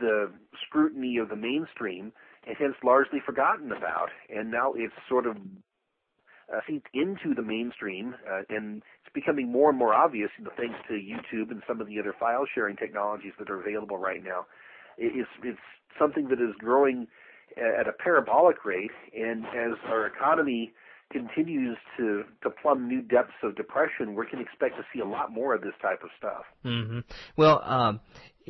the 0.00 0.30
scrutiny 0.66 1.18
of 1.18 1.28
the 1.28 1.36
mainstream 1.36 2.12
and 2.46 2.56
hence 2.58 2.74
largely 2.82 3.18
forgotten 3.24 3.72
about. 3.72 4.08
And 4.34 4.50
now 4.50 4.72
it's 4.74 4.94
sort 5.08 5.26
of 5.26 5.36
uh, 6.52 6.60
seeped 6.66 6.88
into 6.94 7.34
the 7.34 7.42
mainstream, 7.42 8.14
uh, 8.30 8.42
and 8.48 8.82
it's 9.04 9.12
becoming 9.14 9.50
more 9.50 9.70
and 9.70 9.78
more 9.78 9.94
obvious, 9.94 10.30
you 10.38 10.44
know, 10.44 10.50
thanks 10.56 10.76
to 10.88 10.94
YouTube 10.94 11.50
and 11.50 11.62
some 11.66 11.80
of 11.80 11.86
the 11.86 11.98
other 11.98 12.14
file 12.18 12.44
sharing 12.54 12.76
technologies 12.76 13.32
that 13.38 13.50
are 13.50 13.60
available 13.60 13.98
right 13.98 14.22
now. 14.22 14.46
It's 14.98 15.28
it's 15.42 15.58
something 15.98 16.28
that 16.28 16.40
is 16.40 16.54
growing 16.58 17.06
at 17.56 17.88
a 17.88 17.92
parabolic 17.92 18.64
rate, 18.64 18.90
and 19.16 19.44
as 19.46 19.78
our 19.86 20.06
economy 20.06 20.72
continues 21.10 21.76
to 21.96 22.24
to 22.42 22.50
plumb 22.50 22.88
new 22.88 23.02
depths 23.02 23.32
of 23.42 23.56
depression, 23.56 24.14
we 24.14 24.26
can 24.26 24.40
expect 24.40 24.76
to 24.76 24.84
see 24.92 25.00
a 25.00 25.06
lot 25.06 25.32
more 25.32 25.54
of 25.54 25.62
this 25.62 25.74
type 25.82 26.02
of 26.02 26.10
stuff. 26.18 26.44
Mm-hmm. 26.64 27.00
Well, 27.36 27.62
um, 27.64 28.00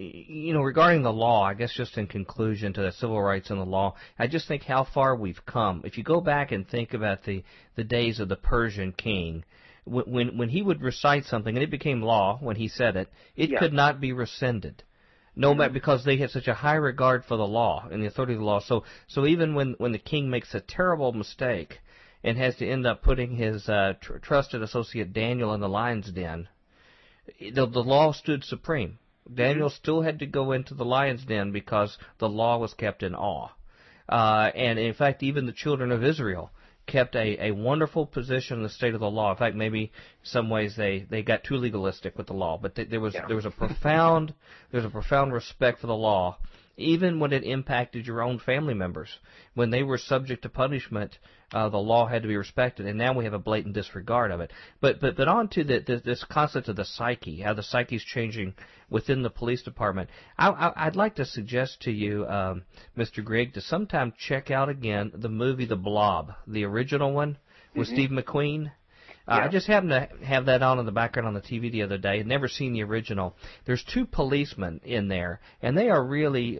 you 0.00 0.54
know, 0.54 0.62
regarding 0.62 1.02
the 1.02 1.12
law, 1.12 1.44
I 1.44 1.54
guess 1.54 1.72
just 1.74 1.98
in 1.98 2.06
conclusion 2.06 2.72
to 2.72 2.82
the 2.82 2.92
civil 2.92 3.20
rights 3.20 3.50
and 3.50 3.60
the 3.60 3.64
law, 3.64 3.96
I 4.18 4.28
just 4.28 4.48
think 4.48 4.62
how 4.62 4.84
far 4.84 5.14
we've 5.14 5.44
come. 5.44 5.82
If 5.84 5.98
you 5.98 6.04
go 6.04 6.20
back 6.20 6.52
and 6.52 6.66
think 6.66 6.94
about 6.94 7.24
the 7.24 7.44
the 7.76 7.84
days 7.84 8.18
of 8.18 8.28
the 8.28 8.36
Persian 8.36 8.92
king, 8.92 9.44
when 9.84 10.38
when 10.38 10.48
he 10.48 10.62
would 10.62 10.80
recite 10.80 11.24
something 11.26 11.54
and 11.54 11.62
it 11.62 11.70
became 11.70 12.00
law 12.00 12.38
when 12.40 12.56
he 12.56 12.68
said 12.68 12.96
it, 12.96 13.12
it 13.36 13.50
yeah. 13.50 13.58
could 13.58 13.74
not 13.74 14.00
be 14.00 14.12
rescinded. 14.12 14.82
No 15.36 15.54
matter 15.54 15.72
because 15.72 16.04
they 16.04 16.16
had 16.16 16.30
such 16.30 16.48
a 16.48 16.54
high 16.54 16.74
regard 16.74 17.24
for 17.24 17.36
the 17.36 17.46
law 17.46 17.86
and 17.90 18.02
the 18.02 18.06
authority 18.06 18.34
of 18.34 18.40
the 18.40 18.44
law. 18.44 18.60
So 18.60 18.84
so 19.06 19.26
even 19.26 19.54
when 19.54 19.74
when 19.76 19.92
the 19.92 19.98
king 19.98 20.30
makes 20.30 20.54
a 20.54 20.60
terrible 20.60 21.12
mistake 21.12 21.80
and 22.24 22.38
has 22.38 22.56
to 22.56 22.68
end 22.68 22.86
up 22.86 23.02
putting 23.02 23.36
his 23.36 23.68
uh, 23.68 23.94
tr- 24.00 24.16
trusted 24.18 24.62
associate 24.62 25.12
Daniel 25.12 25.52
in 25.52 25.60
the 25.60 25.68
lion's 25.68 26.10
den, 26.10 26.48
the, 27.38 27.66
the 27.66 27.82
law 27.82 28.12
stood 28.12 28.44
supreme. 28.44 28.98
Daniel 29.32 29.68
mm-hmm. 29.68 29.76
still 29.76 30.02
had 30.02 30.18
to 30.20 30.26
go 30.26 30.52
into 30.52 30.74
the 30.74 30.84
lion's 30.84 31.24
den 31.24 31.52
because 31.52 31.98
the 32.18 32.28
law 32.28 32.58
was 32.58 32.74
kept 32.74 33.02
in 33.02 33.14
awe. 33.14 33.48
Uh, 34.08 34.50
and 34.54 34.78
in 34.78 34.94
fact, 34.94 35.22
even 35.22 35.46
the 35.46 35.52
children 35.52 35.92
of 35.92 36.02
Israel 36.02 36.50
kept 36.86 37.14
a, 37.14 37.46
a 37.46 37.50
wonderful 37.52 38.06
position 38.06 38.56
in 38.58 38.62
the 38.62 38.68
state 38.68 38.94
of 38.94 39.00
the 39.00 39.10
law. 39.10 39.30
In 39.30 39.36
fact, 39.36 39.54
maybe 39.54 39.82
in 39.82 39.90
some 40.24 40.50
ways 40.50 40.74
they, 40.76 41.06
they 41.08 41.22
got 41.22 41.44
too 41.44 41.56
legalistic 41.56 42.18
with 42.18 42.26
the 42.26 42.32
law, 42.32 42.58
but 42.60 42.74
th- 42.74 42.90
there 42.90 43.00
was 43.00 43.14
yeah. 43.14 43.26
there 43.26 43.36
was 43.36 43.44
a 43.46 43.50
profound 43.50 44.34
there 44.70 44.80
was 44.80 44.84
a 44.84 44.90
profound 44.90 45.32
respect 45.32 45.80
for 45.80 45.86
the 45.86 45.94
law, 45.94 46.38
even 46.76 47.20
when 47.20 47.32
it 47.32 47.44
impacted 47.44 48.06
your 48.06 48.22
own 48.22 48.38
family 48.38 48.74
members. 48.74 49.18
When 49.54 49.70
they 49.70 49.82
were 49.84 49.98
subject 49.98 50.42
to 50.42 50.48
punishment, 50.48 51.18
uh, 51.52 51.68
the 51.68 51.78
law 51.78 52.06
had 52.06 52.22
to 52.22 52.28
be 52.28 52.36
respected, 52.36 52.86
and 52.86 52.98
now 52.98 53.12
we 53.12 53.24
have 53.24 53.34
a 53.34 53.38
blatant 53.38 53.74
disregard 53.74 54.30
of 54.30 54.40
it. 54.40 54.52
But 54.80 55.00
but 55.00 55.16
but 55.16 55.28
on 55.28 55.48
to 55.48 55.64
the, 55.64 55.80
the, 55.80 55.96
this 56.04 56.24
concept 56.24 56.68
of 56.68 56.76
the 56.76 56.84
psyche, 56.84 57.40
how 57.40 57.54
the 57.54 57.62
psyche 57.62 57.96
is 57.96 58.04
changing 58.04 58.54
within 58.88 59.22
the 59.22 59.30
police 59.30 59.62
department. 59.62 60.10
I, 60.38 60.84
would 60.84 60.96
like 60.96 61.16
to 61.16 61.24
suggest 61.24 61.82
to 61.82 61.90
you, 61.90 62.26
um, 62.26 62.62
Mr. 62.96 63.24
Grigg, 63.24 63.54
to 63.54 63.60
sometime 63.60 64.12
check 64.18 64.50
out 64.50 64.68
again 64.68 65.12
the 65.14 65.28
movie 65.28 65.66
The 65.66 65.76
Blob, 65.76 66.32
the 66.46 66.64
original 66.64 67.12
one 67.12 67.38
with 67.74 67.88
mm-hmm. 67.88 67.94
Steve 67.94 68.10
McQueen. 68.10 68.72
Uh, 69.30 69.36
yeah. 69.36 69.44
I 69.44 69.48
just 69.48 69.68
happened 69.68 69.90
to 69.90 70.26
have 70.26 70.46
that 70.46 70.62
on 70.62 70.80
in 70.80 70.86
the 70.86 70.92
background 70.92 71.28
on 71.28 71.34
the 71.34 71.40
TV 71.40 71.70
the 71.70 71.82
other 71.82 71.98
day. 71.98 72.18
I'd 72.18 72.26
never 72.26 72.48
seen 72.48 72.72
the 72.72 72.82
original. 72.82 73.36
There's 73.64 73.84
two 73.84 74.04
policemen 74.04 74.80
in 74.84 75.06
there, 75.06 75.40
and 75.62 75.78
they 75.78 75.88
are 75.88 76.02
really 76.02 76.58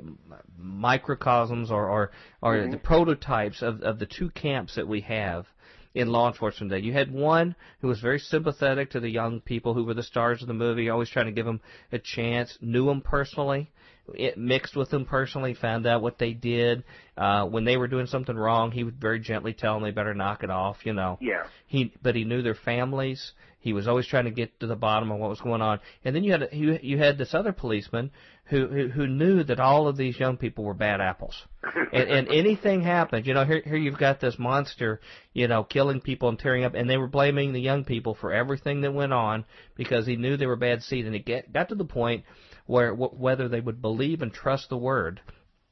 microcosms 0.57 1.73
or 1.73 1.89
or, 1.89 2.11
or 2.41 2.55
mm-hmm. 2.55 2.71
the 2.71 2.77
prototypes 2.79 3.63
of 3.63 3.83
of 3.83 3.99
the 3.99 4.07
two 4.07 4.31
camps 4.31 4.77
that 4.77 4.87
we 4.87 5.01
have 5.01 5.47
in 5.95 6.13
law 6.13 6.29
enforcement 6.29 6.71
today. 6.71 6.87
You 6.87 6.93
had 6.93 7.13
one 7.13 7.57
who 7.81 7.89
was 7.89 7.99
very 7.99 8.21
sympathetic 8.21 8.91
to 8.91 9.01
the 9.01 9.11
young 9.11 9.41
people 9.41 9.75
who 9.75 9.85
were 9.85 9.95
the 9.95 10.05
stars 10.05 10.41
of 10.41 10.47
the 10.47 10.55
movie, 10.55 10.89
always 10.89 11.11
trying 11.11 11.27
to 11.27 11.33
give 11.33 11.47
them 11.47 11.61
a 11.91 11.99
chance, 11.99 12.57
knew 12.61 12.87
them 12.87 13.01
personally, 13.01 13.73
it 14.15 14.39
mixed 14.39 14.77
with 14.77 14.91
them 14.91 15.05
personally, 15.05 15.55
found 15.55 15.87
out 15.87 16.03
what 16.03 16.19
they 16.19 16.33
did. 16.33 16.85
Uh, 17.17 17.45
when 17.47 17.65
they 17.65 17.77
were 17.77 17.89
doing 17.89 18.07
something 18.07 18.37
wrong, 18.37 18.71
he 18.71 18.85
would 18.85 19.01
very 19.01 19.21
gently 19.21 19.53
tell 19.53 19.75
them 19.75 19.83
they 19.83 19.91
better 19.91 20.15
knock 20.15 20.43
it 20.43 20.51
off, 20.51 20.79
you 20.85 20.93
know. 20.93 21.19
Yeah. 21.21 21.45
He, 21.67 21.93
but 22.03 22.15
he 22.15 22.25
knew 22.25 22.43
their 22.43 22.55
families. 22.55 23.33
He 23.61 23.75
was 23.75 23.87
always 23.87 24.07
trying 24.07 24.25
to 24.25 24.31
get 24.31 24.59
to 24.61 24.67
the 24.67 24.75
bottom 24.75 25.11
of 25.11 25.19
what 25.19 25.29
was 25.29 25.41
going 25.41 25.61
on. 25.61 25.81
And 26.03 26.17
then 26.17 26.25
you 26.25 26.33
had 26.33 26.49
you, 26.53 26.79
you 26.83 26.97
had 26.97 27.19
this 27.19 27.35
other 27.35 27.53
policeman 27.53 28.11
who, 28.45 28.67
who 28.67 28.89
who 28.89 29.07
knew 29.07 29.45
that 29.45 29.61
all 29.61 29.87
of 29.87 29.99
these 29.99 30.19
young 30.19 30.39
people 30.39 30.65
were 30.65 30.75
bad 30.75 31.03
apples. 31.03 31.35
and, 31.93 32.09
and 32.09 32.29
anything 32.29 32.83
happened, 32.83 33.27
you 33.27 33.35
know, 33.35 33.45
here 33.45 33.63
here 33.63 33.77
you've 33.77 33.99
got 33.99 34.19
this 34.19 34.39
monster, 34.39 35.01
you 35.35 35.47
know, 35.47 35.63
killing 35.63 36.01
people 36.01 36.31
and 36.31 36.39
tearing 36.39 36.65
up, 36.65 36.73
and 36.75 36.89
they 36.89 36.97
were 36.97 37.07
blaming 37.07 37.53
the 37.53 37.61
young 37.61 37.85
people 37.85 38.15
for 38.15 38.33
everything 38.33 38.81
that 38.81 38.95
went 38.95 39.13
on 39.13 39.45
because 39.77 40.07
he 40.07 40.17
knew 40.17 40.39
they 40.39 40.47
were 40.47 40.57
bad 40.57 40.83
seed. 40.83 41.05
And 41.05 41.15
it 41.15 41.27
get, 41.27 41.53
got 41.53 41.69
to 41.69 41.75
the 41.75 41.85
point 41.85 42.25
where 42.71 42.91
w- 42.91 43.11
whether 43.11 43.49
they 43.49 43.61
would 43.61 43.83
believe 43.83 44.23
and 44.23 44.33
trust 44.33 44.69
the 44.69 44.77
word 44.77 45.21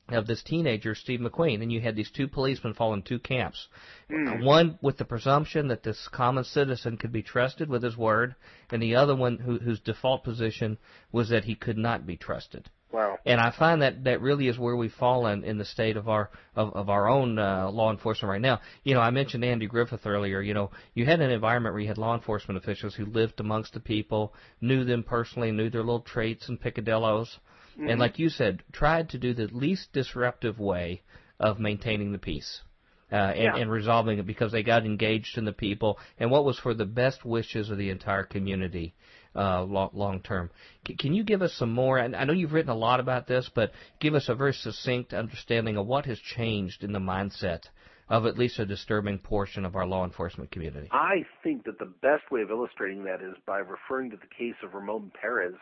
of 0.08 0.26
this 0.26 0.42
teenager, 0.42 0.94
Steve 0.94 1.20
McQueen, 1.20 1.62
and 1.62 1.70
you 1.70 1.80
had 1.80 1.94
these 1.94 2.10
two 2.10 2.26
policemen 2.26 2.74
fall 2.74 2.92
in 2.94 3.02
two 3.02 3.20
camps. 3.20 3.68
Mm. 4.10 4.42
One 4.42 4.78
with 4.82 4.96
the 4.96 5.04
presumption 5.04 5.68
that 5.68 5.84
this 5.84 6.08
common 6.08 6.44
citizen 6.44 6.96
could 6.96 7.12
be 7.12 7.22
trusted 7.22 7.68
with 7.68 7.82
his 7.82 7.96
word, 7.96 8.34
and 8.70 8.82
the 8.82 8.96
other 8.96 9.14
one 9.14 9.38
who, 9.38 9.58
whose 9.58 9.80
default 9.80 10.24
position 10.24 10.78
was 11.12 11.28
that 11.28 11.44
he 11.44 11.54
could 11.54 11.78
not 11.78 12.04
be 12.06 12.16
trusted. 12.16 12.68
Wow. 12.90 13.18
And 13.26 13.38
I 13.38 13.50
find 13.50 13.82
that 13.82 14.04
that 14.04 14.22
really 14.22 14.48
is 14.48 14.58
where 14.58 14.74
we've 14.74 14.92
fallen 14.92 15.44
in 15.44 15.58
the 15.58 15.64
state 15.64 15.98
of 15.98 16.08
our 16.08 16.30
of, 16.56 16.72
of 16.74 16.88
our 16.88 17.08
own 17.08 17.38
uh, 17.38 17.70
law 17.70 17.90
enforcement 17.90 18.30
right 18.30 18.40
now. 18.40 18.60
You 18.82 18.94
know, 18.94 19.00
I 19.00 19.10
mentioned 19.10 19.44
Andy 19.44 19.66
Griffith 19.66 20.06
earlier. 20.06 20.40
You 20.40 20.54
know, 20.54 20.70
you 20.94 21.04
had 21.04 21.20
an 21.20 21.30
environment 21.30 21.74
where 21.74 21.82
you 21.82 21.88
had 21.88 21.98
law 21.98 22.14
enforcement 22.14 22.56
officials 22.56 22.94
who 22.94 23.04
lived 23.04 23.40
amongst 23.40 23.74
the 23.74 23.80
people, 23.80 24.32
knew 24.62 24.84
them 24.84 25.02
personally, 25.02 25.52
knew 25.52 25.68
their 25.68 25.82
little 25.82 26.00
traits 26.00 26.48
and 26.48 26.60
picadillos 26.60 27.38
mm-hmm. 27.78 27.88
and 27.88 28.00
like 28.00 28.18
you 28.18 28.28
said, 28.28 28.62
tried 28.72 29.10
to 29.10 29.18
do 29.18 29.34
the 29.34 29.48
least 29.52 29.92
disruptive 29.92 30.58
way 30.58 31.02
of 31.38 31.60
maintaining 31.60 32.12
the 32.12 32.18
peace. 32.18 32.62
Uh, 33.10 33.16
and, 33.16 33.42
yeah. 33.42 33.56
and 33.56 33.70
resolving 33.70 34.18
it 34.18 34.26
because 34.26 34.52
they 34.52 34.62
got 34.62 34.84
engaged 34.84 35.38
in 35.38 35.46
the 35.46 35.52
people 35.52 35.98
and 36.18 36.30
what 36.30 36.44
was 36.44 36.58
for 36.58 36.74
the 36.74 36.84
best 36.84 37.24
wishes 37.24 37.70
of 37.70 37.78
the 37.78 37.88
entire 37.88 38.22
community 38.22 38.94
uh, 39.34 39.62
long, 39.62 39.90
long 39.92 40.20
term. 40.20 40.50
C- 40.86 40.94
can 40.94 41.14
you 41.14 41.24
give 41.24 41.42
us 41.42 41.52
some 41.54 41.72
more? 41.72 41.98
And 41.98 42.14
I 42.16 42.24
know 42.24 42.32
you've 42.32 42.52
written 42.52 42.70
a 42.70 42.76
lot 42.76 43.00
about 43.00 43.26
this, 43.26 43.50
but 43.54 43.72
give 44.00 44.14
us 44.14 44.28
a 44.28 44.34
very 44.34 44.52
succinct 44.52 45.12
understanding 45.12 45.76
of 45.76 45.86
what 45.86 46.06
has 46.06 46.18
changed 46.18 46.84
in 46.84 46.92
the 46.92 46.98
mindset 46.98 47.62
of 48.08 48.24
at 48.24 48.38
least 48.38 48.58
a 48.58 48.66
disturbing 48.66 49.18
portion 49.18 49.64
of 49.64 49.76
our 49.76 49.86
law 49.86 50.04
enforcement 50.04 50.50
community. 50.50 50.88
I 50.90 51.26
think 51.42 51.64
that 51.64 51.78
the 51.78 51.92
best 52.00 52.30
way 52.30 52.40
of 52.40 52.50
illustrating 52.50 53.04
that 53.04 53.20
is 53.20 53.34
by 53.46 53.58
referring 53.58 54.10
to 54.10 54.16
the 54.16 54.26
case 54.26 54.54
of 54.62 54.72
Ramon 54.72 55.12
Perez 55.20 55.54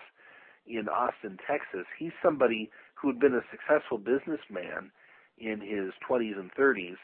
in 0.67 0.89
Austin, 0.89 1.39
Texas. 1.47 1.87
He's 1.99 2.13
somebody 2.23 2.71
who 2.95 3.09
had 3.09 3.19
been 3.19 3.35
a 3.35 3.43
successful 3.51 3.99
businessman 3.99 4.91
in 5.39 5.61
his 5.61 5.93
20s 6.09 6.39
and 6.39 6.51
30s 6.55 6.97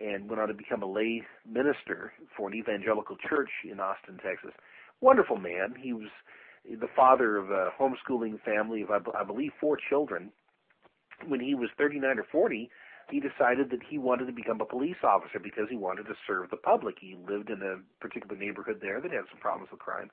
and 0.00 0.28
went 0.28 0.40
on 0.40 0.48
to 0.48 0.54
become 0.54 0.82
a 0.82 0.86
lay 0.86 1.22
minister 1.46 2.12
for 2.36 2.48
an 2.48 2.54
evangelical 2.54 3.16
church 3.28 3.50
in 3.70 3.80
Austin, 3.80 4.18
Texas. 4.24 4.52
Wonderful 5.02 5.36
man. 5.36 5.74
He 5.78 5.92
was 5.92 6.08
the 6.64 6.88
father 6.94 7.36
of 7.36 7.50
a 7.50 7.70
homeschooling 7.78 8.40
family 8.42 8.82
of, 8.82 8.90
I 8.90 9.24
believe, 9.24 9.50
four 9.60 9.76
children. 9.90 10.30
When 11.26 11.40
he 11.40 11.54
was 11.54 11.70
39 11.76 12.18
or 12.18 12.26
40, 12.30 12.70
he 13.10 13.20
decided 13.20 13.70
that 13.70 13.80
he 13.88 13.98
wanted 13.98 14.26
to 14.26 14.32
become 14.32 14.60
a 14.60 14.64
police 14.64 15.02
officer 15.02 15.40
because 15.42 15.66
he 15.68 15.76
wanted 15.76 16.04
to 16.04 16.14
serve 16.24 16.50
the 16.50 16.56
public. 16.56 16.96
He 17.00 17.16
lived 17.28 17.50
in 17.50 17.62
a 17.62 17.82
particular 18.00 18.36
neighborhood 18.36 18.78
there 18.80 19.00
that 19.00 19.10
had 19.10 19.24
some 19.28 19.40
problems 19.40 19.70
with 19.72 19.80
crime. 19.80 20.08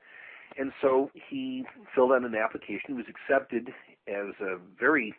And 0.58 0.72
so 0.82 1.12
he 1.30 1.66
filled 1.94 2.12
out 2.12 2.26
an 2.26 2.36
application. 2.36 2.88
He 2.88 2.94
was 2.94 3.06
accepted 3.08 3.70
as 4.08 4.34
a 4.42 4.58
very 4.80 5.14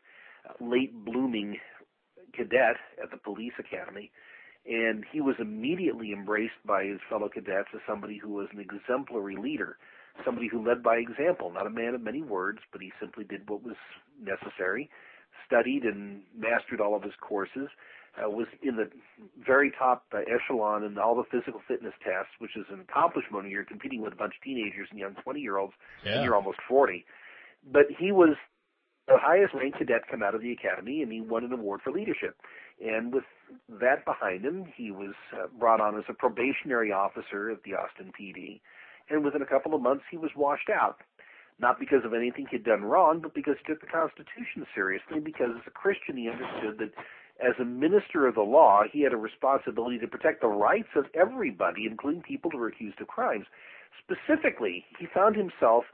late 0.60 0.92
blooming 1.04 1.58
cadet 2.34 2.76
at 3.00 3.10
the 3.12 3.16
police 3.16 3.52
academy. 3.58 4.10
And 4.66 5.04
he 5.10 5.20
was 5.20 5.36
immediately 5.38 6.12
embraced 6.12 6.60
by 6.66 6.84
his 6.84 7.00
fellow 7.08 7.28
cadets 7.28 7.68
as 7.74 7.80
somebody 7.88 8.18
who 8.18 8.30
was 8.30 8.48
an 8.52 8.60
exemplary 8.60 9.36
leader, 9.36 9.78
somebody 10.24 10.48
who 10.48 10.66
led 10.66 10.82
by 10.82 10.96
example, 10.96 11.50
not 11.50 11.66
a 11.66 11.70
man 11.70 11.94
of 11.94 12.02
many 12.02 12.22
words, 12.22 12.58
but 12.70 12.80
he 12.80 12.92
simply 13.00 13.24
did 13.24 13.48
what 13.48 13.62
was 13.62 13.76
necessary, 14.20 14.90
studied 15.46 15.84
and 15.84 16.22
mastered 16.36 16.80
all 16.80 16.94
of 16.94 17.02
his 17.02 17.14
courses, 17.20 17.68
uh, 18.18 18.28
was 18.28 18.46
in 18.62 18.76
the 18.76 18.90
very 19.44 19.70
top 19.78 20.04
uh, 20.12 20.18
echelon 20.26 20.84
in 20.84 20.98
all 20.98 21.14
the 21.14 21.24
physical 21.30 21.60
fitness 21.66 21.94
tests, 22.04 22.32
which 22.38 22.56
is 22.56 22.66
an 22.70 22.80
accomplishment 22.80 23.44
when 23.44 23.50
you're 23.50 23.64
competing 23.64 24.02
with 24.02 24.12
a 24.12 24.16
bunch 24.16 24.34
of 24.36 24.42
teenagers 24.42 24.88
and 24.90 24.98
young 24.98 25.14
20 25.22 25.40
year 25.40 25.58
olds, 25.58 25.72
yeah. 26.04 26.14
and 26.14 26.24
you're 26.24 26.34
almost 26.34 26.58
40. 26.68 27.04
But 27.72 27.86
he 27.98 28.10
was 28.10 28.36
the 29.06 29.16
highest 29.18 29.54
ranked 29.54 29.78
cadet 29.78 30.02
come 30.10 30.22
out 30.22 30.34
of 30.34 30.42
the 30.42 30.52
academy, 30.52 31.02
and 31.02 31.12
he 31.12 31.20
won 31.20 31.44
an 31.44 31.52
award 31.52 31.80
for 31.82 31.92
leadership. 31.92 32.36
And 32.80 33.12
with 33.12 33.24
that 33.80 34.04
behind 34.04 34.44
him, 34.44 34.66
he 34.74 34.90
was 34.90 35.14
uh, 35.32 35.46
brought 35.58 35.80
on 35.80 35.98
as 35.98 36.04
a 36.08 36.14
probationary 36.14 36.92
officer 36.92 37.50
at 37.50 37.62
the 37.62 37.74
Austin 37.74 38.12
PD. 38.18 38.60
And 39.10 39.24
within 39.24 39.42
a 39.42 39.46
couple 39.46 39.74
of 39.74 39.82
months, 39.82 40.04
he 40.10 40.16
was 40.16 40.30
washed 40.36 40.70
out. 40.70 40.98
Not 41.58 41.78
because 41.78 42.04
of 42.04 42.14
anything 42.14 42.46
he'd 42.50 42.64
done 42.64 42.82
wrong, 42.82 43.20
but 43.20 43.34
because 43.34 43.56
he 43.58 43.70
took 43.70 43.82
the 43.82 43.86
Constitution 43.86 44.66
seriously, 44.74 45.20
because 45.20 45.50
as 45.56 45.66
a 45.66 45.70
Christian, 45.70 46.16
he 46.16 46.30
understood 46.30 46.78
that 46.78 46.92
as 47.46 47.54
a 47.60 47.64
minister 47.64 48.26
of 48.26 48.34
the 48.34 48.42
law, 48.42 48.82
he 48.90 49.02
had 49.02 49.12
a 49.12 49.18
responsibility 49.18 49.98
to 49.98 50.06
protect 50.06 50.40
the 50.40 50.48
rights 50.48 50.88
of 50.96 51.04
everybody, 51.14 51.86
including 51.86 52.22
people 52.22 52.50
who 52.50 52.58
were 52.58 52.68
accused 52.68 53.00
of 53.00 53.08
crimes. 53.08 53.44
Specifically, 53.98 54.84
he 54.98 55.06
found 55.12 55.36
himself 55.36 55.84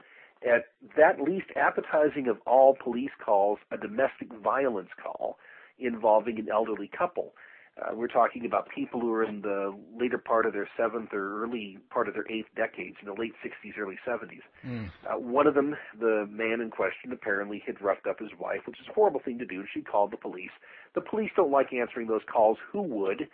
at 0.43 0.65
that 0.95 1.19
least 1.19 1.47
appetizing 1.57 2.27
of 2.27 2.37
all 2.45 2.77
police 2.81 3.11
calls, 3.23 3.59
a 3.71 3.77
domestic 3.77 4.31
violence 4.41 4.89
call 5.01 5.37
involving 5.79 6.39
an 6.39 6.47
elderly 6.51 6.89
couple. 6.95 7.33
Uh, 7.79 7.93
we're 7.93 8.07
talking 8.07 8.45
about 8.45 8.67
people 8.73 8.99
who 8.99 9.13
are 9.13 9.23
in 9.23 9.41
the 9.41 9.75
later 9.99 10.17
part 10.17 10.47
of 10.47 10.53
their 10.53 10.67
seventh 10.75 11.13
or 11.13 11.43
early 11.43 11.77
part 11.91 12.07
of 12.07 12.15
their 12.15 12.29
eighth 12.31 12.47
decades, 12.55 12.95
in 13.01 13.07
the 13.07 13.13
late 13.13 13.33
60s, 13.45 13.77
early 13.77 13.97
70s. 14.07 14.41
Mm. 14.65 14.89
Uh, 15.05 15.19
one 15.19 15.45
of 15.45 15.53
them, 15.53 15.75
the 15.99 16.27
man 16.29 16.59
in 16.59 16.71
question, 16.71 17.11
apparently 17.11 17.61
had 17.67 17.79
roughed 17.79 18.07
up 18.07 18.19
his 18.19 18.31
wife, 18.39 18.61
which 18.65 18.79
is 18.79 18.87
a 18.89 18.93
horrible 18.93 19.19
thing 19.23 19.37
to 19.37 19.45
do. 19.45 19.63
She 19.71 19.81
called 19.81 20.11
the 20.11 20.17
police. 20.17 20.49
The 20.95 21.01
police 21.01 21.29
don't 21.35 21.51
like 21.51 21.71
answering 21.71 22.07
those 22.07 22.23
calls. 22.31 22.57
Who 22.71 22.81
would? 22.81 23.27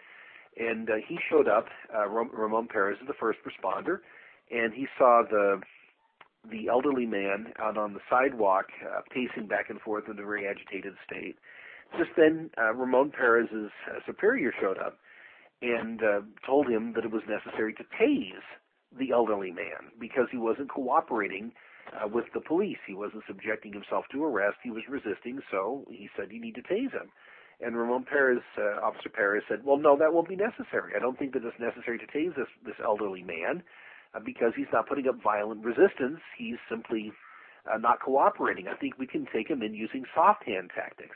And 0.57 0.89
uh, 0.89 0.95
he 1.07 1.17
showed 1.29 1.47
up. 1.47 1.67
Uh, 1.95 2.07
Ramon 2.09 2.67
Perez 2.67 2.97
is 3.01 3.07
the 3.07 3.13
first 3.13 3.39
responder, 3.47 3.99
and 4.51 4.73
he 4.73 4.87
saw 4.97 5.23
the 5.29 5.61
the 6.51 6.67
elderly 6.67 7.05
man 7.05 7.53
out 7.57 7.77
on 7.77 7.93
the 7.93 8.01
sidewalk, 8.09 8.65
uh, 8.85 8.99
pacing 9.09 9.47
back 9.47 9.69
and 9.69 9.79
forth 9.79 10.03
in 10.09 10.19
a 10.19 10.25
very 10.25 10.45
agitated 10.45 10.93
state. 11.07 11.37
Just 11.97 12.11
then, 12.17 12.49
uh, 12.57 12.73
Ramon 12.73 13.11
Perez's 13.11 13.71
uh, 13.89 13.99
superior 14.05 14.51
showed 14.59 14.77
up 14.79 14.97
and 15.61 16.01
uh, 16.01 16.21
told 16.45 16.67
him 16.67 16.93
that 16.93 17.05
it 17.05 17.11
was 17.11 17.21
necessary 17.27 17.73
to 17.75 17.83
tase 18.01 18.47
the 18.97 19.11
elderly 19.11 19.51
man 19.51 19.93
because 19.99 20.27
he 20.31 20.37
wasn't 20.37 20.69
cooperating 20.69 21.51
uh, 21.93 22.07
with 22.07 22.25
the 22.33 22.41
police. 22.41 22.77
He 22.87 22.93
wasn't 22.93 23.23
subjecting 23.27 23.73
himself 23.73 24.05
to 24.11 24.23
arrest. 24.23 24.57
He 24.63 24.71
was 24.71 24.83
resisting, 24.89 25.39
so 25.51 25.85
he 25.89 26.09
said, 26.17 26.31
"You 26.31 26.41
need 26.41 26.55
to 26.55 26.61
tase 26.63 26.91
him." 26.91 27.11
And 27.61 27.77
Ramon 27.77 28.03
Perez, 28.03 28.41
uh, 28.57 28.81
Officer 28.81 29.09
Perez, 29.09 29.43
said, 29.47 29.63
"Well, 29.63 29.77
no, 29.77 29.95
that 29.97 30.13
won't 30.13 30.27
be 30.27 30.35
necessary. 30.35 30.93
I 30.95 30.99
don't 30.99 31.17
think 31.17 31.33
that 31.33 31.45
it's 31.45 31.59
necessary 31.59 31.99
to 31.99 32.07
tase 32.07 32.35
this 32.35 32.49
this 32.65 32.79
elderly 32.83 33.23
man 33.23 33.63
uh, 34.13 34.19
because 34.19 34.53
he's 34.55 34.71
not 34.73 34.87
putting 34.87 35.07
up 35.07 35.21
violent 35.21 35.63
resistance. 35.63 36.19
He's 36.37 36.57
simply 36.69 37.13
uh, 37.71 37.77
not 37.77 38.01
cooperating. 38.01 38.67
I 38.67 38.75
think 38.75 38.97
we 38.97 39.07
can 39.07 39.27
take 39.31 39.49
him 39.49 39.61
in 39.61 39.73
using 39.73 40.05
soft 40.15 40.43
hand 40.43 40.71
tactics." 40.73 41.15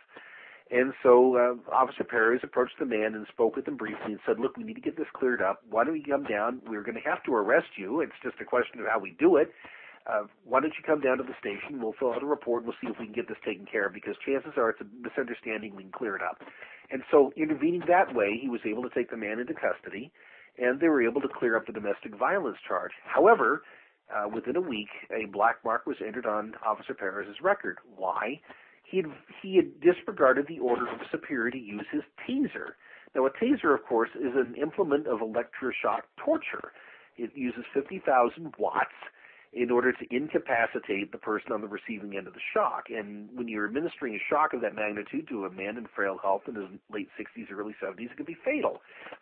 And 0.70 0.94
so 1.02 1.38
uh, 1.38 1.74
Officer 1.74 2.04
Perez 2.04 2.42
approached 2.44 2.76
the 2.80 2.86
man 2.86 3.16
and 3.16 3.26
spoke 3.32 3.56
with 3.56 3.68
him 3.68 3.78
briefly 3.78 4.12
and 4.12 4.20
said, 4.26 4.40
look, 4.40 4.58
we 4.58 4.64
need 4.64 4.76
to 4.76 4.82
get 4.82 4.98
this 4.98 5.08
cleared 5.14 5.42
up. 5.42 5.62
Why 5.70 5.84
don't 5.84 5.96
you 5.96 6.04
come 6.04 6.24
down? 6.24 6.62
We're 6.68 6.84
going 6.84 7.02
to 7.02 7.10
have 7.10 7.24
to 7.24 7.34
arrest 7.34 7.78
you. 7.78 8.02
It's 8.02 8.12
just 8.22 8.36
a 8.42 8.46
question 8.46 8.82
of 8.82 8.88
how 8.88 9.00
we 9.00 9.16
do 9.18 9.38
it. 9.38 9.52
Uh, 10.06 10.24
why 10.46 10.60
don't 10.62 10.74
you 10.78 10.84
come 10.86 11.02
down 11.02 11.18
to 11.18 11.24
the 11.24 11.36
station? 11.40 11.82
We'll 11.82 11.96
fill 12.00 12.14
out 12.14 12.24
a 12.24 12.26
report. 12.26 12.64
We'll 12.64 12.76
see 12.82 12.88
if 12.88 13.00
we 13.00 13.06
can 13.06 13.14
get 13.14 13.28
this 13.28 13.38
taken 13.46 13.66
care 13.66 13.88
of 13.88 13.94
because 13.94 14.16
chances 14.26 14.54
are 14.58 14.70
it's 14.70 14.82
a 14.82 14.88
misunderstanding. 15.02 15.76
We 15.76 15.84
can 15.84 15.92
clear 15.92 16.16
it 16.16 16.22
up. 16.22 16.40
And 16.92 17.04
so 17.12 17.32
intervening 17.36 17.84
that 17.88 18.16
way, 18.16 18.40
he 18.42 18.48
was 18.48 18.62
able 18.66 18.84
to 18.84 18.90
take 18.90 19.10
the 19.12 19.18
man 19.18 19.40
into 19.40 19.54
custody 19.54 20.12
and 20.58 20.80
they 20.80 20.88
were 20.88 21.04
able 21.04 21.22
to 21.22 21.28
clear 21.28 21.56
up 21.56 21.68
the 21.68 21.74
domestic 21.74 22.16
violence 22.18 22.58
charge. 22.68 22.92
However, 23.06 23.64
uh, 24.10 24.28
within 24.34 24.56
a 24.56 24.62
week, 24.62 24.88
a 25.12 25.26
black 25.28 25.58
mark 25.66 25.86
was 25.86 25.98
entered 26.06 26.26
on 26.26 26.54
Officer 26.66 26.94
Perez's 26.94 27.42
record. 27.42 27.78
Why? 27.96 28.40
He 28.90 28.98
had, 28.98 29.08
he 29.42 29.58
had 29.58 29.82
disregarded 29.82 30.48
the 30.48 30.60
order 30.60 30.88
of 30.88 31.00
superior 31.12 31.52
to 31.52 31.58
use 31.58 31.86
his 31.92 32.04
taser. 32.28 32.76
Now, 33.16 33.26
a 33.26 33.32
taser, 33.32 33.74
of 33.74 33.84
course, 33.86 34.10
is 34.16 34.34
an 34.36 34.56
implement 34.56 35.08
of 35.08 35.20
electroshock 35.20 36.02
torture. 36.24 36.72
It 37.18 37.32
uses 37.36 37.64
50,000 37.74 38.54
watts 38.58 38.96
in 39.54 39.72
order 39.72 39.92
to 39.92 40.16
incapacitate 40.16 41.12
the 41.12 41.18
person 41.18 41.52
on 41.52 41.62
the 41.62 41.68
receiving 41.68 42.16
end 42.16 42.28
of 42.28 42.34
the 42.34 42.40
shock. 42.54 42.86
And 42.90 43.30
when 43.34 43.48
you're 43.48 43.66
administering 43.66 44.14
a 44.16 44.24
shock 44.30 44.54
of 44.54 44.62
that 44.62 44.76
magnitude 44.76 45.28
to 45.30 45.46
a 45.46 45.52
man 45.52 45.78
in 45.78 45.88
frail 45.96 46.18
health 46.22 46.44
in 46.48 46.56
his 46.56 46.66
late 46.94 47.10
60s, 47.20 47.52
early 47.52 47.76
70s, 47.84 48.12
it 48.12 48.18
can 48.18 48.26
be 48.26 48.38
fatal. 48.46 48.82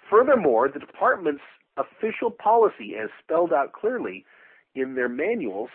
Furthermore, 0.10 0.68
the 0.68 0.80
department's 0.80 1.44
official 1.78 2.32
policy, 2.32 2.96
as 3.02 3.10
spelled 3.24 3.54
out 3.54 3.74
clearly 3.74 4.26
in 4.76 4.96
their 4.96 5.10
manuals, 5.10 5.70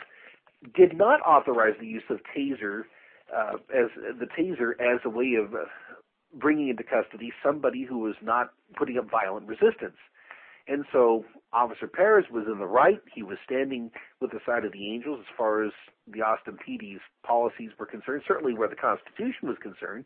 did 0.74 0.96
not 0.96 1.20
authorize 1.22 1.74
the 1.80 1.86
use 1.86 2.02
of 2.10 2.20
taser 2.36 2.82
uh, 3.35 3.55
as 3.74 3.90
the 4.19 4.27
taser 4.27 4.73
as 4.81 5.01
a 5.05 5.11
way 5.11 5.35
of 5.35 5.55
uh, 5.55 5.65
bringing 6.35 6.69
into 6.69 6.82
custody 6.82 7.32
somebody 7.44 7.85
who 7.89 7.98
was 7.98 8.15
not 8.23 8.51
putting 8.77 8.98
up 8.98 9.11
violent 9.11 9.47
resistance. 9.47 9.97
And 10.69 10.85
so 10.93 11.24
Officer 11.52 11.89
Perez 11.89 12.27
was 12.31 12.44
in 12.47 12.59
the 12.59 12.66
right. 12.66 13.01
He 13.12 13.23
was 13.23 13.39
standing 13.44 13.90
with 14.20 14.31
the 14.31 14.39
side 14.47 14.65
of 14.65 14.73
the 14.73 14.93
angels 14.93 15.19
as 15.20 15.35
far 15.36 15.65
as 15.65 15.73
the 16.07 16.20
Austin 16.23 16.59
PD's 16.66 17.01
policies 17.27 17.70
were 17.78 17.86
concerned, 17.86 18.23
certainly 18.27 18.55
where 18.55 18.69
the 18.69 18.77
Constitution 18.77 19.48
was 19.48 19.57
concerned. 19.61 20.05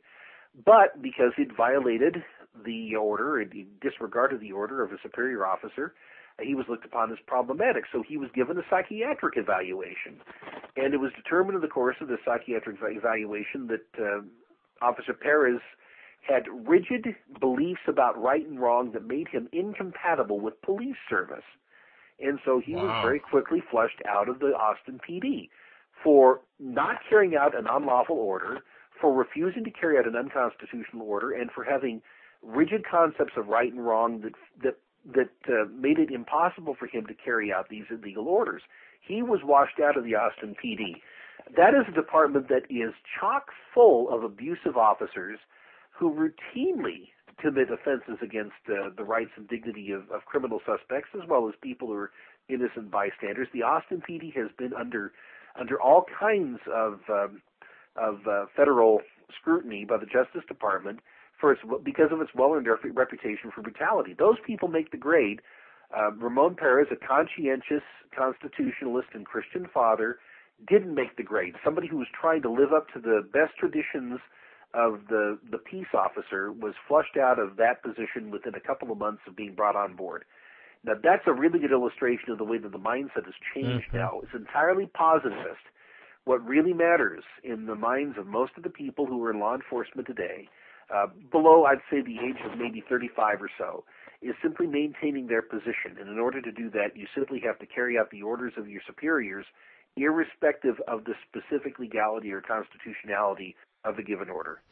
But 0.65 1.03
because 1.03 1.33
he'd 1.37 1.55
violated 1.57 2.23
the 2.65 2.95
order 2.95 3.41
and 3.41 3.53
he 3.53 3.67
disregarded 3.81 4.41
the 4.41 4.53
order 4.53 4.83
of 4.83 4.93
a 4.93 4.97
superior 5.03 5.45
officer, 5.45 5.95
he 6.43 6.55
was 6.55 6.67
looked 6.69 6.85
upon 6.85 7.13
as 7.13 7.19
problematic. 7.27 7.85
So 7.93 8.03
he 8.07 8.17
was 8.17 8.31
given 8.35 8.59
a 8.59 8.63
psychiatric 8.69 9.35
evaluation. 9.37 10.21
And 10.77 10.93
it 10.95 10.99
was 10.99 11.13
determined 11.17 11.57
in 11.57 11.63
the 11.63 11.69
course 11.69 11.97
of 12.01 12.09
the 12.09 12.19
psychiatric 12.25 12.77
evaluation 12.81 13.69
that 13.69 13.87
uh, 13.99 14.23
Officer 14.85 15.13
Perez 15.15 15.61
had 16.27 16.45
rigid 16.67 17.15
beliefs 17.39 17.83
about 17.87 18.21
right 18.21 18.47
and 18.47 18.59
wrong 18.59 18.93
that 18.93 19.07
made 19.07 19.29
him 19.29 19.49
incompatible 19.53 20.41
with 20.41 20.61
police 20.63 20.97
service. 21.09 21.45
And 22.21 22.39
so 22.45 22.61
he 22.65 22.75
wow. 22.75 22.85
was 22.85 23.03
very 23.03 23.21
quickly 23.21 23.63
flushed 23.71 24.01
out 24.09 24.29
of 24.29 24.39
the 24.39 24.53
Austin 24.55 25.01
PD 25.09 25.49
for 26.03 26.41
not 26.59 26.97
carrying 27.09 27.37
out 27.37 27.57
an 27.57 27.67
unlawful 27.71 28.17
order, 28.17 28.61
for 29.01 29.13
refusing 29.13 29.65
to 29.65 29.71
carry 29.71 29.99
out 29.99 30.07
an 30.07 30.17
unconstitutional 30.17 31.07
order, 31.07 31.33
and 31.33 31.51
for 31.51 31.65
having 31.65 32.01
rigid 32.43 32.85
concepts 32.89 33.33
of 33.37 33.49
right 33.49 33.73
and 33.73 33.85
wrong 33.85 34.21
that 34.21 34.33
that 34.63 34.77
that 35.13 35.31
uh, 35.49 35.67
made 35.75 35.99
it 35.99 36.11
impossible 36.11 36.75
for 36.79 36.87
him 36.87 37.07
to 37.07 37.15
carry 37.15 37.53
out 37.53 37.69
these 37.69 37.85
illegal 37.91 38.29
orders. 38.29 38.63
He 39.01 39.23
was 39.23 39.41
washed 39.45 39.81
out 39.81 39.97
of 39.97 40.05
the 40.05 40.15
Austin 40.15 40.57
PD. 40.63 40.97
That 41.57 41.75
is 41.75 41.83
a 41.89 41.93
department 41.93 42.49
that 42.49 42.65
is 42.71 42.95
chock 43.21 43.49
full 43.75 44.09
of 44.09 44.25
abusive 44.25 44.77
officers 44.77 45.39
who 45.91 46.11
routinely 46.11 47.09
commit 47.39 47.69
offenses 47.71 48.19
against 48.23 48.53
uh, 48.69 48.91
the 48.97 49.05
rights 49.05 49.33
and 49.37 49.49
dignity 49.49 49.91
of, 49.91 50.11
of 50.11 50.25
criminal 50.25 50.61
suspects 50.65 51.11
as 51.15 51.29
well 51.29 51.49
as 51.49 51.55
people 51.61 51.89
who 51.89 51.95
are 51.95 52.11
innocent 52.49 52.91
bystanders. 52.91 53.49
The 53.53 53.63
Austin 53.63 54.03
PD 54.09 54.35
has 54.35 54.49
been 54.57 54.73
under 54.73 55.13
under 55.59 55.81
all 55.81 56.05
kinds 56.19 56.59
of 56.73 57.01
um, 57.09 57.43
of 57.97 58.27
uh, 58.27 58.47
federal 58.57 59.01
scrutiny 59.39 59.85
by 59.85 59.99
the 59.99 60.07
Justice 60.07 60.43
Department 60.49 61.01
for 61.45 61.53
its 61.53 61.61
because 61.85 62.09
of 62.11 62.23
its 62.23 62.31
well-earned 62.35 62.67
reputation 62.95 63.51
for 63.55 63.61
brutality. 63.61 64.15
Those 64.19 64.37
people 64.47 64.67
make 64.67 64.91
the 64.93 64.97
grade. 64.97 65.43
Uh, 65.95 66.11
Ramon 66.13 66.57
Perez, 66.57 66.89
a 66.91 66.97
conscientious 66.97 67.85
constitutionalist 68.17 69.09
and 69.13 69.27
Christian 69.27 69.69
father, 69.73 70.17
didn't 70.67 70.95
make 70.95 71.19
the 71.19 71.23
grade. 71.23 71.53
Somebody 71.63 71.87
who 71.87 71.99
was 71.99 72.07
trying 72.19 72.41
to 72.43 72.51
live 72.51 72.73
up 72.73 72.89
to 72.95 72.99
the 72.99 73.21
best 73.31 73.59
traditions 73.59 74.21
of 74.73 75.01
the 75.11 75.39
the 75.51 75.59
peace 75.59 75.93
officer 75.93 76.51
was 76.51 76.73
flushed 76.89 77.19
out 77.19 77.39
of 77.39 77.57
that 77.57 77.83
position 77.83 78.31
within 78.31 78.55
a 78.55 78.61
couple 78.61 78.91
of 78.91 78.97
months 78.97 79.21
of 79.29 79.37
being 79.37 79.55
brought 79.55 79.77
on 79.77 79.95
board. 79.95 80.25
Now 80.83 80.95
that's 80.95 81.25
a 81.27 81.33
really 81.35 81.59
good 81.59 81.73
illustration 81.73 82.31
of 82.31 82.39
the 82.39 82.45
way 82.45 82.57
that 82.57 82.73
the 82.73 82.79
mindset 82.79 83.27
has 83.27 83.37
changed 83.55 83.89
mm-hmm. 83.89 83.99
now. 83.99 84.21
It's 84.23 84.33
entirely 84.35 84.87
positivist. 84.87 85.69
What 86.25 86.43
really 86.43 86.73
matters 86.73 87.23
in 87.43 87.67
the 87.67 87.75
minds 87.75 88.17
of 88.17 88.27
most 88.27 88.53
of 88.57 88.63
the 88.63 88.71
people 88.71 89.05
who 89.05 89.23
are 89.27 89.31
in 89.31 89.41
law 89.41 89.55
enforcement 89.55 90.07
today, 90.07 90.49
uh, 90.93 91.07
below 91.31 91.65
I'd 91.65 91.79
say 91.91 92.01
the 92.03 92.19
age 92.19 92.41
of 92.45 92.59
maybe 92.59 92.83
35 92.89 93.43
or 93.43 93.51
so, 93.59 93.85
is 94.23 94.35
simply 94.43 94.67
maintaining 94.67 95.27
their 95.27 95.43
position. 95.43 95.97
And 96.01 96.09
in 96.09 96.19
order 96.19 96.41
to 96.41 96.51
do 96.51 96.71
that, 96.71 96.97
you 96.97 97.07
simply 97.15 97.41
have 97.45 97.59
to 97.59 97.67
carry 97.67 97.99
out 97.99 98.11
the 98.11 98.23
orders 98.23 98.55
of 98.57 98.69
your 98.69 98.81
superiors, 98.87 99.45
irrespective 99.97 100.77
of 100.89 101.05
the 101.05 101.15
specific 101.29 101.79
legality 101.79 102.33
or 102.33 102.41
constitutionality 102.41 103.55
of 103.85 103.97
the 103.97 104.03
given 104.03 104.31
order. 104.31 104.63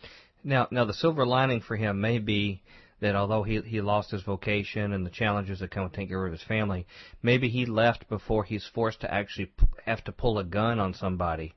Now, 0.43 0.69
now 0.71 0.85
the 0.85 0.95
silver 0.95 1.27
lining 1.27 1.61
for 1.61 1.77
him 1.77 2.01
may 2.01 2.19
be 2.19 2.63
that 3.01 3.17
although 3.17 3.43
he 3.43 3.61
he 3.63 3.81
lost 3.81 4.13
his 4.13 4.23
vocation 4.23 4.93
and 4.93 5.05
the 5.05 5.11
challenges 5.11 5.59
that 5.59 5.71
come 5.71 5.85
with 5.85 5.93
taking 5.93 6.09
care 6.09 6.25
of 6.25 6.33
his 6.33 6.43
family, 6.43 6.87
maybe 7.23 7.49
he 7.49 7.67
left 7.67 8.09
before 8.09 8.45
he's 8.45 8.65
forced 8.65 9.01
to 9.01 9.13
actually 9.13 9.53
have 9.85 10.03
to 10.05 10.13
pull 10.13 10.39
a 10.39 10.45
gun 10.45 10.79
on 10.79 10.95
somebody 10.95 11.53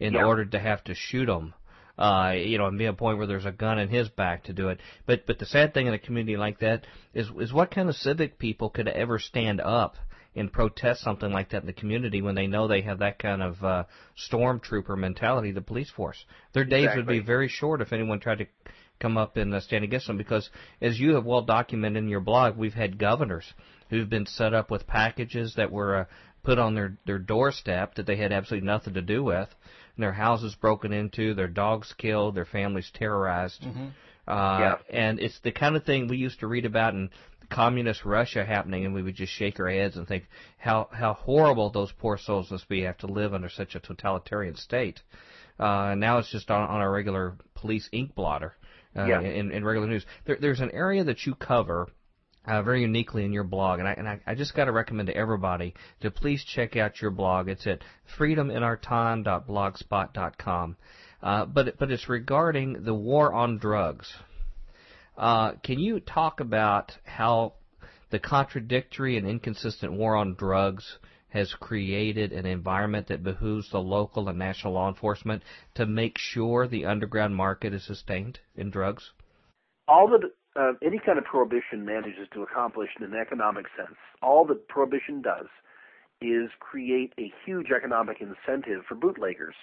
in 0.00 0.16
order 0.16 0.44
to 0.44 0.58
have 0.58 0.82
to 0.84 0.94
shoot 0.94 1.26
them. 1.26 1.52
Uh, 1.96 2.32
you 2.36 2.58
know, 2.58 2.66
and 2.66 2.76
be 2.76 2.86
a 2.86 2.92
point 2.92 3.18
where 3.18 3.26
there's 3.26 3.44
a 3.44 3.52
gun 3.52 3.78
in 3.78 3.88
his 3.88 4.08
back 4.08 4.44
to 4.44 4.52
do 4.52 4.68
it. 4.68 4.80
But 5.06 5.26
but 5.26 5.38
the 5.38 5.46
sad 5.46 5.74
thing 5.74 5.86
in 5.86 5.94
a 5.94 5.98
community 5.98 6.36
like 6.36 6.58
that 6.58 6.86
is 7.14 7.30
is 7.40 7.52
what 7.52 7.70
kind 7.70 7.88
of 7.88 7.94
civic 7.94 8.38
people 8.38 8.68
could 8.68 8.88
ever 8.88 9.20
stand 9.20 9.60
up 9.60 9.96
and 10.36 10.52
protest 10.52 11.02
something 11.02 11.30
like 11.30 11.50
that 11.50 11.62
in 11.62 11.66
the 11.66 11.72
community 11.72 12.20
when 12.20 12.34
they 12.34 12.46
know 12.46 12.66
they 12.66 12.82
have 12.82 12.98
that 12.98 13.18
kind 13.18 13.42
of 13.42 13.62
uh, 13.62 13.84
stormtrooper 14.30 14.98
mentality, 14.98 15.52
the 15.52 15.60
police 15.60 15.90
force. 15.90 16.24
Their 16.52 16.64
days 16.64 16.84
exactly. 16.84 17.02
would 17.02 17.08
be 17.08 17.20
very 17.20 17.48
short 17.48 17.80
if 17.80 17.92
anyone 17.92 18.20
tried 18.20 18.38
to 18.38 18.46
come 19.00 19.16
up 19.16 19.36
and 19.36 19.54
uh, 19.54 19.60
stand 19.60 19.84
against 19.84 20.06
them 20.06 20.16
because, 20.16 20.50
as 20.80 20.98
you 20.98 21.14
have 21.14 21.24
well 21.24 21.42
documented 21.42 22.02
in 22.02 22.08
your 22.08 22.20
blog, 22.20 22.56
we've 22.56 22.74
had 22.74 22.98
governors 22.98 23.44
who've 23.90 24.08
been 24.08 24.26
set 24.26 24.54
up 24.54 24.70
with 24.70 24.86
packages 24.86 25.54
that 25.56 25.70
were 25.70 25.96
uh, 25.96 26.04
put 26.42 26.58
on 26.58 26.74
their 26.74 26.96
their 27.06 27.18
doorstep 27.18 27.94
that 27.94 28.06
they 28.06 28.16
had 28.16 28.32
absolutely 28.32 28.66
nothing 28.66 28.94
to 28.94 29.02
do 29.02 29.22
with, 29.22 29.48
and 29.96 30.02
their 30.02 30.12
houses 30.12 30.54
broken 30.54 30.92
into, 30.92 31.34
their 31.34 31.48
dogs 31.48 31.94
killed, 31.96 32.34
their 32.34 32.44
families 32.44 32.90
terrorized. 32.94 33.62
Mm-hmm. 33.62 33.86
Uh, 34.26 34.58
yeah. 34.58 34.76
And 34.90 35.20
it's 35.20 35.38
the 35.40 35.52
kind 35.52 35.76
of 35.76 35.84
thing 35.84 36.08
we 36.08 36.16
used 36.16 36.40
to 36.40 36.46
read 36.46 36.64
about 36.64 36.94
in 36.94 37.10
communist 37.50 38.04
Russia 38.04 38.44
happening, 38.44 38.84
and 38.84 38.94
we 38.94 39.02
would 39.02 39.14
just 39.14 39.32
shake 39.32 39.60
our 39.60 39.68
heads 39.68 39.96
and 39.96 40.08
think 40.08 40.24
how 40.58 40.88
how 40.92 41.14
horrible 41.14 41.70
those 41.70 41.92
poor 41.92 42.18
souls 42.18 42.50
must 42.50 42.68
be 42.68 42.82
have 42.82 42.98
to 42.98 43.06
live 43.06 43.34
under 43.34 43.48
such 43.48 43.74
a 43.74 43.80
totalitarian 43.80 44.56
state. 44.56 45.00
Uh, 45.58 45.94
now 45.94 46.18
it's 46.18 46.30
just 46.30 46.50
on, 46.50 46.68
on 46.68 46.80
a 46.80 46.90
regular 46.90 47.34
police 47.54 47.88
ink 47.92 48.14
blotter 48.14 48.54
uh, 48.96 49.04
yeah. 49.04 49.20
in, 49.20 49.52
in 49.52 49.64
regular 49.64 49.86
news. 49.86 50.04
There, 50.24 50.38
there's 50.40 50.60
an 50.60 50.70
area 50.72 51.04
that 51.04 51.26
you 51.26 51.34
cover 51.34 51.88
uh, 52.46 52.62
very 52.62 52.82
uniquely 52.82 53.24
in 53.24 53.32
your 53.32 53.44
blog, 53.44 53.78
and 53.78 53.88
I 53.88 53.92
and 53.92 54.06
I, 54.08 54.20
I 54.26 54.34
just 54.34 54.54
got 54.54 54.66
to 54.66 54.72
recommend 54.72 55.06
to 55.08 55.16
everybody 55.16 55.72
to 56.00 56.10
please 56.10 56.44
check 56.44 56.76
out 56.76 57.00
your 57.00 57.10
blog. 57.10 57.48
It's 57.48 57.66
at 57.66 57.80
freedominourtime.blogspot.com. 58.18 60.76
Uh, 61.22 61.46
but 61.46 61.78
but 61.78 61.90
it's 61.90 62.06
regarding 62.08 62.84
the 62.84 62.94
war 62.94 63.32
on 63.32 63.58
drugs. 63.58 64.12
Uh, 65.16 65.52
can 65.62 65.78
you 65.78 66.00
talk 66.00 66.40
about 66.40 66.92
how 67.04 67.54
the 68.10 68.18
contradictory 68.18 69.16
and 69.16 69.26
inconsistent 69.26 69.92
war 69.92 70.16
on 70.16 70.34
drugs 70.34 70.98
has 71.28 71.54
created 71.54 72.32
an 72.32 72.44
environment 72.46 73.08
that 73.08 73.24
behooves 73.24 73.70
the 73.70 73.80
local 73.80 74.28
and 74.28 74.38
national 74.38 74.74
law 74.74 74.88
enforcement 74.88 75.42
to 75.74 75.86
make 75.86 76.18
sure 76.18 76.68
the 76.68 76.84
underground 76.84 77.34
market 77.34 77.72
is 77.72 77.84
sustained 77.84 78.38
in 78.54 78.70
drugs? 78.70 79.12
All 79.88 80.08
that 80.08 80.30
any 80.82 80.98
kind 80.98 81.18
of 81.18 81.24
prohibition 81.24 81.84
manages 81.84 82.28
to 82.32 82.42
accomplish 82.42 82.90
in 82.98 83.04
an 83.04 83.14
economic 83.14 83.66
sense, 83.76 83.96
all 84.22 84.44
that 84.46 84.68
prohibition 84.68 85.22
does 85.22 85.46
is 86.20 86.50
create 86.60 87.12
a 87.18 87.32
huge 87.44 87.70
economic 87.70 88.18
incentive 88.20 88.84
for 88.88 88.94
bootleggers. 88.94 89.54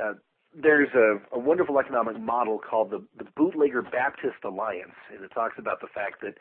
Uh, 0.00 0.14
there's 0.54 0.88
a, 0.94 1.18
a 1.34 1.38
wonderful 1.38 1.78
economic 1.78 2.20
model 2.20 2.58
called 2.58 2.90
the, 2.90 3.02
the 3.18 3.24
Bootlegger 3.36 3.82
Baptist 3.82 4.42
Alliance, 4.44 4.96
and 5.12 5.22
it 5.24 5.30
talks 5.32 5.54
about 5.58 5.80
the 5.80 5.86
fact 5.86 6.20
that 6.22 6.34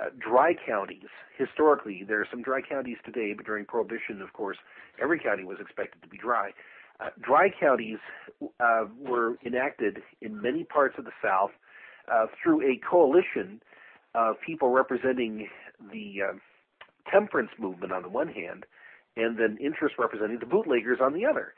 uh, 0.00 0.08
dry 0.18 0.54
counties, 0.54 1.08
historically, 1.36 2.04
there 2.06 2.20
are 2.20 2.28
some 2.30 2.42
dry 2.42 2.60
counties 2.66 2.96
today, 3.04 3.34
but 3.36 3.44
during 3.44 3.64
Prohibition, 3.64 4.22
of 4.22 4.32
course, 4.32 4.56
every 5.02 5.18
county 5.18 5.44
was 5.44 5.58
expected 5.60 6.02
to 6.02 6.08
be 6.08 6.16
dry. 6.16 6.50
Uh, 7.00 7.08
dry 7.20 7.48
counties 7.58 7.98
uh, 8.60 8.84
were 8.98 9.36
enacted 9.44 9.98
in 10.20 10.40
many 10.40 10.64
parts 10.64 10.94
of 10.98 11.04
the 11.04 11.10
South 11.22 11.50
uh, 12.10 12.26
through 12.42 12.62
a 12.62 12.78
coalition 12.88 13.60
of 14.14 14.36
people 14.44 14.70
representing 14.70 15.48
the 15.92 16.22
uh, 16.22 16.32
temperance 17.10 17.50
movement 17.58 17.92
on 17.92 18.02
the 18.02 18.08
one 18.08 18.28
hand, 18.28 18.64
and 19.16 19.38
then 19.38 19.58
interests 19.58 19.98
representing 19.98 20.38
the 20.38 20.46
bootleggers 20.46 20.98
on 21.00 21.12
the 21.12 21.24
other 21.26 21.54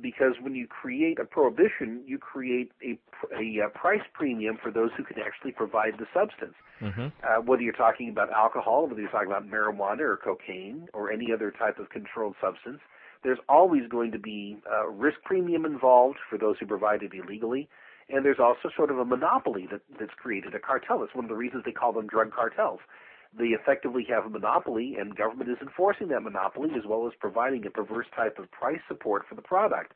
because 0.00 0.34
when 0.40 0.54
you 0.54 0.66
create 0.66 1.18
a 1.18 1.24
prohibition, 1.24 2.02
you 2.06 2.18
create 2.18 2.70
a, 2.82 2.98
a, 3.34 3.66
a 3.66 3.68
price 3.70 4.02
premium 4.12 4.58
for 4.62 4.70
those 4.70 4.90
who 4.96 5.02
can 5.02 5.16
actually 5.18 5.52
provide 5.52 5.94
the 5.98 6.06
substance. 6.14 6.54
Mm-hmm. 6.80 7.06
Uh, 7.22 7.42
whether 7.42 7.62
you're 7.62 7.72
talking 7.72 8.08
about 8.08 8.30
alcohol, 8.30 8.86
whether 8.86 9.00
you're 9.00 9.10
talking 9.10 9.28
about 9.28 9.48
marijuana 9.48 10.00
or 10.00 10.16
cocaine 10.16 10.88
or 10.92 11.10
any 11.10 11.32
other 11.32 11.50
type 11.50 11.78
of 11.78 11.88
controlled 11.90 12.36
substance, 12.40 12.80
there's 13.24 13.38
always 13.48 13.82
going 13.88 14.12
to 14.12 14.18
be 14.18 14.58
a 14.70 14.88
risk 14.88 15.16
premium 15.24 15.64
involved 15.64 16.18
for 16.30 16.38
those 16.38 16.56
who 16.60 16.66
provide 16.66 17.02
it 17.02 17.12
illegally. 17.12 17.68
And 18.10 18.24
there's 18.24 18.40
also 18.40 18.70
sort 18.74 18.90
of 18.90 18.98
a 18.98 19.04
monopoly 19.04 19.68
that, 19.70 19.82
that's 19.98 20.14
created, 20.16 20.54
a 20.54 20.58
cartel. 20.58 21.00
That's 21.00 21.14
one 21.14 21.24
of 21.24 21.28
the 21.28 21.36
reasons 21.36 21.64
they 21.64 21.72
call 21.72 21.92
them 21.92 22.06
drug 22.06 22.32
cartels 22.32 22.80
they 23.36 23.48
effectively 23.48 24.06
have 24.08 24.24
a 24.26 24.28
monopoly, 24.28 24.96
and 24.98 25.14
government 25.16 25.50
is 25.50 25.58
enforcing 25.60 26.08
that 26.08 26.22
monopoly 26.22 26.70
as 26.76 26.84
well 26.86 27.06
as 27.06 27.12
providing 27.20 27.66
a 27.66 27.70
perverse 27.70 28.06
type 28.16 28.38
of 28.38 28.50
price 28.50 28.80
support 28.88 29.22
for 29.28 29.34
the 29.34 29.42
product. 29.42 29.92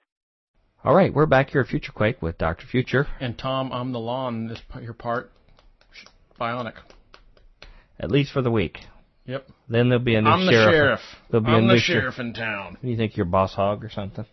All 0.84 0.94
right, 0.94 1.14
we're 1.14 1.26
back 1.26 1.50
here 1.50 1.60
at 1.60 1.68
Future 1.68 1.92
Quake 1.92 2.20
with 2.20 2.38
Dr. 2.38 2.66
Future. 2.66 3.06
And 3.20 3.38
Tom, 3.38 3.72
I'm 3.72 3.92
the 3.92 4.00
law 4.00 4.26
on 4.26 4.48
this 4.48 4.60
your 4.80 4.94
part. 4.94 5.30
Bionic. 6.40 6.74
At 8.00 8.10
least 8.10 8.32
for 8.32 8.42
the 8.42 8.50
week. 8.50 8.80
Yep. 9.26 9.46
Then 9.68 9.88
there'll 9.88 10.04
be 10.04 10.16
a 10.16 10.22
new 10.22 10.28
I'm 10.28 10.48
sheriff. 10.48 10.50
the 10.50 10.72
sheriff. 10.72 11.00
There'll 11.30 11.46
be 11.46 11.52
I'm 11.52 11.64
a 11.64 11.68
the 11.68 11.74
new 11.74 11.78
sheriff 11.80 12.18
in 12.18 12.34
town. 12.34 12.78
You 12.82 12.96
think 12.96 13.16
you're 13.16 13.26
Boss 13.26 13.54
Hogg 13.54 13.84
or 13.84 13.90
something? 13.90 14.26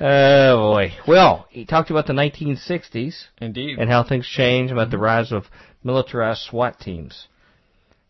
Oh 0.00 0.72
boy. 0.72 0.92
Well, 1.06 1.46
he 1.50 1.64
talked 1.64 1.90
about 1.90 2.06
the 2.06 2.12
1960s. 2.12 3.26
Indeed. 3.40 3.78
And 3.78 3.90
how 3.90 4.04
things 4.04 4.26
changed, 4.26 4.72
about 4.72 4.90
the 4.90 4.98
rise 4.98 5.32
of 5.32 5.44
militarized 5.82 6.42
SWAT 6.42 6.78
teams. 6.78 7.26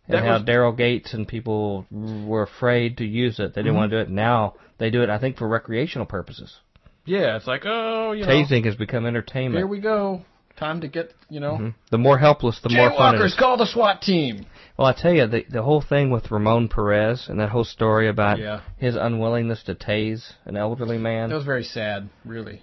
And 0.06 0.16
that 0.16 0.24
how 0.24 0.39
Daryl 0.39 0.77
Gates 0.77 1.12
and 1.12 1.28
people 1.28 1.86
were 1.90 2.43
afraid 2.43 2.98
to 2.98 3.05
use 3.05 3.39
it. 3.39 3.55
They 3.55 3.62
didn't 3.62 3.73
mm-hmm. 3.73 3.77
want 3.77 3.90
to 3.90 4.05
do 4.05 4.10
it. 4.10 4.15
Now 4.15 4.55
they 4.78 4.90
do 4.90 5.02
it, 5.02 5.10
I 5.10 5.19
think, 5.19 5.36
for 5.36 5.47
recreational 5.47 6.06
purposes. 6.06 6.56
Yeah, 7.05 7.36
it's 7.36 7.47
like, 7.47 7.62
oh, 7.65 8.12
you 8.12 8.24
Tasing 8.24 8.62
know, 8.62 8.69
has 8.69 8.77
become 8.77 9.06
entertainment. 9.06 9.56
Here 9.56 9.66
we 9.66 9.81
go. 9.81 10.23
Time 10.59 10.80
to 10.80 10.89
get, 10.89 11.12
you 11.28 11.39
know. 11.39 11.52
Mm-hmm. 11.52 11.68
The 11.90 11.98
more 11.98 12.18
helpless, 12.18 12.59
the 12.62 12.70
more 12.70 12.90
fun 12.90 13.14
it 13.14 13.24
is. 13.24 13.36
call 13.39 13.56
the 13.56 13.66
SWAT 13.66 14.02
team. 14.02 14.44
Well, 14.76 14.89
I 14.89 14.93
tell 14.93 15.12
you, 15.12 15.26
the 15.26 15.44
the 15.48 15.62
whole 15.62 15.80
thing 15.80 16.10
with 16.10 16.30
Ramon 16.30 16.68
Perez 16.68 17.26
and 17.28 17.39
that 17.39 17.51
whole 17.51 17.64
story 17.64 18.09
about 18.09 18.39
yeah. 18.39 18.62
his 18.76 18.97
unwillingness 18.97 19.62
to 19.64 19.74
tase 19.74 20.32
an 20.44 20.56
elderly 20.56 20.98
man. 20.98 21.28
That 21.28 21.36
was 21.36 21.44
very 21.44 21.64
sad, 21.64 22.09
really. 22.24 22.62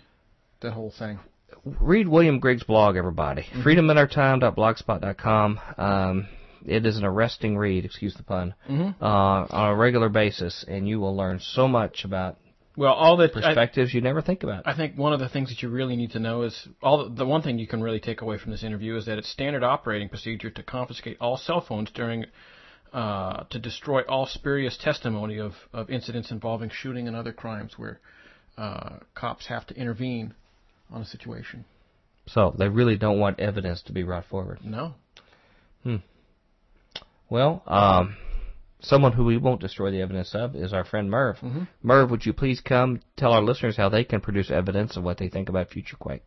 That 0.61 0.73
whole 0.73 0.91
thing. 0.91 1.19
Read 1.63 2.07
William 2.07 2.39
Grigg's 2.39 2.63
blog, 2.63 2.95
everybody. 2.97 3.43
Mm-hmm. 3.43 3.63
FreedomInOurTime.blogspot.com. 3.63 5.59
Um, 5.77 6.27
it 6.65 6.85
is 6.85 6.97
an 6.97 7.05
arresting 7.05 7.57
read, 7.57 7.85
excuse 7.85 8.15
the 8.15 8.23
pun, 8.23 8.55
mm-hmm. 8.69 9.03
uh, 9.03 9.07
on 9.49 9.71
a 9.71 9.75
regular 9.75 10.09
basis, 10.09 10.65
and 10.67 10.87
you 10.87 10.99
will 10.99 11.15
learn 11.15 11.39
so 11.39 11.67
much 11.67 12.03
about 12.03 12.37
well, 12.77 12.93
all 12.93 13.17
the 13.17 13.29
perspectives 13.29 13.91
I, 13.93 13.95
you 13.95 14.01
never 14.01 14.21
think 14.21 14.43
about. 14.43 14.67
I 14.67 14.75
think 14.75 14.97
one 14.97 15.13
of 15.13 15.19
the 15.19 15.29
things 15.29 15.49
that 15.49 15.61
you 15.61 15.69
really 15.69 15.95
need 15.95 16.11
to 16.11 16.19
know 16.19 16.43
is 16.43 16.67
all 16.81 17.09
the, 17.09 17.15
the, 17.15 17.25
one 17.25 17.41
thing 17.41 17.57
you 17.57 17.67
can 17.67 17.81
really 17.81 17.99
take 17.99 18.21
away 18.21 18.37
from 18.37 18.51
this 18.51 18.63
interview 18.63 18.95
is 18.97 19.05
that 19.05 19.17
it's 19.17 19.29
standard 19.29 19.63
operating 19.63 20.09
procedure 20.09 20.49
to 20.49 20.63
confiscate 20.63 21.17
all 21.21 21.37
cell 21.37 21.61
phones 21.61 21.91
during 21.91 22.25
uh, 22.93 23.43
to 23.49 23.59
destroy 23.59 24.01
all 24.03 24.25
spurious 24.25 24.77
testimony 24.77 25.37
of, 25.37 25.53
of 25.73 25.89
incidents 25.89 26.31
involving 26.31 26.69
shooting 26.69 27.07
and 27.07 27.15
other 27.15 27.33
crimes 27.33 27.73
where 27.77 27.99
uh, 28.57 28.97
cops 29.13 29.47
have 29.47 29.65
to 29.67 29.75
intervene 29.75 30.33
on 30.91 31.01
a 31.01 31.05
situation. 31.05 31.65
So 32.27 32.55
they 32.57 32.69
really 32.69 32.97
don't 32.97 33.19
want 33.19 33.39
evidence 33.39 33.81
to 33.83 33.93
be 33.93 34.03
brought 34.03 34.25
forward. 34.25 34.59
No. 34.63 34.95
Hmm. 35.83 35.97
Well, 37.29 37.63
um, 37.67 38.15
someone 38.85 39.13
who 39.13 39.25
we 39.25 39.37
won't 39.37 39.61
destroy 39.61 39.89
the 39.91 40.01
evidence 40.01 40.35
of 40.35 40.55
is 40.55 40.73
our 40.73 40.83
friend 40.83 41.09
Merv. 41.09 41.37
Mm-hmm. 41.37 41.63
Merv, 41.83 42.11
would 42.11 42.25
you 42.25 42.33
please 42.33 42.59
come 42.61 43.01
tell 43.17 43.33
our 43.33 43.41
listeners 43.41 43.77
how 43.77 43.89
they 43.89 44.03
can 44.03 44.21
produce 44.21 44.51
evidence 44.51 44.97
of 44.97 45.03
what 45.03 45.17
they 45.17 45.29
think 45.29 45.49
about 45.49 45.69
Future 45.69 45.97
Quake? 45.97 46.23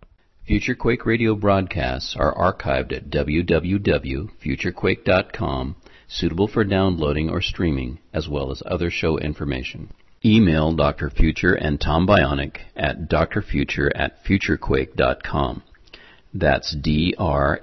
Future 0.46 0.74
Quake 0.74 1.04
radio 1.04 1.34
broadcasts 1.34 2.16
are 2.18 2.34
archived 2.34 2.92
at 2.92 3.10
www.futurequake.com, 3.10 5.76
suitable 6.08 6.48
for 6.48 6.64
downloading 6.64 7.28
or 7.28 7.42
streaming, 7.42 7.98
as 8.14 8.26
well 8.28 8.50
as 8.50 8.62
other 8.64 8.90
show 8.90 9.18
information. 9.18 9.92
Email 10.24 10.74
Dr. 10.74 11.10
Future 11.10 11.52
and 11.54 11.78
Tom 11.80 12.06
Bionic 12.06 12.56
at 12.74 13.08
drfuture 13.08 13.90
at 13.94 14.24
futurequake.com. 14.24 15.62
That's 16.34 16.74
D-R-F-U-T-U-R-E 16.74 17.62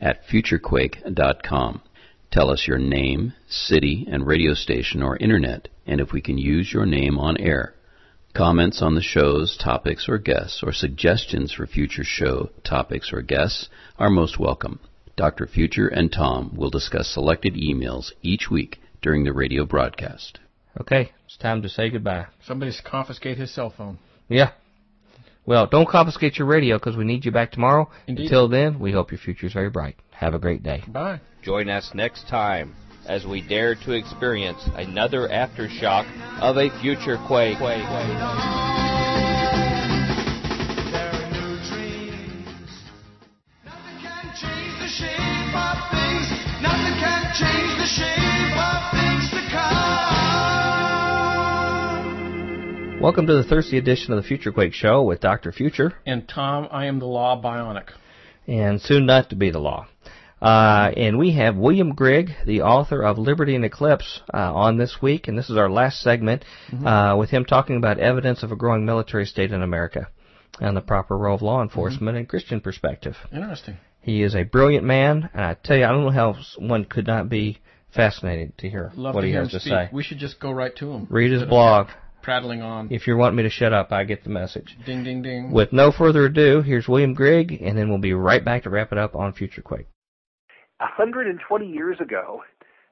at 0.00 0.26
futurequake.com. 0.26 1.82
Tell 2.30 2.50
us 2.50 2.66
your 2.66 2.78
name, 2.78 3.32
city, 3.48 4.06
and 4.10 4.26
radio 4.26 4.54
station 4.54 5.02
or 5.02 5.16
internet, 5.16 5.68
and 5.86 6.00
if 6.00 6.12
we 6.12 6.20
can 6.20 6.38
use 6.38 6.72
your 6.72 6.86
name 6.86 7.18
on 7.18 7.36
air. 7.38 7.74
Comments 8.34 8.82
on 8.82 8.94
the 8.94 9.02
show's 9.02 9.56
topics 9.56 10.08
or 10.08 10.18
guests, 10.18 10.62
or 10.62 10.72
suggestions 10.72 11.52
for 11.52 11.66
future 11.66 12.04
show 12.04 12.50
topics 12.62 13.12
or 13.12 13.22
guests 13.22 13.68
are 13.98 14.10
most 14.10 14.38
welcome. 14.38 14.78
Dr. 15.16 15.46
Future 15.46 15.88
and 15.88 16.12
Tom 16.12 16.54
will 16.54 16.68
discuss 16.68 17.08
selected 17.08 17.54
emails 17.54 18.12
each 18.20 18.50
week 18.50 18.78
during 19.00 19.24
the 19.24 19.32
radio 19.32 19.64
broadcast. 19.64 20.38
Okay, 20.78 21.12
it's 21.24 21.38
time 21.38 21.62
to 21.62 21.68
say 21.70 21.88
goodbye. 21.88 22.26
Somebody's 22.44 22.82
confiscate 22.84 23.38
his 23.38 23.54
cell 23.54 23.72
phone. 23.74 23.98
Yeah. 24.28 24.50
Well, 25.46 25.66
don't 25.66 25.88
confiscate 25.88 26.38
your 26.38 26.48
radio 26.48 26.76
because 26.76 26.96
we 26.96 27.04
need 27.04 27.24
you 27.24 27.30
back 27.30 27.52
tomorrow. 27.52 27.88
Indeed. 28.06 28.24
Until 28.24 28.48
then, 28.48 28.78
we 28.78 28.92
hope 28.92 29.12
your 29.12 29.18
future 29.20 29.46
is 29.46 29.54
very 29.54 29.70
bright. 29.70 29.96
Have 30.10 30.34
a 30.34 30.38
great 30.38 30.62
day. 30.62 30.82
Bye. 30.86 31.20
Join 31.46 31.68
us 31.68 31.92
next 31.94 32.26
time 32.26 32.74
as 33.06 33.24
we 33.24 33.40
dare 33.40 33.76
to 33.76 33.92
experience 33.92 34.58
another 34.74 35.28
aftershock 35.28 36.04
of 36.40 36.56
a 36.56 36.70
future 36.80 37.18
quake. 37.28 37.60
There 37.60 37.68
are 37.70 38.06
new 41.30 41.56
dreams. 41.70 42.70
Nothing 43.64 43.98
can 44.02 44.34
change 44.34 44.74
the 44.80 44.88
shape 44.88 45.54
of 45.54 45.78
things. 45.94 46.26
Nothing 46.60 46.98
can 46.98 47.30
change 47.38 47.78
the 47.78 47.86
shape 47.94 48.58
of 48.58 48.90
things 48.90 49.30
to 49.30 49.38
come. 52.90 52.98
Welcome 53.00 53.28
to 53.28 53.34
the 53.34 53.44
Thursday 53.44 53.78
edition 53.78 54.12
of 54.12 54.16
the 54.20 54.26
Future 54.26 54.50
Quake 54.50 54.74
Show 54.74 55.04
with 55.04 55.20
Dr. 55.20 55.52
Future, 55.52 55.92
And 56.04 56.28
Tom, 56.28 56.66
I 56.72 56.86
am 56.86 56.98
the 56.98 57.06
law 57.06 57.40
bionic. 57.40 57.90
and 58.48 58.80
soon 58.82 59.06
not 59.06 59.30
to 59.30 59.36
be 59.36 59.50
the 59.50 59.60
law. 59.60 59.86
Uh, 60.46 60.92
and 60.96 61.18
we 61.18 61.32
have 61.32 61.56
William 61.56 61.92
Grigg, 61.92 62.30
the 62.46 62.62
author 62.62 63.02
of 63.02 63.18
Liberty 63.18 63.56
in 63.56 63.64
Eclipse, 63.64 64.20
uh, 64.32 64.54
on 64.54 64.76
this 64.76 65.02
week, 65.02 65.26
and 65.26 65.36
this 65.36 65.50
is 65.50 65.56
our 65.56 65.68
last 65.68 66.00
segment 66.02 66.44
uh, 66.84 67.16
with 67.18 67.30
him 67.30 67.44
talking 67.44 67.76
about 67.76 67.98
evidence 67.98 68.44
of 68.44 68.52
a 68.52 68.56
growing 68.56 68.86
military 68.86 69.26
state 69.26 69.50
in 69.50 69.60
America 69.60 70.08
and 70.60 70.76
the 70.76 70.80
proper 70.80 71.18
role 71.18 71.34
of 71.34 71.42
law 71.42 71.62
enforcement 71.62 72.16
and 72.16 72.28
Christian 72.28 72.60
perspective. 72.60 73.16
Interesting. 73.32 73.76
He 74.02 74.22
is 74.22 74.36
a 74.36 74.44
brilliant 74.44 74.84
man, 74.84 75.28
and 75.34 75.42
I 75.44 75.54
tell 75.54 75.76
you, 75.76 75.84
I 75.84 75.88
don't 75.88 76.04
know 76.04 76.10
how 76.10 76.36
one 76.58 76.84
could 76.84 77.08
not 77.08 77.28
be 77.28 77.58
fascinated 77.92 78.56
to 78.58 78.70
hear 78.70 78.92
Love 78.94 79.16
what 79.16 79.22
to 79.22 79.26
he 79.26 79.32
hear 79.32 79.42
has 79.42 79.50
to 79.50 79.58
speak. 79.58 79.72
say. 79.72 79.88
We 79.92 80.04
should 80.04 80.18
just 80.18 80.38
go 80.38 80.52
right 80.52 80.76
to 80.76 80.92
him. 80.92 81.08
Read 81.10 81.32
his 81.32 81.42
blog. 81.42 81.88
Prattling 82.22 82.62
on. 82.62 82.92
If 82.92 83.08
you 83.08 83.16
want 83.16 83.34
me 83.34 83.42
to 83.42 83.50
shut 83.50 83.72
up, 83.72 83.90
I 83.90 84.04
get 84.04 84.22
the 84.22 84.30
message. 84.30 84.76
Ding, 84.86 85.02
ding, 85.02 85.22
ding. 85.22 85.50
With 85.50 85.72
no 85.72 85.90
further 85.90 86.26
ado, 86.26 86.62
here's 86.62 86.86
William 86.86 87.14
Grigg, 87.14 87.60
and 87.60 87.76
then 87.76 87.88
we'll 87.88 87.98
be 87.98 88.14
right 88.14 88.44
back 88.44 88.62
to 88.62 88.70
wrap 88.70 88.92
it 88.92 88.98
up 88.98 89.16
on 89.16 89.32
Future 89.32 89.62
Quake. 89.62 89.86
120 90.78 91.66
years 91.66 91.98
ago, 92.00 92.42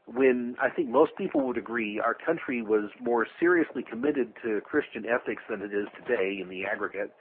when 0.06 0.56
I 0.60 0.68
think 0.70 0.88
most 0.88 1.12
people 1.16 1.46
would 1.46 1.58
agree 1.58 2.00
our 2.00 2.14
country 2.14 2.62
was 2.62 2.90
more 3.00 3.26
seriously 3.40 3.82
committed 3.82 4.32
to 4.42 4.60
Christian 4.62 5.04
ethics 5.06 5.42
than 5.48 5.62
it 5.62 5.72
is 5.72 5.86
today 5.96 6.38
in 6.40 6.48
the 6.48 6.64
aggregate, 6.64 7.12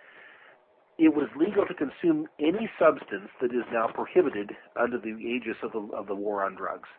it 0.97 1.15
was 1.15 1.27
legal 1.35 1.65
to 1.65 1.73
consume 1.73 2.27
any 2.39 2.69
substance 2.77 3.29
that 3.41 3.51
is 3.51 3.63
now 3.71 3.87
prohibited 3.87 4.51
under 4.79 4.97
the 4.97 5.15
aegis 5.17 5.57
of 5.63 5.71
the, 5.71 5.79
of 5.95 6.07
the 6.07 6.15
war 6.15 6.43
on 6.43 6.55
drugs. 6.55 6.89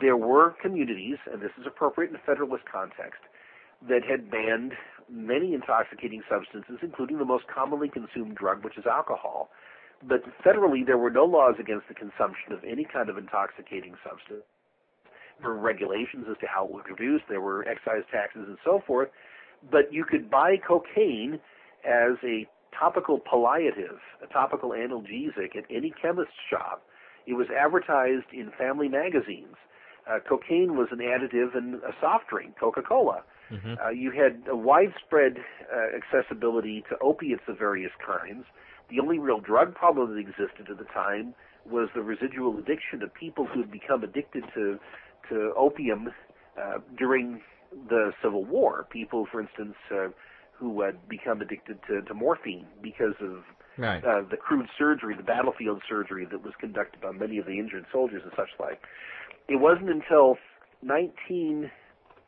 There 0.00 0.16
were 0.16 0.54
communities, 0.60 1.18
and 1.32 1.40
this 1.40 1.52
is 1.58 1.66
appropriate 1.66 2.10
in 2.10 2.16
a 2.16 2.26
federalist 2.26 2.64
context, 2.70 3.20
that 3.88 4.02
had 4.04 4.30
banned 4.30 4.72
many 5.08 5.54
intoxicating 5.54 6.22
substances, 6.28 6.78
including 6.82 7.18
the 7.18 7.24
most 7.24 7.44
commonly 7.46 7.88
consumed 7.88 8.34
drug, 8.34 8.64
which 8.64 8.76
is 8.76 8.84
alcohol. 8.86 9.50
But 10.06 10.22
federally, 10.44 10.86
there 10.86 10.98
were 10.98 11.10
no 11.10 11.24
laws 11.24 11.56
against 11.58 11.88
the 11.88 11.94
consumption 11.94 12.52
of 12.52 12.62
any 12.64 12.84
kind 12.84 13.08
of 13.08 13.18
intoxicating 13.18 13.94
substance. 14.04 14.44
There 15.40 15.50
were 15.50 15.58
regulations 15.58 16.26
as 16.30 16.36
to 16.38 16.46
how 16.46 16.64
it 16.66 16.70
was 16.70 16.84
produced. 16.86 17.24
There 17.28 17.40
were 17.40 17.66
excise 17.66 18.04
taxes 18.10 18.44
and 18.46 18.58
so 18.64 18.82
forth. 18.86 19.08
But 19.70 19.92
you 19.92 20.04
could 20.04 20.30
buy 20.30 20.56
cocaine 20.56 21.40
as 21.84 22.16
a 22.22 22.46
topical 22.78 23.18
palliative, 23.18 23.98
a 24.22 24.32
topical 24.32 24.70
analgesic 24.70 25.56
at 25.56 25.64
any 25.70 25.92
chemist's 26.00 26.34
shop. 26.50 26.82
It 27.26 27.34
was 27.34 27.48
advertised 27.50 28.32
in 28.32 28.50
family 28.56 28.88
magazines. 28.88 29.56
Uh, 30.08 30.18
cocaine 30.26 30.76
was 30.76 30.88
an 30.90 30.98
additive 30.98 31.56
in 31.56 31.80
a 31.86 31.92
soft 32.00 32.28
drink, 32.28 32.54
Coca-Cola. 32.58 33.22
Uh, 33.84 33.90
you 33.90 34.10
had 34.10 34.42
a 34.48 34.56
widespread 34.56 35.38
uh, 35.72 35.96
accessibility 35.96 36.82
to 36.88 36.96
opiates 37.00 37.42
of 37.48 37.58
various 37.58 37.92
kinds. 38.04 38.44
The 38.90 39.00
only 39.00 39.18
real 39.18 39.40
drug 39.40 39.74
problem 39.74 40.14
that 40.14 40.18
existed 40.18 40.70
at 40.70 40.78
the 40.78 40.84
time 40.92 41.34
was 41.66 41.88
the 41.94 42.02
residual 42.02 42.58
addiction 42.58 43.02
of 43.02 43.12
people 43.12 43.46
who 43.46 43.60
had 43.60 43.70
become 43.70 44.02
addicted 44.02 44.44
to 44.54 44.78
to 45.28 45.52
opium 45.56 46.08
uh, 46.60 46.78
during 46.96 47.42
the 47.88 48.12
Civil 48.22 48.44
War. 48.44 48.86
People, 48.90 49.26
for 49.30 49.40
instance, 49.40 49.74
uh, 49.90 50.08
who 50.54 50.80
had 50.80 51.06
become 51.08 51.42
addicted 51.42 51.78
to, 51.86 52.00
to 52.02 52.14
morphine 52.14 52.66
because 52.82 53.14
of 53.20 53.44
Right. 53.78 54.04
uh, 54.04 54.22
the 54.28 54.36
crude 54.36 54.66
surgery, 54.76 55.14
the 55.16 55.22
battlefield 55.22 55.80
surgery 55.88 56.26
that 56.32 56.42
was 56.42 56.52
conducted 56.58 57.00
by 57.00 57.12
many 57.12 57.38
of 57.38 57.46
the 57.46 57.60
injured 57.60 57.86
soldiers 57.92 58.22
and 58.24 58.32
such 58.34 58.48
like. 58.58 58.82
It 59.46 59.56
wasn't 59.56 59.88
until 59.88 60.36
19, 60.82 61.70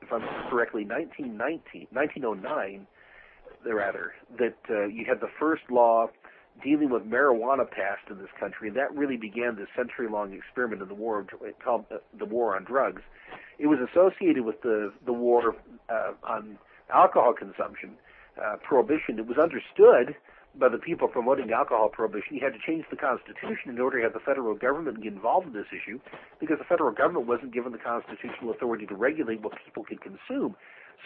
if 0.01 0.13
I'm 0.13 0.23
correctly, 0.49 0.85
1919, 0.85 1.89
1909, 1.91 2.87
rather, 3.67 4.13
that 4.39 4.55
uh, 4.71 4.87
you 4.87 5.05
had 5.07 5.21
the 5.21 5.31
first 5.41 5.63
law 5.71 6.07
dealing 6.63 6.91
with 6.91 7.03
marijuana 7.05 7.69
passed 7.69 8.07
in 8.11 8.19
this 8.19 8.31
country, 8.39 8.69
and 8.69 8.77
that 8.77 8.95
really 8.95 9.17
began 9.17 9.57
this 9.57 9.69
century-long 9.77 10.33
experiment 10.33 10.83
in 10.83 10.89
the 10.89 10.95
war 10.95 11.21
of, 11.21 11.29
called 11.65 11.85
uh, 11.91 11.97
the 12.19 12.25
war 12.25 12.57
on 12.57 12.65
drugs. 12.65 13.03
It 13.59 13.67
was 13.67 13.79
associated 13.79 14.45
with 14.45 14.63
the 14.63 14.93
the 15.05 15.13
war 15.13 15.55
uh, 15.89 16.13
on 16.25 16.59
alcohol 16.93 17.33
consumption, 17.33 17.91
uh, 18.37 18.57
prohibition. 18.63 19.19
It 19.19 19.27
was 19.27 19.39
understood 19.39 20.17
by 20.59 20.69
the 20.69 20.79
people 20.79 21.07
promoting 21.07 21.53
alcohol 21.53 21.89
prohibition. 21.89 22.35
You 22.35 22.43
had 22.43 22.55
to 22.55 22.59
change 22.67 22.85
the 22.91 22.97
Constitution 22.97 23.71
in 23.71 23.79
order 23.79 23.99
to 23.99 24.05
have 24.05 24.13
the 24.13 24.21
federal 24.21 24.55
government 24.55 25.03
get 25.03 25.13
involved 25.13 25.47
in 25.47 25.53
this 25.53 25.71
issue, 25.71 26.01
because 26.41 26.59
the 26.59 26.65
federal 26.65 26.91
government 26.91 27.27
wasn't 27.27 27.55
given 27.55 27.71
the 27.71 27.79
constitutional 27.79 28.51
authority 28.51 28.87
to 28.87 28.97
regulate 28.97 29.41
what 29.43 29.53
people 29.65 29.85
could 29.85 30.01
consume. 30.01 30.57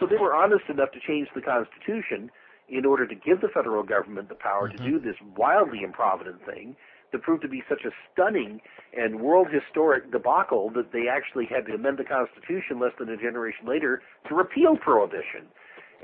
So 0.00 0.06
they 0.06 0.16
were 0.16 0.34
honest 0.34 0.64
enough 0.68 0.92
to 0.92 1.00
change 1.00 1.28
the 1.34 1.42
Constitution 1.42 2.30
in 2.68 2.84
order 2.86 3.06
to 3.06 3.14
give 3.14 3.40
the 3.40 3.48
federal 3.48 3.82
government 3.82 4.28
the 4.28 4.34
power 4.34 4.68
to 4.68 4.76
mm-hmm. 4.76 4.98
do 4.98 5.00
this 5.00 5.16
wildly 5.36 5.82
improvident 5.82 6.44
thing 6.46 6.76
that 7.12 7.22
proved 7.22 7.42
to 7.42 7.48
be 7.48 7.62
such 7.68 7.82
a 7.84 7.90
stunning 8.12 8.60
and 8.96 9.20
world 9.20 9.48
historic 9.52 10.10
debacle 10.10 10.70
that 10.74 10.92
they 10.92 11.06
actually 11.08 11.46
had 11.46 11.66
to 11.66 11.74
amend 11.74 11.98
the 11.98 12.04
Constitution 12.04 12.80
less 12.80 12.92
than 12.98 13.08
a 13.08 13.16
generation 13.16 13.66
later 13.66 14.02
to 14.28 14.34
repeal 14.34 14.76
prohibition. 14.76 15.46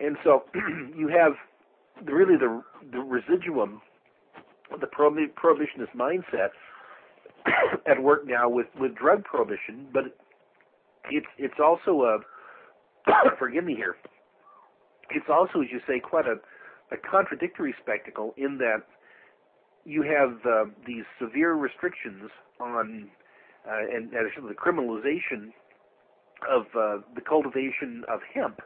And 0.00 0.16
so 0.22 0.44
you 0.96 1.08
have 1.08 1.32
really 2.04 2.36
the, 2.36 2.62
the 2.92 3.00
residuum 3.00 3.82
of 4.72 4.80
the 4.80 4.86
prohibitionist 4.86 5.94
mindset 5.96 6.50
at 7.86 8.00
work 8.00 8.26
now 8.26 8.48
with, 8.48 8.66
with 8.78 8.94
drug 8.94 9.24
prohibition, 9.24 9.88
but 9.92 10.04
it's 11.10 11.26
it's 11.38 11.58
also 11.58 12.02
a 12.02 12.18
forgive 13.38 13.64
me 13.64 13.74
here. 13.74 13.96
It's 15.10 15.28
also, 15.28 15.60
as 15.60 15.68
you 15.70 15.80
say, 15.86 16.00
quite 16.00 16.26
a, 16.26 16.36
a 16.94 16.98
contradictory 16.98 17.74
spectacle 17.80 18.34
in 18.36 18.58
that 18.58 18.82
you 19.84 20.02
have 20.02 20.38
uh, 20.44 20.70
these 20.86 21.04
severe 21.18 21.54
restrictions 21.54 22.30
on 22.60 23.08
uh, 23.68 23.94
and, 23.94 24.12
and 24.12 24.48
the 24.48 24.54
criminalization 24.54 25.52
of 26.48 26.62
uh, 26.74 27.02
the 27.14 27.20
cultivation 27.20 28.04
of 28.08 28.20
hemp 28.32 28.60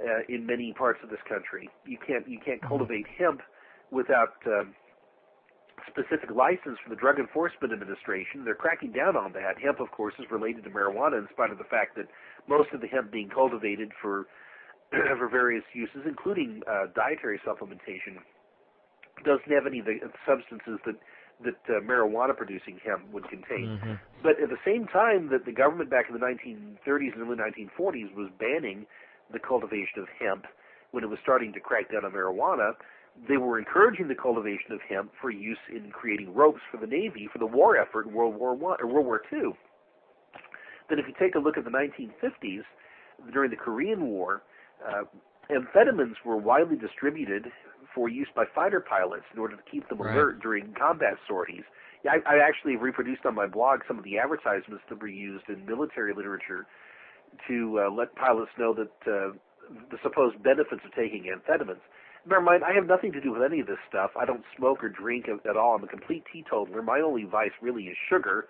uh, 0.00 0.20
in 0.28 0.46
many 0.46 0.72
parts 0.76 1.00
of 1.02 1.10
this 1.10 1.20
country. 1.28 1.68
You 1.86 1.98
can't 2.06 2.28
you 2.28 2.38
can't 2.44 2.60
cultivate 2.62 3.06
hemp 3.18 3.40
without 3.90 4.36
um, 4.46 4.74
specific 5.88 6.30
license 6.30 6.78
from 6.82 6.90
the 6.90 6.96
Drug 6.96 7.18
Enforcement 7.18 7.72
Administration. 7.72 8.44
They're 8.44 8.54
cracking 8.54 8.92
down 8.92 9.16
on 9.16 9.32
that. 9.32 9.58
Hemp, 9.62 9.80
of 9.80 9.90
course, 9.90 10.14
is 10.18 10.26
related 10.30 10.64
to 10.64 10.70
marijuana, 10.70 11.18
in 11.18 11.28
spite 11.32 11.50
of 11.50 11.58
the 11.58 11.64
fact 11.64 11.96
that 11.96 12.06
most 12.48 12.68
of 12.72 12.80
the 12.80 12.86
hemp 12.86 13.10
being 13.10 13.28
cultivated 13.28 13.92
for 14.00 14.26
for 15.18 15.28
various 15.28 15.64
uses, 15.72 16.02
including 16.06 16.62
uh, 16.70 16.86
dietary 16.94 17.40
supplementation, 17.46 18.18
doesn't 19.24 19.50
have 19.50 19.66
any 19.66 19.80
of 19.80 19.86
the 19.86 19.98
substances 20.26 20.78
that 20.86 20.96
that 21.44 21.54
uh, 21.70 21.78
marijuana 21.86 22.36
producing 22.36 22.80
hemp 22.84 23.02
would 23.12 23.22
contain. 23.28 23.78
Mm-hmm. 23.78 23.92
But 24.22 24.42
at 24.42 24.50
the 24.50 24.58
same 24.66 24.86
time 24.86 25.30
that 25.30 25.44
the 25.46 25.52
government 25.52 25.88
back 25.88 26.06
in 26.08 26.14
the 26.14 26.24
1930s 26.26 27.14
and 27.14 27.22
early 27.22 27.38
1940s 27.38 28.14
was 28.16 28.28
banning 28.40 28.86
the 29.32 29.38
cultivation 29.38 30.02
of 30.02 30.08
hemp 30.18 30.46
when 30.90 31.04
it 31.04 31.06
was 31.06 31.18
starting 31.22 31.52
to 31.52 31.60
crack 31.60 31.92
down 31.92 32.04
on 32.04 32.12
marijuana, 32.12 32.72
they 33.28 33.36
were 33.36 33.58
encouraging 33.58 34.08
the 34.08 34.14
cultivation 34.14 34.72
of 34.72 34.80
hemp 34.88 35.12
for 35.20 35.30
use 35.30 35.58
in 35.70 35.90
creating 35.90 36.34
ropes 36.34 36.60
for 36.70 36.78
the 36.78 36.86
Navy 36.86 37.28
for 37.32 37.38
the 37.38 37.46
war 37.46 37.76
effort 37.76 38.06
in 38.06 38.14
World 38.14 38.36
War 38.36 38.54
One 38.54 38.78
or 38.80 38.86
World 38.86 39.06
War 39.06 39.22
Two. 39.30 39.52
Then, 40.88 40.98
if 40.98 41.06
you 41.06 41.14
take 41.18 41.34
a 41.34 41.38
look 41.38 41.58
at 41.58 41.64
the 41.64 41.70
1950s, 41.70 42.62
during 43.32 43.50
the 43.50 43.56
Korean 43.56 44.06
War, 44.06 44.42
uh, 44.86 45.04
amphetamines 45.50 46.14
were 46.24 46.36
widely 46.36 46.76
distributed 46.76 47.50
for 47.94 48.08
use 48.08 48.28
by 48.34 48.44
fighter 48.54 48.80
pilots 48.80 49.24
in 49.32 49.38
order 49.38 49.56
to 49.56 49.62
keep 49.70 49.88
them 49.88 49.98
Right. 50.00 50.14
alert 50.14 50.40
during 50.40 50.74
combat 50.74 51.14
sorties. 51.26 51.64
Yeah, 52.04 52.12
I, 52.26 52.36
I 52.36 52.38
actually 52.46 52.76
reproduced 52.76 53.24
on 53.26 53.34
my 53.34 53.46
blog 53.46 53.80
some 53.88 53.98
of 53.98 54.04
the 54.04 54.18
advertisements 54.18 54.84
that 54.88 55.00
were 55.00 55.08
used 55.08 55.48
in 55.48 55.64
military 55.66 56.14
literature 56.14 56.66
to 57.48 57.80
uh, 57.86 57.90
let 57.90 58.14
pilots 58.14 58.50
know 58.58 58.72
that 58.74 58.92
uh, 59.10 59.32
the 59.90 59.98
supposed 60.02 60.42
benefits 60.42 60.82
of 60.84 60.92
taking 60.94 61.24
amphetamines. 61.24 61.80
In 62.24 62.44
mind, 62.44 62.62
I 62.62 62.72
have 62.74 62.86
nothing 62.86 63.12
to 63.12 63.20
do 63.20 63.32
with 63.32 63.42
any 63.42 63.60
of 63.60 63.66
this 63.66 63.78
stuff. 63.88 64.10
I 64.20 64.24
don't 64.26 64.44
smoke 64.56 64.84
or 64.84 64.88
drink 64.88 65.26
at, 65.28 65.44
at 65.48 65.56
all. 65.56 65.74
I'm 65.74 65.84
a 65.84 65.88
complete 65.88 66.24
teetotaler. 66.32 66.82
My 66.82 67.00
only 67.00 67.24
vice 67.24 67.52
really 67.62 67.84
is 67.84 67.96
sugar, 68.08 68.48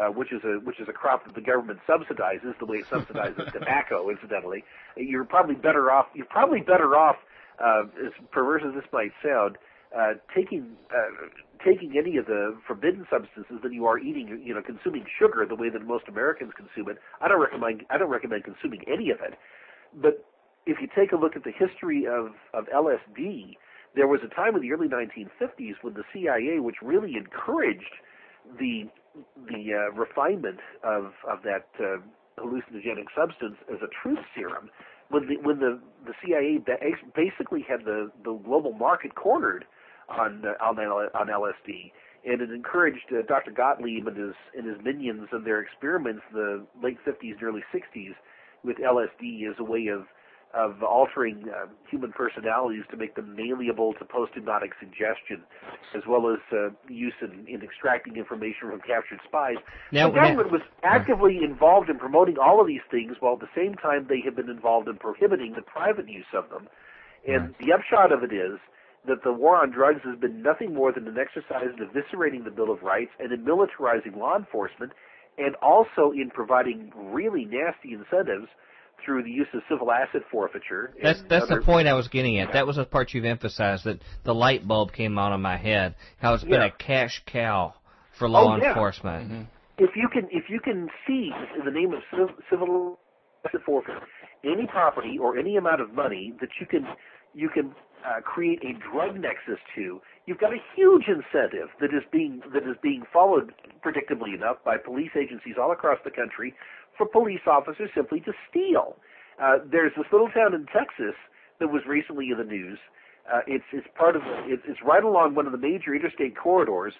uh, 0.00 0.08
which 0.08 0.32
is 0.32 0.42
a 0.44 0.58
which 0.64 0.80
is 0.80 0.88
a 0.88 0.92
crop 0.92 1.24
that 1.24 1.34
the 1.34 1.40
government 1.40 1.78
subsidizes 1.88 2.58
the 2.58 2.66
way 2.66 2.78
it 2.78 2.86
subsidizes 2.90 3.52
tobacco. 3.52 4.10
Incidentally, 4.10 4.64
you're 4.96 5.24
probably 5.24 5.54
better 5.54 5.90
off. 5.90 6.06
You're 6.14 6.26
probably 6.26 6.60
better 6.60 6.96
off, 6.96 7.16
uh, 7.64 7.82
as 8.04 8.12
perverse 8.30 8.62
as 8.66 8.74
this 8.74 8.84
might 8.92 9.12
sound, 9.22 9.56
uh, 9.96 10.14
taking 10.34 10.76
uh, 10.90 11.28
taking 11.64 11.96
any 11.96 12.16
of 12.16 12.26
the 12.26 12.56
forbidden 12.66 13.06
substances 13.10 13.56
than 13.62 13.72
you 13.72 13.86
are 13.86 13.98
eating, 13.98 14.40
you 14.44 14.54
know, 14.54 14.62
consuming 14.62 15.04
sugar 15.18 15.44
the 15.46 15.56
way 15.56 15.70
that 15.70 15.84
most 15.84 16.04
Americans 16.08 16.52
consume 16.56 16.90
it. 16.90 16.98
I 17.20 17.28
don't 17.28 17.40
recommend 17.40 17.84
I 17.90 17.98
don't 17.98 18.10
recommend 18.10 18.44
consuming 18.44 18.82
any 18.86 19.10
of 19.10 19.18
it. 19.20 19.38
But 19.94 20.24
if 20.66 20.78
you 20.80 20.88
take 20.94 21.12
a 21.12 21.16
look 21.16 21.36
at 21.36 21.44
the 21.44 21.52
history 21.52 22.06
of 22.06 22.32
of 22.52 22.66
LSD, 22.68 23.56
there 23.94 24.06
was 24.06 24.20
a 24.24 24.32
time 24.32 24.54
in 24.54 24.62
the 24.62 24.72
early 24.72 24.88
1950s 24.88 25.74
when 25.82 25.94
the 25.94 26.04
CIA, 26.12 26.60
which 26.60 26.76
really 26.82 27.16
encouraged 27.16 27.94
the 28.58 28.88
the 29.46 29.74
uh, 29.74 29.92
refinement 29.92 30.58
of 30.84 31.12
of 31.28 31.42
that 31.44 31.68
uh, 31.80 31.98
hallucinogenic 32.38 33.06
substance 33.16 33.56
as 33.72 33.78
a 33.82 33.88
truth 34.02 34.24
serum, 34.34 34.70
when 35.10 35.26
the 35.26 35.36
when 35.42 35.58
the 35.58 35.80
the 36.06 36.14
CIA 36.24 36.58
basically 37.14 37.64
had 37.68 37.84
the 37.84 38.10
the 38.24 38.34
global 38.44 38.72
market 38.72 39.14
cornered 39.14 39.64
on 40.08 40.44
uh, 40.44 40.64
on 40.64 40.76
LSD, 40.76 41.92
and 42.24 42.40
it 42.40 42.50
encouraged 42.50 43.12
uh, 43.12 43.22
Dr. 43.26 43.50
Gottlieb 43.50 44.06
and 44.06 44.16
his 44.16 44.34
and 44.56 44.66
his 44.66 44.76
minions 44.82 45.28
and 45.32 45.46
their 45.46 45.60
experiments 45.60 46.22
in 46.30 46.36
the 46.36 46.66
late 46.82 46.98
50s 47.06 47.32
and 47.32 47.42
early 47.42 47.62
60s 47.74 48.14
with 48.64 48.76
LSD 48.78 49.48
as 49.48 49.56
a 49.58 49.64
way 49.64 49.86
of 49.88 50.06
of 50.54 50.82
altering 50.82 51.44
uh, 51.48 51.66
human 51.90 52.12
personalities 52.12 52.82
to 52.90 52.96
make 52.96 53.14
them 53.14 53.36
malleable 53.36 53.92
to 53.94 54.04
post-hypnotic 54.04 54.72
suggestion, 54.80 55.42
as 55.94 56.02
well 56.08 56.32
as 56.32 56.38
uh, 56.52 56.70
use 56.88 57.14
in, 57.20 57.46
in 57.46 57.62
extracting 57.62 58.16
information 58.16 58.70
from 58.70 58.80
captured 58.80 59.20
spies. 59.26 59.56
Now- 59.92 60.08
the 60.08 60.14
government 60.14 60.50
was 60.50 60.62
actively 60.82 61.40
involved 61.44 61.90
in 61.90 61.98
promoting 61.98 62.38
all 62.38 62.60
of 62.60 62.66
these 62.66 62.84
things, 62.90 63.16
while 63.20 63.34
at 63.34 63.40
the 63.40 63.52
same 63.54 63.74
time 63.74 64.06
they 64.08 64.20
have 64.24 64.36
been 64.36 64.48
involved 64.48 64.88
in 64.88 64.96
prohibiting 64.96 65.52
the 65.54 65.62
private 65.62 66.08
use 66.08 66.32
of 66.34 66.48
them. 66.50 66.68
And 67.26 67.54
the 67.60 67.72
upshot 67.72 68.10
of 68.10 68.22
it 68.22 68.32
is 68.32 68.58
that 69.06 69.22
the 69.24 69.32
war 69.32 69.56
on 69.56 69.70
drugs 69.70 70.00
has 70.04 70.18
been 70.18 70.42
nothing 70.42 70.74
more 70.74 70.92
than 70.92 71.06
an 71.06 71.18
exercise 71.18 71.68
in 71.76 71.86
eviscerating 71.86 72.44
the 72.44 72.50
Bill 72.50 72.70
of 72.72 72.82
Rights 72.82 73.10
and 73.18 73.32
in 73.32 73.44
militarizing 73.44 74.16
law 74.16 74.36
enforcement, 74.36 74.92
and 75.36 75.54
also 75.56 76.10
in 76.10 76.30
providing 76.30 76.92
really 76.96 77.44
nasty 77.44 77.92
incentives 77.92 78.48
through 79.04 79.22
the 79.22 79.30
use 79.30 79.46
of 79.54 79.62
civil 79.70 79.90
asset 79.90 80.22
forfeiture. 80.30 80.92
That's 81.02 81.22
that's 81.28 81.44
other- 81.44 81.60
the 81.60 81.66
point 81.66 81.88
I 81.88 81.94
was 81.94 82.08
getting 82.08 82.38
at. 82.38 82.52
That 82.52 82.66
was 82.66 82.76
the 82.76 82.84
part 82.84 83.14
you've 83.14 83.24
emphasized 83.24 83.84
that 83.84 84.00
the 84.24 84.34
light 84.34 84.66
bulb 84.66 84.92
came 84.92 85.18
on 85.18 85.32
in 85.32 85.40
my 85.40 85.56
head. 85.56 85.94
How 86.18 86.34
it's 86.34 86.44
been 86.44 86.60
Yeah. 86.60 86.66
a 86.66 86.70
cash 86.70 87.22
cow 87.26 87.74
for 88.12 88.28
law 88.28 88.54
Oh, 88.54 88.56
yeah. 88.56 88.68
enforcement. 88.68 89.48
if 89.78 89.94
you 89.96 90.08
can 90.08 90.28
if 90.30 90.50
you 90.50 90.60
can 90.60 90.88
seize 91.06 91.32
in 91.58 91.64
the 91.64 91.70
name 91.70 91.92
of 91.92 92.02
civil 92.50 92.98
asset 93.46 93.60
forfeiture 93.64 94.06
any 94.44 94.66
property 94.66 95.18
or 95.18 95.36
any 95.38 95.56
amount 95.56 95.80
of 95.80 95.92
money 95.94 96.32
that 96.40 96.48
you 96.60 96.66
can 96.66 96.86
you 97.34 97.48
can 97.48 97.72
uh, 98.06 98.20
create 98.20 98.60
a 98.64 98.72
drug 98.90 99.16
nexus 99.20 99.58
to, 99.74 100.00
you've 100.26 100.38
got 100.38 100.52
a 100.52 100.58
huge 100.76 101.04
incentive 101.08 101.68
that 101.80 101.86
is 101.92 102.02
being 102.12 102.40
that 102.52 102.62
is 102.62 102.76
being 102.82 103.02
followed 103.12 103.52
predictably 103.84 104.34
enough 104.34 104.56
by 104.64 104.76
police 104.76 105.10
agencies 105.16 105.54
all 105.60 105.72
across 105.72 105.98
the 106.04 106.10
country 106.10 106.54
for 106.98 107.06
police 107.06 107.46
officers 107.46 107.90
simply 107.94 108.20
to 108.20 108.32
steal. 108.50 108.96
Uh, 109.40 109.58
there's 109.70 109.92
this 109.96 110.06
little 110.12 110.28
town 110.28 110.52
in 110.52 110.66
Texas 110.66 111.14
that 111.60 111.68
was 111.68 111.82
recently 111.86 112.28
in 112.30 112.38
the 112.38 112.44
news. 112.44 112.78
Uh, 113.32 113.40
it's 113.46 113.64
it's 113.72 113.86
part 113.96 114.16
of 114.16 114.22
it's, 114.46 114.62
it's 114.66 114.80
right 114.84 115.04
along 115.04 115.34
one 115.34 115.46
of 115.46 115.52
the 115.52 115.58
major 115.58 115.94
interstate 115.94 116.36
corridors. 116.36 116.94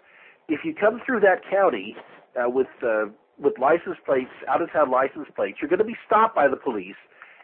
If 0.49 0.61
you 0.65 0.75
come 0.75 1.01
through 1.05 1.21
that 1.21 1.43
county 1.51 1.97
uh, 2.37 2.49
with 2.49 2.69
uh, 2.83 3.07
with 3.39 3.59
license 3.59 3.97
plates, 4.07 4.31
out 4.49 4.63
of 4.63 4.73
town 4.73 4.91
license 4.91 5.29
plates, 5.35 5.59
you're 5.61 5.69
going 5.69 5.79
to 5.79 5.85
be 5.85 5.97
stopped 6.07 6.35
by 6.35 6.49
the 6.49 6.57
police. 6.57 6.97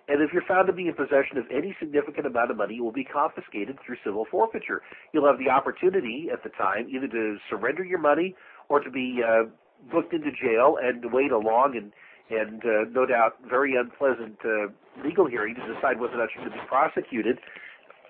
And 0.06 0.20
if 0.20 0.34
you're 0.34 0.44
found 0.46 0.66
to 0.66 0.72
be 0.72 0.86
in 0.86 0.92
possession 0.92 1.38
of 1.38 1.46
any 1.50 1.74
significant 1.80 2.26
amount 2.26 2.50
of 2.50 2.58
money, 2.58 2.76
it 2.76 2.82
will 2.82 2.92
be 2.92 3.04
confiscated 3.04 3.78
through 3.84 3.96
civil 4.04 4.26
forfeiture. 4.30 4.82
You'll 5.12 5.26
have 5.26 5.38
the 5.38 5.48
opportunity 5.48 6.28
at 6.30 6.42
the 6.42 6.50
time 6.50 6.88
either 6.90 7.08
to 7.08 7.38
surrender 7.48 7.84
your 7.84 8.00
money 8.00 8.34
or 8.68 8.80
to 8.80 8.90
be 8.90 9.22
uh, 9.26 9.44
booked 9.90 10.12
into 10.12 10.30
jail 10.30 10.76
and 10.82 11.10
wait 11.10 11.32
a 11.32 11.38
long 11.38 11.74
and 11.76 11.92
and 12.30 12.62
uh, 12.64 12.88
no 12.90 13.06
doubt 13.06 13.36
very 13.48 13.76
unpleasant 13.76 14.38
uh, 14.44 14.68
legal 15.04 15.26
hearing 15.26 15.54
to 15.54 15.74
decide 15.74 16.00
whether 16.00 16.14
or 16.14 16.18
not 16.18 16.28
going 16.34 16.50
to 16.50 16.54
be 16.54 16.62
prosecuted 16.66 17.38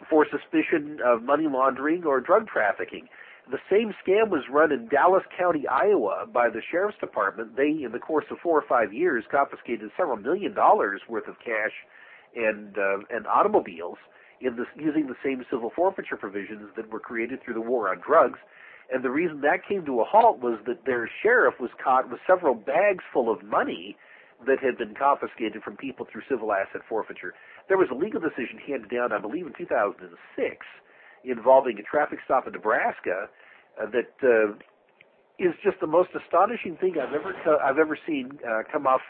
for 0.09 0.27
suspicion 0.31 0.99
of 1.05 1.23
money 1.23 1.47
laundering 1.49 2.05
or 2.05 2.21
drug 2.21 2.47
trafficking. 2.47 3.09
The 3.51 3.59
same 3.71 3.93
scam 4.01 4.31
was 4.31 4.43
run 4.51 4.73
in 4.73 4.89
Dallas 4.89 5.25
County, 5.37 5.67
Iowa 5.69 6.27
by 6.33 6.49
the 6.49 6.63
Sheriff's 6.71 6.99
Department. 6.99 7.57
They, 7.57 7.85
in 7.85 7.91
the 7.93 7.99
course 7.99 8.25
of 8.31 8.39
four 8.43 8.59
or 8.59 8.65
five 8.67 8.93
years, 8.93 9.25
confiscated 9.31 9.91
several 9.97 10.17
million 10.17 10.55
dollars 10.55 11.03
worth 11.09 11.29
of 11.29 11.37
cash 11.45 11.73
and, 12.35 12.77
uh, 12.79 12.99
and 13.11 13.27
automobiles 13.27 13.99
in 14.41 14.57
this, 14.57 14.67
using 14.77 15.07
the 15.07 15.17
same 15.23 15.45
civil 15.51 15.71
forfeiture 15.75 16.17
provisions 16.17 16.71
that 16.77 16.91
were 16.91 17.01
created 17.01 17.43
through 17.43 17.55
the 17.55 17.61
war 17.61 17.91
on 17.91 18.01
drugs. 18.01 18.39
And 18.93 19.03
the 19.03 19.11
reason 19.11 19.41
that 19.41 19.67
came 19.67 19.85
to 19.87 20.01
a 20.01 20.05
halt 20.05 20.41
was 20.41 20.59
that 20.67 20.85
their 20.85 21.09
sheriff 21.23 21.55
was 21.61 21.71
caught 21.83 22.11
with 22.11 22.21
several 22.27 22.55
bags 22.55 23.05
full 23.13 23.31
of 23.31 23.43
money 23.43 23.97
that 24.47 24.59
had 24.61 24.77
been 24.77 24.95
confiscated 24.95 25.63
from 25.63 25.77
people 25.77 26.07
through 26.11 26.23
civil 26.29 26.53
asset 26.53 26.83
forfeiture. 26.89 27.35
There 27.69 27.79
was 27.79 27.89
a 27.91 27.95
legal 27.95 28.21
decision 28.21 28.59
handed 28.67 28.91
down, 28.91 29.13
I 29.13 29.19
believe, 29.19 29.47
in 29.47 29.55
2006, 29.57 30.67
involving 31.25 31.79
a 31.79 31.83
traffic 31.83 32.19
stop 32.25 32.47
in 32.47 32.53
Nebraska 32.53 33.29
uh, 33.81 33.87
that 33.91 34.13
uh, 34.23 34.53
is 35.39 35.55
just 35.65 35.81
the 35.81 35.87
most 35.87 36.11
astonishing 36.15 36.77
thing 36.77 36.95
I've 37.01 37.15
ever 37.15 37.35
co- 37.45 37.59
I've 37.59 37.79
ever 37.79 37.99
seen 38.07 38.39
uh, 38.47 38.63
come 38.71 38.87
off 38.87 39.01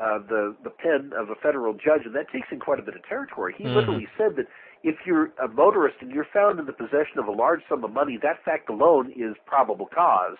uh, 0.00 0.18
the 0.26 0.56
the 0.64 0.70
pen 0.70 1.12
of 1.16 1.30
a 1.30 1.34
federal 1.36 1.74
judge, 1.74 2.02
and 2.06 2.14
that 2.14 2.30
takes 2.32 2.48
in 2.50 2.60
quite 2.60 2.78
a 2.78 2.82
bit 2.82 2.96
of 2.96 3.04
territory. 3.06 3.54
He 3.58 3.64
Mhm. 3.64 3.74
literally 3.74 4.08
said 4.16 4.36
that 4.36 4.46
if 4.82 4.96
you're 5.06 5.30
a 5.42 5.48
motorist 5.48 5.96
and 6.00 6.10
you're 6.10 6.26
found 6.32 6.58
in 6.60 6.66
the 6.66 6.72
possession 6.72 7.18
of 7.18 7.26
a 7.26 7.32
large 7.32 7.60
sum 7.68 7.84
of 7.84 7.92
money, 7.92 8.18
that 8.22 8.42
fact 8.44 8.68
alone 8.68 9.12
is 9.16 9.34
probable 9.46 9.86
cause. 9.86 10.36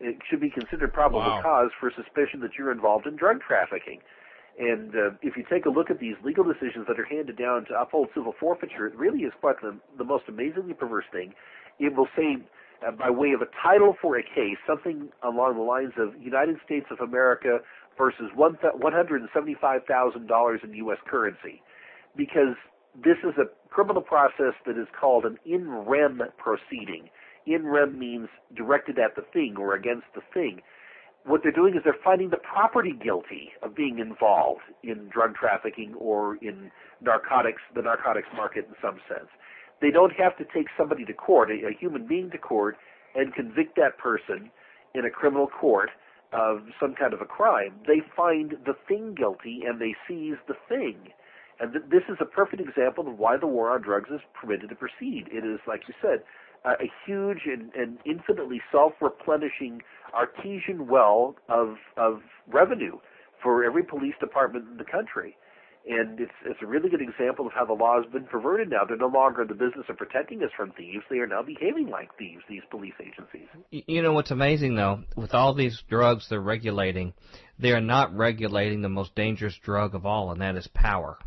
It 0.00 0.16
should 0.28 0.40
be 0.40 0.50
considered 0.50 0.92
probable 0.92 1.20
Wow. 1.20 1.40
cause 1.42 1.70
for 1.80 1.90
suspicion 1.94 2.40
that 2.40 2.50
you're 2.58 2.72
involved 2.72 3.06
in 3.06 3.16
drug 3.16 3.40
trafficking. 3.40 4.00
And 4.58 4.94
uh, 4.94 5.10
if 5.22 5.36
you 5.36 5.44
take 5.48 5.64
a 5.64 5.70
look 5.70 5.90
at 5.90 5.98
these 5.98 6.16
legal 6.22 6.44
decisions 6.44 6.86
that 6.88 7.00
are 7.00 7.04
handed 7.06 7.38
down 7.38 7.64
to 7.66 7.80
uphold 7.80 8.08
civil 8.14 8.34
forfeiture, 8.38 8.86
it 8.86 8.94
really 8.96 9.20
is 9.20 9.32
quite 9.40 9.58
the, 9.62 9.74
the 9.96 10.04
most 10.04 10.24
amazingly 10.28 10.74
perverse 10.74 11.06
thing. 11.10 11.32
It 11.78 11.94
will 11.96 12.08
say, 12.14 12.36
uh, 12.86 12.90
by 12.90 13.08
way 13.08 13.32
of 13.32 13.40
a 13.40 13.46
title 13.62 13.96
for 14.02 14.18
a 14.18 14.22
case, 14.22 14.58
something 14.66 15.08
along 15.22 15.54
the 15.56 15.62
lines 15.62 15.94
of 15.96 16.20
United 16.20 16.58
States 16.66 16.84
of 16.90 17.00
America 17.00 17.60
versus 17.96 18.30
$175,000 18.36 20.64
in 20.64 20.74
U.S. 20.74 20.98
currency. 21.06 21.62
Because 22.16 22.56
this 22.94 23.18
is 23.24 23.34
a 23.38 23.46
criminal 23.70 24.02
process 24.02 24.54
that 24.66 24.78
is 24.78 24.88
called 24.98 25.24
an 25.24 25.38
in 25.46 25.68
rem 25.70 26.22
proceeding. 26.38 27.08
In 27.46 27.66
rem 27.66 27.98
means 27.98 28.28
directed 28.54 28.98
at 28.98 29.16
the 29.16 29.22
thing 29.32 29.56
or 29.58 29.74
against 29.74 30.06
the 30.14 30.22
thing 30.32 30.60
what 31.24 31.42
they're 31.42 31.52
doing 31.52 31.74
is 31.74 31.82
they're 31.84 31.96
finding 32.02 32.30
the 32.30 32.36
property 32.38 32.92
guilty 32.92 33.50
of 33.62 33.74
being 33.74 33.98
involved 33.98 34.62
in 34.82 35.08
drug 35.12 35.34
trafficking 35.34 35.94
or 35.98 36.36
in 36.36 36.70
narcotics, 37.00 37.62
the 37.74 37.82
narcotics 37.82 38.28
market 38.34 38.66
in 38.68 38.74
some 38.82 38.98
sense. 39.08 39.28
They 39.80 39.90
don't 39.90 40.12
have 40.12 40.36
to 40.38 40.44
take 40.44 40.66
somebody 40.76 41.04
to 41.04 41.12
court, 41.12 41.50
a, 41.50 41.68
a 41.68 41.72
human 41.78 42.06
being 42.06 42.30
to 42.30 42.38
court, 42.38 42.76
and 43.14 43.34
convict 43.34 43.76
that 43.76 43.98
person 43.98 44.50
in 44.94 45.04
a 45.04 45.10
criminal 45.10 45.46
court 45.46 45.90
of 46.32 46.62
some 46.80 46.94
kind 46.94 47.12
of 47.12 47.20
a 47.20 47.24
crime. 47.24 47.74
They 47.86 48.00
find 48.16 48.54
the 48.64 48.74
thing 48.88 49.14
guilty 49.16 49.60
and 49.66 49.80
they 49.80 49.94
seize 50.08 50.38
the 50.48 50.54
thing. 50.68 51.12
And 51.62 51.72
th- 51.72 51.84
this 51.88 52.02
is 52.08 52.18
a 52.20 52.24
perfect 52.24 52.60
example 52.60 53.06
of 53.06 53.18
why 53.18 53.36
the 53.36 53.46
war 53.46 53.70
on 53.70 53.82
drugs 53.82 54.10
is 54.10 54.20
permitted 54.34 54.68
to 54.70 54.74
proceed. 54.74 55.28
It 55.30 55.46
is, 55.46 55.60
like 55.68 55.82
you 55.86 55.94
said, 56.02 56.24
a, 56.64 56.90
huge 57.06 57.46
and, 57.46 57.72
and 57.74 57.98
infinitely 58.04 58.60
self-replenishing 58.70 59.80
artesian 60.12 60.88
well 60.88 61.36
of 61.48 61.76
of 61.96 62.20
revenue 62.48 62.98
for 63.42 63.64
every 63.64 63.82
police 63.82 64.14
department 64.20 64.66
in 64.70 64.76
the 64.76 64.84
country. 64.84 65.36
And 65.88 66.20
it's 66.20 66.32
it's 66.44 66.60
a 66.62 66.66
really 66.66 66.88
good 66.88 67.00
example 67.00 67.46
of 67.46 67.52
how 67.52 67.64
the 67.64 67.72
law 67.72 68.00
has 68.00 68.10
been 68.12 68.24
perverted 68.24 68.70
now. 68.70 68.84
They're 68.86 68.96
no 68.96 69.06
longer 69.06 69.42
in 69.42 69.48
the 69.48 69.54
business 69.54 69.86
of 69.88 69.96
protecting 69.96 70.42
us 70.42 70.50
from 70.56 70.72
thieves. 70.72 71.04
They 71.10 71.18
are 71.18 71.26
now 71.26 71.42
behaving 71.42 71.88
like 71.90 72.16
thieves, 72.18 72.42
these 72.48 72.62
police 72.70 72.94
agencies. 73.00 73.48
You 73.70 74.02
know 74.02 74.12
what's 74.12 74.30
amazing 74.32 74.74
though, 74.74 75.02
with 75.16 75.34
all 75.34 75.54
these 75.54 75.82
drugs 75.88 76.26
they're 76.28 76.40
regulating, 76.40 77.14
they 77.58 77.70
are 77.70 77.80
not 77.80 78.16
regulating 78.16 78.82
the 78.82 78.88
most 78.88 79.14
dangerous 79.14 79.56
drug 79.62 79.94
of 79.94 80.06
all, 80.06 80.32
and 80.32 80.40
that 80.40 80.56
is 80.56 80.68
power. 80.68 81.18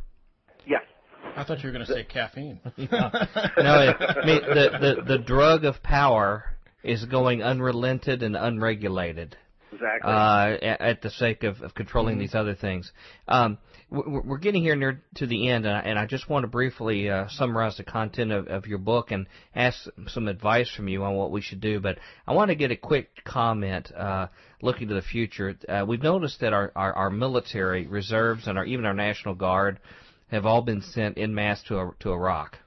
Yes. 1.36 1.44
I 1.44 1.48
thought 1.48 1.64
you 1.64 1.70
were 1.70 1.74
going 1.74 1.86
to 1.86 1.94
say 1.94 2.04
caffeine. 2.04 2.60
no, 2.78 2.86
I 2.88 4.26
mean, 4.26 4.42
the, 4.42 4.96
the 4.96 5.04
the 5.06 5.18
drug 5.18 5.66
of 5.66 5.84
power 5.84 6.46
is 6.84 7.04
going 7.06 7.44
unrelented 7.44 8.24
and 8.24 8.36
unregulated. 8.36 9.36
Exactly. 9.72 10.10
Uh, 10.10 10.66
at, 10.66 10.82
at 10.82 11.02
the 11.02 11.10
sake 11.10 11.44
of, 11.44 11.62
of 11.62 11.74
controlling 11.74 12.16
mm-hmm. 12.16 12.22
these 12.22 12.36
other 12.36 12.56
things. 12.56 12.92
Um, 13.28 13.58
we're, 13.90 14.22
we're 14.22 14.38
getting 14.38 14.64
here 14.64 14.76
near 14.76 15.04
to 15.16 15.28
the 15.28 15.50
end, 15.50 15.66
and 15.66 15.76
I, 15.76 15.80
and 15.82 16.00
I 16.00 16.06
just 16.06 16.30
want 16.30 16.44
to 16.44 16.48
briefly 16.48 17.10
uh, 17.10 17.28
summarize 17.30 17.78
the 17.78 17.84
content 17.84 18.32
of, 18.32 18.48
of 18.48 18.68
your 18.68 18.78
book 18.78 19.12
and 19.12 19.28
ask 19.54 19.78
some 20.08 20.28
advice 20.28 20.70
from 20.74 20.88
you 20.88 21.04
on 21.04 21.16
what 21.16 21.32
we 21.32 21.42
should 21.42 21.60
do. 21.60 21.80
But 21.80 21.98
I 22.26 22.34
want 22.34 22.50
to 22.50 22.56
get 22.56 22.72
a 22.72 22.78
quick 22.78 23.10
comment 23.26 23.92
uh, 23.92 24.28
looking 24.62 24.88
to 24.88 24.94
the 24.94 25.02
future. 25.02 25.56
Uh, 25.68 25.86
we've 25.88 26.02
noticed 26.02 26.40
that 26.40 26.54
our, 26.54 26.72
our, 26.76 26.94
our 26.94 27.10
military 27.10 27.86
reserves 27.88 28.48
and 28.48 28.58
our, 28.58 28.66
even 28.66 28.86
our 28.86 28.94
National 28.94 29.36
Guard 29.36 29.80
have 30.28 30.46
all 30.46 30.62
been 30.62 30.82
sent 30.82 31.18
in 31.18 31.34
mass 31.34 31.62
to, 31.64 31.94
to 32.00 32.12
Iraq. 32.12 32.58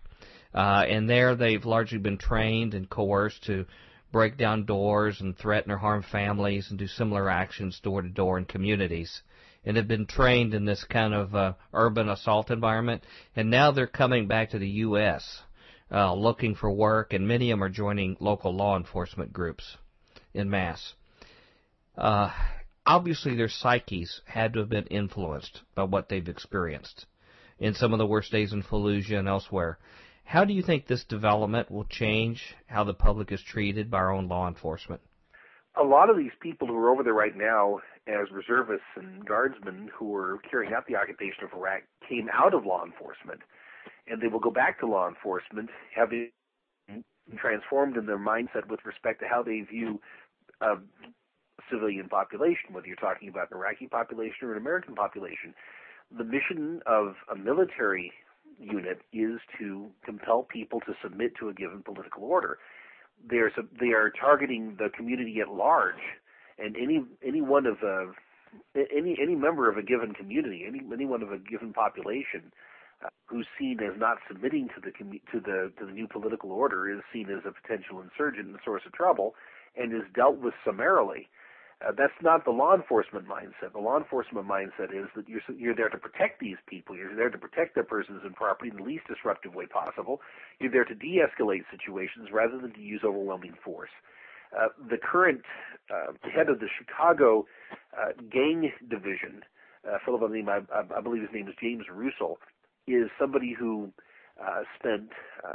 Uh, 0.55 0.85
and 0.89 1.09
there 1.09 1.35
they've 1.35 1.65
largely 1.65 1.99
been 1.99 2.19
trained 2.19 2.75
and 2.75 2.89
coerced 2.89 3.45
to 3.45 3.67
break 4.11 4.37
down 4.39 4.65
doors 4.65 5.21
and 5.21 5.37
threaten 5.37 5.71
or 5.71 5.77
harm 5.77 6.03
families 6.03 6.71
and 6.71 6.79
do 6.79 6.87
similar 6.87 7.29
actions 7.29 7.79
door 7.81 8.03
to 8.03 8.09
door 8.09 8.39
in 8.39 8.45
communities 8.45 9.23
and 9.65 9.77
have 9.77 9.89
been 9.89 10.07
trained 10.07 10.55
in 10.55 10.65
this 10.65 10.85
kind 10.85 11.13
of 11.13 11.35
uh, 11.35 11.53
urban 11.75 12.09
assault 12.09 12.51
environment 12.51 13.03
and 13.37 13.51
now 13.51 13.71
they're 13.71 13.87
coming 13.87 14.27
back 14.27 14.51
to 14.51 14.59
the 14.59 14.69
US 14.69 15.43
uh, 15.93 16.15
looking 16.15 16.55
for 16.55 16.71
work 16.71 17.13
and 17.13 17.29
many 17.29 17.51
of 17.51 17.59
them 17.59 17.65
are 17.65 17.69
joining 17.69 18.17
local 18.19 18.55
law 18.55 18.77
enforcement 18.77 19.33
groups 19.33 19.77
in 20.33 20.49
mass. 20.49 20.95
Uh, 21.97 22.31
obviously 22.87 23.37
their 23.37 23.49
psyches 23.49 24.23
had 24.25 24.55
to 24.55 24.61
have 24.61 24.71
been 24.71 24.87
influenced 24.87 25.61
by 25.75 25.83
what 25.83 26.09
they've 26.09 26.29
experienced 26.29 27.05
in 27.59 27.75
some 27.75 27.93
of 27.93 27.99
the 27.99 28.07
worst 28.07 28.33
days 28.33 28.53
in 28.53 28.63
Fallujah 28.63 29.19
and 29.19 29.29
elsewhere. 29.29 29.79
How 30.25 30.45
do 30.45 30.53
you 30.53 30.63
think 30.63 30.87
this 30.87 31.05
development 31.05 31.71
will 31.71 31.85
change 31.85 32.55
how 32.67 32.85
the 32.85 32.95
public 32.95 33.33
is 33.33 33.43
treated 33.43 33.91
by 33.91 33.99
our 33.99 34.13
own 34.13 34.29
law 34.29 34.47
enforcement? 34.47 35.01
A 35.81 35.85
lot 35.85 36.11
of 36.11 36.17
these 36.17 36.33
people 36.41 36.67
who 36.67 36.77
are 36.77 36.91
over 36.91 37.03
there 37.03 37.15
right 37.15 37.37
now 37.37 37.79
as 38.07 38.31
reservists 38.33 38.87
and 38.97 39.25
guardsmen 39.25 39.91
who 39.97 40.15
are 40.15 40.39
carrying 40.51 40.73
out 40.73 40.87
the 40.87 40.97
occupation 40.97 41.45
of 41.45 41.53
Iraq 41.53 41.83
came 42.09 42.29
out 42.33 42.55
of 42.55 42.67
law 42.67 42.85
enforcement, 42.85 43.41
and 44.07 44.21
they 44.21 44.29
will 44.29 44.41
go 44.41 44.51
back 44.51 44.81
to 44.81 44.87
law 44.87 45.09
enforcement 45.09 45.71
having 45.95 46.31
transformed 47.37 47.97
in 47.97 48.07
their 48.07 48.19
mindset 48.19 48.67
with 48.69 48.81
respect 48.85 49.21
to 49.21 49.29
how 49.29 49.43
they 49.43 49.61
view 49.61 50.01
a 50.61 50.75
civilian 51.71 52.09
population, 52.09 52.73
whether 52.73 52.87
you're 52.87 52.97
talking 52.97 53.29
about 53.29 53.51
an 53.51 53.57
Iraqi 53.57 53.87
population 53.87 54.49
or 54.49 54.53
an 54.53 54.59
American 54.59 54.95
population. 54.95 55.55
The 56.17 56.25
mission 56.25 56.81
of 56.87 57.15
a 57.31 57.37
military 57.37 58.13
unit 58.59 59.01
is 59.13 59.41
to 59.59 59.91
compel 60.05 60.43
people 60.43 60.81
to 60.81 60.95
submit 61.03 61.33
to 61.41 61.49
a 61.49 61.55
given 61.55 61.83
political 61.83 62.25
order. 62.25 62.59
There's 63.29 63.53
a, 63.59 63.63
they 63.79 63.93
are 63.93 64.11
targeting 64.11 64.77
the 64.79 64.89
community 64.97 65.41
at 65.41 65.49
large, 65.49 66.01
and 66.59 66.77
any 66.77 67.05
any 67.27 67.41
one 67.41 67.67
of 67.67 67.83
a 67.83 68.13
any 68.75 69.17
any 69.21 69.35
member 69.35 69.69
of 69.71 69.77
a 69.77 69.83
given 69.83 70.15
community, 70.15 70.65
any 70.67 70.81
anyone 70.93 71.23
of 71.23 71.33
a 71.33 71.39
given 71.39 71.73
population 71.73 72.53
uh, 73.05 73.09
who's 73.27 73.47
seen 73.59 73.79
as 73.81 73.99
not 73.99 74.19
submitting 74.29 74.69
to 74.69 74.81
the 74.81 74.91
to 74.93 75.41
the 75.41 75.73
to 75.79 75.87
the 75.87 75.93
new 75.93 76.09
political 76.09 76.53
order 76.53 76.91
is 76.91 77.01
seen 77.13 77.29
as 77.31 77.45
a 77.45 77.53
potential 77.53 78.01
insurgent 78.01 78.47
and 78.49 78.59
source 78.65 78.83
of 78.87 78.93
trouble, 78.93 79.35
and 79.77 79.93
is 79.93 80.09
dealt 80.15 80.39
with 80.39 80.55
summarily. 80.65 81.29
Uh, 81.81 81.93
that's 81.97 82.19
not 82.21 82.45
the 82.45 82.51
law 82.51 82.75
enforcement 82.75 83.29
mindset. 83.29 83.73
The 83.73 83.79
law 83.79 83.97
enforcement 83.97 84.49
mindset 84.49 84.91
is 84.93 85.07
that 85.15 85.29
you're 85.29 85.41
you're 85.57 85.77
there 85.77 85.89
to 85.89 85.99
protect 85.99 86.41
these 86.41 86.57
people. 86.67 86.97
You're 86.97 87.15
there 87.15 87.31
to 87.31 87.39
protect 87.39 87.77
their 87.77 87.85
persons 87.85 88.23
and 88.25 88.35
property 88.35 88.71
in 88.71 88.77
the 88.79 88.83
least 88.83 89.07
disruptive 89.07 89.55
way 89.55 89.67
possible. 89.67 90.21
You're 90.59 90.73
there 90.73 90.85
to 90.85 90.95
de-escalate 90.95 91.63
situations 91.71 92.31
rather 92.33 92.59
than 92.59 92.73
to 92.73 92.81
use 92.81 93.03
overwhelming 93.05 93.55
force. 93.65 93.91
Uh, 94.57 94.69
the 94.91 94.97
current 94.97 95.43
uh, 95.91 96.13
head 96.35 96.49
of 96.49 96.59
the 96.59 96.69
Chicago 96.79 97.47
uh, 97.97 98.13
gang 98.31 98.73
division, 98.89 99.43
uh, 99.87 99.99
fellow 100.05 100.19
by 100.19 100.35
name 100.35 100.49
I, 100.49 100.61
I, 100.75 101.01
believe 101.01 101.23
his 101.23 101.33
name 101.33 101.49
is 101.49 101.55
James 101.61 101.85
Russell, 101.93 102.39
is 102.87 103.09
somebody 103.21 103.55
who 103.57 103.93
uh, 104.43 104.63
spent, 104.79 105.11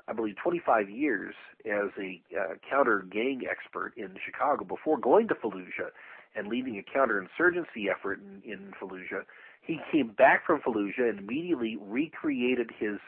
I 0.08 0.14
believe, 0.14 0.36
25 0.44 0.90
years 0.90 1.34
as 1.66 1.90
a 2.00 2.22
counter 2.70 3.04
gang 3.12 3.42
expert 3.50 3.94
in 3.98 4.16
Chicago 4.24 4.64
before 4.64 5.00
going 5.00 5.28
to 5.30 5.36
Fallujah 5.36 5.90
and 6.36 6.48
leading 6.48 6.78
a 6.78 6.98
counterinsurgency 6.98 7.90
effort 7.90 8.20
in, 8.20 8.42
in 8.52 8.72
Fallujah. 8.80 9.24
He 9.62 9.80
came 9.92 10.10
back 10.10 10.46
from 10.46 10.62
Fallujah 10.62 11.10
and 11.10 11.20
immediately 11.20 11.78
recreated 11.80 12.72
his 12.78 13.00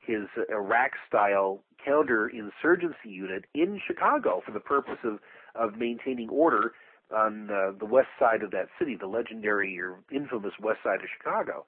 his 0.00 0.26
Iraq-style 0.48 1.62
counterinsurgency 1.86 3.04
unit 3.04 3.44
in 3.54 3.78
Chicago 3.86 4.40
for 4.44 4.52
the 4.52 4.60
purpose 4.60 4.98
of 5.04 5.18
of 5.54 5.76
maintaining 5.76 6.28
order 6.28 6.72
on 7.14 7.50
uh, 7.50 7.72
the 7.78 7.86
west 7.86 8.08
side 8.18 8.42
of 8.42 8.50
that 8.50 8.68
city, 8.78 8.96
the 8.98 9.06
legendary 9.06 9.78
or 9.80 9.98
infamous 10.10 10.52
west 10.60 10.78
side 10.82 11.00
of 11.00 11.08
Chicago. 11.16 11.64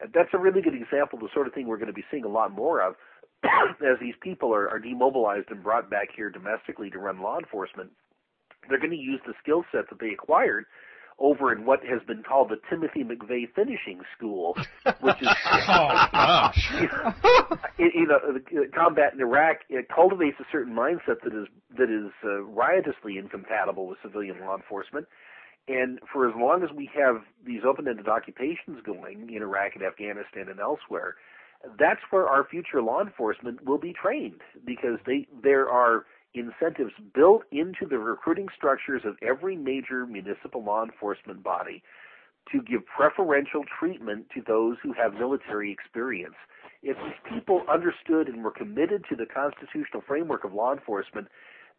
And 0.00 0.12
that's 0.12 0.30
a 0.32 0.38
really 0.38 0.62
good 0.62 0.74
example 0.74 1.18
of 1.18 1.22
the 1.22 1.28
sort 1.34 1.46
of 1.46 1.54
thing 1.54 1.66
we're 1.66 1.78
going 1.78 1.88
to 1.88 1.92
be 1.92 2.04
seeing 2.10 2.24
a 2.24 2.28
lot 2.28 2.52
more 2.52 2.80
of 2.80 2.94
as 3.44 3.98
these 4.00 4.14
people 4.20 4.54
are, 4.54 4.68
are 4.68 4.78
demobilized 4.78 5.50
and 5.50 5.62
brought 5.62 5.90
back 5.90 6.08
here 6.14 6.30
domestically 6.30 6.90
to 6.90 6.98
run 6.98 7.20
law 7.20 7.38
enforcement 7.38 7.90
they're 8.68 8.78
going 8.78 8.90
to 8.90 8.96
use 8.96 9.20
the 9.26 9.34
skill 9.42 9.64
set 9.72 9.88
that 9.90 10.00
they 10.00 10.10
acquired 10.10 10.66
over 11.18 11.52
in 11.52 11.64
what 11.64 11.80
has 11.84 12.02
been 12.06 12.22
called 12.22 12.50
the 12.50 12.56
Timothy 12.68 13.04
McVeigh 13.04 13.52
Finishing 13.54 14.00
School, 14.16 14.56
which 15.00 15.22
is 15.22 15.28
oh 15.68 16.08
gosh, 16.12 16.72
you 17.78 18.06
know, 18.06 18.18
the 18.32 18.68
combat 18.74 19.14
in 19.14 19.20
Iraq 19.20 19.58
it 19.68 19.88
cultivates 19.94 20.38
a 20.40 20.44
certain 20.50 20.74
mindset 20.74 21.20
that 21.22 21.32
is 21.32 21.46
that 21.78 21.90
is 21.90 22.12
uh, 22.24 22.42
riotously 22.42 23.18
incompatible 23.18 23.86
with 23.86 23.98
civilian 24.02 24.40
law 24.40 24.56
enforcement. 24.56 25.06
And 25.66 25.98
for 26.12 26.28
as 26.28 26.34
long 26.36 26.62
as 26.62 26.68
we 26.76 26.90
have 26.94 27.22
these 27.46 27.62
open-ended 27.66 28.06
occupations 28.06 28.80
going 28.84 29.30
in 29.34 29.42
Iraq 29.42 29.72
and 29.74 29.82
Afghanistan 29.82 30.48
and 30.50 30.60
elsewhere, 30.60 31.14
that's 31.78 32.00
where 32.10 32.28
our 32.28 32.44
future 32.44 32.82
law 32.82 33.00
enforcement 33.00 33.64
will 33.64 33.78
be 33.78 33.94
trained 33.94 34.40
because 34.66 34.98
they 35.06 35.26
there 35.42 35.68
are 35.70 36.04
incentives 36.34 36.92
built 37.14 37.42
into 37.52 37.86
the 37.88 37.98
recruiting 37.98 38.48
structures 38.56 39.02
of 39.04 39.16
every 39.22 39.56
major 39.56 40.06
municipal 40.06 40.62
law 40.62 40.84
enforcement 40.84 41.42
body 41.42 41.82
to 42.52 42.60
give 42.60 42.84
preferential 42.84 43.64
treatment 43.78 44.26
to 44.34 44.42
those 44.46 44.76
who 44.82 44.92
have 44.92 45.14
military 45.14 45.72
experience. 45.72 46.34
If 46.82 46.96
these 46.98 47.32
people 47.32 47.62
understood 47.72 48.28
and 48.28 48.44
were 48.44 48.50
committed 48.50 49.04
to 49.08 49.16
the 49.16 49.24
constitutional 49.24 50.02
framework 50.06 50.44
of 50.44 50.52
law 50.52 50.72
enforcement, 50.72 51.28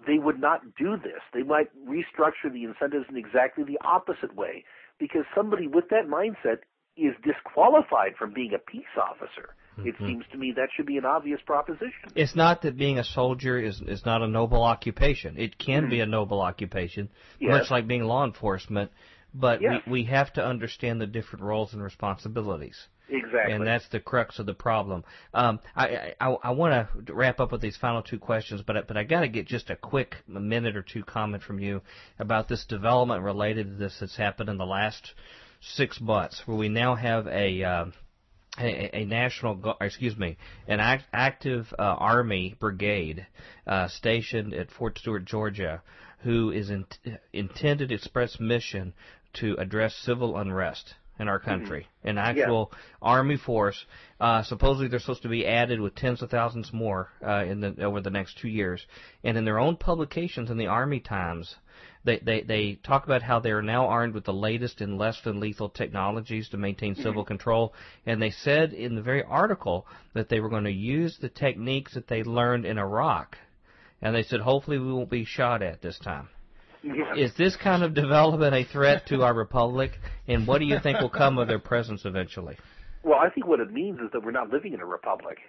they 0.05 0.17
would 0.17 0.39
not 0.39 0.75
do 0.75 0.97
this. 0.97 1.21
They 1.33 1.43
might 1.43 1.69
restructure 1.87 2.51
the 2.51 2.63
incentives 2.63 3.05
in 3.09 3.17
exactly 3.17 3.63
the 3.63 3.77
opposite 3.85 4.35
way 4.35 4.63
because 4.99 5.23
somebody 5.35 5.67
with 5.67 5.89
that 5.89 6.07
mindset 6.07 6.59
is 6.97 7.13
disqualified 7.23 8.15
from 8.17 8.33
being 8.33 8.53
a 8.53 8.59
peace 8.59 8.83
officer. 8.97 9.55
Mm-hmm. 9.77 9.87
It 9.87 9.95
seems 9.99 10.25
to 10.31 10.37
me 10.37 10.53
that 10.55 10.69
should 10.75 10.85
be 10.85 10.97
an 10.97 11.05
obvious 11.05 11.39
proposition. 11.45 12.11
It's 12.15 12.35
not 12.35 12.61
that 12.61 12.77
being 12.77 12.97
a 12.99 13.03
soldier 13.03 13.59
is 13.59 13.81
is 13.81 14.05
not 14.05 14.21
a 14.21 14.27
noble 14.27 14.63
occupation. 14.63 15.37
It 15.37 15.57
can 15.57 15.83
mm-hmm. 15.83 15.91
be 15.91 15.99
a 15.99 16.05
noble 16.05 16.41
occupation, 16.41 17.09
yes. 17.39 17.51
much 17.51 17.71
like 17.71 17.87
being 17.87 18.03
law 18.03 18.25
enforcement. 18.25 18.91
But 19.33 19.61
yes. 19.61 19.81
we, 19.85 19.91
we 19.91 20.03
have 20.05 20.31
to 20.33 20.45
understand 20.45 21.01
the 21.01 21.07
different 21.07 21.43
roles 21.43 21.73
and 21.73 21.83
responsibilities. 21.83 22.87
Exactly. 23.09 23.53
And 23.53 23.67
that's 23.67 23.87
the 23.89 23.99
crux 23.99 24.39
of 24.39 24.45
the 24.45 24.53
problem. 24.53 25.03
Um, 25.33 25.59
I, 25.75 26.13
I, 26.19 26.35
I 26.43 26.51
want 26.51 26.87
to 27.05 27.13
wrap 27.13 27.39
up 27.39 27.51
with 27.51 27.61
these 27.61 27.77
final 27.77 28.01
two 28.01 28.17
questions, 28.17 28.63
but 28.65 28.87
but 28.87 28.97
I 28.97 29.03
got 29.03 29.21
to 29.21 29.27
get 29.27 29.45
just 29.45 29.69
a 29.69 29.75
quick 29.75 30.15
minute 30.27 30.75
or 30.75 30.81
two 30.81 31.03
comment 31.03 31.43
from 31.43 31.59
you 31.59 31.81
about 32.17 32.47
this 32.47 32.65
development 32.65 33.23
related 33.23 33.67
to 33.67 33.75
this 33.75 33.97
that's 33.99 34.15
happened 34.15 34.49
in 34.49 34.57
the 34.57 34.65
last 34.65 35.13
six 35.61 35.99
months, 36.01 36.41
where 36.45 36.57
we 36.57 36.69
now 36.69 36.95
have 36.95 37.27
a 37.27 37.63
uh, 37.63 37.85
a, 38.59 38.97
a, 38.97 39.05
national, 39.05 39.75
excuse 39.81 40.17
me, 40.17 40.37
an 40.67 40.79
act, 40.79 41.03
active 41.13 41.73
uh, 41.77 41.81
Army 41.81 42.55
brigade 42.59 43.25
uh, 43.67 43.87
stationed 43.87 44.53
at 44.53 44.71
Fort 44.71 44.97
Stewart, 44.97 45.25
Georgia, 45.25 45.81
who 46.19 46.51
is 46.51 46.69
in, 46.69 46.85
intended 47.33 47.91
express 47.91 48.39
mission 48.39 48.93
to 49.33 49.55
address 49.59 49.93
civil 49.95 50.37
unrest 50.37 50.95
in 51.19 51.27
our 51.27 51.39
country, 51.39 51.87
mm-hmm. 51.99 52.09
an 52.09 52.17
actual 52.17 52.71
yeah. 52.71 52.79
army 53.01 53.37
force. 53.37 53.85
Uh, 54.19 54.43
supposedly 54.43 54.87
they're 54.87 54.99
supposed 54.99 55.21
to 55.21 55.29
be 55.29 55.45
added 55.45 55.79
with 55.79 55.95
tens 55.95 56.21
of 56.21 56.29
thousands 56.29 56.73
more 56.73 57.09
uh, 57.25 57.43
in 57.45 57.61
the 57.61 57.83
over 57.83 58.01
the 58.01 58.09
next 58.09 58.37
two 58.37 58.49
years. 58.49 58.85
And 59.23 59.37
in 59.37 59.45
their 59.45 59.59
own 59.59 59.77
publications 59.77 60.49
in 60.49 60.57
the 60.57 60.67
Army 60.67 60.99
Times, 60.99 61.55
they, 62.05 62.19
they 62.19 62.41
they 62.41 62.79
talk 62.83 63.05
about 63.05 63.21
how 63.21 63.39
they 63.39 63.51
are 63.51 63.61
now 63.61 63.87
armed 63.87 64.13
with 64.13 64.25
the 64.25 64.33
latest 64.33 64.81
and 64.81 64.97
less 64.97 65.19
than 65.23 65.39
lethal 65.39 65.69
technologies 65.69 66.49
to 66.49 66.57
maintain 66.57 66.93
mm-hmm. 66.93 67.03
civil 67.03 67.25
control. 67.25 67.73
And 68.05 68.21
they 68.21 68.31
said 68.31 68.73
in 68.73 68.95
the 68.95 69.01
very 69.01 69.23
article 69.23 69.85
that 70.13 70.29
they 70.29 70.39
were 70.39 70.49
going 70.49 70.63
to 70.65 70.71
use 70.71 71.17
the 71.19 71.29
techniques 71.29 71.93
that 71.95 72.07
they 72.07 72.23
learned 72.23 72.65
in 72.65 72.77
Iraq. 72.77 73.37
And 74.01 74.15
they 74.15 74.23
said 74.23 74.41
hopefully 74.41 74.77
we 74.77 74.93
won't 74.93 75.09
be 75.09 75.25
shot 75.25 75.61
at 75.61 75.81
this 75.81 75.97
time. 75.99 76.29
Yeah. 76.83 77.15
Is 77.17 77.33
this 77.35 77.55
kind 77.55 77.81
of 77.81 77.95
development 77.95 78.53
a 78.53 78.63
threat 78.63 79.07
to 79.07 79.23
our 79.23 79.33
republic? 79.33 79.91
And 80.27 80.45
what 80.45 80.59
do 80.59 80.65
you 80.65 80.79
think 80.79 80.99
will 80.99 81.09
come 81.09 81.39
of 81.39 81.47
their 81.47 81.59
presence 81.59 82.05
eventually? 82.05 82.57
Well, 83.03 83.19
I 83.19 83.29
think 83.29 83.47
what 83.47 83.59
it 83.59 83.71
means 83.71 83.99
is 83.99 84.11
that 84.13 84.23
we're 84.23 84.31
not 84.31 84.51
living 84.51 84.73
in 84.73 84.81
a 84.81 84.85
republic. 84.85 85.39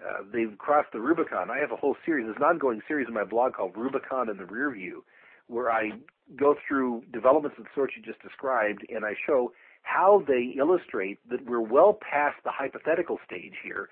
Uh, 0.00 0.22
they've 0.32 0.56
crossed 0.58 0.92
the 0.92 1.00
Rubicon. 1.00 1.50
I 1.50 1.58
have 1.58 1.70
a 1.70 1.76
whole 1.76 1.96
series, 2.04 2.26
there's 2.26 2.36
an 2.36 2.42
ongoing 2.42 2.80
series 2.88 3.06
in 3.08 3.14
my 3.14 3.24
blog 3.24 3.54
called 3.54 3.76
Rubicon 3.76 4.28
in 4.28 4.36
the 4.36 4.44
Rear 4.44 4.72
View, 4.72 5.04
where 5.48 5.70
I 5.70 5.90
go 6.36 6.54
through 6.66 7.02
developments 7.12 7.58
of 7.58 7.64
the 7.64 7.70
sort 7.74 7.92
you 7.96 8.02
just 8.02 8.22
described, 8.22 8.84
and 8.88 9.04
I 9.04 9.14
show 9.26 9.52
how 9.82 10.22
they 10.26 10.54
illustrate 10.58 11.18
that 11.30 11.44
we're 11.44 11.60
well 11.60 11.98
past 12.00 12.36
the 12.44 12.50
hypothetical 12.50 13.18
stage 13.26 13.54
here 13.62 13.88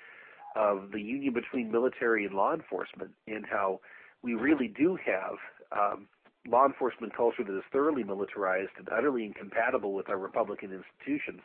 of 0.56 0.90
the 0.92 1.00
union 1.00 1.34
between 1.34 1.70
military 1.70 2.24
and 2.24 2.34
law 2.34 2.54
enforcement, 2.54 3.10
and 3.26 3.44
how 3.46 3.80
we 4.22 4.34
really 4.34 4.68
do 4.68 4.98
have 5.04 5.36
um, 5.72 6.06
law 6.46 6.66
enforcement 6.66 7.14
culture 7.16 7.44
that 7.44 7.56
is 7.56 7.64
thoroughly 7.70 8.02
militarized 8.02 8.72
and 8.78 8.88
utterly 8.90 9.24
incompatible 9.24 9.92
with 9.92 10.08
our 10.08 10.18
Republican 10.18 10.70
institutions. 10.72 11.40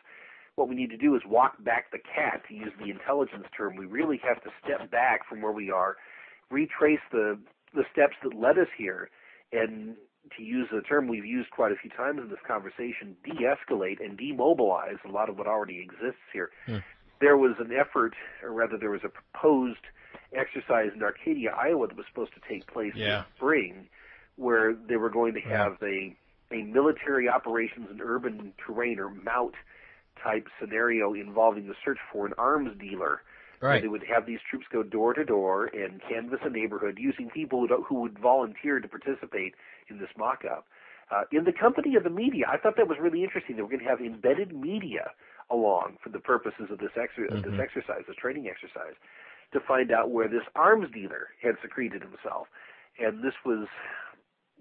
What 0.56 0.70
we 0.70 0.76
need 0.76 0.90
to 0.90 0.98
do 0.98 1.16
is 1.16 1.22
walk 1.28 1.64
back 1.64 1.92
the 1.92 2.00
cat, 2.00 2.42
to 2.48 2.54
use 2.54 2.72
the 2.80 2.90
intelligence 2.90 3.46
term. 3.56 3.76
We 3.76 3.86
really 3.86 4.20
have 4.24 4.42
to 4.44 4.50
step 4.64 4.90
back 4.90 5.28
from 5.28 5.42
where 5.42 5.52
we 5.52 5.70
are, 5.70 5.98
retrace 6.50 7.00
the 7.12 7.38
the 7.76 7.84
steps 7.92 8.16
that 8.24 8.34
led 8.34 8.58
us 8.58 8.70
here, 8.78 9.10
and 9.52 9.96
to 10.36 10.44
use 10.44 10.68
a 10.72 10.82
term 10.82 11.08
we've 11.08 11.26
used 11.26 11.50
quite 11.52 11.72
a 11.72 11.76
few 11.76 11.90
times 11.90 12.20
in 12.22 12.30
this 12.30 12.40
conversation, 12.46 13.16
de-escalate 13.24 14.04
and 14.04 14.18
demobilize 14.18 14.98
a 15.08 15.12
lot 15.12 15.30
of 15.30 15.38
what 15.38 15.48
already 15.48 15.80
exists 15.80 16.22
here. 16.34 16.50
Hmm. 16.66 16.78
There 17.20 17.38
was 17.38 17.56
an 17.60 17.72
effort, 17.72 18.14
or 18.44 18.52
rather, 18.52 18.78
there 18.78 18.92
was 18.92 19.02
a 19.04 19.10
proposed 19.10 19.80
exercise 20.34 20.92
in 20.94 21.02
Arcadia, 21.02 21.52
Iowa, 21.52 21.88
that 21.88 21.98
was 21.98 22.06
supposed 22.10 22.34
to 22.34 22.42
take 22.48 22.68
place 22.68 22.94
yeah. 22.96 23.20
this 23.20 23.26
spring 23.38 23.88
where 24.36 24.76
they 24.88 24.98
were 24.98 25.10
going 25.10 25.34
to 25.34 25.42
have 25.42 25.78
a 25.82 26.16
a 26.52 26.64
military 26.64 27.28
operations 27.28 27.88
in 27.92 28.00
urban 28.02 28.54
terrain 28.66 29.00
or 29.00 29.10
MOUT 29.10 29.54
type 30.24 30.48
scenario 30.60 31.14
involving 31.14 31.68
the 31.68 31.74
search 31.84 31.98
for 32.12 32.26
an 32.26 32.34
arms 32.38 32.72
dealer. 32.80 33.22
Right. 33.60 33.82
They 33.82 33.88
would 33.88 34.04
have 34.14 34.26
these 34.26 34.40
troops 34.50 34.66
go 34.72 34.84
door 34.84 35.14
to 35.14 35.26
door 35.26 35.66
and 35.66 36.02
canvass 36.08 36.40
a 36.44 36.50
neighborhood 36.50 36.98
using 37.00 37.30
people 37.30 37.66
who, 37.68 37.84
who 37.84 38.02
would 38.02 38.20
volunteer 38.20 38.80
to 38.80 38.88
participate 38.88 39.56
in 39.90 39.98
this 39.98 40.10
mock-up. 40.18 40.68
Uh, 41.10 41.24
in 41.32 41.46
the 41.46 41.54
company 41.54 41.96
of 41.96 42.04
the 42.04 42.10
media, 42.10 42.46
I 42.52 42.58
thought 42.58 42.76
that 42.78 42.88
was 42.88 42.98
really 43.02 43.24
interesting. 43.24 43.56
They 43.56 43.62
were 43.62 43.70
going 43.70 43.84
to 43.84 43.90
have 43.90 44.02
embedded 44.02 44.54
media 44.54 45.12
along 45.50 45.98
for 46.04 46.10
the 46.10 46.20
purposes 46.20 46.68
of 46.70 46.80
this, 46.80 46.92
exer- 46.98 47.32
mm-hmm. 47.32 47.50
this 47.50 47.60
exercise, 47.60 48.04
this 48.08 48.18
training 48.18 48.48
exercise, 48.48 48.96
to 49.54 49.60
find 49.62 49.92
out 49.92 50.12
where 50.12 50.28
this 50.28 50.44
arms 50.56 50.88
dealer 50.94 51.30
had 51.42 51.56
secreted 51.62 52.02
himself. 52.02 52.48
And 53.00 53.24
this 53.24 53.34
was 53.46 53.68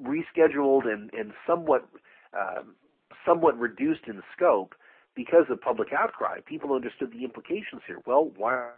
rescheduled 0.01 0.87
and, 0.87 1.11
and 1.13 1.33
somewhat 1.47 1.89
um, 2.33 2.77
somewhat 3.25 3.59
reduced 3.59 4.07
in 4.07 4.23
scope 4.35 4.75
because 5.15 5.47
of 5.51 5.61
public 5.61 5.89
outcry. 5.93 6.39
People 6.47 6.75
understood 6.75 7.11
the 7.13 7.25
implications 7.25 7.83
here. 7.87 7.99
Well, 8.07 8.31
why 8.37 8.71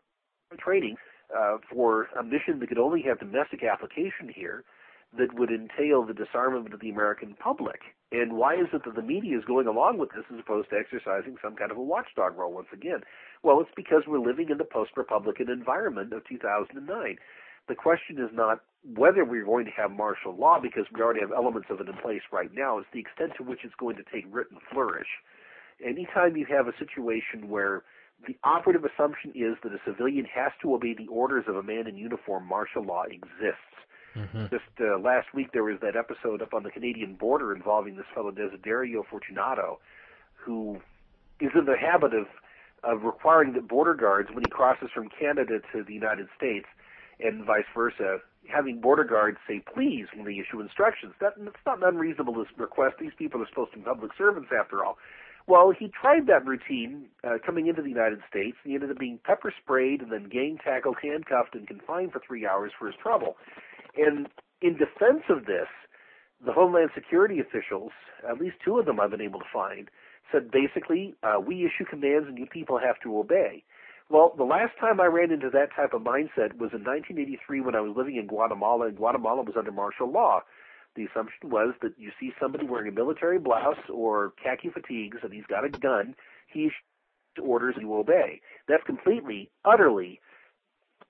training 0.56 0.96
uh, 1.36 1.58
for 1.70 2.08
a 2.18 2.22
mission 2.22 2.58
that 2.60 2.68
could 2.68 2.78
only 2.78 3.02
have 3.02 3.18
domestic 3.18 3.62
application 3.62 4.32
here 4.34 4.64
that 5.16 5.32
would 5.34 5.50
entail 5.50 6.04
the 6.04 6.12
disarmament 6.12 6.74
of 6.74 6.80
the 6.80 6.90
American 6.90 7.34
public? 7.34 7.80
And 8.12 8.34
why 8.34 8.54
is 8.54 8.68
it 8.72 8.82
that 8.84 8.94
the 8.94 9.02
media 9.02 9.38
is 9.38 9.44
going 9.44 9.66
along 9.66 9.98
with 9.98 10.10
this 10.10 10.24
as 10.32 10.40
opposed 10.40 10.70
to 10.70 10.76
exercising 10.76 11.36
some 11.42 11.56
kind 11.56 11.70
of 11.70 11.78
a 11.78 11.82
watchdog 11.82 12.36
role 12.36 12.52
once 12.52 12.68
again? 12.72 13.00
Well, 13.42 13.60
it's 13.60 13.70
because 13.74 14.02
we're 14.06 14.18
living 14.18 14.48
in 14.50 14.58
the 14.58 14.64
post-Republican 14.64 15.48
environment 15.50 16.12
of 16.12 16.26
2009 16.28 17.16
the 17.68 17.74
question 17.74 18.18
is 18.18 18.30
not 18.32 18.60
whether 18.96 19.24
we're 19.24 19.44
going 19.44 19.66
to 19.66 19.70
have 19.72 19.90
martial 19.90 20.34
law 20.34 20.58
because 20.60 20.86
we 20.92 21.00
already 21.00 21.20
have 21.20 21.32
elements 21.32 21.68
of 21.70 21.80
it 21.80 21.88
in 21.88 21.94
place 21.98 22.22
right 22.32 22.50
now. 22.54 22.78
It's 22.78 22.88
the 22.92 23.00
extent 23.00 23.32
to 23.36 23.42
which 23.42 23.60
it's 23.62 23.74
going 23.78 23.96
to 23.96 24.02
take 24.12 24.24
root 24.30 24.48
and 24.50 24.60
flourish. 24.72 25.08
Anytime 25.84 26.36
you 26.36 26.46
have 26.48 26.66
a 26.66 26.72
situation 26.78 27.48
where 27.48 27.82
the 28.26 28.36
operative 28.44 28.84
assumption 28.84 29.30
is 29.34 29.56
that 29.62 29.72
a 29.72 29.78
civilian 29.84 30.26
has 30.26 30.52
to 30.62 30.74
obey 30.74 30.94
the 30.94 31.06
orders 31.08 31.44
of 31.48 31.56
a 31.56 31.62
man 31.62 31.86
in 31.86 31.96
uniform, 31.96 32.46
martial 32.46 32.84
law 32.84 33.04
exists. 33.04 33.78
Mm-hmm. 34.16 34.46
Just 34.50 34.64
uh, 34.80 34.98
last 34.98 35.28
week, 35.34 35.52
there 35.52 35.62
was 35.62 35.78
that 35.82 35.94
episode 35.94 36.42
up 36.42 36.52
on 36.52 36.62
the 36.62 36.70
Canadian 36.70 37.14
border 37.14 37.54
involving 37.54 37.96
this 37.96 38.06
fellow 38.14 38.32
Desiderio 38.32 39.02
Fortunato, 39.08 39.78
who 40.34 40.80
is 41.40 41.50
in 41.54 41.64
the 41.66 41.76
habit 41.76 42.14
of 42.14 42.26
of 42.84 43.02
requiring 43.02 43.54
that 43.54 43.66
border 43.66 43.94
guards, 43.94 44.28
when 44.32 44.44
he 44.44 44.50
crosses 44.50 44.88
from 44.94 45.08
Canada 45.08 45.58
to 45.72 45.82
the 45.82 45.92
United 45.92 46.28
States, 46.36 46.66
and 47.20 47.44
vice 47.44 47.66
versa. 47.74 48.18
Having 48.46 48.80
border 48.80 49.04
guards 49.04 49.36
say 49.46 49.60
please 49.74 50.06
when 50.14 50.24
they 50.24 50.38
issue 50.38 50.60
instructions. 50.60 51.12
That, 51.20 51.34
that's 51.36 51.56
not 51.66 51.78
an 51.78 51.84
unreasonable 51.84 52.46
request. 52.56 52.96
These 52.98 53.12
people 53.18 53.42
are 53.42 53.48
supposed 53.48 53.72
to 53.72 53.78
be 53.78 53.84
public 53.84 54.12
servants 54.16 54.48
after 54.58 54.84
all. 54.84 54.96
Well, 55.48 55.72
he 55.76 55.88
tried 55.88 56.26
that 56.26 56.44
routine 56.44 57.06
uh, 57.24 57.38
coming 57.44 57.68
into 57.68 57.80
the 57.80 57.88
United 57.88 58.20
States. 58.28 58.58
He 58.64 58.74
ended 58.74 58.90
up 58.90 58.98
being 58.98 59.18
pepper 59.24 59.52
sprayed 59.62 60.02
and 60.02 60.12
then 60.12 60.28
gang 60.28 60.58
tackled, 60.62 60.98
handcuffed, 61.02 61.54
and 61.54 61.66
confined 61.66 62.12
for 62.12 62.20
three 62.26 62.46
hours 62.46 62.70
for 62.78 62.86
his 62.86 62.96
trouble. 63.02 63.36
And 63.96 64.28
in 64.60 64.74
defense 64.74 65.24
of 65.30 65.46
this, 65.46 65.66
the 66.44 66.52
Homeland 66.52 66.90
Security 66.94 67.40
officials, 67.40 67.92
at 68.28 68.38
least 68.38 68.56
two 68.62 68.78
of 68.78 68.84
them 68.84 69.00
I've 69.00 69.10
been 69.10 69.22
able 69.22 69.40
to 69.40 69.46
find, 69.50 69.88
said 70.30 70.50
basically, 70.50 71.14
uh, 71.22 71.40
we 71.40 71.64
issue 71.64 71.86
commands 71.88 72.28
and 72.28 72.36
you 72.38 72.44
people 72.46 72.78
have 72.78 73.00
to 73.02 73.18
obey. 73.18 73.64
Well, 74.10 74.34
the 74.36 74.44
last 74.44 74.72
time 74.78 75.00
I 75.00 75.06
ran 75.06 75.30
into 75.30 75.48
that 75.50 75.74
type 75.74 75.94
of 75.94 76.02
mindset 76.02 76.56
was 76.60 76.72
in 76.76 76.84
1983 76.84 77.62
when 77.62 77.74
I 77.74 77.80
was 77.80 77.94
living 77.96 78.16
in 78.16 78.26
Guatemala, 78.26 78.88
and 78.88 78.96
Guatemala 78.96 79.42
was 79.42 79.54
under 79.56 79.72
martial 79.72 80.10
law. 80.10 80.42
The 80.97 81.05
assumption 81.05 81.51
was 81.51 81.74
that 81.82 81.93
you 81.97 82.10
see 82.19 82.32
somebody 82.40 82.66
wearing 82.66 82.89
a 82.89 82.94
military 82.94 83.39
blouse 83.39 83.78
or 83.93 84.32
khaki 84.43 84.70
fatigues 84.70 85.19
and 85.23 85.32
he's 85.32 85.47
got 85.47 85.65
a 85.65 85.69
gun, 85.69 86.15
he 86.48 86.70
orders 87.40 87.77
you 87.78 87.94
obey. 87.94 88.40
That's 88.66 88.82
completely, 88.85 89.51
utterly, 89.65 90.20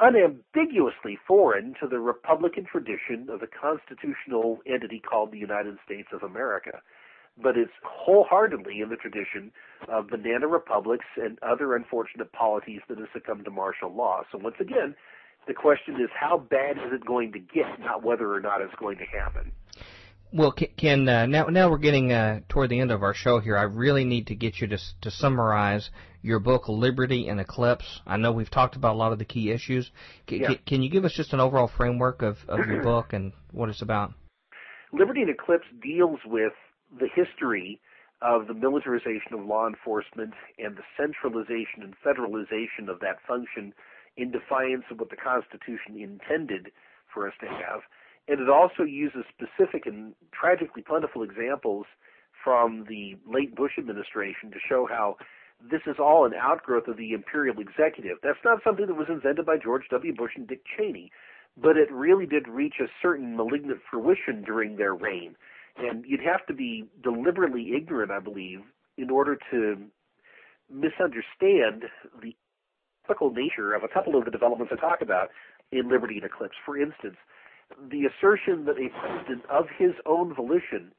unambiguously 0.00 1.18
foreign 1.26 1.74
to 1.80 1.88
the 1.88 1.98
Republican 1.98 2.66
tradition 2.70 3.28
of 3.30 3.40
the 3.40 3.46
constitutional 3.48 4.58
entity 4.66 5.00
called 5.00 5.32
the 5.32 5.38
United 5.38 5.78
States 5.84 6.08
of 6.12 6.22
America 6.22 6.82
but 7.42 7.56
it's 7.56 7.72
wholeheartedly 7.84 8.80
in 8.80 8.88
the 8.88 8.96
tradition 8.96 9.52
of 9.88 10.08
banana 10.08 10.46
republics 10.46 11.06
and 11.16 11.38
other 11.42 11.76
unfortunate 11.76 12.32
polities 12.32 12.80
that 12.88 12.98
have 12.98 13.08
succumbed 13.12 13.44
to 13.44 13.50
martial 13.50 13.94
law. 13.94 14.22
So 14.32 14.38
once 14.38 14.56
again, 14.60 14.94
the 15.46 15.54
question 15.54 15.94
is 15.94 16.10
how 16.18 16.38
bad 16.38 16.76
is 16.78 16.92
it 16.92 17.06
going 17.06 17.32
to 17.32 17.38
get, 17.38 17.78
not 17.80 18.02
whether 18.02 18.32
or 18.32 18.40
not 18.40 18.60
it's 18.60 18.74
going 18.78 18.98
to 18.98 19.04
happen. 19.04 19.52
Well, 20.30 20.52
Ken, 20.52 21.08
uh, 21.08 21.24
now 21.26 21.46
now 21.46 21.70
we're 21.70 21.78
getting 21.78 22.12
uh, 22.12 22.40
toward 22.48 22.68
the 22.68 22.80
end 22.80 22.90
of 22.90 23.02
our 23.02 23.14
show 23.14 23.40
here. 23.40 23.56
I 23.56 23.62
really 23.62 24.04
need 24.04 24.26
to 24.26 24.34
get 24.34 24.60
you 24.60 24.66
to 24.68 24.78
to 25.00 25.10
summarize 25.10 25.88
your 26.20 26.38
book, 26.38 26.68
Liberty 26.68 27.28
in 27.28 27.38
Eclipse. 27.38 28.00
I 28.06 28.18
know 28.18 28.32
we've 28.32 28.50
talked 28.50 28.76
about 28.76 28.94
a 28.94 28.98
lot 28.98 29.12
of 29.12 29.18
the 29.18 29.24
key 29.24 29.50
issues. 29.50 29.90
C- 30.28 30.40
yeah. 30.42 30.54
Can 30.66 30.82
you 30.82 30.90
give 30.90 31.04
us 31.04 31.12
just 31.12 31.32
an 31.32 31.40
overall 31.40 31.68
framework 31.68 32.22
of, 32.22 32.36
of 32.48 32.66
your 32.66 32.82
book 32.82 33.12
and 33.12 33.32
what 33.52 33.68
it's 33.70 33.82
about? 33.82 34.12
Liberty 34.92 35.22
in 35.22 35.30
Eclipse 35.30 35.66
deals 35.82 36.18
with 36.26 36.52
the 36.98 37.08
history 37.14 37.80
of 38.20 38.48
the 38.48 38.54
militarization 38.54 39.32
of 39.32 39.46
law 39.46 39.66
enforcement 39.66 40.34
and 40.58 40.76
the 40.76 40.82
centralization 40.96 41.82
and 41.82 41.94
federalization 42.04 42.90
of 42.90 43.00
that 43.00 43.16
function 43.26 43.72
in 44.16 44.32
defiance 44.32 44.84
of 44.90 44.98
what 44.98 45.10
the 45.10 45.16
Constitution 45.16 45.96
intended 45.96 46.72
for 47.14 47.28
us 47.28 47.34
to 47.40 47.46
have. 47.46 47.80
And 48.28 48.40
it 48.40 48.50
also 48.50 48.82
uses 48.82 49.24
specific 49.32 49.86
and 49.86 50.14
tragically 50.32 50.82
plentiful 50.82 51.22
examples 51.22 51.86
from 52.44 52.84
the 52.88 53.16
late 53.26 53.56
Bush 53.56 53.72
administration 53.78 54.50
to 54.52 54.58
show 54.68 54.86
how 54.88 55.16
this 55.70 55.80
is 55.86 55.96
all 55.98 56.24
an 56.24 56.34
outgrowth 56.34 56.86
of 56.86 56.96
the 56.96 57.12
imperial 57.12 57.58
executive. 57.58 58.18
That's 58.22 58.38
not 58.44 58.62
something 58.62 58.86
that 58.86 58.94
was 58.94 59.08
invented 59.08 59.44
by 59.46 59.56
George 59.56 59.84
W. 59.90 60.14
Bush 60.14 60.32
and 60.36 60.46
Dick 60.46 60.60
Cheney, 60.76 61.10
but 61.56 61.76
it 61.76 61.90
really 61.90 62.26
did 62.26 62.46
reach 62.46 62.74
a 62.80 62.86
certain 63.02 63.36
malignant 63.36 63.80
fruition 63.90 64.42
during 64.42 64.76
their 64.76 64.94
reign. 64.94 65.34
And 65.76 66.04
you'd 66.06 66.20
have 66.20 66.46
to 66.46 66.54
be 66.54 66.84
deliberately 67.02 67.72
ignorant, 67.76 68.10
I 68.10 68.20
believe, 68.20 68.60
in 68.96 69.10
order 69.10 69.38
to 69.50 69.76
misunderstand 70.70 71.84
the 72.20 72.36
typical 73.06 73.32
nature 73.32 73.72
of 73.72 73.82
a 73.82 73.88
couple 73.88 74.16
of 74.16 74.24
the 74.24 74.30
developments 74.30 74.72
I 74.76 74.80
talk 74.80 75.00
about 75.00 75.30
in 75.72 75.88
Liberty 75.88 76.18
in 76.18 76.24
Eclipse. 76.24 76.56
For 76.64 76.76
instance, 76.76 77.16
the 77.90 78.06
assertion 78.06 78.64
that 78.64 78.76
a 78.78 78.88
president 79.00 79.44
of 79.50 79.66
his 79.78 79.92
own 80.06 80.34
volition 80.34 80.92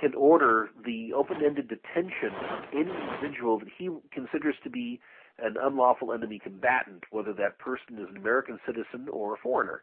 can 0.00 0.14
order 0.14 0.70
the 0.84 1.12
open-ended 1.14 1.68
detention 1.68 2.34
of 2.50 2.64
any 2.72 2.90
individual 2.90 3.58
that 3.58 3.68
he 3.78 3.88
considers 4.12 4.54
to 4.62 4.70
be 4.70 5.00
an 5.38 5.56
unlawful 5.60 6.12
enemy 6.12 6.38
combatant, 6.42 7.04
whether 7.10 7.32
that 7.32 7.58
person 7.58 7.98
is 7.98 8.08
an 8.10 8.16
American 8.16 8.58
citizen 8.66 9.08
or 9.10 9.34
a 9.34 9.36
foreigner. 9.38 9.82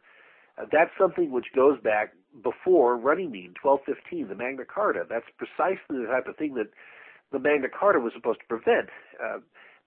Uh, 0.58 0.66
that's 0.70 0.90
something 0.98 1.32
which 1.32 1.46
goes 1.54 1.80
back 1.82 2.12
before 2.42 2.96
Runnymede, 2.96 3.56
1215, 3.62 4.28
the 4.28 4.34
Magna 4.34 4.64
Carta. 4.64 5.04
That's 5.08 5.26
precisely 5.36 5.98
the 5.98 6.06
type 6.06 6.26
of 6.28 6.36
thing 6.36 6.54
that 6.54 6.70
the 7.32 7.38
Magna 7.38 7.68
Carta 7.68 7.98
was 7.98 8.12
supposed 8.14 8.40
to 8.40 8.46
prevent. 8.46 8.88
Uh, 9.18 9.38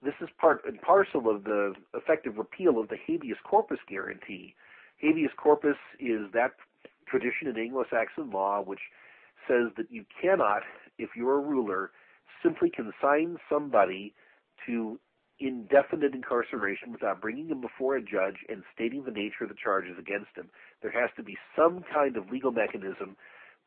this 0.02 0.14
is 0.20 0.28
part 0.38 0.62
and 0.66 0.80
parcel 0.80 1.28
of 1.28 1.44
the 1.44 1.74
effective 1.94 2.36
repeal 2.36 2.78
of 2.78 2.88
the 2.88 2.96
habeas 3.06 3.38
corpus 3.44 3.78
guarantee. 3.88 4.54
Habeas 5.00 5.32
corpus 5.36 5.76
is 6.00 6.30
that 6.32 6.52
tradition 7.06 7.48
in 7.48 7.58
Anglo-Saxon 7.58 8.30
law 8.30 8.60
which 8.62 8.80
says 9.46 9.72
that 9.76 9.90
you 9.90 10.04
cannot, 10.20 10.62
if 10.98 11.10
you're 11.16 11.38
a 11.38 11.40
ruler, 11.40 11.90
simply 12.42 12.70
consign 12.70 13.38
somebody 13.48 14.14
to 14.66 14.98
indefinite 15.40 16.14
incarceration 16.14 16.92
without 16.92 17.20
bringing 17.20 17.48
him 17.48 17.60
before 17.60 17.96
a 17.96 18.02
judge 18.02 18.36
and 18.48 18.62
stating 18.74 19.04
the 19.04 19.10
nature 19.10 19.44
of 19.44 19.48
the 19.48 19.54
charges 19.62 19.96
against 19.98 20.34
him. 20.36 20.50
There 20.82 20.90
has 20.90 21.10
to 21.16 21.22
be 21.22 21.38
some 21.56 21.84
kind 21.92 22.16
of 22.16 22.30
legal 22.30 22.50
mechanism 22.50 23.16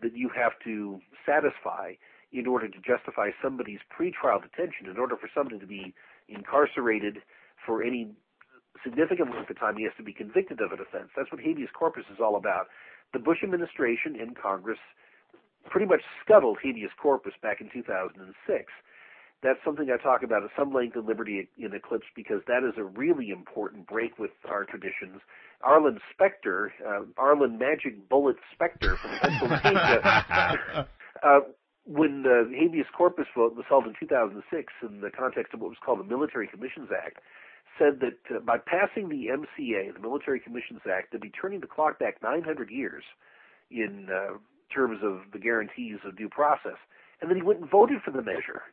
that 0.01 0.15
you 0.15 0.29
have 0.35 0.51
to 0.65 0.99
satisfy 1.25 1.93
in 2.33 2.47
order 2.47 2.67
to 2.67 2.77
justify 2.79 3.29
somebody's 3.41 3.79
pretrial 3.89 4.41
detention. 4.41 4.87
In 4.89 4.97
order 4.97 5.15
for 5.15 5.29
somebody 5.33 5.59
to 5.59 5.67
be 5.67 5.93
incarcerated 6.27 7.19
for 7.65 7.83
any 7.83 8.11
significant 8.83 9.31
length 9.31 9.49
of 9.49 9.59
time, 9.59 9.77
he 9.77 9.83
has 9.83 9.93
to 9.97 10.03
be 10.03 10.13
convicted 10.13 10.61
of 10.61 10.71
an 10.71 10.79
offense. 10.79 11.09
That's 11.15 11.31
what 11.31 11.41
habeas 11.41 11.69
corpus 11.77 12.05
is 12.11 12.19
all 12.19 12.35
about. 12.35 12.67
The 13.13 13.19
Bush 13.19 13.43
administration 13.43 14.15
in 14.15 14.33
Congress 14.33 14.79
pretty 15.69 15.85
much 15.85 16.01
scuttled 16.23 16.57
habeas 16.63 16.91
corpus 16.97 17.33
back 17.41 17.61
in 17.61 17.69
2006 17.71 18.71
that's 19.43 19.59
something 19.65 19.89
I 19.89 20.01
talk 20.01 20.23
about 20.23 20.43
at 20.43 20.51
some 20.57 20.71
length 20.73 20.95
in 20.95 21.05
Liberty 21.05 21.49
in 21.57 21.73
Eclipse 21.73 22.05
because 22.15 22.41
that 22.47 22.63
is 22.63 22.75
a 22.77 22.83
really 22.83 23.29
important 23.29 23.87
break 23.87 24.19
with 24.19 24.31
our 24.47 24.65
traditions. 24.65 25.21
Arlen 25.63 25.99
Specter, 26.13 26.71
uh, 26.87 27.01
Arlen 27.17 27.57
Magic 27.57 28.07
Bullet 28.07 28.35
Specter 28.53 28.97
from 28.97 29.11
Pennsylvania, 29.19 30.01
uh, 31.23 31.39
when 31.85 32.21
the 32.23 32.51
habeas 32.55 32.85
corpus 32.95 33.25
vote 33.35 33.55
was 33.55 33.65
held 33.67 33.85
in 33.85 33.93
2006 33.99 34.73
in 34.83 35.01
the 35.01 35.09
context 35.09 35.53
of 35.53 35.59
what 35.59 35.69
was 35.69 35.77
called 35.83 35.99
the 35.99 36.03
Military 36.03 36.47
Commissions 36.47 36.89
Act, 36.95 37.17
said 37.81 37.99
that 38.01 38.35
uh, 38.35 38.39
by 38.39 38.57
passing 38.57 39.09
the 39.09 39.27
MCA, 39.27 39.93
the 39.93 39.99
Military 39.99 40.39
Commissions 40.39 40.81
Act, 40.85 41.11
they'd 41.11 41.21
be 41.21 41.31
turning 41.31 41.61
the 41.61 41.67
clock 41.67 41.97
back 41.97 42.21
900 42.21 42.69
years 42.69 43.03
in 43.71 44.07
uh, 44.13 44.37
terms 44.73 44.99
of 45.03 45.31
the 45.33 45.39
guarantees 45.39 45.97
of 46.05 46.17
due 46.17 46.29
process. 46.29 46.77
And 47.21 47.29
then 47.29 47.37
he 47.37 47.43
went 47.43 47.61
and 47.61 47.69
voted 47.69 48.01
for 48.03 48.11
the 48.11 48.21
measure 48.21 48.63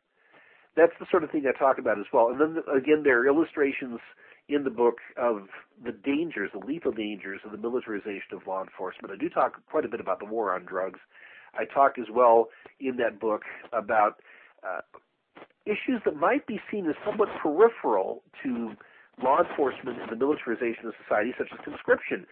that's 0.79 0.93
the 1.01 1.07
sort 1.11 1.25
of 1.25 1.31
thing 1.31 1.45
I 1.47 1.59
talk 1.59 1.79
about 1.79 1.99
as 1.99 2.07
well. 2.13 2.29
And 2.29 2.41
then 2.41 2.63
again, 2.75 3.03
there 3.03 3.19
are 3.21 3.27
illustrations 3.27 3.99
in 4.49 4.65
the 4.65 4.71
book 4.71 4.99
of 5.17 5.49
the 5.85 5.93
dangers, 5.93 6.51
the 6.53 6.65
lethal 6.65 6.93
dangers 6.93 7.41
of 7.45 7.51
the 7.51 7.59
militarization 7.59 8.33
of 8.33 8.47
law 8.47 8.63
enforcement. 8.63 9.13
I 9.13 9.17
do 9.17 9.29
talk 9.29 9.61
quite 9.69 9.85
a 9.85 9.89
bit 9.89 10.01
about 10.01 10.21
the 10.21 10.25
war 10.25 10.55
on 10.55 10.65
drugs. 10.65 11.01
I 11.53 11.65
talk 11.65 11.99
as 11.99 12.07
well 12.11 12.49
in 12.79 12.97
that 12.97 13.19
book 13.21 13.43
about 13.73 14.21
uh, 14.63 14.81
issues 15.67 16.01
that 16.05 16.17
might 16.17 16.47
be 16.47 16.61
seen 16.71 16.89
as 16.89 16.95
somewhat 17.05 17.29
peripheral 17.43 18.23
to 18.45 18.73
law 19.23 19.43
enforcement 19.43 20.01
and 20.01 20.11
the 20.11 20.17
militarization 20.17 20.87
of 20.87 20.95
society, 21.03 21.35
such 21.37 21.49
as 21.53 21.59
conscription. 21.65 22.27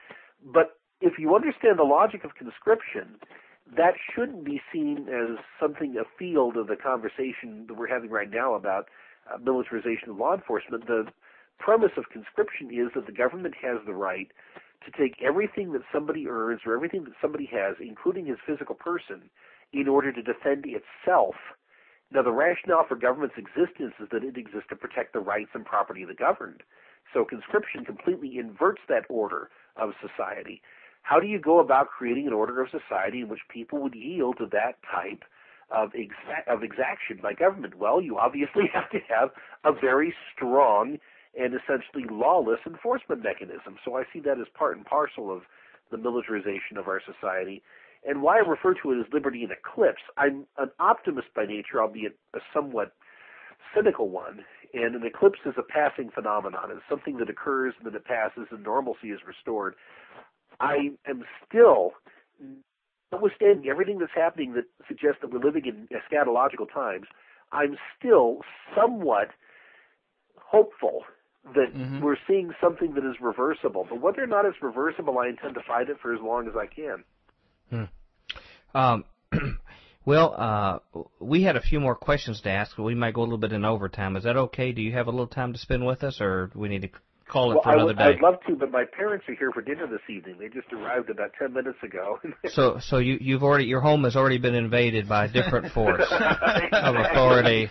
But 0.45 0.79
if 1.01 1.19
you 1.19 1.35
understand 1.35 1.79
the 1.79 1.85
logic 1.85 2.25
of 2.25 2.35
conscription, 2.35 3.19
that 3.77 3.95
shouldn't 4.15 4.45
be 4.45 4.61
seen 4.73 5.09
as 5.09 5.39
something 5.61 5.97
afield 5.99 6.57
of 6.57 6.69
the 6.69 6.77
conversation 6.77 7.67
that 7.67 7.75
we're 7.75 7.89
having 7.89 8.11
right 8.11 8.31
now 8.31 8.55
about 8.55 8.89
uh, 9.33 9.39
militarization 9.39 10.11
of 10.11 10.17
law 10.17 10.35
enforcement. 10.35 10.87
The 10.87 11.07
premise 11.59 11.93
of 11.97 12.05
conscription 12.13 12.71
is 12.71 12.93
that 12.95 13.07
the 13.07 13.13
government 13.13 13.55
has 13.61 13.79
the 13.85 13.95
right 13.95 14.29
to 14.85 14.91
take 14.93 15.21
everything 15.23 15.73
that 15.73 15.83
somebody 15.93 16.29
earns 16.29 16.61
or 16.65 16.75
everything 16.75 17.05
that 17.05 17.15
somebody 17.21 17.49
has, 17.51 17.75
including 17.81 18.27
his 18.27 18.39
physical 18.47 18.75
person, 18.75 19.31
in 19.73 19.89
order 19.89 20.13
to 20.13 20.23
defend 20.23 20.65
itself. 20.65 21.35
Now, 22.13 22.23
the 22.23 22.31
rationale 22.31 22.87
for 22.87 22.95
government's 22.95 23.35
existence 23.37 23.95
is 23.99 24.09
that 24.13 24.23
it 24.23 24.37
exists 24.37 24.69
to 24.69 24.77
protect 24.77 25.13
the 25.13 25.19
rights 25.19 25.51
and 25.55 25.65
property 25.65 26.03
of 26.03 26.09
the 26.09 26.15
governed. 26.15 26.63
So 27.13 27.25
conscription 27.25 27.85
completely 27.85 28.39
inverts 28.39 28.83
that 28.89 29.05
order 29.09 29.51
of 29.77 29.93
society. 30.01 30.63
How 31.03 31.21
do 31.21 31.27
you 31.27 31.39
go 31.39 31.61
about 31.61 31.89
creating 31.89 32.27
an 32.27 32.33
order 32.33 32.61
of 32.61 32.69
society 32.71 33.21
in 33.21 33.29
which 33.29 33.41
people 33.49 33.81
would 33.83 33.95
yield 33.95 34.39
to 34.39 34.47
that 34.53 34.79
type 34.93 35.23
of, 35.71 35.91
exa- 35.93 36.47
of 36.49 36.63
exaction 36.63 37.21
by 37.23 37.33
government? 37.33 37.77
Well, 37.79 38.01
you 38.01 38.19
obviously 38.19 38.65
have 38.75 38.91
to 38.91 38.99
have 39.09 39.31
a 39.65 39.73
very 39.73 40.15
strong 40.35 40.99
and 41.39 41.55
essentially 41.55 42.05
lawless 42.11 42.61
enforcement 42.67 43.23
mechanism. 43.23 43.77
So 43.85 43.97
I 43.97 44.05
see 44.13 44.21
that 44.21 44.41
as 44.41 44.47
part 44.55 44.77
and 44.77 44.87
parcel 44.87 45.31
of 45.31 45.43
the 45.91 45.99
militarization 45.99 46.77
of 46.77 46.89
our 46.89 47.01
society. 47.01 47.63
And 48.07 48.23
why 48.23 48.37
I 48.37 48.41
refer 48.41 48.75
to 48.83 48.93
it 48.93 49.01
as 49.01 49.07
liberty 49.13 49.45
in 49.45 49.51
eclipse, 49.51 50.03
I'm 50.17 50.47
an 50.59 50.71
optimist 50.81 51.29
by 51.35 51.45
nature, 51.47 51.81
albeit 51.81 52.17
a 52.35 52.39
somewhat 52.55 52.93
cynical 53.75 54.09
one. 54.09 54.45
And 54.77 54.95
an 54.95 55.07
eclipse 55.07 55.39
is 55.47 55.55
a 55.57 55.63
passing 55.63 56.11
phenomenon. 56.11 56.71
It's 56.71 56.83
something 56.89 57.17
that 57.17 57.31
occurs 57.31 57.73
and 57.79 57.87
then 57.87 57.95
it 57.95 58.05
passes 58.05 58.47
and 58.51 58.63
normalcy 58.63 59.09
is 59.09 59.21
restored. 59.27 59.75
I 60.61 60.91
am 61.09 61.25
still, 61.49 61.93
notwithstanding 63.11 63.71
everything 63.71 63.99
that's 63.99 64.13
happening 64.15 64.53
that 64.53 64.65
suggests 64.87 65.23
that 65.23 65.33
we're 65.33 65.41
living 65.41 65.65
in 65.65 65.89
eschatological 65.89 66.71
times, 66.73 67.07
I'm 67.53 67.79
still 67.99 68.41
somewhat 68.77 69.29
hopeful 70.37 71.05
that 71.55 71.75
mm-hmm. 71.75 72.03
we're 72.03 72.19
seeing 72.27 72.53
something 72.61 72.93
that 72.95 73.05
is 73.09 73.17
reversible. 73.19 73.87
But 73.89 74.03
whether 74.03 74.23
or 74.23 74.27
not 74.27 74.45
it's 74.45 74.61
reversible, 74.61 75.19
I 75.19 75.29
intend 75.29 75.55
to 75.55 75.63
fight 75.67 75.89
it 75.89 75.97
for 76.03 76.15
as 76.15 76.21
long 76.21 76.49
as 76.49 76.55
I 76.55 76.67
can. 76.67 77.05
Hmm. 77.71 78.77
Um, 78.77 79.05
well, 80.07 80.35
uh, 80.39 80.79
we 81.21 81.43
had 81.43 81.57
a 81.57 81.61
few 81.61 81.81
more 81.81 81.95
questions 81.95 82.41
to 82.43 82.51
ask. 82.51 82.77
but 82.77 82.85
We 82.85 82.95
might 82.95 83.13
go 83.13 83.21
a 83.21 83.25
little 83.25 83.37
bit 83.37 83.53
in 83.53 83.65
overtime. 83.65 84.17
Is 84.17 84.25
that 84.25 84.37
okay? 84.37 84.73
Do 84.73 84.81
you 84.81 84.93
have 84.93 85.09
a 85.09 85.11
little 85.11 85.27
time 85.27 85.53
to 85.53 85.59
spend 85.59 85.85
with 85.85 86.03
us, 86.03 86.21
or 86.21 86.47
do 86.53 86.59
we 86.59 86.69
need 86.69 86.83
to 86.83 86.89
call 87.29 87.51
it 87.51 87.55
well, 87.55 87.63
for 87.65 87.75
another 87.75 87.93
day. 87.93 88.05
I'd 88.05 88.21
love 88.21 88.37
to, 88.47 88.55
but 88.55 88.71
my 88.71 88.85
parents 88.85 89.25
are 89.29 89.35
here 89.35 89.51
for 89.53 89.61
dinner 89.61 89.87
this 89.87 90.01
evening. 90.09 90.37
They 90.39 90.49
just 90.49 90.73
arrived 90.73 91.11
about 91.11 91.33
ten 91.39 91.53
minutes 91.53 91.79
ago. 91.83 92.21
so, 92.51 92.79
so 92.81 92.99
you 92.99 93.19
you've 93.21 93.43
already 93.43 93.65
your 93.65 93.81
home 93.81 94.05
has 94.05 94.17
already 94.17 94.39
been 94.39 94.55
invaded 94.55 95.09
by 95.09 95.25
a 95.25 95.29
different 95.29 95.73
force 95.73 96.07
of 96.11 96.95
authority. 96.95 97.69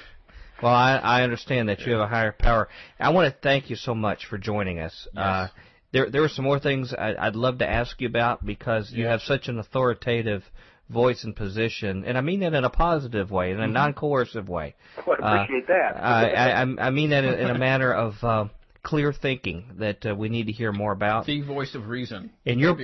Well, 0.62 0.74
I, 0.74 0.98
I 0.98 1.24
understand 1.24 1.70
that 1.70 1.82
you 1.82 1.94
have 1.94 2.02
a 2.02 2.08
higher 2.08 2.32
power. 2.32 2.70
I 3.00 3.10
want 3.10 3.34
to 3.34 3.40
thank 3.42 3.70
you 3.70 3.76
so 3.76 3.94
much 3.94 4.26
for 4.26 4.38
joining 4.38 4.80
us. 4.80 5.08
Yes. 5.14 5.22
Uh, 5.22 5.48
there, 5.92 6.10
there 6.10 6.24
are 6.24 6.30
some 6.30 6.44
more 6.46 6.60
things 6.60 6.94
I, 6.94 7.26
would 7.26 7.36
love 7.36 7.60
to 7.60 7.70
ask 7.70 8.02
you 8.02 8.08
about 8.08 8.46
because 8.46 8.92
you 8.92 9.06
have 9.06 9.22
such 9.22 9.48
an 9.48 9.60
authoritative 9.60 10.44
voice 10.90 11.24
and 11.24 11.36
position, 11.36 12.04
and 12.06 12.18
I 12.18 12.22
mean 12.22 12.42
that 12.42 12.54
in 12.54 12.64
a 12.64 12.70
positive 12.70 13.32
way, 13.32 13.52
in 13.52 13.60
a 13.60 13.64
mm-hmm. 13.64 13.74
non-coercive 13.74 14.48
way. 14.48 14.76
Well, 15.06 15.18
I 15.24 15.44
appreciate 15.44 15.64
uh, 15.66 15.74
that. 15.74 16.04
I, 16.04 16.62
I, 16.62 16.88
I 16.88 16.90
mean 16.90 17.10
that 17.10 17.24
in, 17.24 17.34
in 17.34 17.50
a 17.50 17.58
manner 17.58 17.94
of 17.94 18.24
uh, 18.24 18.46
clear 18.86 19.12
thinking 19.12 19.66
that 19.80 20.06
uh, 20.06 20.16
we 20.16 20.30
need 20.30 20.46
to 20.46 20.52
hear 20.52 20.72
more 20.72 20.94
about. 20.94 21.26
The 21.26 21.42
voice 21.42 21.76
of 21.76 21.88
reason. 21.88 22.32
And 22.46 22.60
your, 22.60 22.78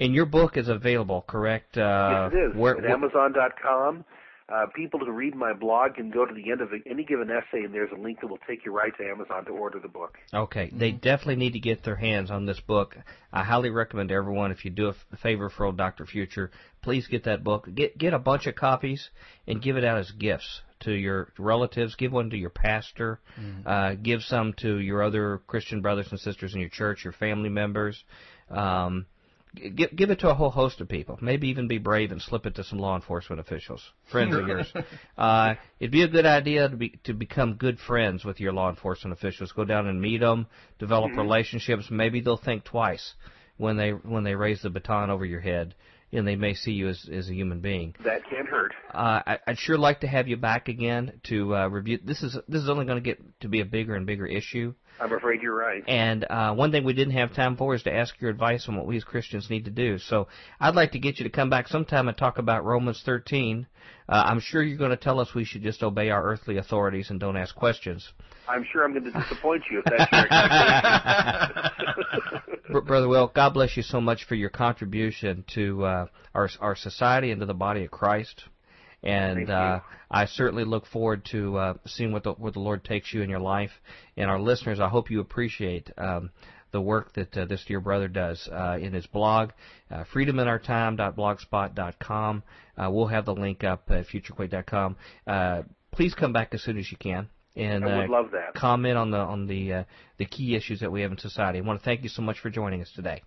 and 0.00 0.14
your 0.14 0.26
book 0.26 0.56
is 0.56 0.68
available, 0.68 1.24
correct? 1.26 1.76
Uh, 1.76 2.30
yes, 2.32 2.40
it 2.40 2.50
is. 2.50 2.56
Where, 2.56 2.78
At 2.78 2.90
Amazon.com. 2.90 4.04
Uh, 4.52 4.66
people 4.74 4.98
who 4.98 5.12
read 5.12 5.34
my 5.34 5.52
blog 5.52 5.94
can 5.94 6.10
go 6.10 6.26
to 6.26 6.34
the 6.34 6.50
end 6.50 6.60
of 6.60 6.70
any 6.86 7.04
given 7.04 7.30
essay, 7.30 7.64
and 7.64 7.72
there's 7.72 7.90
a 7.96 8.00
link 8.00 8.20
that 8.20 8.26
will 8.26 8.38
take 8.48 8.64
you 8.64 8.72
right 8.76 8.92
to 8.96 9.04
Amazon 9.04 9.44
to 9.44 9.52
order 9.52 9.78
the 9.78 9.88
book. 9.88 10.18
Okay, 10.34 10.66
mm-hmm. 10.66 10.78
they 10.78 10.90
definitely 10.90 11.36
need 11.36 11.52
to 11.52 11.60
get 11.60 11.84
their 11.84 11.96
hands 11.96 12.30
on 12.30 12.46
this 12.46 12.58
book. 12.60 12.96
I 13.32 13.44
highly 13.44 13.70
recommend 13.70 14.10
everyone, 14.10 14.50
if 14.50 14.64
you 14.64 14.70
do 14.70 14.88
a 14.88 15.16
favor 15.18 15.50
for 15.50 15.66
old 15.66 15.76
Doctor 15.76 16.04
Future, 16.04 16.50
please 16.82 17.06
get 17.06 17.24
that 17.24 17.44
book. 17.44 17.68
Get 17.72 17.96
get 17.96 18.12
a 18.12 18.18
bunch 18.18 18.46
of 18.46 18.56
copies 18.56 19.10
and 19.46 19.62
give 19.62 19.76
it 19.76 19.84
out 19.84 19.98
as 19.98 20.10
gifts 20.10 20.62
to 20.80 20.92
your 20.92 21.32
relatives. 21.38 21.94
Give 21.94 22.12
one 22.12 22.30
to 22.30 22.36
your 22.36 22.50
pastor. 22.50 23.20
Mm-hmm. 23.38 23.68
Uh, 23.68 23.94
give 23.94 24.22
some 24.22 24.54
to 24.54 24.78
your 24.78 25.02
other 25.02 25.38
Christian 25.46 25.80
brothers 25.80 26.08
and 26.10 26.18
sisters 26.18 26.54
in 26.54 26.60
your 26.60 26.70
church, 26.70 27.04
your 27.04 27.12
family 27.12 27.50
members. 27.50 28.02
Um, 28.50 29.06
give, 29.54 29.94
give 29.94 30.10
it 30.10 30.20
to 30.20 30.30
a 30.30 30.34
whole 30.34 30.50
host 30.50 30.80
of 30.80 30.88
people. 30.88 31.18
Maybe 31.20 31.48
even 31.48 31.68
be 31.68 31.78
brave 31.78 32.12
and 32.12 32.20
slip 32.20 32.46
it 32.46 32.56
to 32.56 32.64
some 32.64 32.78
law 32.78 32.96
enforcement 32.96 33.40
officials, 33.40 33.82
friends 34.10 34.34
of 34.34 34.46
yours. 34.46 34.72
Uh, 35.18 35.54
it'd 35.78 35.90
be 35.90 36.02
a 36.02 36.08
good 36.08 36.24
idea 36.24 36.66
to 36.68 36.76
be 36.76 36.98
to 37.04 37.12
become 37.12 37.54
good 37.54 37.78
friends 37.78 38.24
with 38.24 38.40
your 38.40 38.52
law 38.52 38.70
enforcement 38.70 39.12
officials. 39.12 39.52
Go 39.52 39.64
down 39.64 39.86
and 39.86 40.00
meet 40.00 40.20
them, 40.20 40.46
develop 40.78 41.10
mm-hmm. 41.10 41.20
relationships. 41.20 41.88
Maybe 41.90 42.22
they'll 42.22 42.38
think 42.38 42.64
twice 42.64 43.14
when 43.58 43.76
they 43.76 43.90
when 43.90 44.24
they 44.24 44.34
raise 44.34 44.62
the 44.62 44.70
baton 44.70 45.10
over 45.10 45.26
your 45.26 45.40
head 45.40 45.74
and 46.12 46.26
they 46.26 46.36
may 46.36 46.54
see 46.54 46.72
you 46.72 46.88
as, 46.88 47.08
as 47.12 47.28
a 47.28 47.34
human 47.34 47.60
being. 47.60 47.94
That 48.04 48.22
can't 48.28 48.48
hurt. 48.48 48.72
Uh, 48.92 49.22
I, 49.26 49.38
I'd 49.46 49.58
sure 49.58 49.78
like 49.78 50.00
to 50.00 50.08
have 50.08 50.26
you 50.26 50.36
back 50.36 50.68
again 50.68 51.20
to 51.24 51.54
uh, 51.54 51.68
review. 51.68 51.98
This 52.02 52.22
is 52.22 52.36
this 52.48 52.62
is 52.62 52.68
only 52.68 52.86
going 52.86 53.02
to 53.02 53.04
get 53.04 53.40
to 53.40 53.48
be 53.48 53.60
a 53.60 53.64
bigger 53.64 53.94
and 53.94 54.06
bigger 54.06 54.26
issue. 54.26 54.74
I'm 55.00 55.12
afraid 55.12 55.40
you're 55.42 55.56
right. 55.56 55.82
And 55.88 56.24
uh, 56.28 56.54
one 56.54 56.70
thing 56.72 56.84
we 56.84 56.92
didn't 56.92 57.14
have 57.14 57.34
time 57.34 57.56
for 57.56 57.74
is 57.74 57.82
to 57.84 57.94
ask 57.94 58.20
your 58.20 58.30
advice 58.30 58.66
on 58.68 58.76
what 58.76 58.86
we 58.86 58.96
as 58.96 59.04
Christians 59.04 59.48
need 59.48 59.64
to 59.64 59.70
do. 59.70 59.98
So 59.98 60.28
I'd 60.60 60.74
like 60.74 60.92
to 60.92 60.98
get 60.98 61.18
you 61.18 61.24
to 61.24 61.30
come 61.30 61.48
back 61.48 61.68
sometime 61.68 62.08
and 62.08 62.16
talk 62.16 62.38
about 62.38 62.64
Romans 62.64 63.02
13. 63.04 63.66
Uh, 64.08 64.12
I'm 64.26 64.40
sure 64.40 64.62
you're 64.62 64.76
going 64.76 64.90
to 64.90 64.96
tell 64.96 65.18
us 65.20 65.34
we 65.34 65.44
should 65.44 65.62
just 65.62 65.82
obey 65.82 66.10
our 66.10 66.22
earthly 66.22 66.58
authorities 66.58 67.10
and 67.10 67.18
don't 67.18 67.36
ask 67.36 67.54
questions. 67.54 68.12
I'm 68.48 68.66
sure 68.72 68.84
I'm 68.84 68.92
going 68.92 69.04
to 69.04 69.12
disappoint 69.12 69.62
you 69.70 69.78
if 69.78 69.84
that's 69.84 70.12
your 70.12 70.26
expectation. 72.32 72.86
Brother 72.86 73.08
Will, 73.08 73.28
God 73.34 73.54
bless 73.54 73.76
you 73.76 73.82
so 73.82 74.00
much 74.00 74.24
for 74.24 74.34
your 74.34 74.50
contribution 74.50 75.44
to 75.54 75.84
uh, 75.84 76.06
our 76.34 76.48
our 76.60 76.76
society 76.76 77.30
and 77.30 77.40
to 77.40 77.46
the 77.46 77.54
body 77.54 77.84
of 77.84 77.90
Christ. 77.90 78.44
And 79.02 79.50
uh, 79.50 79.80
I 80.10 80.26
certainly 80.26 80.64
look 80.64 80.84
forward 80.86 81.24
to 81.32 81.56
uh, 81.56 81.74
seeing 81.86 82.12
what 82.12 82.22
the, 82.24 82.32
where 82.32 82.52
the 82.52 82.60
Lord 82.60 82.84
takes 82.84 83.14
you 83.14 83.22
in 83.22 83.30
your 83.30 83.40
life. 83.40 83.70
And 84.16 84.30
our 84.30 84.40
listeners, 84.40 84.80
I 84.80 84.88
hope 84.88 85.10
you 85.10 85.20
appreciate 85.20 85.90
um, 85.96 86.30
the 86.72 86.80
work 86.80 87.12
that 87.14 87.36
uh, 87.36 87.44
this 87.46 87.64
dear 87.66 87.80
brother 87.80 88.06
does 88.08 88.48
uh, 88.50 88.78
in 88.80 88.92
his 88.92 89.06
blog, 89.06 89.50
uh, 89.90 90.04
freedominourtime.blogspot.com. 90.14 92.42
Uh, 92.76 92.88
we'll 92.90 93.08
have 93.08 93.24
the 93.24 93.34
link 93.34 93.64
up 93.64 93.90
at 93.90 94.06
futurequake.com. 94.06 94.94
Uh, 95.26 95.62
please 95.92 96.14
come 96.14 96.32
back 96.32 96.54
as 96.54 96.62
soon 96.62 96.78
as 96.78 96.88
you 96.90 96.96
can. 96.96 97.28
And 97.56 97.84
uh, 97.84 98.06
love 98.08 98.30
that. 98.30 98.54
comment 98.54 98.96
on 98.96 99.10
the 99.10 99.18
on 99.18 99.48
the 99.48 99.72
uh, 99.72 99.82
the 100.18 100.24
key 100.24 100.54
issues 100.54 100.78
that 100.80 100.92
we 100.92 101.02
have 101.02 101.10
in 101.10 101.18
society. 101.18 101.58
I 101.58 101.62
want 101.62 101.80
to 101.80 101.84
thank 101.84 102.04
you 102.04 102.08
so 102.08 102.22
much 102.22 102.38
for 102.38 102.48
joining 102.48 102.80
us 102.80 102.92
today. 102.94 103.22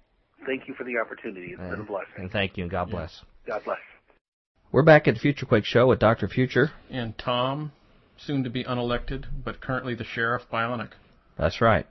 Thank 0.45 0.65
you 0.67 0.73
for 0.75 0.85
the 0.85 0.97
opportunity. 0.97 1.47
It's 1.51 1.59
been 1.59 1.81
a 1.81 1.83
blessing. 1.83 2.13
And 2.17 2.31
thank 2.31 2.55
you, 2.55 2.63
and 2.63 2.71
God 2.71 2.89
bless. 2.89 3.21
God 3.45 3.65
bless. 3.65 3.79
We're 4.73 4.81
back 4.81 5.07
at 5.07 5.13
the 5.13 5.19
Future 5.19 5.45
Quake 5.45 5.65
Show 5.65 5.85
with 5.85 5.99
Dr. 5.99 6.27
Future. 6.27 6.71
And 6.89 7.15
Tom, 7.15 7.71
soon 8.17 8.43
to 8.43 8.49
be 8.49 8.63
unelected, 8.63 9.25
but 9.45 9.61
currently 9.61 9.93
the 9.93 10.03
sheriff 10.03 10.41
Bionic. 10.51 10.89
That's 11.37 11.61
right. 11.61 11.85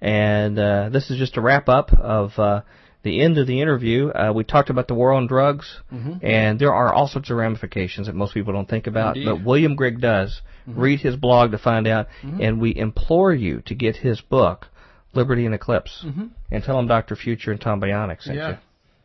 And 0.00 0.58
uh, 0.58 0.88
this 0.90 1.10
is 1.10 1.18
just 1.18 1.36
a 1.36 1.42
wrap 1.42 1.68
up 1.68 1.92
of 1.92 2.38
uh, 2.38 2.62
the 3.02 3.20
end 3.20 3.36
of 3.36 3.46
the 3.46 3.60
interview. 3.60 4.08
Uh, 4.08 4.32
we 4.34 4.42
talked 4.42 4.70
about 4.70 4.88
the 4.88 4.94
war 4.94 5.12
on 5.12 5.26
drugs, 5.26 5.82
and 6.22 6.58
there 6.58 6.72
are 6.72 6.94
all 6.94 7.08
sorts 7.08 7.28
of 7.28 7.36
ramifications 7.36 8.06
that 8.06 8.14
most 8.14 8.32
people 8.32 8.54
don't 8.54 8.70
think 8.70 8.86
about. 8.86 9.18
Indeed. 9.18 9.26
But 9.28 9.44
William 9.44 9.76
Grigg 9.76 10.00
does. 10.00 10.40
Read 10.66 11.00
his 11.00 11.14
blog 11.14 11.50
to 11.50 11.58
find 11.58 11.86
out, 11.86 12.06
and 12.22 12.58
we 12.58 12.74
implore 12.74 13.34
you 13.34 13.60
to 13.66 13.74
get 13.74 13.96
his 13.96 14.22
book, 14.22 14.68
Liberty 15.12 15.44
in 15.44 15.52
Eclipse, 15.52 16.06
and 16.50 16.64
tell 16.64 16.78
him 16.78 16.86
Dr. 16.86 17.16
Future 17.16 17.52
and 17.52 17.60
Tom 17.60 17.82
Bionic 17.82 18.22
sent 18.22 18.38
Yeah. 18.38 18.56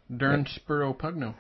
you. 0.10 0.18
Dum 0.18 0.46
Spiro 0.48 0.94
Pugno. 0.94 1.34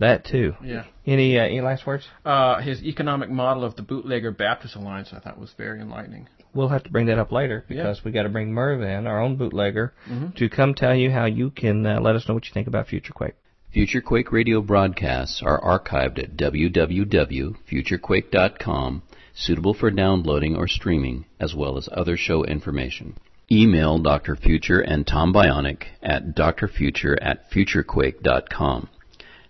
That 0.00 0.24
too. 0.24 0.54
Yeah. 0.64 0.86
Any 1.06 1.38
uh, 1.38 1.44
any 1.44 1.60
last 1.60 1.86
words? 1.86 2.08
Uh, 2.24 2.60
his 2.62 2.82
economic 2.82 3.30
model 3.30 3.64
of 3.64 3.76
the 3.76 3.82
Bootlegger 3.82 4.32
Baptist 4.32 4.74
Alliance 4.74 5.10
I 5.12 5.20
thought 5.20 5.38
was 5.38 5.52
very 5.56 5.80
enlightening. 5.80 6.26
We'll 6.54 6.68
have 6.68 6.84
to 6.84 6.90
bring 6.90 7.06
that 7.06 7.18
up 7.18 7.30
later 7.30 7.64
because 7.68 8.00
we 8.04 8.10
got 8.10 8.24
to 8.24 8.28
bring 8.28 8.52
Merv 8.52 8.82
in, 8.82 9.06
our 9.06 9.22
own 9.22 9.36
bootlegger, 9.36 9.94
to 10.36 10.48
come 10.48 10.74
tell 10.74 10.96
you 10.96 11.10
how 11.10 11.26
you 11.26 11.50
can 11.50 11.86
uh, 11.86 12.00
let 12.00 12.16
us 12.16 12.26
know 12.26 12.34
what 12.34 12.46
you 12.46 12.50
think 12.52 12.66
about 12.66 12.88
Future 12.88 13.12
Quake. 13.12 13.34
Future 13.72 14.00
Quake 14.00 14.32
radio 14.32 14.60
broadcasts 14.60 15.40
are 15.44 15.60
archived 15.60 16.18
at 16.18 16.36
www.futurequake.com, 16.36 19.02
suitable 19.32 19.74
for 19.74 19.92
downloading 19.92 20.56
or 20.56 20.66
streaming, 20.66 21.24
as 21.38 21.54
well 21.54 21.78
as 21.78 21.88
other 21.92 22.16
show 22.16 22.42
information. 22.42 23.16
Email 23.52 23.98
Dr. 23.98 24.34
Future 24.34 24.80
and 24.80 25.06
Tom 25.06 25.32
Bionic 25.32 25.84
at 26.02 26.34
drfuture 26.34 27.16
at 27.20 27.48
futurequake.com. 27.50 28.88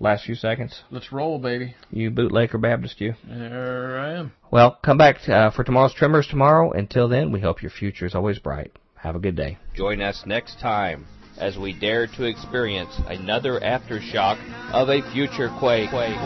Last 0.00 0.24
few 0.24 0.34
seconds. 0.34 0.82
Let's 0.90 1.12
roll, 1.12 1.38
baby. 1.38 1.76
You 1.90 2.10
bootlegger 2.10 2.58
Baptist, 2.58 3.00
you. 3.00 3.14
There 3.28 4.00
I 4.00 4.14
am. 4.14 4.32
Well, 4.50 4.76
come 4.84 4.98
back 4.98 5.28
uh, 5.28 5.52
for 5.52 5.62
tomorrow's 5.62 5.94
Tremors 5.94 6.26
tomorrow. 6.26 6.72
Until 6.72 7.06
then, 7.08 7.30
we 7.30 7.40
hope 7.40 7.62
your 7.62 7.70
future 7.70 8.04
is 8.04 8.16
always 8.16 8.40
bright. 8.40 8.72
Have 8.96 9.14
a 9.14 9.20
good 9.20 9.36
day. 9.36 9.56
Join 9.74 10.02
us 10.02 10.24
next 10.26 10.58
time 10.58 11.06
as 11.38 11.56
we 11.56 11.78
dare 11.78 12.08
to 12.08 12.24
experience 12.24 12.92
another 13.06 13.60
aftershock 13.60 14.38
of 14.72 14.88
a 14.88 15.00
future 15.12 15.48
quake. 15.60 15.90
There 15.92 16.00
are 16.00 16.16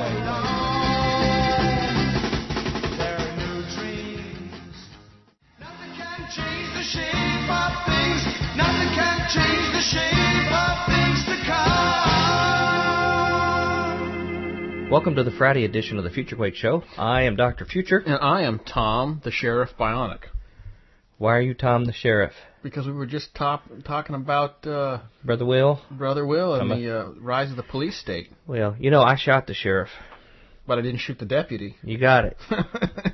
new 3.36 3.62
dreams. 3.76 4.76
Nothing 5.60 5.92
can 5.94 6.26
change 6.34 6.72
the 6.72 6.84
shape 6.84 7.50
of 7.50 7.72
things. 7.84 8.24
Nothing 8.56 8.94
can 8.96 9.28
change 9.28 9.72
the 9.74 9.82
shape 9.82 10.52
of 10.52 10.86
things 10.86 10.97
Welcome 14.90 15.16
to 15.16 15.22
the 15.24 15.30
Friday 15.30 15.64
edition 15.66 15.98
of 15.98 16.04
the 16.04 16.10
Future 16.10 16.34
Quake 16.36 16.54
Show. 16.54 16.82
I 16.96 17.22
am 17.22 17.36
Dr. 17.36 17.66
Future. 17.66 17.98
And 17.98 18.18
I 18.22 18.42
am 18.42 18.58
Tom, 18.58 19.20
the 19.22 19.30
Sheriff 19.30 19.70
Bionic. 19.78 20.20
Why 21.18 21.36
are 21.36 21.42
you 21.42 21.52
Tom 21.52 21.84
the 21.84 21.92
Sheriff? 21.92 22.32
Because 22.62 22.86
we 22.86 22.92
were 22.92 23.04
just 23.06 23.34
top, 23.34 23.64
talking 23.84 24.14
about 24.14 24.66
uh, 24.66 25.00
Brother 25.24 25.44
Will? 25.44 25.80
Brother 25.90 26.26
Will 26.26 26.54
and 26.54 26.62
I'm 26.62 26.70
a- 26.72 26.80
the 26.80 27.00
uh, 27.00 27.08
rise 27.20 27.50
of 27.50 27.56
the 27.56 27.62
police 27.62 28.00
state. 28.00 28.30
Well, 28.46 28.76
you 28.78 28.90
know, 28.90 29.02
I 29.02 29.16
shot 29.16 29.46
the 29.46 29.52
sheriff. 29.54 29.90
But 30.66 30.78
I 30.78 30.82
didn't 30.82 31.00
shoot 31.00 31.18
the 31.18 31.26
deputy. 31.26 31.76
You 31.82 31.98
got 31.98 32.24
it. 32.24 32.36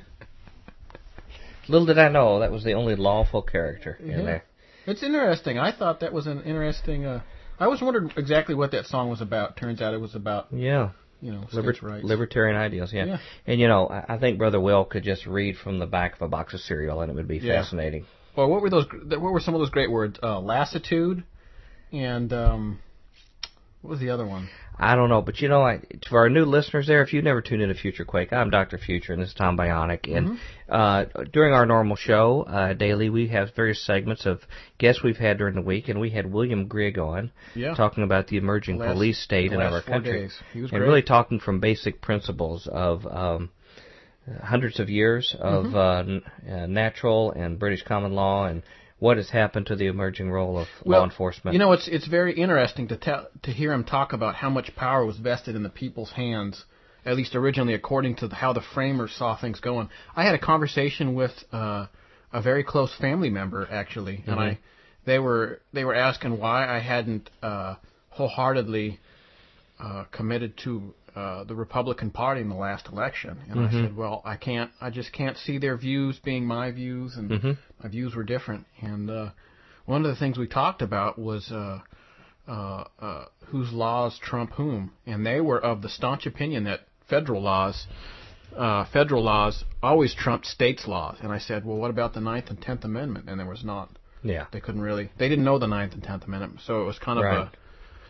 Little 1.67 1.85
did 1.87 1.99
I 1.99 2.07
know 2.09 2.39
that 2.39 2.51
was 2.51 2.63
the 2.63 2.73
only 2.73 2.95
lawful 2.95 3.41
character 3.41 3.97
Yeah. 4.03 4.19
in 4.19 4.25
there. 4.25 4.43
It's 4.87 5.03
interesting. 5.03 5.57
I 5.57 5.71
thought 5.75 5.99
that 6.01 6.13
was 6.13 6.27
an 6.27 6.43
interesting. 6.43 7.05
Uh, 7.05 7.21
I 7.59 7.67
was 7.67 7.81
wondering 7.81 8.11
exactly 8.17 8.55
what 8.55 8.71
that 8.71 8.85
song 8.85 9.09
was 9.09 9.19
about. 9.21 9.57
Turns 9.57 9.81
out 9.81 9.93
it 9.93 9.99
was 10.01 10.15
about 10.15 10.47
Yeah. 10.53 10.91
You 11.25 11.31
know 11.31 11.43
Liber- 11.51 12.01
libertarian 12.03 12.55
ideals, 12.55 12.93
yeah. 12.93 13.05
Yeah. 13.05 13.17
And 13.47 13.59
you 13.59 13.67
know, 13.67 13.87
I 13.87 14.15
I 14.15 14.17
think 14.19 14.37
Brother 14.37 14.59
Will 14.59 14.85
could 14.85 15.03
just 15.03 15.25
read 15.25 15.57
from 15.57 15.79
the 15.79 15.87
back 15.87 16.15
of 16.15 16.21
a 16.21 16.27
box 16.27 16.53
of 16.53 16.59
cereal, 16.59 17.01
and 17.01 17.11
it 17.11 17.15
would 17.15 17.27
be 17.27 17.37
Yeah. 17.37 17.61
fascinating. 17.61 18.05
Well, 18.35 18.47
what 18.49 18.61
were 18.61 18.69
those? 18.69 18.85
What 18.91 19.31
were 19.33 19.39
some 19.39 19.55
of 19.55 19.59
those 19.61 19.69
great 19.71 19.89
words? 19.89 20.19
Uh, 20.21 20.39
lassitude, 20.39 21.23
and 21.91 22.31
um, 22.33 22.79
what 23.81 23.91
was 23.91 23.99
the 23.99 24.09
other 24.11 24.25
one? 24.27 24.49
I 24.77 24.95
don't 24.95 25.09
know, 25.09 25.21
but 25.21 25.39
you 25.39 25.47
know, 25.47 25.61
I, 25.61 25.79
for 26.09 26.19
our 26.19 26.29
new 26.29 26.43
listeners 26.45 26.85
there, 26.87 27.01
if 27.01 27.13
you've 27.13 27.23
never 27.23 27.41
tuned 27.41 27.61
into 27.61 27.75
Future 27.75 28.03
Quake, 28.05 28.33
I'm 28.33 28.49
Dr. 28.49 28.77
Future, 28.77 29.13
and 29.13 29.21
this 29.21 29.29
is 29.29 29.35
Tom 29.35 29.57
Bionic. 29.57 30.13
And 30.15 30.37
uh, 30.69 31.05
during 31.31 31.53
our 31.53 31.65
normal 31.65 31.95
show 31.95 32.41
uh, 32.43 32.73
daily, 32.73 33.09
we 33.09 33.29
have 33.29 33.55
various 33.55 33.83
segments 33.85 34.25
of 34.25 34.41
guests 34.77 35.01
we've 35.03 35.15
had 35.17 35.37
during 35.37 35.55
the 35.55 35.61
week, 35.61 35.87
and 35.87 35.99
we 35.99 36.09
had 36.09 36.31
William 36.31 36.67
Grigg 36.67 36.97
on 36.99 37.31
Yeah. 37.55 37.73
talking 37.75 38.03
about 38.03 38.27
the 38.27 38.37
emerging 38.37 38.77
Last- 38.79 38.93
police 38.93 39.19
state 39.23 39.53
in 39.53 39.61
our 39.61 39.81
country, 39.81 40.21
days. 40.23 40.37
He 40.53 40.61
was 40.61 40.71
and 40.71 40.79
great. 40.79 40.87
really 40.87 41.01
talking 41.03 41.39
from 41.39 41.59
basic 41.59 42.01
principles 42.01 42.67
of. 42.71 43.05
Um, 43.05 43.49
Hundreds 44.43 44.79
of 44.79 44.89
years 44.89 45.35
of 45.39 45.65
Mm-hmm. 45.65 45.75
uh, 45.77 45.99
n- 45.99 46.21
uh, 46.51 46.65
natural 46.65 47.31
and 47.33 47.59
British 47.59 47.83
common 47.83 48.13
law, 48.13 48.45
and 48.47 48.63
what 48.99 49.17
has 49.17 49.29
happened 49.29 49.67
to 49.67 49.75
the 49.75 49.87
emerging 49.87 50.31
role 50.31 50.57
of 50.57 50.67
law 50.85 51.03
enforcement. 51.03 51.53
You 51.53 51.59
know, 51.59 51.73
it's 51.73 51.87
it's 51.87 52.07
very 52.07 52.33
interesting 52.33 52.87
to 52.89 52.97
tell 52.97 53.27
to 53.43 53.51
hear 53.51 53.73
him 53.73 53.83
talk 53.83 54.13
about 54.13 54.35
how 54.35 54.49
much 54.49 54.75
power 54.75 55.05
was 55.05 55.17
vested 55.17 55.55
in 55.55 55.63
the 55.63 55.69
people's 55.69 56.11
hands, 56.11 56.63
at 57.05 57.15
least 57.15 57.35
originally, 57.35 57.73
according 57.73 58.15
to 58.17 58.27
the, 58.27 58.35
how 58.35 58.53
the 58.53 58.63
framers 58.73 59.13
saw 59.13 59.35
things 59.35 59.59
going. 59.59 59.89
I 60.15 60.23
had 60.23 60.35
a 60.35 60.39
conversation 60.39 61.13
with 61.13 61.31
uh, 61.51 61.87
a 62.31 62.41
very 62.41 62.63
close 62.63 62.95
family 62.95 63.29
member 63.29 63.67
actually, 63.69 64.23
and 64.25 64.39
I 64.39 64.59
they 65.05 65.19
were 65.19 65.61
they 65.73 65.83
were 65.83 65.95
asking 65.95 66.39
why 66.39 66.67
I 66.67 66.79
hadn't 66.79 67.29
uh, 67.41 67.75
wholeheartedly 68.09 68.99
uh, 69.79 70.05
committed 70.11 70.57
to 70.63 70.93
uh, 71.15 71.43
the 71.45 71.55
Republican 71.55 72.11
Party 72.11 72.41
in 72.41 72.49
the 72.49 72.55
last 72.55 72.87
election, 72.91 73.37
and 73.49 73.59
I 73.61 73.71
said, 73.71 73.95
well, 73.95 74.21
I 74.25 74.35
can't, 74.35 74.71
I 74.81 74.89
just 74.89 75.11
can't 75.13 75.37
see 75.37 75.57
their 75.57 75.77
views 75.77 76.19
being 76.23 76.45
my 76.45 76.71
views, 76.71 77.15
and 77.15 77.29
my 77.81 77.89
views 77.89 78.13
were 78.15 78.23
different. 78.23 78.65
And 78.81 79.09
uh, 79.09 79.29
one 79.85 80.03
of 80.03 80.09
the 80.11 80.17
things 80.17 80.37
we 80.37 80.47
talked 80.47 80.81
about 80.81 81.17
was 81.17 81.51
uh, 81.51 81.79
uh, 82.47 82.83
uh, 82.99 83.25
whose 83.47 83.71
laws 83.71 84.19
trump 84.21 84.51
whom, 84.53 84.91
and 85.05 85.25
they 85.25 85.39
were 85.41 85.59
of 85.59 85.81
the 85.81 85.89
staunch 85.89 86.25
opinion 86.25 86.65
that 86.65 86.81
federal 87.09 87.41
laws. 87.41 87.87
Uh, 88.55 88.85
federal 88.93 89.21
laws 89.23 89.65
always 89.83 90.13
trumped 90.15 90.45
states' 90.45 90.87
laws, 90.87 91.17
and 91.21 91.31
I 91.31 91.39
said, 91.39 91.65
"Well, 91.65 91.77
what 91.77 91.89
about 91.89 92.13
the 92.13 92.21
Ninth 92.21 92.49
and 92.49 92.61
Tenth 92.61 92.83
Amendment?" 92.85 93.27
And 93.29 93.39
there 93.39 93.47
was 93.47 93.63
not. 93.65 93.89
yeah, 94.23 94.45
They 94.51 94.59
couldn't 94.61 94.81
really. 94.81 95.09
They 95.17 95.27
didn't 95.29 95.43
know 95.43 95.59
the 95.59 95.67
Ninth 95.67 95.93
and 95.93 96.03
Tenth 96.03 96.23
Amendment, 96.25 96.61
so 96.65 96.81
it 96.81 96.85
was 96.85 96.97
kind 96.99 97.19
of 97.19 97.25
Right. 97.25 97.37
a 97.47 97.51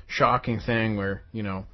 shocking 0.07 0.59
thing 0.59 0.97
where 0.97 1.23
you 1.31 1.43
know. 1.43 1.65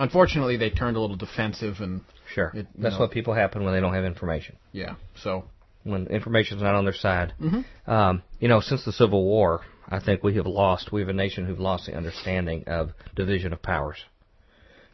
Unfortunately, 0.00 0.56
they 0.56 0.70
turned 0.70 0.96
a 0.96 1.00
little 1.00 1.16
defensive, 1.16 1.80
and 1.80 2.00
Sure. 2.34 2.50
It- 2.54 2.66
That's 2.76 2.94
know. 2.94 3.00
what 3.02 3.10
people 3.10 3.34
happen 3.34 3.64
when 3.64 3.74
they 3.74 3.80
don't 3.80 3.94
have 3.94 4.04
information. 4.04 4.56
yeah. 4.72 4.94
So 5.16 5.44
When 5.84 6.06
information's 6.08 6.62
not 6.62 6.74
on 6.74 6.84
their 6.84 6.92
side. 6.94 7.32
Um, 7.86 8.22
you 8.38 8.48
know, 8.48 8.60
since 8.60 8.84
the 8.84 8.92
Civil 8.92 9.24
War, 9.24 9.62
I 9.88 9.98
think 9.98 10.22
we 10.22 10.34
have 10.36 10.46
lost. 10.46 10.92
We 10.92 11.00
have 11.00 11.08
a 11.08 11.14
nation 11.14 11.46
who've 11.46 11.58
lost 11.58 11.86
the 11.86 11.96
understanding 11.96 12.64
of 12.66 12.92
division 13.16 13.52
of 13.54 13.62
powers. 13.62 14.04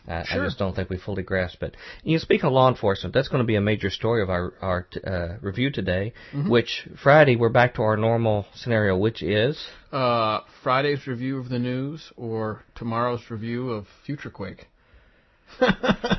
Uh, 0.09 0.23
Sure. 0.23 0.43
I 0.43 0.47
just 0.47 0.59
don't 0.61 0.75
think 0.77 0.89
we 0.89 0.97
fully 0.99 1.25
grasp 1.25 1.65
it. 1.65 1.77
You 2.05 2.21
speak 2.21 2.45
of 2.45 2.53
law 2.53 2.69
enforcement. 2.69 3.13
That's 3.13 3.27
going 3.29 3.43
to 3.43 3.47
be 3.47 3.57
a 3.57 3.61
major 3.61 3.91
story 3.91 4.23
of 4.23 4.31
our 4.31 4.55
our 4.63 4.87
uh, 5.05 5.37
review 5.41 5.71
today. 5.73 6.13
Which 6.47 6.87
Friday 7.03 7.35
we're 7.35 7.49
back 7.49 7.75
to 7.75 7.83
our 7.83 7.97
normal 7.97 8.47
scenario, 8.55 8.97
which 8.97 9.21
is 9.23 9.55
uh, 9.93 10.41
Friday's 10.63 11.09
review 11.09 11.39
of 11.39 11.49
the 11.49 11.59
news 11.59 12.13
or 12.17 12.63
tomorrow's 12.77 13.29
review 13.31 13.71
of 13.73 13.87
Future 14.07 14.31
Quake. 14.31 14.69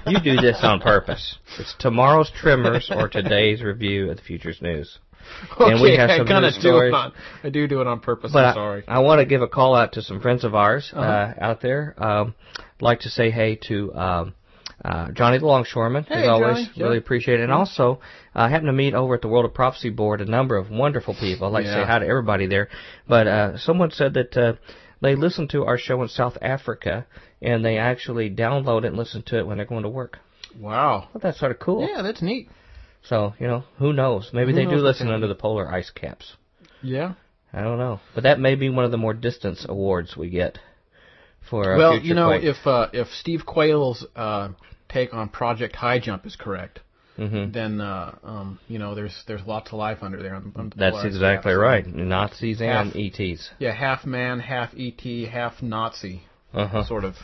You 0.08 0.20
do 0.24 0.36
this 0.38 0.58
on 0.64 0.80
purpose. 0.80 1.38
It's 1.60 1.76
tomorrow's 1.80 2.32
Tremors 2.32 2.90
or 2.94 3.08
today's 3.10 3.62
review 3.62 4.10
of 4.10 4.18
the 4.18 4.24
Futures 4.24 4.62
News. 4.62 4.98
And 5.60 5.82
we 5.82 5.90
Okay, 5.94 5.98
have 5.98 6.10
I 6.10 6.18
kinda 6.20 6.52
do 6.62 6.78
it 6.80 6.94
on. 6.94 7.12
I 7.44 7.50
do 7.50 7.68
do 7.68 7.82
it 7.82 7.88
on 7.88 8.00
purpose. 8.00 8.32
But 8.32 8.46
I'm 8.46 8.54
sorry. 8.56 8.84
I, 8.88 9.00
want 9.00 9.20
to 9.20 9.26
give 9.26 9.42
a 9.42 9.48
call 9.48 9.76
out 9.76 9.94
to 9.94 10.02
some 10.02 10.22
friends 10.22 10.44
of 10.46 10.56
ours 10.56 10.92
uh 10.96 11.00
Uh-huh. 11.00 11.34
out 11.42 11.62
there. 11.62 11.94
Um, 11.98 12.36
like 12.80 13.02
to 13.02 13.10
say 13.10 13.30
hey 13.30 13.56
to 13.68 13.94
um, 13.94 14.34
uh, 14.86 15.12
Johnny 15.12 15.40
the 15.40 15.46
Longshoreman, 15.46 16.06
Hey, 16.06 16.24
as 16.24 16.30
always. 16.30 16.56
Johnny. 16.58 16.72
Yeah. 16.76 16.84
Really 16.86 16.98
appreciate 16.98 17.40
it. 17.42 17.44
And 17.44 17.52
also, 17.52 18.00
uh, 18.36 18.40
I 18.44 18.50
happened 18.50 18.68
to 18.70 18.74
meet 18.74 18.94
over 18.94 19.16
at 19.16 19.22
the 19.22 19.28
World 19.28 19.44
of 19.46 19.54
Prophecy 19.54 19.90
Board 19.90 20.22
a 20.22 20.26
number 20.26 20.56
of 20.56 20.70
wonderful 20.72 21.14
people. 21.16 21.48
I'd 21.48 21.54
like 21.54 21.66
to 21.66 21.74
say 21.74 21.84
hi 21.84 22.00
to 22.00 22.08
everybody 22.08 22.48
there. 22.48 22.70
But 23.08 23.28
uh, 23.28 23.58
someone 23.58 23.92
said 23.92 24.14
that 24.14 24.38
uh, 24.38 24.54
they 25.02 25.16
listened 25.16 25.50
to 25.50 25.66
our 25.66 25.78
show 25.78 26.02
in 26.04 26.08
South 26.08 26.38
Africa 26.42 27.06
and 27.42 27.64
they 27.64 27.78
actually 27.78 28.30
download 28.30 28.84
it 28.84 28.88
and 28.88 28.98
listen 28.98 29.22
to 29.28 29.38
it 29.38 29.48
when 29.48 29.58
they're 29.58 29.66
going 29.66 29.84
to 29.84 29.90
work. 29.90 30.20
Wow. 30.60 31.10
Well, 31.14 31.22
that's 31.22 31.40
sort 31.40 31.52
of 31.52 31.60
cool. 31.60 31.88
Yeah, 31.88 32.02
that's 32.02 32.22
neat. 32.22 32.50
So, 33.04 33.34
you 33.40 33.48
know, 33.48 33.64
who 33.78 33.94
knows? 33.94 34.32
Maybe 34.34 34.52
Who 34.52 34.58
they 34.58 34.66
knows 34.66 34.80
do 34.82 34.86
listen 34.86 35.10
under 35.10 35.28
the 35.28 35.36
polar 35.36 35.72
ice 35.72 35.90
caps. 35.92 36.36
Yeah. 36.82 37.14
I 37.54 37.62
don't 37.62 37.78
know. 37.78 38.00
But 38.14 38.24
that 38.24 38.40
may 38.40 38.56
be 38.56 38.70
one 38.70 38.86
of 38.86 38.92
the 38.92 38.98
more 38.98 39.14
distance 39.14 39.66
awards 39.68 40.18
we 40.18 40.30
get 40.30 40.60
for 41.50 41.78
well, 41.78 41.98
you 41.98 42.14
know, 42.14 42.28
Quake. 42.30 42.44
if 42.44 42.68
uh, 42.68 42.90
if 42.92 43.08
Steve 43.08 43.42
Quayle's 43.48 44.06
uh, 44.16 44.50
take 44.90 45.14
on 45.14 45.30
Project 45.30 45.76
High 45.76 46.00
Jump 46.00 46.26
is 46.26 46.36
correct, 46.36 46.82
Mhm. 47.18 47.54
then 47.54 47.80
uh, 47.80 48.16
um, 48.24 48.60
you 48.68 48.78
know 48.80 48.94
there's 48.96 49.24
there's 49.28 49.42
lots 49.48 49.72
of 49.72 49.80
life 49.80 50.00
under 50.02 50.22
there. 50.22 50.36
On, 50.36 50.52
on 50.58 50.70
the 50.70 50.76
That's 50.76 51.04
exactly 51.06 51.54
caps. 51.54 51.60
right. 51.60 51.88
Nazis 51.88 52.62
and 52.62 52.94
ETs. 52.96 53.50
Yeah, 53.60 53.72
half 53.74 54.06
man, 54.06 54.40
half 54.42 54.72
ET, 54.78 55.02
half 55.30 55.62
Nazi 55.62 56.24
Uh-huh. 56.54 56.84
sort 56.86 57.04
of 57.04 57.16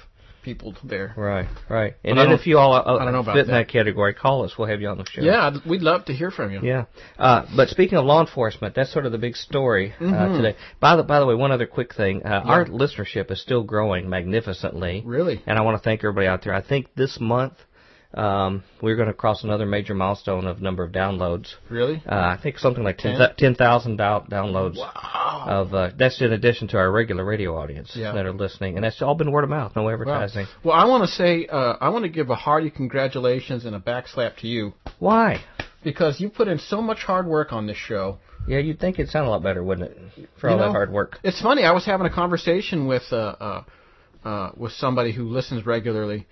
people 0.43 0.75
there. 0.83 1.13
Right, 1.15 1.47
right. 1.69 1.93
And 2.03 2.17
then 2.17 2.31
if 2.33 2.45
you 2.45 2.57
all 2.57 2.73
uh, 2.73 2.97
I 2.99 3.05
don't 3.05 3.13
know 3.13 3.21
about 3.21 3.35
fit 3.35 3.45
in 3.47 3.53
that. 3.53 3.69
category, 3.69 4.13
call 4.13 4.43
us. 4.43 4.57
We'll 4.57 4.67
have 4.67 4.81
you 4.81 4.89
on 4.89 4.97
the 4.97 5.05
show. 5.09 5.21
Yeah, 5.21 5.51
we'd 5.65 5.81
love 5.81 6.03
to 6.05 6.13
hear 6.13 6.31
from 6.31 6.51
you. 6.51 6.59
Yeah. 6.61 6.85
Uh, 7.17 7.45
but 7.55 7.69
speaking 7.69 7.97
of 7.97 8.03
law 8.03 8.19
enforcement, 8.19 8.75
that's 8.75 8.91
sort 8.91 9.05
of 9.05 9.13
the 9.13 9.17
big 9.17 9.37
story 9.37 9.93
uh, 9.99 10.03
Mhm. 10.03 10.35
today. 10.37 10.57
By 10.81 10.97
the 10.97 11.03
by 11.03 11.19
the 11.21 11.25
way, 11.25 11.33
one 11.35 11.51
other 11.53 11.65
quick 11.65 11.93
thing: 11.93 12.23
uh, 12.25 12.41
our 12.43 12.65
listenership 12.65 13.31
is 13.31 13.41
still 13.41 13.63
growing 13.63 14.09
magnificently. 14.09 15.01
Really? 15.05 15.41
And 15.47 15.57
I 15.57 15.61
want 15.61 15.77
to 15.77 15.83
thank 15.83 16.01
everybody 16.01 16.27
out 16.27 16.43
there. 16.43 16.53
I 16.53 16.61
think 16.61 16.87
this 16.95 17.19
month 17.21 17.53
um, 18.13 18.63
we're 18.81 18.95
going 18.95 19.07
to 19.07 19.13
cross 19.13 19.43
another 19.43 19.65
major 19.65 19.93
milestone 19.93 20.45
of 20.45 20.61
number 20.61 20.83
of 20.83 20.91
downloads. 20.91 21.53
Really? 21.69 22.01
Uh, 22.07 22.13
I 22.15 22.39
think 22.41 22.57
something 22.59 22.83
like 22.83 22.97
Ten? 22.99 23.17
10 23.17 23.35
10,000 23.37 23.97
downloads. 23.97 24.77
Wow. 24.77 25.45
Of 25.47 25.73
uh, 25.73 25.89
that's 25.97 26.21
in 26.21 26.31
addition 26.31 26.67
to 26.69 26.77
our 26.77 26.91
regular 26.91 27.25
radio 27.25 27.57
audience 27.57 27.93
Yeah. 27.95 28.11
that 28.13 28.25
are 28.25 28.33
listening, 28.33 28.75
and 28.75 28.83
that's 28.83 29.01
all 29.01 29.15
been 29.15 29.31
word 29.31 29.43
of 29.43 29.49
mouth, 29.49 29.75
no 29.75 29.83
Wow. 29.83 29.91
advertising. 29.93 30.45
Well, 30.63 30.75
I 30.75 30.85
want 30.85 31.03
to 31.03 31.09
say 31.11 31.47
uh, 31.47 31.75
I 31.81 31.89
want 31.89 32.03
to 32.03 32.09
give 32.09 32.29
a 32.29 32.35
hearty 32.35 32.69
congratulations 32.69 33.65
and 33.65 33.75
a 33.75 33.79
backslap 33.79 34.37
to 34.37 34.47
you 34.47 34.73
Why? 34.99 35.41
because 35.83 36.21
you 36.21 36.29
put 36.29 36.47
in 36.47 36.59
so 36.59 36.81
much 36.81 36.99
hard 36.99 37.25
work 37.27 37.51
on 37.51 37.67
this 37.67 37.77
show. 37.77 38.19
Yeah, 38.47 38.59
you'd 38.59 38.79
think 38.79 38.99
it'd 38.99 39.09
sound 39.11 39.27
a 39.27 39.29
lot 39.29 39.41
better, 39.43 39.63
wouldn't 39.63 39.89
it? 39.91 40.29
For 40.39 40.49
You 40.49 40.55
all 40.55 40.59
that 40.61 40.71
hard 40.71 40.91
work. 40.91 41.17
It's 41.23 41.41
funny. 41.41 41.63
I 41.63 41.71
was 41.71 41.85
having 41.85 42.05
a 42.07 42.09
conversation 42.13 42.87
with 42.87 43.03
uh, 43.11 43.15
uh, 43.15 43.63
uh, 44.23 44.51
with 44.57 44.71
somebody 44.73 45.11
who 45.13 45.29
listens 45.29 45.65
regularly, 45.65 46.27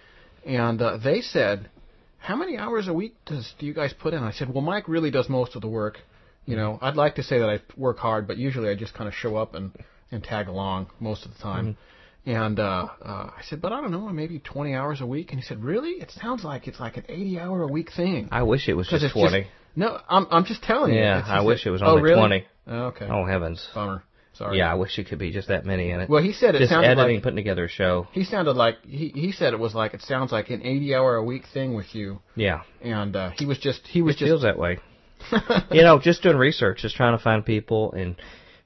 and 0.46 0.82
uh, 0.82 0.98
they 0.98 1.22
said, 1.22 1.70
"How 2.18 2.36
many 2.36 2.58
hours 2.58 2.88
a 2.88 2.94
week 2.94 3.16
does 3.26 3.54
do 3.60 3.66
you 3.66 3.74
guys 3.74 3.94
put 3.94 4.14
in?" 4.14 4.24
I 4.24 4.32
said, 4.32 4.54
"Well, 4.54 4.62
Mike 4.64 4.88
really 4.88 5.12
does 5.12 5.30
most 5.30 5.56
of 5.56 5.62
the 5.62 5.68
work. 5.68 6.00
You 6.46 6.56
know, 6.56 6.80
I'd 6.82 6.96
like 6.96 7.16
to 7.16 7.24
say 7.24 7.40
that 7.40 7.50
I 7.50 7.60
work 7.78 7.98
hard, 8.00 8.28
but 8.28 8.38
usually 8.38 8.70
I 8.70 8.76
just 8.76 8.94
kind 8.94 9.08
of 9.08 9.14
show 9.14 9.36
up 9.38 9.54
and 9.56 9.72
and 10.12 10.24
tag 10.24 10.48
along 10.48 10.88
most 11.00 11.26
of 11.26 11.34
the 11.34 11.40
time." 11.40 11.78
And 12.26 12.60
uh, 12.60 12.88
uh, 13.02 13.32
I 13.36 13.42
said, 13.50 13.62
"But 13.62 13.74
I 13.74 13.82
don't 13.82 13.92
know, 13.92 14.08
maybe 14.10 14.40
20 14.40 14.76
hours 14.76 15.02
a 15.02 15.06
week." 15.08 15.32
And 15.32 15.40
he 15.40 15.46
said, 15.46 15.64
"Really? 15.64 15.92
It 15.92 16.12
sounds 16.12 16.44
like 16.44 16.68
it's 16.68 16.80
like 16.80 16.98
an 16.98 17.06
80 17.10 17.40
hour 17.40 17.64
a 17.64 17.68
week 17.68 17.92
thing." 17.96 18.30
I 18.32 18.44
wish 18.44 18.70
it 18.70 18.76
was 18.76 18.88
just 18.88 19.04
it's 19.04 19.14
20. 19.14 19.48
no, 19.76 20.00
I'm 20.08 20.28
I'm 20.30 20.46
just 20.46 20.62
telling 20.62 20.94
you. 20.94 21.00
Yeah, 21.00 21.24
I 21.26 21.42
wish 21.42 21.64
that- 21.64 21.70
it 21.70 21.72
was 21.72 21.82
oh, 21.82 21.92
only 21.92 22.04
really? 22.04 22.20
20. 22.20 22.46
Oh, 22.68 22.84
okay. 22.88 23.08
Oh, 23.10 23.26
heavens. 23.26 23.68
Bummer. 23.74 24.04
Sorry. 24.34 24.58
Yeah, 24.60 24.72
I 24.72 24.76
wish 24.76 24.98
it 24.98 25.08
could 25.08 25.20
be 25.20 25.32
just 25.32 25.49
that 25.49 25.66
many 25.66 25.91
in 25.91 25.99
it. 25.99 26.10
Well, 26.10 26.24
he 26.24 26.32
said 26.34 26.56
it 26.56 26.60
just 26.60 26.72
sounded 26.72 26.88
editing, 26.90 27.16
like 27.18 27.24
putting 27.24 27.36
together 27.36 27.66
a 27.66 27.70
show. 27.70 28.08
he 28.14 28.24
sounded 28.24 28.53
like 28.53 28.84
he 28.86 29.10
he 29.10 29.32
said 29.32 29.53
it 29.53 29.60
was 29.60 29.76
like 29.76 29.94
it 29.94 30.02
sounds 30.02 30.32
like 30.32 30.49
an 30.49 30.62
80 30.66 30.95
hour 30.95 31.16
a 31.16 31.24
week 31.24 31.44
thing 31.53 31.74
with 31.74 31.94
you, 31.94 32.20
Yeah, 32.36 32.62
and 32.82 33.16
uh, 33.16 33.32
he 33.38 33.45
was 33.45 33.60
just 33.60 33.86
he 33.88 34.02
was 34.02 34.16
it 34.16 34.26
feels 34.26 34.41
that 34.44 34.58
way. 34.58 34.80
you 35.72 35.84
know, 35.84 35.99
just 35.99 36.24
doing 36.24 36.38
research, 36.38 36.80
just 36.82 36.95
trying 36.95 37.16
to 37.18 37.24
find 37.24 37.45
people 37.45 37.91
and 37.94 38.16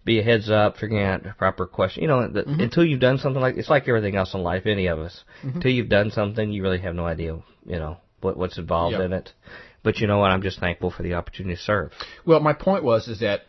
be 0.06 0.20
a 0.20 0.24
heads 0.24 0.50
up, 0.50 0.78
figuring 0.78 1.04
out 1.04 1.24
the 1.24 1.34
proper 1.38 1.66
question. 1.66 2.04
You 2.04 2.08
know, 2.10 2.28
the, 2.28 2.44
Mm-hmm. 2.44 2.60
until 2.62 2.86
you've 2.86 3.00
done 3.02 3.18
something 3.18 3.42
like 3.42 3.58
it's 3.58 3.70
like 3.70 3.88
everything 3.88 4.16
else 4.16 4.34
in 4.34 4.42
life, 4.44 4.66
any 4.68 4.88
of 4.88 5.00
us. 5.00 5.24
Until 5.42 5.72
you've 5.72 5.90
done 5.90 6.12
something, 6.12 6.52
you 6.52 6.62
really 6.64 6.80
have 6.80 6.96
no 6.96 7.06
idea, 7.06 7.40
you 7.66 7.80
know, 7.80 7.98
what 8.22 8.38
what's 8.38 8.58
involved 8.58 8.98
Yeah. 8.98 9.06
in 9.06 9.14
it. 9.14 9.32
But 9.84 9.98
you 10.00 10.08
know 10.08 10.20
what? 10.20 10.32
I'm 10.32 10.42
just 10.42 10.60
thankful 10.60 10.92
for 10.92 11.04
the 11.04 11.14
opportunity 11.16 11.56
to 11.56 11.62
serve. 11.62 11.92
well. 12.26 12.40
My 12.40 12.54
point 12.54 12.84
was 12.84 13.08
is 13.08 13.20
that 13.20 13.42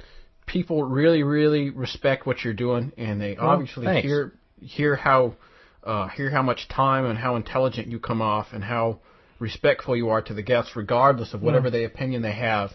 people 0.46 0.82
really 0.84 1.22
really 1.22 1.70
respect 1.70 2.26
what 2.26 2.44
you're 2.44 2.54
doing, 2.54 2.92
and 2.96 3.20
they 3.20 3.36
obviously 3.36 3.84
thanks. 3.86 4.06
hear 4.06 4.32
hear 4.60 4.96
how 4.96 5.34
uh, 5.84 6.08
hear 6.08 6.30
how 6.30 6.42
much 6.42 6.68
time 6.68 7.04
and 7.04 7.18
how 7.18 7.36
intelligent 7.36 7.88
you 7.88 7.98
come 7.98 8.22
off, 8.22 8.48
and 8.52 8.64
how 8.64 9.00
respectful 9.38 9.94
you 9.96 10.08
are 10.08 10.22
to 10.22 10.34
the 10.34 10.42
guests, 10.42 10.74
regardless 10.74 11.34
of 11.34 11.42
whatever 11.42 11.70
the 11.70 11.84
opinion 11.84 12.22
they 12.22 12.32
have. 12.32 12.70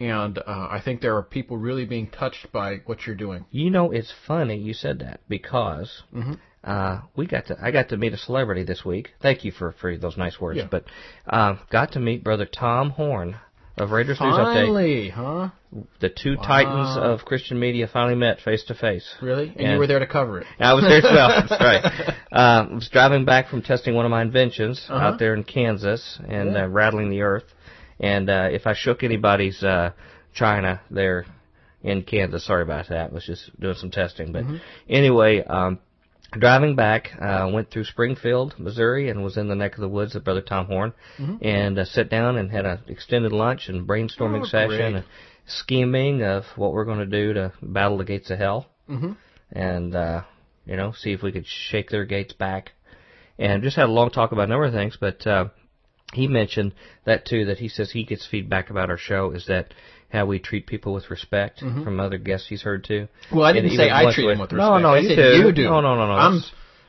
And 0.00 0.36
uh, 0.38 0.42
I 0.46 0.80
think 0.84 1.00
there 1.00 1.16
are 1.16 1.22
people 1.22 1.56
really 1.56 1.84
being 1.84 2.08
touched 2.08 2.50
by 2.50 2.78
what 2.86 3.06
you're 3.06 3.14
doing. 3.14 3.44
You 3.52 3.70
know, 3.70 3.92
it's 3.92 4.12
funny 4.26 4.56
you 4.56 4.74
said 4.74 4.98
that 4.98 5.20
because 5.28 6.02
Mm-hmm. 6.12 6.32
uh, 6.64 7.02
we 7.14 7.26
got 7.26 7.46
to 7.46 7.56
I 7.62 7.70
got 7.70 7.90
to 7.90 7.96
meet 7.96 8.12
a 8.12 8.16
celebrity 8.16 8.64
this 8.64 8.84
week. 8.84 9.10
Thank 9.20 9.44
you 9.44 9.52
for 9.52 9.72
for 9.80 9.96
those 9.96 10.16
nice 10.16 10.40
words. 10.40 10.58
Yeah. 10.58 10.68
But 10.68 10.84
uh, 11.26 11.56
got 11.70 11.92
to 11.92 12.00
meet 12.00 12.24
brother 12.24 12.46
Tom 12.46 12.90
Horn 12.90 13.36
of 13.78 13.90
Raiders 13.90 14.20
News 14.20 14.34
Update. 14.34 14.54
Finally, 14.66 15.08
huh? 15.10 15.48
The 16.00 16.10
two 16.10 16.36
titans 16.36 16.96
of 16.98 17.24
Christian 17.24 17.58
media 17.58 17.88
finally 17.90 18.14
met 18.16 18.40
face 18.40 18.62
to 18.64 18.74
face. 18.74 19.08
Really? 19.22 19.48
And, 19.48 19.60
And- 19.60 19.72
you 19.72 19.78
were 19.78 19.86
there 19.86 19.98
to 19.98 20.06
cover 20.06 20.40
it. 20.40 20.46
I 20.60 20.74
was 20.74 20.84
there 20.84 20.98
as 20.98 21.04
well. 21.04 21.28
That's 21.28 21.50
right. 21.60 22.14
Uh, 22.30 22.66
I 22.70 22.74
was 22.74 22.88
driving 22.92 23.24
back 23.24 23.48
from 23.48 23.62
testing 23.62 23.94
one 23.94 24.04
of 24.04 24.10
my 24.10 24.20
inventions 24.22 24.84
Uh-huh. 24.88 25.02
out 25.06 25.18
there 25.18 25.34
in 25.34 25.44
Kansas 25.44 26.18
and 26.28 26.52
Yeah. 26.52 26.64
uh, 26.64 26.68
rattling 26.68 27.08
the 27.10 27.22
earth. 27.22 27.44
And 27.98 28.28
uh, 28.28 28.48
if 28.52 28.66
I 28.66 28.74
shook 28.74 29.02
anybody's 29.02 29.62
uh, 29.62 29.90
china 30.34 30.80
there 30.90 31.24
in 31.82 32.02
Kansas, 32.02 32.44
sorry 32.44 32.62
about 32.62 32.88
that. 32.90 33.10
I 33.10 33.14
was 33.14 33.24
just 33.24 33.58
doing 33.58 33.76
some 33.76 33.90
testing. 33.90 34.32
But 34.32 34.44
Mm-hmm. 34.44 34.56
anyway, 34.90 35.42
um, 35.44 35.78
driving 36.32 36.74
back, 36.76 37.10
uh, 37.20 37.48
went 37.52 37.70
through 37.70 37.84
Springfield, 37.84 38.54
Missouri, 38.58 39.08
and 39.10 39.22
was 39.22 39.36
in 39.36 39.48
the 39.48 39.54
neck 39.54 39.74
of 39.74 39.80
the 39.80 39.88
woods 39.88 40.14
of 40.16 40.24
Brother 40.24 40.40
Tom 40.40 40.66
Horn, 40.66 40.92
and 41.40 41.78
uh, 41.78 41.84
sat 41.84 42.08
down 42.08 42.36
and 42.36 42.50
had 42.50 42.64
an 42.66 42.80
extended 42.88 43.32
lunch 43.32 43.68
and 43.68 43.86
brainstorming 43.86 44.42
Mm-hmm. 44.42 44.56
Oh, 44.56 44.68
session, 44.68 44.94
and 44.96 45.04
scheming 45.46 46.22
of 46.22 46.44
what 46.56 46.72
we're 46.72 46.84
going 46.84 46.98
to 47.00 47.06
do 47.06 47.32
to 47.34 47.52
battle 47.62 47.98
the 47.98 48.04
gates 48.04 48.30
of 48.30 48.38
hell 48.38 48.66
Mhm. 48.88 49.16
and 49.52 49.94
uh, 49.94 50.22
you 50.66 50.76
know 50.76 50.92
see 50.92 51.12
if 51.12 51.22
we 51.22 51.32
could 51.32 51.46
shake 51.46 51.90
their 51.90 52.04
gates 52.04 52.32
back. 52.32 52.72
And 53.38 53.62
just 53.62 53.76
had 53.76 53.88
a 53.88 53.92
long 53.92 54.10
talk 54.10 54.32
about 54.32 54.44
a 54.44 54.46
number 54.48 54.66
of 54.66 54.72
things, 54.72 54.96
but 55.00 55.26
uh, 55.26 55.46
he 56.12 56.28
mentioned 56.28 56.74
that 57.06 57.24
too. 57.26 57.46
That 57.46 57.58
he 57.58 57.68
says 57.68 57.90
he 57.90 58.04
gets 58.04 58.26
feedback 58.26 58.70
about 58.70 58.90
our 58.90 58.98
show 58.98 59.30
is 59.32 59.46
that 59.46 59.72
how 60.12 60.26
we 60.26 60.38
treat 60.38 60.66
people 60.66 60.92
with 60.92 61.10
respect 61.10 61.60
from 61.60 61.98
other 61.98 62.18
guests 62.18 62.46
he's 62.48 62.62
heard 62.62 62.84
too. 62.84 63.08
Mm-hmm. 63.08 63.36
Well, 63.36 63.46
I 63.46 63.52
didn't 63.52 63.70
And 63.70 63.78
say 63.78 63.90
I 63.90 64.12
treat 64.14 64.26
with- 64.26 64.34
him 64.34 64.40
with 64.40 64.52
respect. 64.52 64.82
no, 64.82 64.88
I 64.94 64.98
you 64.98 65.08
said 65.08 65.16
do. 65.16 65.38
you 65.38 65.52
do. 65.52 65.64
No, 65.64 65.80
no, 65.80 65.94
no, 65.96 66.06
no. 66.06 66.12
I'm 66.12 66.40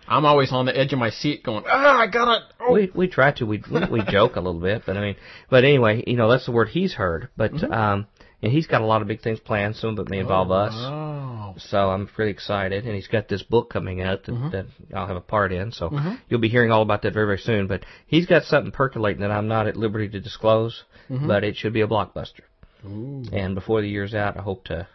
I'm 0.06 0.26
always 0.26 0.52
on 0.52 0.66
the 0.66 0.78
edge 0.78 0.91
of 0.91 1.00
my 1.00 1.12
seat, 1.12 1.44
going, 1.44 1.64
ah, 1.66 1.98
I 2.02 2.08
got 2.08 2.36
it. 2.38 2.44
Oh. 2.60 2.74
we 2.74 2.91
we 2.94 3.08
try 3.08 3.32
to 3.34 3.45
we 3.45 3.64
we, 3.72 3.80
we 3.90 4.02
joke 4.10 4.36
a 4.36 4.41
little 4.41 4.60
bit, 4.60 4.84
but 4.86 4.98
I 4.98 5.02
mean, 5.02 5.16
but 5.50 5.64
anyway, 5.64 6.04
you 6.06 6.18
know 6.18 6.30
that's 6.30 6.45
the 6.45 6.52
word 6.52 6.68
he's 6.70 6.94
heard. 6.94 7.30
But 7.38 7.54
Mm-hmm. 7.54 7.72
um, 7.74 8.08
and 8.41 8.52
he's 8.52 8.68
got 8.68 8.82
a 8.82 8.86
lot 8.86 9.02
of 9.02 9.08
big 9.08 9.22
things 9.22 9.40
planned. 9.40 9.78
Some 9.78 9.91
of 9.98 10.00
it 10.06 10.10
may 10.10 10.20
involve 10.20 10.52
us. 10.52 10.74
Oh. 10.76 11.54
So 11.58 11.78
I'm 11.90 12.08
pretty 12.08 12.32
excited, 12.32 12.84
and 12.86 12.94
he's 12.94 13.08
got 13.08 13.30
this 13.30 13.41
book 13.41 13.70
coming 13.70 14.02
out 14.02 14.26
that, 14.26 14.32
Mm-hmm. 14.34 14.50
that 14.50 14.66
I'll 14.94 15.08
have 15.08 15.16
a 15.16 15.22
part 15.22 15.54
in. 15.54 15.72
So 15.72 15.98
you'll 16.28 16.41
be 16.41 16.50
hearing 16.50 16.70
all 16.70 16.82
about 16.82 17.04
that 17.04 17.14
very, 17.14 17.26
very 17.26 17.38
soon. 17.38 17.68
But 17.68 17.86
he's 18.06 18.26
got 18.26 18.44
something 18.44 18.74
percolating 18.74 19.22
that 19.22 19.32
I'm 19.32 19.48
not 19.48 19.68
at 19.68 19.78
liberty 19.78 20.10
to 20.10 20.20
disclose, 20.20 20.84
Mm-hmm. 21.10 21.28
but 21.28 21.45
it 21.45 21.56
should 21.56 21.72
be 21.74 21.82
a 21.82 21.88
blockbuster. 21.88 22.41
Ooh. 22.85 23.23
And 23.31 23.55
before 23.55 23.81
the 23.81 23.89
year's 23.89 24.14
out, 24.14 24.38
I 24.38 24.41
hope 24.41 24.65
to 24.65 24.88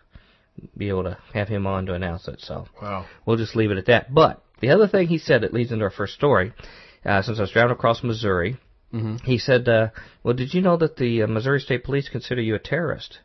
be 0.76 0.88
able 0.88 1.04
to 1.04 1.18
have 1.34 1.48
him 1.48 1.66
on 1.66 1.86
to 1.86 1.94
announce 1.94 2.26
it. 2.28 2.40
So 2.40 2.66
Wow. 2.82 3.06
we'll 3.24 3.36
just 3.36 3.56
leave 3.56 3.70
it 3.70 3.78
at 3.78 3.86
that. 3.86 4.12
But 4.12 4.42
the 4.60 4.70
other 4.70 4.88
thing 4.88 5.08
he 5.08 5.18
said 5.18 5.42
that 5.42 5.52
leads 5.54 5.72
into 5.72 5.84
our 5.84 5.90
first 5.90 6.14
story 6.14 6.52
uh, 7.04 7.22
since 7.22 7.38
I 7.38 7.42
was 7.42 7.50
driving 7.52 7.72
across 7.72 8.02
Missouri. 8.02 8.56
Mm-hmm. 8.92 9.16
He 9.24 9.38
said, 9.38 9.68
uh, 9.68 9.88
"Well, 10.22 10.34
did 10.34 10.54
you 10.54 10.62
know 10.62 10.76
that 10.78 10.96
the 10.96 11.22
uh, 11.22 11.26
Missouri 11.26 11.60
State 11.60 11.84
Police 11.84 12.08
consider 12.08 12.40
you 12.40 12.54
a 12.54 12.58
terrorist?" 12.58 13.18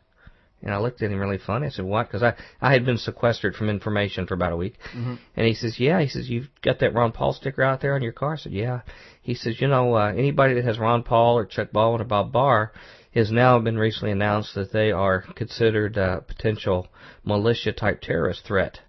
And 0.62 0.72
I 0.72 0.78
looked 0.78 1.02
at 1.02 1.10
him 1.10 1.18
really 1.18 1.38
funny. 1.38 1.66
I 1.66 1.70
said, 1.70 1.86
"What?" 1.86 2.06
Because 2.06 2.22
I 2.22 2.34
I 2.60 2.72
had 2.72 2.84
been 2.84 2.98
sequestered 2.98 3.54
from 3.54 3.70
information 3.70 4.26
for 4.26 4.34
about 4.34 4.52
a 4.52 4.56
week. 4.58 4.74
Mm-hmm. 4.94 5.14
And 5.36 5.46
he 5.46 5.54
says, 5.54 5.80
"Yeah." 5.80 6.00
He 6.02 6.08
says, 6.08 6.28
"You've 6.28 6.50
got 6.60 6.80
that 6.80 6.92
Ron 6.92 7.12
Paul 7.12 7.32
sticker 7.32 7.62
out 7.62 7.80
there 7.80 7.94
on 7.94 8.02
your 8.02 8.12
car?" 8.12 8.34
I 8.34 8.36
said, 8.36 8.52
"Yeah." 8.52 8.80
He 9.22 9.34
says, 9.34 9.58
"You 9.58 9.68
know, 9.68 9.94
uh, 9.96 10.12
anybody 10.12 10.52
that 10.54 10.64
has 10.64 10.78
Ron 10.78 11.02
Paul 11.02 11.38
or 11.38 11.46
Chuck 11.46 11.72
Baldwin 11.72 12.02
or 12.02 12.04
Bob 12.04 12.30
Barr 12.30 12.72
has 13.14 13.30
now 13.30 13.58
been 13.58 13.78
recently 13.78 14.10
announced 14.12 14.54
that 14.54 14.72
they 14.72 14.90
are 14.92 15.22
considered 15.36 15.96
a 15.96 16.22
potential 16.26 16.88
militia 17.24 17.72
type 17.72 18.00
terrorist 18.00 18.44
threat 18.44 18.80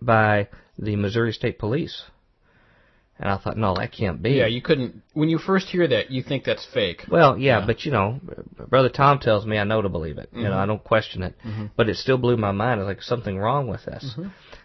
by 0.00 0.48
the 0.78 0.96
Missouri 0.96 1.32
State 1.32 1.58
Police." 1.58 2.04
And 3.22 3.28
I 3.28 3.36
thought, 3.36 3.58
no, 3.58 3.74
that 3.74 3.92
can't 3.92 4.22
be. 4.22 4.30
Yeah, 4.30 4.46
you 4.46 4.62
couldn't. 4.62 5.02
When 5.12 5.28
you 5.28 5.36
first 5.36 5.68
hear 5.68 5.86
that, 5.86 6.10
you 6.10 6.22
think 6.22 6.44
that's 6.44 6.64
fake. 6.72 7.04
Well, 7.10 7.36
yeah, 7.36 7.58
Yeah. 7.58 7.66
but 7.66 7.84
you 7.84 7.92
know, 7.92 8.18
brother 8.70 8.88
Tom 8.88 9.18
tells 9.18 9.44
me 9.44 9.58
I 9.58 9.64
know 9.64 9.82
to 9.82 9.90
believe 9.90 10.16
it. 10.16 10.30
You 10.34 10.44
know, 10.44 10.56
I 10.56 10.64
don't 10.64 10.82
question 10.82 11.22
it. 11.22 11.34
But 11.76 11.90
it 11.90 11.96
still 11.96 12.16
blew 12.16 12.38
my 12.38 12.52
mind. 12.52 12.80
I 12.80 12.84
was 12.84 12.88
like, 12.88 13.02
something 13.02 13.36
wrong 13.38 13.68
with 13.68 13.84
this. 13.84 14.16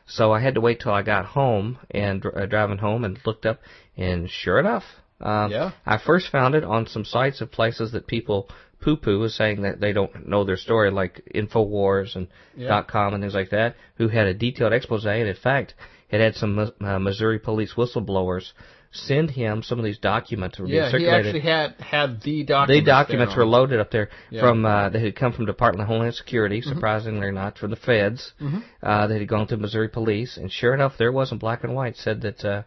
So 0.06 0.32
I 0.32 0.40
had 0.40 0.54
to 0.54 0.62
wait 0.62 0.80
till 0.80 0.94
I 0.94 1.02
got 1.02 1.26
home 1.26 1.80
and 1.92 2.26
uh, 2.26 2.46
driving 2.46 2.78
home 2.78 3.04
and 3.04 3.20
looked 3.26 3.46
up, 3.46 3.60
and 3.98 4.30
sure 4.30 4.58
enough, 4.60 4.84
um, 5.20 5.52
Yeah. 5.52 5.72
I 5.86 5.98
first 5.98 6.30
found 6.32 6.56
it 6.56 6.64
on 6.64 6.88
some 6.88 7.04
sites 7.04 7.42
of 7.42 7.52
places 7.52 7.92
that 7.92 8.08
people 8.08 8.48
poo-poo 8.86 9.24
is 9.24 9.36
saying 9.36 9.64
that 9.64 9.82
they 9.82 9.94
don't 9.98 10.28
know 10.32 10.44
their 10.44 10.58
story, 10.68 10.90
like 11.02 11.16
Infowars 11.34 12.16
and 12.16 12.28
Yeah. 12.56 12.70
dot 12.70 12.88
.com 12.88 13.14
and 13.14 13.22
things 13.24 13.34
like 13.42 13.50
that, 13.50 13.76
who 13.98 14.08
had 14.08 14.28
a 14.28 14.34
detailed 14.34 14.74
expose. 14.74 15.06
And 15.06 15.28
in 15.28 15.36
fact, 15.36 15.74
it 16.14 16.20
had 16.22 16.36
some 16.36 16.52
uh, 16.90 17.00
Missouri 17.00 17.40
police 17.40 17.74
whistleblowers 17.80 18.52
send 18.92 19.32
him 19.32 19.62
some 19.62 19.78
of 19.78 19.84
these 19.84 19.98
documents 19.98 20.58
were 20.58 20.68
Yeah, 20.68 20.90
he 20.90 21.10
actually 21.10 21.42
had 21.42 21.74
had 21.82 22.22
the 22.22 22.44
documents. 22.44 22.80
The 22.86 22.86
documents. 22.98 23.36
were 23.36 23.46
loaded 23.58 23.80
up 23.84 23.92
there 23.92 24.08
Yeah. 24.30 24.42
from 24.44 24.66
uh, 24.66 24.88
that 24.90 25.02
had 25.02 25.16
come 25.22 25.34
from 25.34 25.46
Department 25.48 25.82
of 25.82 25.88
Homeland 25.90 26.16
Security, 26.16 26.62
surprisingly 26.62 27.28
or 27.28 27.34
not, 27.34 27.58
from 27.58 27.72
the 27.72 27.82
feds. 27.88 28.22
Mm-hmm. 28.42 28.60
Uh, 28.82 29.08
that 29.08 29.20
had 29.20 29.28
gone 29.28 29.48
to 29.48 29.58
Missouri 29.58 29.90
police, 29.90 30.38
and 30.38 30.50
sure 30.60 30.74
enough, 30.74 30.94
there 30.98 31.12
was 31.12 31.32
in 31.34 31.38
black 31.40 31.64
and 31.66 31.74
white 31.76 31.98
said 31.98 32.22
that 32.22 32.46
uh, 32.46 32.62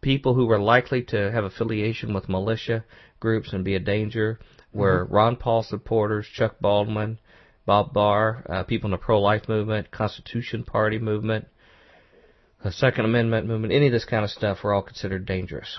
people 0.00 0.32
who 0.34 0.46
were 0.46 0.58
likely 0.74 1.02
to 1.14 1.30
have 1.32 1.44
affiliation 1.44 2.14
with 2.14 2.28
militia 2.28 2.78
groups 3.20 3.52
and 3.52 3.62
be 3.64 3.74
a 3.74 3.80
danger 3.94 4.38
were 4.74 5.04
Mm-hmm. 5.04 5.14
Ron 5.14 5.36
Paul 5.36 5.62
supporters, 5.62 6.26
Chuck 6.32 6.56
Baldwin, 6.60 7.18
Bob 7.66 7.92
Barr, 7.94 8.44
uh, 8.48 8.62
people 8.64 8.88
in 8.88 8.92
the 8.92 8.98
pro-life 8.98 9.48
movement, 9.48 9.90
Constitution 9.90 10.64
Party 10.64 10.98
movement, 10.98 11.46
the 12.62 12.72
Second 12.72 13.04
Amendment 13.06 13.46
movement, 13.46 13.72
any 13.72 13.86
of 13.86 13.92
this 13.92 14.04
kind 14.04 14.24
of 14.24 14.30
stuff 14.30 14.62
were 14.62 14.74
all 14.74 14.82
considered 14.82 15.24
dangerous. 15.26 15.78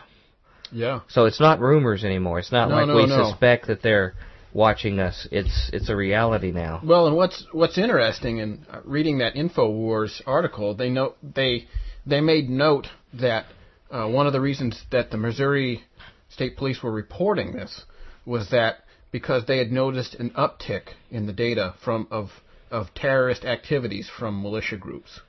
Yeah. 0.72 1.02
So 1.08 1.26
it's 1.26 1.40
not 1.40 1.60
rumors 1.60 2.04
anymore. 2.04 2.40
It's 2.40 2.52
not 2.52 2.70
No, 2.70 2.76
like 2.76 2.88
no, 2.88 2.96
we 2.96 3.06
no. 3.06 3.30
suspect 3.30 3.68
that 3.68 3.82
they're 3.84 4.16
watching 4.54 5.00
us. 5.00 5.28
It's 5.32 5.70
it's 5.74 5.90
a 5.90 5.96
reality 5.96 6.52
now. 6.52 6.82
Well, 6.84 7.08
and 7.08 7.16
what's 7.16 7.46
what's 7.52 7.78
interesting 7.78 8.38
in 8.40 8.66
uh, 8.72 8.80
reading 8.84 9.20
that 9.20 9.36
Infowars 9.36 10.22
article, 10.26 10.74
they 10.76 10.90
note 10.90 11.18
they 11.22 11.68
they 12.06 12.22
made 12.22 12.50
note 12.50 12.88
that 13.14 13.46
uh, 13.92 14.08
one 14.08 14.26
of 14.28 14.34
the 14.34 14.42
reasons 14.42 14.82
that 14.92 15.12
the 15.12 15.18
Missouri 15.18 15.84
State 16.30 16.58
Police 16.58 16.82
were 16.82 16.92
reporting 16.92 17.54
this 17.54 17.84
was 18.26 18.50
that 18.50 18.78
because 19.16 19.46
they 19.46 19.60
had 19.60 19.72
noticed 19.72 20.14
an 20.16 20.30
uptick 20.32 20.88
in 21.10 21.26
the 21.26 21.32
data 21.32 21.74
from 21.86 22.06
of 22.12 22.26
of 22.70 22.94
terrorist 22.94 23.46
activities 23.46 24.10
from 24.20 24.42
militia 24.42 24.76
groups. 24.76 25.22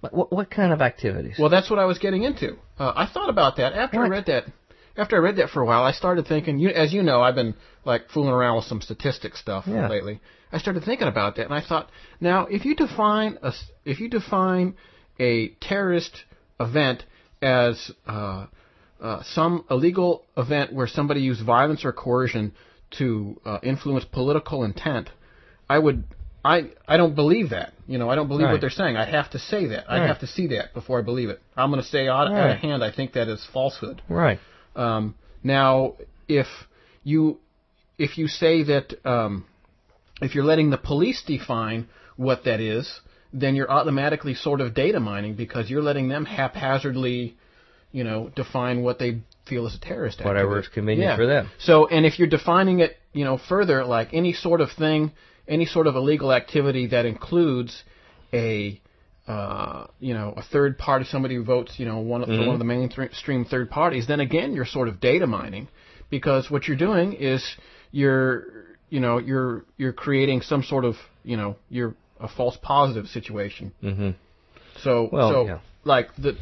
What, 0.00 0.12
what, 0.12 0.30
what 0.30 0.50
kind 0.50 0.74
of 0.74 0.82
activities? 0.82 1.36
Well, 1.38 1.48
that's 1.48 1.70
what 1.70 1.78
I 1.78 1.86
was 1.86 1.98
getting 1.98 2.24
into. 2.24 2.58
Uh, 2.78 2.92
I 2.94 3.06
thought 3.10 3.30
about 3.30 3.56
that 3.56 3.72
after 3.72 4.04
I 4.04 4.08
read 4.08 4.26
that. 4.26 4.44
After 4.94 5.16
I 5.16 5.20
read 5.20 5.36
that 5.36 5.48
for 5.48 5.62
a 5.62 5.64
while, 5.64 5.84
I 5.84 5.92
started 5.92 6.26
thinking. 6.26 6.58
You, 6.58 6.68
as 6.68 6.92
you 6.92 7.02
know, 7.02 7.22
I've 7.22 7.34
been 7.34 7.54
like 7.86 8.10
fooling 8.10 8.34
around 8.38 8.56
with 8.56 8.66
some 8.66 8.82
statistics 8.82 9.40
stuff 9.40 9.64
Yeah. 9.66 9.88
lately. 9.88 10.20
I 10.52 10.58
started 10.58 10.84
thinking 10.84 11.08
about 11.08 11.36
that, 11.36 11.46
and 11.46 11.54
I 11.54 11.62
thought, 11.62 11.88
now 12.20 12.44
if 12.44 12.66
you 12.66 12.74
define 12.76 13.38
a 13.42 13.52
if 13.86 14.00
you 14.00 14.10
define 14.10 14.74
a 15.18 15.48
terrorist 15.70 16.14
event 16.60 17.04
as 17.40 17.90
uh, 18.06 18.46
uh, 19.00 19.22
some 19.22 19.64
illegal 19.70 20.26
event 20.36 20.74
where 20.74 20.86
somebody 20.86 21.20
used 21.20 21.42
violence 21.46 21.86
or 21.86 21.92
coercion 21.92 22.52
to 22.92 23.40
uh, 23.44 23.58
influence 23.62 24.04
political 24.04 24.64
intent, 24.64 25.10
I 25.68 25.78
would. 25.78 26.04
I, 26.44 26.70
I 26.86 26.96
don't 26.96 27.14
believe 27.14 27.50
that. 27.50 27.72
You 27.88 27.98
know, 27.98 28.08
I 28.08 28.14
don't 28.14 28.28
believe 28.28 28.46
Right. 28.46 28.52
what 28.52 28.60
they're 28.60 28.70
saying. 28.70 28.96
I 28.96 29.04
have 29.04 29.30
to 29.30 29.38
say 29.38 29.66
that. 29.66 29.90
I 29.90 29.98
Right. 29.98 30.06
have 30.06 30.20
to 30.20 30.26
see 30.26 30.46
that 30.48 30.72
before 30.72 30.98
I 30.98 31.02
believe 31.02 31.28
it. 31.30 31.42
I'm 31.56 31.70
going 31.70 31.82
to 31.82 31.88
say 31.88 32.06
out, 32.08 32.28
out 32.28 32.50
of 32.50 32.56
hand, 32.58 32.82
I 32.84 32.92
think 32.92 33.12
that 33.14 33.28
is 33.28 33.44
falsehood. 33.52 34.00
right. 34.08 34.38
Um, 34.76 35.16
now, 35.42 35.94
if 36.28 36.46
you 37.02 37.38
if 37.98 38.16
you 38.16 38.28
say 38.28 38.62
that 38.62 38.94
um, 39.04 39.44
if 40.22 40.34
you're 40.34 40.44
letting 40.44 40.70
the 40.70 40.78
police 40.78 41.22
define 41.26 41.88
what 42.16 42.44
that 42.44 42.60
is, 42.60 43.00
then 43.32 43.54
you're 43.56 43.70
automatically 43.70 44.34
sort 44.34 44.60
of 44.60 44.74
data 44.74 45.00
mining 45.00 45.34
because 45.34 45.68
you're 45.68 45.82
letting 45.82 46.08
them 46.08 46.24
haphazardly, 46.24 47.36
you 47.92 48.04
know, 48.04 48.30
define 48.36 48.82
what 48.82 48.98
they 49.00 49.20
feel 49.48 49.66
is 49.66 49.74
a 49.74 49.80
terrorist. 49.80 50.24
Whatever 50.24 50.60
is 50.60 50.68
convenient 50.68 51.10
Yeah. 51.10 51.16
for 51.16 51.26
them. 51.26 51.50
So, 51.58 51.86
and 51.86 52.04
if 52.06 52.18
you're 52.18 52.28
defining 52.28 52.80
it, 52.80 52.96
you 53.12 53.24
know, 53.24 53.38
further, 53.38 53.84
like 53.84 54.08
any 54.12 54.32
sort 54.32 54.60
of 54.60 54.70
thing, 54.72 55.12
any 55.46 55.66
sort 55.66 55.86
of 55.86 55.96
illegal 55.96 56.32
activity 56.32 56.88
that 56.88 57.06
includes 57.06 57.82
a, 58.32 58.80
uh, 59.26 59.86
you 60.00 60.14
know, 60.14 60.34
a 60.36 60.42
third 60.42 60.78
party, 60.78 61.04
somebody 61.04 61.34
who 61.34 61.44
votes, 61.44 61.74
you 61.78 61.86
know, 61.86 61.98
one 61.98 62.22
of, 62.22 62.28
for 62.28 62.38
one 62.38 62.50
of 62.50 62.58
the 62.58 62.64
mainstream 62.64 63.44
third 63.44 63.70
parties, 63.70 64.06
then 64.06 64.20
again, 64.20 64.54
you're 64.54 64.66
sort 64.66 64.88
of 64.88 65.00
data 65.00 65.26
mining, 65.26 65.68
because 66.10 66.50
what 66.50 66.66
you're 66.68 66.76
doing 66.76 67.14
is 67.14 67.42
you're, 67.90 68.44
you 68.90 69.00
know, 69.00 69.18
you're 69.18 69.64
you're 69.76 69.92
creating 69.92 70.40
some 70.42 70.62
sort 70.62 70.84
of, 70.84 70.94
you 71.24 71.36
know, 71.36 71.56
you're 71.68 71.94
a 72.20 72.28
false 72.28 72.56
positive 72.62 73.06
situation. 73.06 73.72
hmm 73.80 74.10
So, 74.82 75.08
Well, 75.12 75.30
so 75.30 75.46
yeah. 75.46 75.58
Like 75.88 76.14
the, 76.16 76.36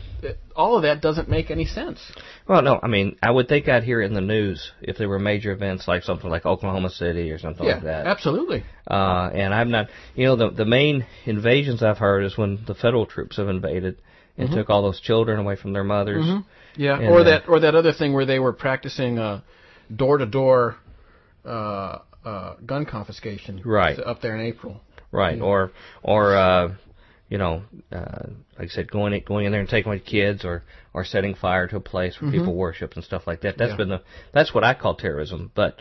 all 0.55 0.77
of 0.77 0.83
that 0.83 1.01
doesn't 1.01 1.29
make 1.29 1.51
any 1.51 1.65
sense. 1.65 2.13
Well, 2.47 2.61
no, 2.61 2.79
I 2.83 2.89
mean, 2.89 3.17
I 3.23 3.31
would 3.31 3.49
think 3.49 3.69
I'd 3.69 3.85
hear 3.85 4.03
it 4.03 4.07
in 4.07 4.15
the 4.15 4.21
news 4.21 4.73
if 4.83 4.99
there 4.99 5.09
were 5.09 5.19
major 5.19 5.53
events 5.53 5.89
like 5.89 6.03
something 6.03 6.29
like 6.29 6.45
Oklahoma 6.45 6.91
City 6.91 7.31
or 7.31 7.39
something 7.39 7.67
yeah, 7.67 7.75
like 7.75 7.85
that. 7.85 8.07
absolutely. 8.07 8.65
Uh, 8.87 9.31
and 9.33 9.55
I'm 9.55 9.71
not, 9.71 9.89
you 10.15 10.27
know, 10.27 10.37
the 10.37 10.51
the 10.51 10.67
main 10.67 11.07
invasions 11.25 11.83
I've 11.83 11.99
heard 11.99 12.25
is 12.25 12.37
when 12.37 12.65
the 12.67 12.75
federal 12.75 13.07
troops 13.07 13.39
have 13.39 13.49
invaded 13.49 14.03
and 14.37 14.51
took 14.51 14.69
all 14.69 14.83
those 14.83 15.01
children 15.01 15.41
away 15.41 15.57
from 15.57 15.73
their 15.73 15.85
mothers. 15.85 16.27
Yeah, 16.77 16.99
And, 16.99 17.09
or 17.09 17.21
uh, 17.21 17.25
that 17.25 17.49
or 17.49 17.61
that 17.61 17.75
other 17.75 17.93
thing 17.93 18.13
where 18.13 18.27
they 18.27 18.39
were 18.39 18.53
practicing 18.53 19.17
door-to-door 19.95 20.77
uh, 21.45 21.99
uh, 22.25 22.57
gun 22.67 22.85
confiscation. 22.85 23.63
Right. 23.65 23.99
Up 23.99 24.21
there 24.21 24.37
in 24.37 24.45
April. 24.45 24.83
Right. 25.13 25.41
Or 25.41 25.71
or 26.03 26.37
uh 26.37 26.75
you 27.29 27.39
know, 27.39 27.63
uh 27.93 28.29
like 28.59 28.69
I 28.69 28.73
said, 28.73 28.91
going 28.91 29.13
in, 29.13 29.23
going 29.25 29.47
in 29.47 29.53
there 29.53 29.61
and 29.61 29.69
taking 29.69 29.91
away 29.91 30.01
kids 30.01 30.45
or 30.45 30.63
or 30.95 31.05
setting 31.05 31.35
fire 31.35 31.67
to 31.69 31.77
a 31.77 31.81
place 31.81 32.21
where 32.21 32.31
people 32.31 32.55
worship 32.55 32.95
and 32.95 33.05
stuff 33.05 33.27
like 33.27 33.41
that. 33.43 33.59
That's 33.59 33.71
Yeah. 33.73 33.77
been 33.77 33.89
the 33.89 34.03
that's 34.33 34.55
what 34.55 34.65
I 34.65 34.75
call 34.75 34.95
terrorism. 34.95 35.51
But 35.55 35.81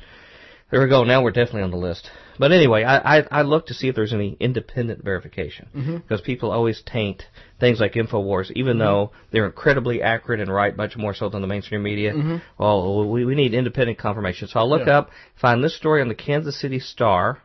there 0.71 0.81
we 0.81 0.89
go. 0.89 1.03
Now 1.03 1.21
we're 1.23 1.31
definitely 1.31 1.61
on 1.61 1.71
the 1.71 1.77
list. 1.77 2.09
But 2.39 2.51
anyway, 2.51 2.83
I 2.83 3.17
I, 3.19 3.27
I 3.31 3.41
look 3.43 3.67
to 3.67 3.73
see 3.75 3.87
if 3.87 3.95
there's 3.95 4.13
any 4.13 4.35
independent 4.39 5.03
verification 5.03 5.67
because 6.01 6.21
people 6.21 6.51
always 6.51 6.81
taint 6.85 7.23
things 7.59 7.79
like 7.79 7.93
Infowars, 7.93 8.51
even 8.55 8.79
though 8.79 9.11
they're 9.31 9.45
incredibly 9.45 10.01
accurate 10.01 10.39
and 10.39 10.51
right, 10.51 10.75
much 10.75 10.97
more 10.97 11.13
so 11.13 11.29
than 11.29 11.41
the 11.41 11.47
mainstream 11.47 11.83
media. 11.83 12.13
Well, 12.57 13.07
we 13.09 13.23
we 13.23 13.35
need 13.35 13.53
independent 13.53 13.99
confirmation. 13.99 14.47
So 14.47 14.59
I'll 14.59 14.69
look 14.69 14.87
Yeah. 14.87 14.97
up, 14.99 15.11
find 15.39 15.63
this 15.63 15.75
story 15.75 16.01
on 16.01 16.07
the 16.07 16.15
Kansas 16.15 16.59
City 16.59 16.79
Star 16.79 17.41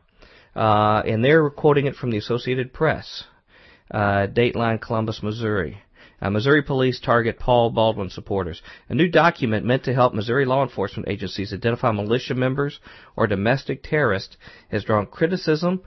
uh, 0.57 1.03
and 1.07 1.25
they're 1.25 1.49
quoting 1.51 1.87
it 1.87 1.95
from 1.95 2.11
the 2.11 2.17
Associated 2.19 2.73
Press, 2.73 3.25
uh, 3.91 4.27
Dateline, 4.27 4.81
Columbia, 4.81 5.15
Missouri. 5.23 5.83
Uh, 6.23 6.29
Missouri 6.29 6.63
police 6.63 7.01
target 7.01 7.39
Paul 7.39 7.71
Baldwin 7.71 8.11
supporters. 8.11 8.61
A 8.91 8.95
new 8.95 9.09
document 9.09 9.65
meant 9.65 9.85
to 9.85 9.95
help 9.95 10.13
Missouri 10.13 10.45
law 10.45 10.63
enforcement 10.63 11.09
agencies 11.09 11.53
identify 11.55 11.93
militia 11.93 12.35
members 12.35 12.79
or 13.17 13.27
domestic 13.27 13.83
terrorists 13.83 14.37
has 14.71 14.85
drawn 14.85 15.07
criticism 15.07 15.81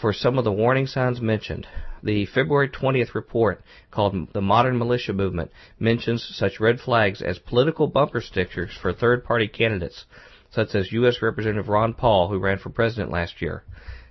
for 0.00 0.12
some 0.12 0.38
of 0.38 0.44
the 0.44 0.52
warning 0.52 0.86
signs 0.86 1.20
mentioned. 1.20 1.66
The 2.02 2.26
February 2.26 2.68
20th 2.68 3.14
report, 3.14 3.62
called 3.90 4.32
The 4.32 4.40
Modern 4.40 4.76
Militia 4.76 5.12
Movement, 5.12 5.50
mentions 5.78 6.24
such 6.36 6.60
red 6.60 6.80
flags 6.80 7.22
as 7.22 7.38
political 7.38 7.86
bumper 7.86 8.20
stickers 8.20 8.72
for 8.80 8.92
third 8.92 9.24
party 9.24 9.48
candidates, 9.48 10.04
such 10.50 10.74
as 10.74 10.92
U.S. 10.92 11.22
Representative 11.22 11.68
Ron 11.68 11.94
Paul, 11.94 12.28
who 12.28 12.38
ran 12.38 12.58
for 12.58 12.70
president 12.70 13.10
last 13.10 13.40
year. 13.40 13.62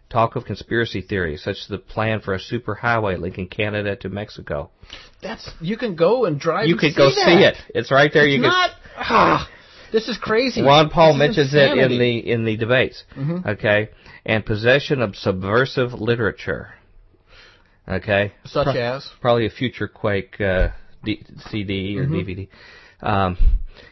Talk 0.09 0.35
of 0.35 0.45
conspiracy 0.45 1.01
theories, 1.01 1.43
such 1.43 1.57
as 1.61 1.67
the 1.67 1.79
plan 1.79 2.21
for 2.21 2.33
a 2.35 2.39
superhighway 2.39 3.19
linking 3.19 3.47
Canada 3.47 3.95
to 3.97 4.09
Mexico. 4.09 4.69
That's 5.21 5.49
you 5.59 5.77
can 5.77 5.95
go 5.95 6.25
and 6.25 6.39
drive. 6.39 6.67
You 6.67 6.73
and 6.73 6.79
could 6.81 6.95
go 6.95 7.09
see 7.09 7.23
see 7.23 7.43
it. 7.43 7.55
It's 7.73 7.91
right 7.91 8.11
there. 8.13 8.25
It's 8.25 8.35
you 8.35 8.41
not. 8.41 8.69
Ah, 8.97 9.49
this 9.91 10.07
is 10.07 10.17
crazy. 10.17 10.61
can. 10.61 10.65
Ron 10.67 10.89
Paul 10.89 11.13
This 11.13 11.19
mentions 11.19 11.53
it 11.53 11.77
in 11.77 11.97
the 11.97 12.17
in 12.31 12.45
the 12.45 12.55
debates. 12.55 13.03
Okay, 13.45 13.89
and 14.25 14.45
possession 14.45 15.01
of 15.01 15.15
subversive 15.15 15.93
literature. 15.93 16.75
Okay, 17.87 18.33
such 18.45 18.65
Pro- 18.65 18.73
as 18.73 19.09
probably 19.21 19.45
a 19.45 19.49
future 19.51 19.87
Quake 19.87 20.39
uh, 20.39 20.69
D- 21.03 21.25
CD 21.49 21.97
or 21.97 22.05
DVD. 22.05 22.47
Um, 23.01 23.37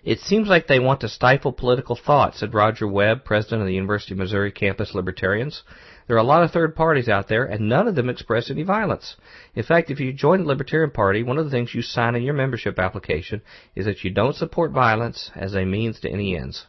it 0.04 0.20
seems 0.20 0.48
like 0.48 0.68
they 0.68 0.80
want 0.80 1.02
to 1.02 1.10
stifle 1.10 1.52
political 1.54 1.96
thought, 1.96 2.36
said 2.36 2.54
Roger 2.54 2.88
Webb, 2.88 3.26
president 3.26 3.62
of 3.62 3.68
the 3.68 3.74
University 3.74 4.14
of 4.14 4.20
Missouri 4.20 4.52
Campus 4.52 4.96
Libertarians. 4.96 5.64
There 6.08 6.16
are 6.16 6.20
a 6.20 6.24
lot 6.24 6.44
of 6.44 6.52
third 6.52 6.76
parties 6.76 7.10
out 7.10 7.28
there, 7.28 7.46
and 7.46 7.70
none 7.70 7.88
of 7.88 7.96
them 7.96 8.10
express 8.10 8.52
any 8.52 8.64
violence. 8.64 9.16
In 9.56 9.64
fact, 9.64 9.90
if 9.90 10.00
you 10.00 10.14
join 10.14 10.42
the 10.42 10.48
Libertarian 10.48 10.92
Party, 10.92 11.24
one 11.24 11.38
of 11.38 11.46
the 11.46 11.52
things 11.52 11.74
you 11.74 11.82
sign 11.82 12.16
in 12.16 12.24
your 12.24 12.34
membership 12.34 12.78
application 12.80 13.42
is 13.76 13.86
that 13.86 14.04
you 14.04 14.12
don't 14.12 14.36
support 14.36 14.72
violence 14.72 15.32
as 15.36 15.56
a 15.56 15.66
means 15.66 16.00
to 16.02 16.10
any 16.10 16.38
ends. 16.38 16.66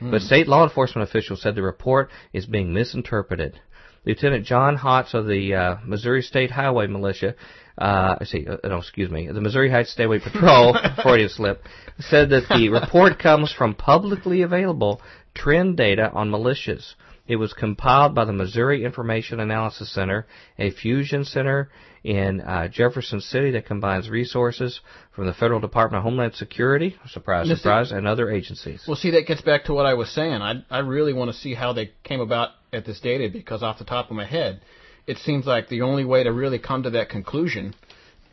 But 0.00 0.22
state 0.22 0.48
law 0.48 0.64
enforcement 0.64 1.06
officials 1.06 1.42
said 1.42 1.54
the 1.54 1.62
report 1.62 2.08
is 2.32 2.46
being 2.46 2.72
misinterpreted. 2.72 3.60
Lieutenant 4.06 4.46
John 4.46 4.78
Hotz 4.78 5.12
of 5.12 5.26
the 5.26 5.54
uh, 5.54 5.76
Missouri 5.84 6.22
State 6.22 6.50
Highway 6.50 6.86
Militia, 6.86 7.34
uh, 7.76 8.24
see, 8.24 8.46
uh, 8.46 8.56
no, 8.66 8.78
excuse 8.78 9.10
me, 9.10 9.28
the 9.30 9.42
Missouri 9.42 9.70
Heights 9.70 9.94
Stateway 9.94 10.22
Patrol, 10.22 10.74
Freudian 11.02 11.28
slip, 11.28 11.62
said 11.98 12.30
that 12.30 12.48
the 12.48 12.70
report 12.70 13.18
comes 13.18 13.52
from 13.52 13.74
publicly 13.74 14.40
available 14.40 15.02
trend 15.34 15.76
data 15.76 16.10
on 16.12 16.30
militias. 16.30 16.94
It 17.30 17.36
was 17.36 17.52
compiled 17.52 18.12
by 18.12 18.24
the 18.24 18.32
Missouri 18.32 18.84
Information 18.84 19.38
Analysis 19.38 19.94
Center, 19.94 20.26
a 20.58 20.72
fusion 20.72 21.24
center 21.24 21.70
in 22.02 22.40
uh, 22.40 22.66
Jefferson 22.66 23.20
City 23.20 23.52
that 23.52 23.66
combines 23.66 24.10
resources 24.10 24.80
from 25.14 25.26
the 25.26 25.32
Federal 25.32 25.60
Department 25.60 25.98
of 25.98 26.02
Homeland 26.02 26.34
Security, 26.34 26.96
surprise, 27.08 27.46
Listen- 27.46 27.62
surprise, 27.62 27.92
and 27.92 28.08
other 28.08 28.32
agencies. 28.32 28.82
Well, 28.84 28.96
see, 28.96 29.12
that 29.12 29.28
gets 29.28 29.42
back 29.42 29.66
to 29.66 29.72
what 29.72 29.86
I 29.86 29.94
was 29.94 30.10
saying. 30.10 30.42
I 30.42 30.64
I 30.68 30.80
really 30.80 31.12
want 31.12 31.30
to 31.30 31.36
see 31.36 31.54
how 31.54 31.72
they 31.72 31.92
came 32.02 32.18
about 32.18 32.48
at 32.72 32.84
this 32.84 32.98
data 32.98 33.28
because 33.32 33.62
off 33.62 33.78
the 33.78 33.84
top 33.84 34.10
of 34.10 34.16
my 34.16 34.26
head, 34.26 34.60
it 35.06 35.18
seems 35.18 35.46
like 35.46 35.68
the 35.68 35.82
only 35.82 36.04
way 36.04 36.24
to 36.24 36.32
really 36.32 36.58
come 36.58 36.82
to 36.82 36.90
that 36.90 37.10
conclusion 37.10 37.76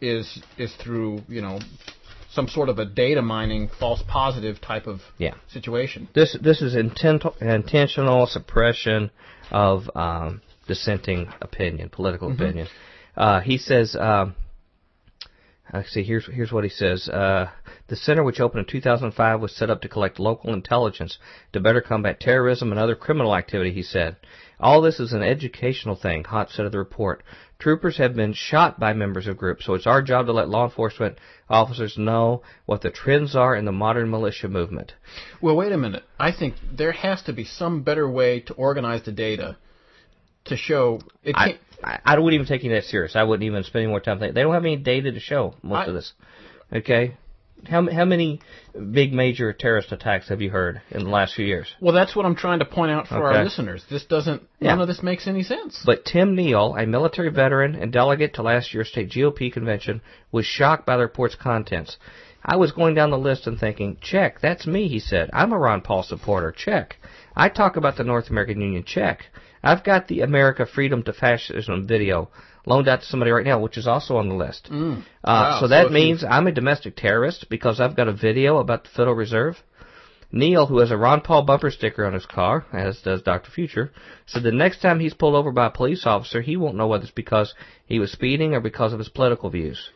is 0.01 0.41
is 0.57 0.73
through 0.83 1.21
you 1.27 1.43
know 1.43 1.59
some 2.37 2.47
sort 2.47 2.69
of 2.69 2.77
a 2.77 2.85
data 2.85 3.21
mining 3.23 3.67
false 3.79 4.03
positive 4.07 4.61
type 4.61 4.85
of 4.85 5.01
Yeah. 5.17 5.33
situation. 5.47 6.07
This 6.13 6.37
this 6.39 6.61
is 6.61 6.75
intent, 6.75 7.23
intentional 7.41 8.27
suppression 8.27 9.09
of 9.51 9.89
um, 9.95 10.41
dissenting 10.67 11.33
opinion, 11.41 11.89
political 11.89 12.31
opinion. 12.31 12.67
Uh, 13.15 13.39
he 13.41 13.57
says. 13.57 13.95
Um, 13.95 14.35
see. 15.87 16.03
Here's 16.03 16.27
here's 16.37 16.51
what 16.51 16.63
he 16.63 16.69
says. 16.69 17.09
Uh, 17.09 17.49
the 17.87 17.95
center, 17.95 18.23
which 18.23 18.39
opened 18.39 18.59
in 18.67 18.71
2005, 18.71 19.41
was 19.41 19.55
set 19.55 19.71
up 19.71 19.81
to 19.81 19.89
collect 19.89 20.19
local 20.19 20.53
intelligence 20.53 21.17
to 21.53 21.59
better 21.59 21.81
combat 21.81 22.19
terrorism 22.19 22.71
and 22.71 22.79
other 22.79 22.95
criminal 22.95 23.35
activity. 23.35 23.71
He 23.71 23.81
said, 23.83 24.15
"All 24.59 24.81
this 24.81 24.99
is 24.99 25.13
an 25.13 25.21
educational 25.21 25.95
thing." 25.95 26.23
Hotz 26.23 26.53
said 26.53 26.65
of 26.65 26.71
the 26.71 26.77
report. 26.79 27.23
Troopers 27.59 27.97
have 27.97 28.15
been 28.15 28.33
shot 28.33 28.79
by 28.79 28.93
members 28.93 29.27
of 29.27 29.37
groups, 29.37 29.65
so 29.65 29.73
it's 29.73 29.87
our 29.87 30.01
job 30.01 30.27
to 30.27 30.31
let 30.31 30.49
law 30.49 30.65
enforcement 30.65 31.17
officers 31.49 31.97
know 31.97 32.43
what 32.65 32.81
the 32.81 32.91
trends 32.91 33.35
are 33.35 33.55
in 33.55 33.65
the 33.65 33.71
modern 33.71 34.09
militia 34.11 34.47
movement. 34.47 34.93
Well, 35.41 35.55
wait 35.55 35.71
a 35.71 35.77
minute. 35.77 36.03
I 36.19 36.31
think 36.31 36.55
there 36.71 36.91
has 36.91 37.21
to 37.23 37.33
be 37.33 37.45
some 37.45 37.81
better 37.81 38.09
way 38.09 38.41
to 38.41 38.53
organize 38.53 39.03
the 39.03 39.11
data 39.11 39.57
to 40.45 40.55
show 40.55 40.99
it. 41.23 41.35
I, 41.35 41.47
Can't, 41.49 41.59
I, 41.83 41.99
I 42.05 42.19
wouldn't 42.19 42.35
even 42.35 42.47
take 42.47 42.63
you 42.63 42.71
that 42.71 42.83
serious. 42.83 43.15
I 43.15 43.23
wouldn't 43.23 43.45
even 43.45 43.63
spend 43.63 43.83
any 43.83 43.91
more 43.91 43.99
time 43.99 44.19
thinking. 44.19 44.35
They 44.35 44.41
don't 44.43 44.53
have 44.53 44.65
any 44.65 44.77
data 44.77 45.11
to 45.11 45.19
show 45.19 45.55
most 45.63 45.85
I- 45.85 45.85
of 45.85 45.93
this. 45.93 46.13
Okay, 46.71 47.15
how 47.65 47.89
how 47.91 48.05
many 48.05 48.39
big 48.91 49.11
major 49.13 49.51
terrorist 49.53 49.91
attacks 49.91 50.29
have 50.29 50.41
you 50.41 50.49
heard 50.49 50.81
in 50.91 51.03
the 51.03 51.09
last 51.09 51.33
few 51.35 51.45
years? 51.45 51.67
well, 51.81 51.93
that's 51.93 52.15
what 52.15 52.25
I'm 52.25 52.35
trying 52.35 52.59
to 52.59 52.65
point 52.65 52.91
out 52.91 53.07
for 53.07 53.15
Okay. 53.27 53.37
our 53.39 53.43
listeners. 53.43 53.83
This 53.89 54.05
doesn't. 54.05 54.43
Yeah. 54.59 54.69
None 54.71 54.81
of 54.81 54.87
this 54.87 55.01
makes 55.03 55.27
any 55.27 55.43
sense. 55.43 55.81
But 55.85 56.05
Tim 56.05 56.35
Neal, 56.35 56.75
a 56.77 56.85
military 56.85 57.29
veteran 57.29 57.75
and 57.75 57.91
delegate 57.91 58.35
to 58.35 58.43
last 58.43 58.73
year's 58.73 58.89
state 58.89 59.09
GOP 59.09 59.51
convention, 59.51 60.01
was 60.31 60.45
shocked 60.45 60.85
by 60.85 60.97
the 60.97 61.03
report's 61.03 61.35
contents. 61.35 61.97
I 62.45 62.55
was 62.55 62.71
going 62.71 62.93
down 62.95 63.09
the 63.09 63.17
list 63.17 63.47
and 63.47 63.59
thinking, 63.59 63.97
check, 64.01 64.39
that's 64.39 64.65
me, 64.67 64.87
he 64.87 64.99
said. 64.99 65.29
I'm 65.33 65.51
a 65.51 65.57
Ron 65.57 65.81
Paul 65.81 66.03
supporter, 66.03 66.51
check. 66.55 66.95
I 67.35 67.49
talk 67.49 67.75
about 67.75 67.97
the 67.97 68.03
North 68.05 68.29
American 68.29 68.61
Union, 68.61 68.83
check. 68.85 69.25
I've 69.67 69.83
got 69.83 70.07
the 70.07 70.21
America 70.21 70.65
Freedom 70.65 71.03
to 71.03 71.13
Fascism 71.13 71.85
video 71.87 72.29
loaned 72.65 72.87
out 72.87 72.99
to 73.01 73.05
somebody 73.05 73.31
right 73.31 73.45
now, 73.45 73.59
which 73.59 73.77
is 73.77 73.87
also 73.87 74.17
on 74.17 74.29
the 74.29 74.35
list. 74.35 74.69
Uh, 74.71 74.95
Wow, 75.25 75.59
so 75.61 75.67
that 75.67 75.83
so 75.83 75.85
if 75.87 75.91
you- 75.91 75.93
means 75.93 76.23
I'm 76.23 76.47
a 76.47 76.51
domestic 76.51 76.95
terrorist 76.95 77.49
because 77.49 77.79
I've 77.79 77.95
got 77.95 78.07
a 78.07 78.13
video 78.13 78.57
about 78.57 78.83
the 78.83 78.89
Federal 78.89 79.15
Reserve. 79.15 79.61
Neil, 80.31 80.65
who 80.65 80.79
has 80.79 80.91
a 80.91 80.97
Ron 80.97 81.21
Paul 81.21 81.43
bumper 81.43 81.71
sticker 81.71 82.05
on 82.05 82.13
his 82.13 82.25
car, 82.25 82.65
as 82.73 82.99
does 83.01 83.21
Dr. 83.21 83.49
Future, 83.49 83.91
said 84.25 84.43
the 84.43 84.51
next 84.51 84.81
time 84.81 84.99
he's 84.99 85.13
pulled 85.13 85.35
over 85.35 85.51
by 85.53 85.67
a 85.67 85.69
police 85.69 86.05
officer, 86.05 86.41
he 86.41 86.57
won't 86.57 86.75
know 86.75 86.87
whether 86.87 87.03
it's 87.03 87.11
because 87.13 87.53
he 87.85 87.97
was 87.99 88.11
speeding 88.11 88.53
or 88.53 88.59
because 88.59 88.91
of 88.91 88.99
his 88.99 89.07
political 89.07 89.49
views. 89.49 89.89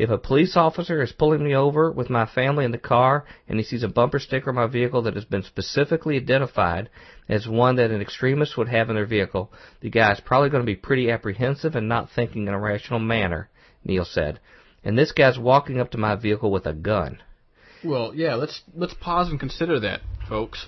If 0.00 0.08
a 0.08 0.16
police 0.16 0.56
officer 0.56 1.02
is 1.02 1.12
pulling 1.12 1.44
me 1.44 1.54
over 1.54 1.92
with 1.92 2.08
my 2.08 2.24
family 2.24 2.64
in 2.64 2.70
the 2.70 2.78
car 2.78 3.26
and 3.46 3.58
he 3.58 3.62
sees 3.62 3.82
a 3.82 3.88
bumper 3.88 4.18
sticker 4.18 4.48
on 4.48 4.56
my 4.56 4.66
vehicle 4.66 5.02
that 5.02 5.14
has 5.14 5.26
been 5.26 5.42
specifically 5.42 6.16
identified 6.16 6.88
as 7.28 7.46
one 7.46 7.76
that 7.76 7.90
an 7.90 8.00
extremist 8.00 8.56
would 8.56 8.70
have 8.70 8.88
in 8.88 8.96
their 8.96 9.04
vehicle, 9.04 9.52
the 9.82 9.90
guy 9.90 10.10
is 10.12 10.20
probably 10.20 10.48
going 10.48 10.62
to 10.62 10.66
be 10.66 10.74
pretty 10.74 11.10
apprehensive 11.10 11.76
and 11.76 11.86
not 11.86 12.08
thinking 12.08 12.48
in 12.48 12.54
a 12.54 12.58
rational 12.58 12.98
manner, 12.98 13.50
Neil 13.84 14.06
said. 14.06 14.40
And 14.82 14.96
this 14.96 15.12
guy's 15.12 15.38
walking 15.38 15.78
up 15.78 15.90
to 15.90 15.98
my 15.98 16.14
vehicle 16.14 16.50
with 16.50 16.64
a 16.64 16.72
gun. 16.72 17.18
Well, 17.84 18.14
yeah, 18.14 18.36
let's 18.36 18.62
let's 18.74 18.94
pause 18.94 19.28
and 19.28 19.38
consider 19.38 19.80
that, 19.80 20.00
folks. 20.26 20.64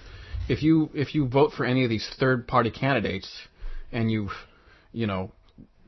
If 0.47 0.63
you 0.63 0.91
if 0.93 1.15
you 1.15 1.27
vote 1.27 1.53
for 1.57 1.65
any 1.65 1.85
of 1.85 1.89
these 1.89 2.07
third 2.21 2.47
party 2.47 2.71
candidates 2.71 3.49
and 3.91 4.11
you've 4.11 4.33
you 4.93 5.07
know 5.07 5.33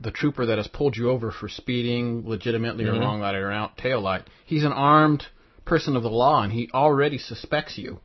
the 0.04 0.10
trooper 0.10 0.46
that 0.46 0.58
has 0.58 0.68
pulled 0.68 0.96
you 0.96 1.10
over 1.10 1.32
for 1.32 1.48
speeding 1.48 2.28
legitimately 2.28 2.84
or 2.84 2.92
wrong 2.92 3.20
light 3.20 3.34
or 3.34 3.50
out 3.50 3.76
tail 3.76 4.00
light, 4.00 4.22
he's 4.46 4.64
an 4.64 4.72
armed 4.72 5.26
person 5.64 5.96
of 5.96 6.02
the 6.02 6.10
law 6.10 6.42
and 6.42 6.52
he 6.52 6.70
already 6.72 7.18
suspects 7.18 7.76
you, 7.76 7.98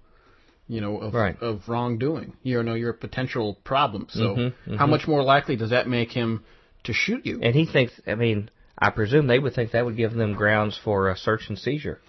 you 0.68 0.82
know, 0.82 0.98
of 0.98 1.14
Right. 1.14 1.38
of 1.42 1.68
wrongdoing. 1.68 2.34
You 2.42 2.64
know, 2.64 2.74
you're 2.74 2.92
a 2.92 2.98
potential 3.08 3.60
problem. 3.64 4.08
So 4.10 4.36
Mhm, 4.36 4.78
how 4.78 4.88
much 4.88 5.08
more 5.08 5.22
likely 5.24 5.56
does 5.58 5.70
that 5.70 5.88
make 5.88 6.12
him 6.12 6.44
to 6.86 6.94
shoot 6.94 7.26
you? 7.26 7.40
And 7.44 7.54
he 7.54 7.66
thinks, 7.66 7.94
I 8.08 8.16
mean, 8.16 8.50
I 8.78 8.90
presume 8.92 9.28
they 9.28 9.40
would 9.40 9.54
think 9.54 9.72
that 9.72 9.86
would 9.86 9.98
give 9.98 10.14
them 10.14 10.34
grounds 10.34 10.78
for 10.78 11.10
a 11.10 11.18
search 11.18 11.50
and 11.50 11.60
seizure. 11.60 12.00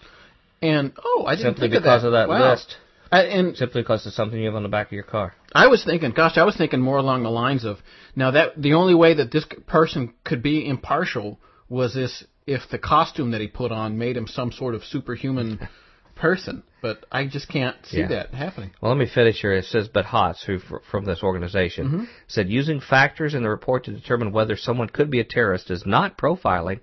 And 0.62 0.92
oh, 1.04 1.24
I 1.26 1.34
didn't 1.34 1.56
Simply 1.56 1.68
think 1.68 1.82
because 1.82 2.04
of 2.04 2.08
of 2.08 2.12
that, 2.12 2.28
that 2.28 2.28
Wow. 2.28 2.50
list. 2.52 2.76
I, 3.12 3.22
and 3.22 3.56
Simply 3.56 3.82
because 3.82 4.06
it's 4.06 4.14
something 4.14 4.38
you 4.38 4.46
have 4.46 4.54
on 4.54 4.62
the 4.62 4.68
back 4.68 4.86
of 4.86 4.92
your 4.92 5.02
car. 5.02 5.34
I 5.52 5.66
was 5.66 5.84
thinking, 5.84 6.12
gosh, 6.12 6.38
I 6.38 6.44
was 6.44 6.56
thinking 6.56 6.80
more 6.80 6.98
along 6.98 7.24
the 7.24 7.30
lines 7.30 7.64
of 7.64 7.78
now 8.14 8.30
that 8.32 8.60
the 8.60 8.74
only 8.74 8.94
way 8.94 9.14
that 9.14 9.32
this 9.32 9.44
person 9.66 10.14
could 10.24 10.42
be 10.42 10.66
impartial 10.66 11.40
was 11.68 11.94
this 11.94 12.24
if 12.46 12.62
the 12.70 12.78
costume 12.78 13.32
that 13.32 13.40
he 13.40 13.48
put 13.48 13.72
on 13.72 13.98
made 13.98 14.16
him 14.16 14.26
some 14.26 14.52
sort 14.52 14.74
of 14.74 14.84
superhuman 14.84 15.68
person. 16.16 16.62
But 16.82 17.04
I 17.12 17.26
just 17.26 17.48
can't 17.48 17.76
see 17.84 18.00
Yeah. 18.00 18.08
that 18.08 18.30
happening. 18.34 18.70
Well, 18.80 18.92
let 18.92 18.98
me 18.98 19.06
finish 19.12 19.40
here. 19.40 19.52
It 19.52 19.66
says, 19.66 19.88
but 19.88 20.06
Hotz, 20.06 20.44
who 20.44 20.58
from 20.90 21.04
this 21.04 21.22
organization, 21.22 21.86
mm-hmm. 21.86 22.04
said 22.26 22.48
using 22.48 22.80
factors 22.80 23.34
in 23.34 23.42
the 23.42 23.50
report 23.50 23.84
to 23.84 23.92
determine 23.92 24.32
whether 24.32 24.56
someone 24.56 24.88
could 24.88 25.10
be 25.10 25.20
a 25.20 25.24
terrorist 25.24 25.70
is 25.70 25.84
not 25.84 26.16
profiling. 26.16 26.80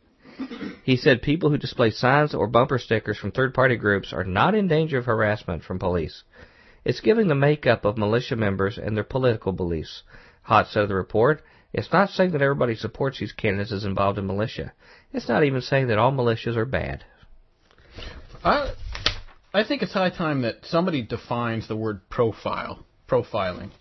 He 0.83 0.97
said 0.97 1.21
people 1.21 1.49
who 1.49 1.57
display 1.57 1.91
signs 1.91 2.33
or 2.33 2.47
bumper 2.47 2.77
stickers 2.77 3.17
from 3.17 3.31
third-party 3.31 3.75
groups 3.77 4.13
are 4.13 4.23
not 4.23 4.55
in 4.55 4.67
danger 4.67 4.97
of 4.97 5.05
harassment 5.05 5.63
from 5.63 5.79
police. 5.79 6.23
It's 6.85 7.01
giving 7.01 7.27
the 7.27 7.35
makeup 7.35 7.83
of 7.85 7.97
militia 7.97 8.35
members 8.35 8.77
and 8.77 8.95
their 8.95 9.03
political 9.03 9.51
beliefs. 9.51 10.03
Hotz 10.47 10.71
said 10.71 10.83
of 10.83 10.89
the 10.89 10.95
report, 10.95 11.41
it's 11.73 11.91
not 11.91 12.09
saying 12.09 12.31
that 12.31 12.41
everybody 12.41 12.75
supports 12.75 13.19
these 13.19 13.33
candidates 13.33 13.71
is 13.71 13.83
involved 13.83 14.17
in 14.17 14.25
militia. 14.25 14.73
It's 15.11 15.27
not 15.27 15.43
even 15.43 15.61
saying 15.61 15.87
that 15.87 15.97
all 15.97 16.11
militias 16.11 16.55
are 16.55 16.65
bad. 16.65 17.03
I 18.43 18.73
I 19.53 19.63
think 19.63 19.81
it's 19.81 19.93
high 19.93 20.09
time 20.09 20.43
that 20.43 20.65
somebody 20.65 21.01
defines 21.01 21.67
the 21.67 21.75
word 21.75 22.07
profile, 22.09 22.85
profiling, 23.09 23.71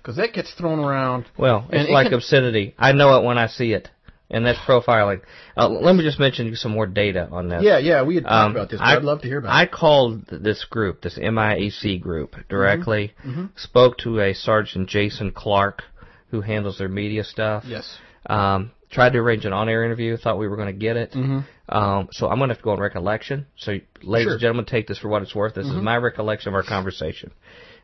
because 0.00 0.16
that 0.16 0.32
gets 0.32 0.52
thrown 0.54 0.78
around. 0.78 1.26
Well, 1.36 1.66
it's 1.70 1.88
it 1.88 1.92
like 1.92 2.06
can- 2.06 2.14
obscenity. 2.14 2.74
I 2.78 2.92
know 2.92 3.18
it 3.18 3.24
when 3.24 3.36
I 3.36 3.48
see 3.48 3.72
it, 3.72 3.90
and 4.30 4.44
that's 4.44 4.58
profiling. 4.60 5.20
Uh, 5.56 5.68
let 5.68 5.94
me 5.94 6.02
just 6.02 6.18
mention 6.18 6.54
some 6.56 6.72
more 6.72 6.86
data 6.86 7.28
on 7.30 7.48
that. 7.50 7.62
Yeah, 7.62 7.78
yeah, 7.78 8.02
we 8.02 8.16
had 8.16 8.24
talked 8.24 8.32
Um, 8.34 8.50
about 8.52 8.70
this. 8.70 8.80
I, 8.82 8.96
I'd 8.96 9.02
love 9.04 9.20
to 9.22 9.28
hear 9.28 9.38
about 9.38 9.52
I 9.52 9.64
it. 9.64 9.72
called 9.72 10.26
this 10.26 10.64
group, 10.64 11.02
this 11.02 11.18
MIAC 11.18 12.00
group, 12.00 12.34
directly. 12.48 13.14
Mm-hmm. 13.24 13.46
Spoke 13.56 13.98
to 13.98 14.20
a 14.20 14.34
Sergeant 14.34 14.88
Jason 14.88 15.30
Clark, 15.32 15.82
who 16.30 16.40
handles 16.40 16.78
their 16.78 16.88
media 16.88 17.24
stuff. 17.24 17.64
Yes. 17.66 17.98
Um, 18.28 18.72
tried 18.90 19.12
to 19.12 19.18
arrange 19.18 19.44
an 19.44 19.52
on-air 19.52 19.84
interview. 19.84 20.16
Thought 20.16 20.38
we 20.38 20.48
were 20.48 20.56
going 20.56 20.72
to 20.72 20.78
get 20.78 20.96
it. 20.96 21.12
Mhm. 21.12 21.44
Um, 21.68 22.08
so 22.12 22.28
I'm 22.28 22.38
going 22.38 22.48
to 22.48 22.54
have 22.54 22.58
to 22.58 22.64
go 22.64 22.70
on 22.70 22.80
recollection. 22.80 23.46
So, 23.56 23.72
ladies 23.72 23.82
Sure. 24.02 24.12
Mm-hmm. 24.18 24.30
and 24.30 24.40
gentlemen, 24.40 24.64
take 24.64 24.86
this 24.86 24.98
for 24.98 25.08
what 25.08 25.22
it's 25.22 25.34
worth. 25.34 25.54
This 25.54 25.66
is 25.66 25.72
my 25.74 25.96
recollection 25.96 26.48
of 26.48 26.54
our 26.54 26.62
conversation. 26.62 27.32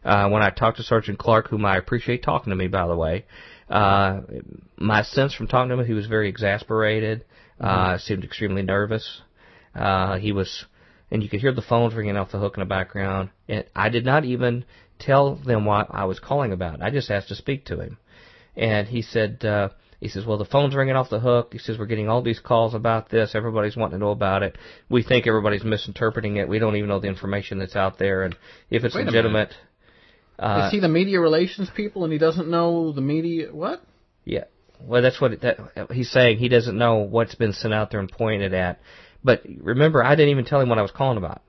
Uh, 0.04 0.28
when 0.30 0.42
I 0.42 0.50
talked 0.50 0.78
to 0.78 0.82
Sergeant 0.82 1.18
Clark, 1.18 1.48
whom 1.48 1.64
I 1.64 1.76
appreciate 1.76 2.22
talking 2.24 2.50
to 2.50 2.56
me, 2.56 2.66
by 2.66 2.86
the 2.88 2.96
way, 2.96 3.24
uh, 3.72 4.20
my 4.76 5.02
sense 5.02 5.34
from 5.34 5.46
talking 5.46 5.70
to 5.70 5.78
him, 5.78 5.86
he 5.86 5.94
was 5.94 6.06
very 6.06 6.28
exasperated. 6.28 7.24
Uh, 7.60 7.98
seemed 7.98 8.24
extremely 8.24 8.62
nervous. 8.62 9.22
Uh, 9.74 10.18
he 10.18 10.32
was, 10.32 10.66
and 11.10 11.22
you 11.22 11.28
could 11.28 11.40
hear 11.40 11.52
the 11.52 11.62
phones 11.62 11.94
ringing 11.94 12.16
off 12.16 12.32
the 12.32 12.38
hook 12.38 12.56
in 12.56 12.60
the 12.60 12.66
background. 12.66 13.30
And 13.48 13.64
I 13.74 13.88
did 13.88 14.04
not 14.04 14.24
even 14.24 14.64
tell 14.98 15.36
them 15.36 15.64
what 15.64 15.86
I 15.90 16.04
was 16.04 16.20
calling 16.20 16.52
about. 16.52 16.82
I 16.82 16.90
just 16.90 17.10
asked 17.10 17.28
to 17.28 17.34
speak 17.34 17.64
to 17.66 17.80
him. 17.80 17.98
And 18.56 18.88
he 18.88 19.00
said, 19.00 19.44
uh, 19.44 19.70
He 20.00 20.08
says, 20.08 20.26
well, 20.26 20.38
the 20.38 20.44
phone's 20.44 20.74
ringing 20.74 20.96
off 20.96 21.10
the 21.10 21.20
hook. 21.20 21.50
He 21.52 21.58
says, 21.58 21.78
we're 21.78 21.86
getting 21.86 22.08
all 22.08 22.22
these 22.22 22.40
calls 22.40 22.74
about 22.74 23.08
this. 23.08 23.36
Everybody's 23.36 23.76
wanting 23.76 23.98
to 24.00 24.04
know 24.04 24.10
about 24.10 24.42
it. 24.42 24.58
We 24.90 25.04
think 25.04 25.28
everybody's 25.28 25.62
misinterpreting 25.64 26.36
it. 26.38 26.48
We 26.48 26.58
don't 26.58 26.74
even 26.74 26.88
know 26.88 26.98
the 26.98 27.06
information 27.06 27.60
that's 27.60 27.76
out 27.76 27.98
there. 27.98 28.24
And 28.24 28.34
if 28.68 28.82
it's 28.82 28.96
Wait 28.96 29.06
legitimate, 29.06 29.54
uh, 30.42 30.66
Is 30.66 30.72
he 30.72 30.80
the 30.80 30.88
media 30.88 31.20
relations 31.20 31.70
people 31.74 32.04
and 32.04 32.12
he 32.12 32.18
doesn't 32.18 32.48
know 32.48 32.92
the 32.92 33.00
media? 33.00 33.48
What? 33.52 33.82
yeah. 34.24 34.44
Well, 34.84 35.00
that's 35.00 35.20
what 35.20 35.34
it, 35.34 35.40
that, 35.42 35.92
he's 35.92 36.10
saying. 36.10 36.38
He 36.38 36.48
doesn't 36.48 36.76
know 36.76 36.96
what's 36.96 37.36
been 37.36 37.52
sent 37.52 37.72
out 37.72 37.92
there 37.92 38.00
and 38.00 38.10
pointed 38.10 38.52
at. 38.52 38.80
But 39.22 39.42
remember, 39.60 40.02
I 40.02 40.16
didn't 40.16 40.30
even 40.30 40.44
tell 40.44 40.60
him 40.60 40.68
what 40.68 40.78
I 40.78 40.82
was 40.82 40.90
calling 40.90 41.18
about. 41.18 41.40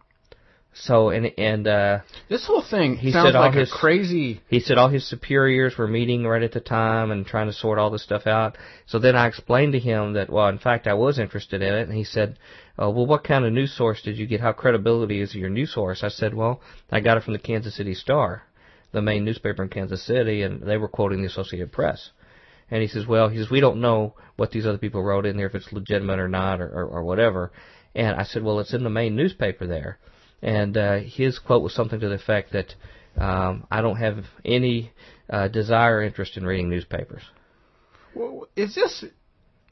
So 0.76 1.10
and 1.10 1.32
and 1.38 1.68
uh, 1.68 2.00
This 2.30 2.46
whole 2.46 2.64
thing 2.68 2.96
He 2.96 3.12
sounds 3.12 3.30
said 3.30 3.36
all 3.36 3.46
like 3.46 3.56
his- 3.56 3.72
a 3.72 3.76
crazy. 3.76 4.42
He 4.48 4.60
said 4.60 4.78
all 4.78 4.90
his 4.90 5.08
superiors 5.08 5.78
were 5.78 5.88
meeting 5.88 6.26
right 6.26 6.42
at 6.44 6.52
the 6.52 6.60
time 6.60 7.12
and 7.12 7.26
trying 7.26 7.48
to 7.48 7.54
sort 7.54 7.78
all 7.80 7.90
this 7.92 8.04
stuff 8.04 8.28
out. 8.28 8.58
So 8.88 9.00
then 9.00 9.16
I 9.16 9.28
explained 9.28 9.74
to 9.74 9.80
him 9.80 10.14
that, 10.14 10.30
well, 10.32 10.48
in 10.50 10.58
fact, 10.60 10.88
I 10.88 10.94
was 10.96 11.20
interested 11.20 11.62
in 11.62 11.74
it. 11.74 11.88
And 11.88 11.98
he 11.98 12.04
said, 12.04 12.38
uh, 12.82 12.90
well, 12.90 13.06
what 13.06 13.24
kind 13.24 13.46
of 13.46 13.54
news 13.54 13.76
source 13.76 14.02
did 14.02 14.18
you 14.18 14.26
get? 14.26 14.42
How 14.42 14.52
credibility 14.52 15.22
is 15.22 15.34
your 15.36 15.50
news 15.50 15.74
source? 15.74 16.04
I 16.04 16.10
said, 16.10 16.34
well, 16.34 16.62
I 16.92 17.00
got 17.02 17.18
it 17.18 17.24
from 17.24 17.34
the 17.34 17.40
Kansas 17.40 17.76
City 17.76 17.94
Star, 17.94 18.44
the 18.94 19.02
main 19.02 19.26
newspaper 19.26 19.64
in 19.64 19.70
Kansas 19.70 20.06
City, 20.06 20.44
and 20.44 20.62
they 20.62 20.78
were 20.78 20.88
quoting 20.88 21.22
the 21.22 21.28
Associated 21.28 21.72
Press. 21.72 22.12
And 22.72 22.82
he 22.82 22.88
says, 22.88 23.06
well, 23.06 23.28
he 23.28 23.38
says, 23.38 23.52
we 23.52 23.60
don't 23.60 23.82
know 23.82 24.16
what 24.38 24.52
these 24.52 24.66
other 24.66 24.78
people 24.78 25.04
wrote 25.04 25.26
in 25.26 25.36
there, 25.36 25.48
if 25.48 25.56
it's 25.56 25.74
legitimate 25.74 26.20
or 26.20 26.30
not, 26.30 26.62
or, 26.62 26.68
or, 26.68 26.86
or 26.86 27.04
whatever. 27.04 27.52
And 27.94 28.16
I 28.16 28.24
said, 28.24 28.44
well, 28.44 28.60
it's 28.60 28.74
in 28.74 28.84
the 28.84 28.90
main 28.90 29.16
newspaper 29.16 29.68
there. 29.68 30.00
And 30.42 30.78
uh, 30.78 31.00
his 31.00 31.40
quote 31.40 31.62
was 31.62 31.76
something 31.76 32.00
to 32.00 32.10
the 32.10 32.16
effect 32.16 32.54
that 32.54 32.74
um, 33.18 33.68
I 33.70 33.82
don't 33.82 33.98
have 33.98 34.26
any 34.44 34.92
uh, 35.30 35.48
desire 35.48 35.98
or 35.98 36.04
interest 36.04 36.38
in 36.38 36.46
reading 36.46 36.70
newspapers. 36.70 37.22
Well, 38.16 38.48
Is 38.56 38.76
this? 38.76 39.06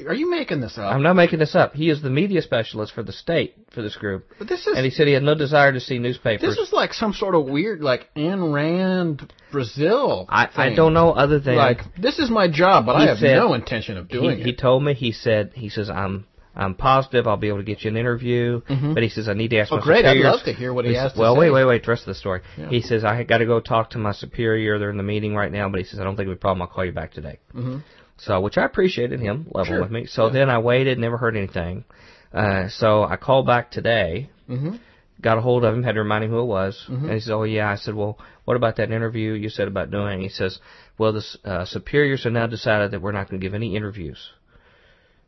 Are 0.07 0.13
you 0.13 0.29
making 0.29 0.61
this 0.61 0.77
up? 0.77 0.93
I'm 0.93 1.03
not 1.03 1.15
making 1.15 1.39
this 1.39 1.55
up. 1.55 1.73
He 1.73 1.89
is 1.89 2.01
the 2.01 2.09
media 2.09 2.41
specialist 2.41 2.93
for 2.93 3.03
the 3.03 3.11
state 3.11 3.55
for 3.73 3.81
this 3.81 3.95
group, 3.95 4.27
But 4.39 4.47
this 4.49 4.67
is 4.67 4.75
and 4.75 4.83
he 4.85 4.91
said 4.91 5.07
he 5.07 5.13
had 5.13 5.23
no 5.23 5.35
desire 5.35 5.71
to 5.71 5.79
see 5.79 5.97
newspapers. 5.99 6.41
this 6.55 6.57
is 6.67 6.73
like 6.73 6.93
some 6.93 7.13
sort 7.13 7.35
of 7.35 7.45
weird, 7.45 7.81
like 7.81 8.09
Ayn 8.15 8.53
Rand 8.53 9.31
Brazil. 9.51 10.25
I, 10.29 10.49
I 10.55 10.73
don't 10.75 10.93
know 10.93 11.11
other 11.11 11.39
than 11.39 11.55
Like 11.55 11.79
this 11.97 12.19
is 12.19 12.29
my 12.29 12.47
job, 12.49 12.85
but 12.85 12.95
I 12.95 13.07
have 13.07 13.17
said- 13.19 13.35
no 13.35 13.53
intention 13.53 13.97
of 13.97 14.07
doing 14.09 14.37
he, 14.37 14.41
it. 14.41 14.45
he 14.47 14.55
told 14.55 14.83
me 14.83 14.93
he 14.93 15.11
said 15.11 15.51
he 15.55 15.69
says 15.69 15.89
I'm 15.89 16.25
I'm 16.53 16.75
positive 16.75 17.27
I'll 17.27 17.37
be 17.37 17.47
able 17.47 17.59
to 17.59 17.63
get 17.63 17.83
you 17.83 17.89
an 17.91 17.95
interview, 17.97 18.61
but 18.67 19.01
he 19.03 19.07
says 19.09 19.29
I 19.29 19.33
need 19.33 19.51
to 19.51 19.59
ask 19.59 19.71
Oh, 19.71 19.77
my 19.77 19.83
great. 19.83 20.05
I'd 20.05 20.17
love 20.17 20.43
to 20.43 20.51
hear 20.53 20.73
what 20.73 20.83
he 20.83 20.91
He 20.91 20.97
has 20.97 21.11
says- 21.11 21.17
well, 21.19 21.33
say. 21.35 21.39
wait, 21.39 21.51
wait, 21.51 21.63
wait. 21.65 21.85
The 21.85 21.91
rest 21.91 22.01
of 22.03 22.07
the 22.07 22.15
story. 22.15 22.41
Yeah. 22.57 22.67
He 22.69 22.81
says 22.81 23.05
I 23.05 23.23
got 23.23 23.37
to 23.37 23.45
go 23.45 23.61
talk 23.61 23.91
to 23.91 23.97
my 23.97 24.11
superior. 24.11 24.77
They're 24.77 24.89
in 24.89 24.97
the 24.97 25.03
meeting 25.03 25.33
right 25.33 25.51
now, 25.51 25.69
but 25.69 25.79
he 25.79 25.85
says 25.85 25.99
I 26.01 26.03
don't 26.03 26.15
think 26.17 26.23
it'll 26.25 26.33
be 26.35 26.39
a 26.39 26.41
problem. 26.41 26.61
I'll 26.63 26.67
call 26.67 26.83
you 26.83 26.91
back 26.91 27.13
today. 27.13 27.39
hmm 27.53 27.77
So, 28.23 28.39
which 28.39 28.57
I 28.57 28.65
appreciated 28.65 29.19
him 29.19 29.47
level 29.51 29.73
Sure. 29.73 29.81
with 29.81 29.91
me. 29.91 30.05
So 30.05 30.27
Yeah. 30.27 30.33
then 30.33 30.49
I 30.49 30.59
waited, 30.59 30.99
never 30.99 31.17
heard 31.17 31.35
anything. 31.35 31.85
Uh, 32.33 32.67
so 32.69 33.03
I 33.03 33.15
called 33.17 33.45
back 33.47 33.71
today, 33.71 34.29
hmm 34.47 34.75
got 35.21 35.37
a 35.37 35.41
hold 35.41 35.63
of 35.63 35.71
him, 35.75 35.83
had 35.83 35.93
to 35.93 36.01
remind 36.01 36.23
him 36.23 36.31
who 36.31 36.39
it 36.39 36.45
was, 36.45 36.83
Mhm. 36.89 37.03
and 37.03 37.11
he 37.13 37.19
said, 37.19 37.33
"Oh 37.33 37.43
yeah." 37.43 37.69
I 37.69 37.75
said, 37.75 37.93
"Well, 37.93 38.17
what 38.45 38.57
about 38.57 38.77
that 38.77 38.89
interview 38.89 39.33
you 39.33 39.49
said 39.49 39.67
about 39.67 39.91
doing?" 39.91 40.19
He 40.21 40.29
says, 40.29 40.59
"Well, 40.97 41.11
the 41.13 41.23
uh, 41.45 41.65
superiors 41.65 42.23
have 42.23 42.33
now 42.33 42.47
decided 42.47 42.89
that 42.89 43.01
we're 43.03 43.11
not 43.11 43.29
going 43.29 43.39
to 43.39 43.45
give 43.45 43.53
any 43.53 43.75
interviews," 43.75 44.31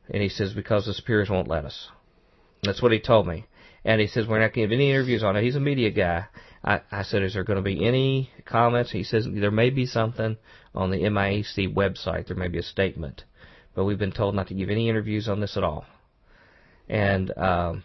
and 0.09 0.23
he 0.23 0.29
says 0.29 0.53
because 0.53 0.87
the 0.87 0.95
superiors 0.95 1.29
won't 1.29 1.47
let 1.47 1.63
us. 1.65 1.89
That's 2.63 2.81
what 2.81 2.91
he 2.91 2.99
told 2.99 3.27
me. 3.27 3.45
And 3.85 4.01
he 4.01 4.07
says 4.07 4.25
we're 4.25 4.39
not 4.39 4.53
going 4.53 4.67
to 4.67 4.69
give 4.69 4.71
any 4.71 4.89
interviews 4.91 5.23
on 5.23 5.35
it. 5.35 5.43
He's 5.43 5.55
a 5.57 5.59
media 5.59 5.91
guy. 5.91 6.25
I, 6.63 6.81
I 6.91 7.03
said, 7.03 7.23
is 7.23 7.33
there 7.33 7.43
going 7.43 7.57
to 7.57 7.63
be 7.63 7.85
any 7.85 8.29
comments? 8.45 8.91
He 8.91 9.03
says 9.03 9.27
there 9.29 9.51
may 9.51 9.69
be 9.69 9.85
something 9.85 10.37
on 10.73 10.91
the 10.91 10.97
MIAC 10.97 11.73
website. 11.73 12.27
There 12.27 12.37
may 12.37 12.47
be 12.47 12.59
a 12.59 12.63
statement, 12.63 13.23
but 13.75 13.83
we've 13.83 13.99
been 13.99 14.11
told 14.13 14.35
not 14.35 14.47
to 14.47 14.53
give 14.53 14.69
any 14.69 14.89
interviews 14.89 15.27
on 15.27 15.41
this 15.41 15.57
at 15.57 15.63
all. 15.63 15.85
And 16.87 17.35
um, 17.37 17.83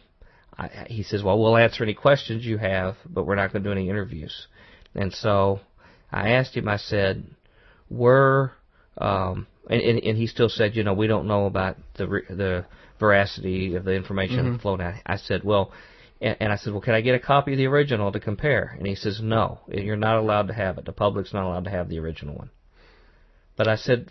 I, 0.56 0.86
he 0.88 1.02
says, 1.02 1.22
well, 1.22 1.38
we'll 1.38 1.56
answer 1.56 1.82
any 1.82 1.94
questions 1.94 2.44
you 2.44 2.58
have, 2.58 2.96
but 3.08 3.24
we're 3.24 3.34
not 3.34 3.52
going 3.52 3.62
to 3.64 3.68
do 3.68 3.72
any 3.72 3.88
interviews. 3.88 4.46
And 4.94 5.12
so 5.12 5.60
I 6.12 6.30
asked 6.30 6.56
him. 6.56 6.68
I 6.68 6.76
said, 6.76 7.24
were 7.90 8.52
um, 8.98 9.46
and, 9.70 9.80
and 9.80 9.98
and 10.02 10.16
he 10.18 10.26
still 10.26 10.48
said, 10.48 10.74
you 10.76 10.82
know, 10.82 10.94
we 10.94 11.06
don't 11.06 11.26
know 11.26 11.46
about 11.46 11.76
the 11.94 12.06
the 12.06 12.64
veracity 12.98 13.76
of 13.76 13.84
the 13.84 13.92
information 13.94 14.56
Mhm. 14.56 14.60
flown 14.60 14.80
out. 14.80 14.94
I 15.06 15.16
said, 15.16 15.44
well, 15.44 15.72
and, 16.20 16.36
and 16.40 16.52
I 16.52 16.56
said, 16.56 16.72
well, 16.72 16.82
can 16.82 16.94
I 16.94 17.00
get 17.00 17.14
a 17.14 17.20
copy 17.20 17.52
of 17.52 17.58
the 17.58 17.66
original 17.66 18.12
to 18.12 18.20
compare? 18.20 18.74
And 18.76 18.86
he 18.86 18.94
says, 18.94 19.20
no, 19.22 19.60
you're 19.68 19.96
not 19.96 20.16
allowed 20.16 20.48
to 20.48 20.54
have 20.54 20.78
it. 20.78 20.84
The 20.84 20.92
public's 20.92 21.32
not 21.32 21.44
allowed 21.44 21.64
to 21.64 21.70
have 21.70 21.88
the 21.88 21.98
original 21.98 22.34
one. 22.34 22.50
But 23.56 23.68
I 23.68 23.76
said, 23.76 24.10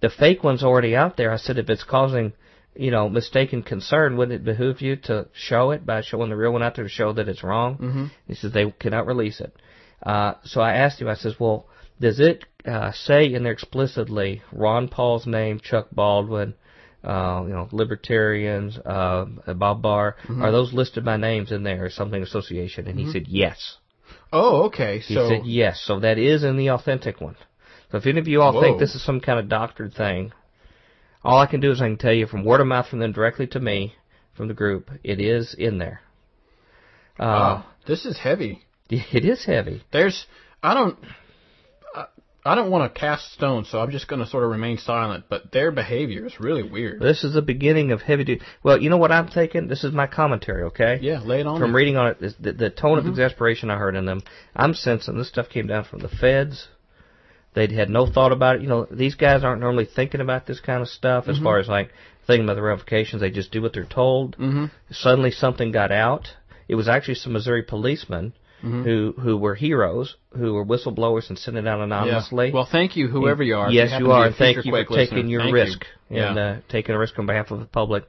the 0.00 0.10
fake 0.10 0.44
one's 0.44 0.62
already 0.62 0.94
out 0.94 1.16
there. 1.16 1.32
I 1.32 1.36
said, 1.36 1.58
if 1.58 1.68
it's 1.68 1.84
causing, 1.84 2.32
you 2.74 2.90
know, 2.90 3.08
mistaken 3.08 3.62
concern, 3.62 4.16
wouldn't 4.16 4.40
it 4.40 4.44
behoove 4.44 4.80
you 4.80 4.96
to 5.04 5.28
show 5.32 5.70
it 5.72 5.84
by 5.84 6.02
showing 6.02 6.30
the 6.30 6.36
real 6.36 6.52
one 6.52 6.62
out 6.62 6.76
there 6.76 6.84
to 6.84 6.90
show 6.90 7.12
that 7.12 7.28
it's 7.28 7.42
wrong? 7.42 7.74
hmm 7.76 8.06
He 8.26 8.34
says 8.34 8.52
they 8.52 8.70
cannot 8.70 9.06
release 9.06 9.40
it. 9.40 9.54
Uh, 10.02 10.34
so 10.44 10.60
I 10.60 10.74
asked 10.74 11.00
him. 11.00 11.08
I 11.08 11.14
says, 11.14 11.40
"Well, 11.40 11.66
does 12.00 12.20
it 12.20 12.44
uh, 12.64 12.92
say 12.92 13.32
in 13.32 13.42
there 13.42 13.52
explicitly 13.52 14.42
Ron 14.52 14.86
Paul's 14.88 15.26
name, 15.26 15.58
Chuck 15.58 15.88
Baldwin, 15.90 16.54
uh, 17.04 17.42
you 17.46 17.52
know, 17.52 17.68
libertarians, 17.72 18.78
uh, 18.78 19.26
Bob 19.54 19.82
Barr? 19.82 20.16
Are 20.28 20.52
those 20.52 20.72
listed 20.72 21.04
by 21.04 21.16
names 21.16 21.52
in 21.52 21.62
there 21.62 21.84
or 21.84 21.90
something 21.90 22.22
association?" 22.22 22.86
And 22.86 22.98
he 22.98 23.10
said, 23.12 23.28
"Yes." 23.28 23.76
Oh, 24.32 24.64
okay. 24.64 24.98
He 24.98 25.14
So 25.14 25.28
said, 25.28 25.46
"Yes." 25.46 25.80
So 25.84 26.00
that 26.00 26.18
is 26.18 26.44
in 26.44 26.56
the 26.56 26.70
authentic 26.70 27.20
one. 27.20 27.36
So 27.90 27.98
if 27.98 28.06
any 28.06 28.18
of 28.20 28.28
you 28.28 28.42
all 28.42 28.60
think 28.60 28.78
this 28.78 28.94
is 28.94 29.02
some 29.02 29.20
kind 29.20 29.38
of 29.38 29.48
doctored 29.48 29.94
thing, 29.94 30.32
all 31.24 31.38
I 31.38 31.46
can 31.46 31.60
do 31.60 31.70
is 31.70 31.80
I 31.80 31.86
can 31.86 31.96
tell 31.96 32.12
you 32.12 32.26
from 32.26 32.44
word 32.44 32.60
of 32.60 32.66
mouth 32.66 32.88
from 32.88 32.98
them 32.98 33.12
directly 33.12 33.46
to 33.48 33.60
me 33.60 33.94
from 34.38 34.48
the 34.48 34.54
group, 34.54 34.90
it 35.02 35.20
is 35.20 35.54
in 35.58 35.78
there. 35.78 36.00
Uh, 37.18 37.24
wow, 37.24 37.64
this 37.86 38.06
is 38.06 38.18
heavy. 38.18 38.64
It 38.90 39.26
is 39.26 39.44
heavy. 39.44 39.82
There's, 39.92 40.26
I 40.62 40.72
don't, 40.72 40.96
I, 42.48 42.54
don't 42.54 42.70
want 42.70 42.92
to 42.92 43.00
cast 43.00 43.32
stones, 43.32 43.68
so 43.70 43.80
I'm 43.80 43.90
just 43.90 44.08
going 44.08 44.20
to 44.20 44.26
sort 44.28 44.44
of 44.44 44.50
remain 44.50 44.78
silent. 44.78 45.24
But 45.28 45.52
their 45.52 45.70
behavior 45.70 46.26
is 46.26 46.40
really 46.40 46.62
weird. 46.62 47.00
This 47.00 47.24
is 47.24 47.34
the 47.34 47.42
beginning 47.42 47.92
of 47.92 48.02
heavy 48.02 48.24
duty. 48.24 48.44
Well, 48.62 48.80
you 48.80 48.90
know 48.90 48.96
what 48.96 49.12
I'm 49.12 49.28
taking? 49.28 49.68
This 49.68 49.84
is 49.84 49.92
my 49.92 50.06
commentary, 50.06 50.64
okay? 50.64 50.98
Yeah, 51.00 51.20
lay 51.20 51.40
it 51.40 51.46
on. 51.46 51.60
From 51.60 51.70
me. 51.72 51.76
reading 51.76 51.96
on 51.96 52.06
it, 52.08 52.18
the, 52.40 52.52
the 52.52 52.70
tone 52.70 52.96
Mhm. 52.96 53.00
of 53.00 53.06
exasperation 53.06 53.70
I 53.70 53.76
heard 53.76 53.94
in 53.96 54.04
them, 54.06 54.22
I'm 54.56 54.74
sensing 54.74 55.16
this 55.18 55.28
stuff 55.28 55.48
came 55.48 55.66
down 55.66 55.84
from 55.84 56.00
the 56.00 56.08
feds. 56.08 56.68
They'd 57.54 57.72
had 57.72 57.90
no 57.90 58.06
thought 58.06 58.32
about 58.32 58.56
it. 58.56 58.62
You 58.62 58.68
know, 58.68 58.86
these 58.90 59.14
guys 59.14 59.42
aren't 59.44 59.60
normally 59.60 59.86
thinking 59.86 60.20
about 60.20 60.46
this 60.46 60.60
kind 60.60 60.82
of 60.82 60.88
stuff 60.88 61.28
as 61.28 61.38
Mhm. 61.38 61.42
far 61.44 61.58
as 61.58 61.68
like 61.68 61.90
thinking 62.26 62.44
about 62.44 62.54
the 62.56 62.62
ramifications. 62.62 63.20
They 63.20 63.30
just 63.30 63.50
do 63.50 63.62
what 63.62 63.72
they're 63.72 63.84
told. 63.84 64.34
hmm 64.36 64.66
Suddenly 64.90 65.30
something 65.30 65.72
got 65.72 65.90
out. 65.90 66.34
It 66.68 66.74
was 66.74 66.88
actually 66.88 67.14
some 67.14 67.32
Missouri 67.32 67.62
policemen 67.62 68.34
hmm 68.60 68.82
who 68.82 69.14
who 69.20 69.36
were 69.36 69.54
heroes, 69.54 70.16
who 70.36 70.54
were 70.54 70.64
whistleblowers 70.64 71.28
and 71.28 71.38
sent 71.38 71.56
it 71.56 71.66
out 71.66 71.80
anonymously. 71.80 72.48
Yeah. 72.48 72.54
Well, 72.54 72.68
thank 72.70 72.96
you, 72.96 73.08
whoever 73.08 73.42
you 73.42 73.56
are. 73.56 73.70
Yes, 73.70 73.90
happen 73.90 74.06
you 74.06 74.12
are, 74.12 74.32
thank 74.32 74.64
you 74.64 74.72
for 74.72 74.78
listener, 74.78 74.96
taking 74.96 75.28
your 75.28 75.42
thank 75.42 75.54
risk 75.54 75.84
You. 76.10 76.22
and 76.22 76.36
Yeah. 76.36 76.42
uh, 76.42 76.56
taking 76.68 76.94
a 76.94 76.98
risk 76.98 77.18
on 77.18 77.26
behalf 77.26 77.50
of 77.50 77.60
the 77.60 77.66
public. 77.66 78.04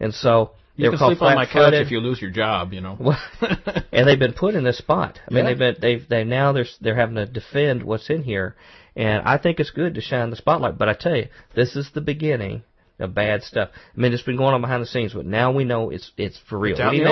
And 0.00 0.12
so 0.12 0.52
you 0.76 0.90
can 0.90 0.98
sleep 0.98 1.22
on 1.22 1.34
my 1.36 1.46
couch 1.46 1.74
if 1.74 1.90
you 1.90 2.00
lose 2.00 2.20
your 2.20 2.30
job. 2.30 2.72
You 2.72 2.80
know. 2.80 3.14
And 3.92 4.08
they've 4.08 4.18
been 4.18 4.32
put 4.32 4.54
in 4.54 4.64
this 4.64 4.78
spot. 4.78 5.20
I 5.30 5.34
mean, 5.34 5.44
Yeah. 5.44 5.50
they've 5.50 5.58
been 5.58 5.76
they've 5.80 6.08
they 6.08 6.24
now 6.24 6.52
they're 6.52 6.66
they're 6.80 6.96
having 6.96 7.16
to 7.16 7.26
defend 7.26 7.82
what's 7.84 8.08
in 8.10 8.22
here, 8.22 8.56
and 8.96 9.22
I 9.24 9.36
think 9.38 9.60
it's 9.60 9.70
good 9.70 9.94
to 9.94 10.00
shine 10.00 10.30
the 10.30 10.36
spotlight. 10.36 10.78
But 10.78 10.88
I 10.88 10.94
tell 10.94 11.14
you, 11.14 11.28
this 11.54 11.76
is 11.76 11.90
the 11.94 12.00
beginning 12.00 12.62
of 12.98 13.14
bad 13.14 13.42
stuff. 13.42 13.68
I 13.74 14.00
mean, 14.00 14.12
it's 14.12 14.22
been 14.22 14.36
going 14.36 14.54
on 14.54 14.60
behind 14.62 14.82
the 14.82 14.86
scenes, 14.86 15.12
but 15.12 15.26
now 15.26 15.52
we 15.52 15.64
know 15.64 15.90
it's 15.90 16.10
it's 16.16 16.38
for 16.48 16.58
real. 16.58 16.72
It's 16.72 16.80
out 16.80 16.94
Any 16.94 17.04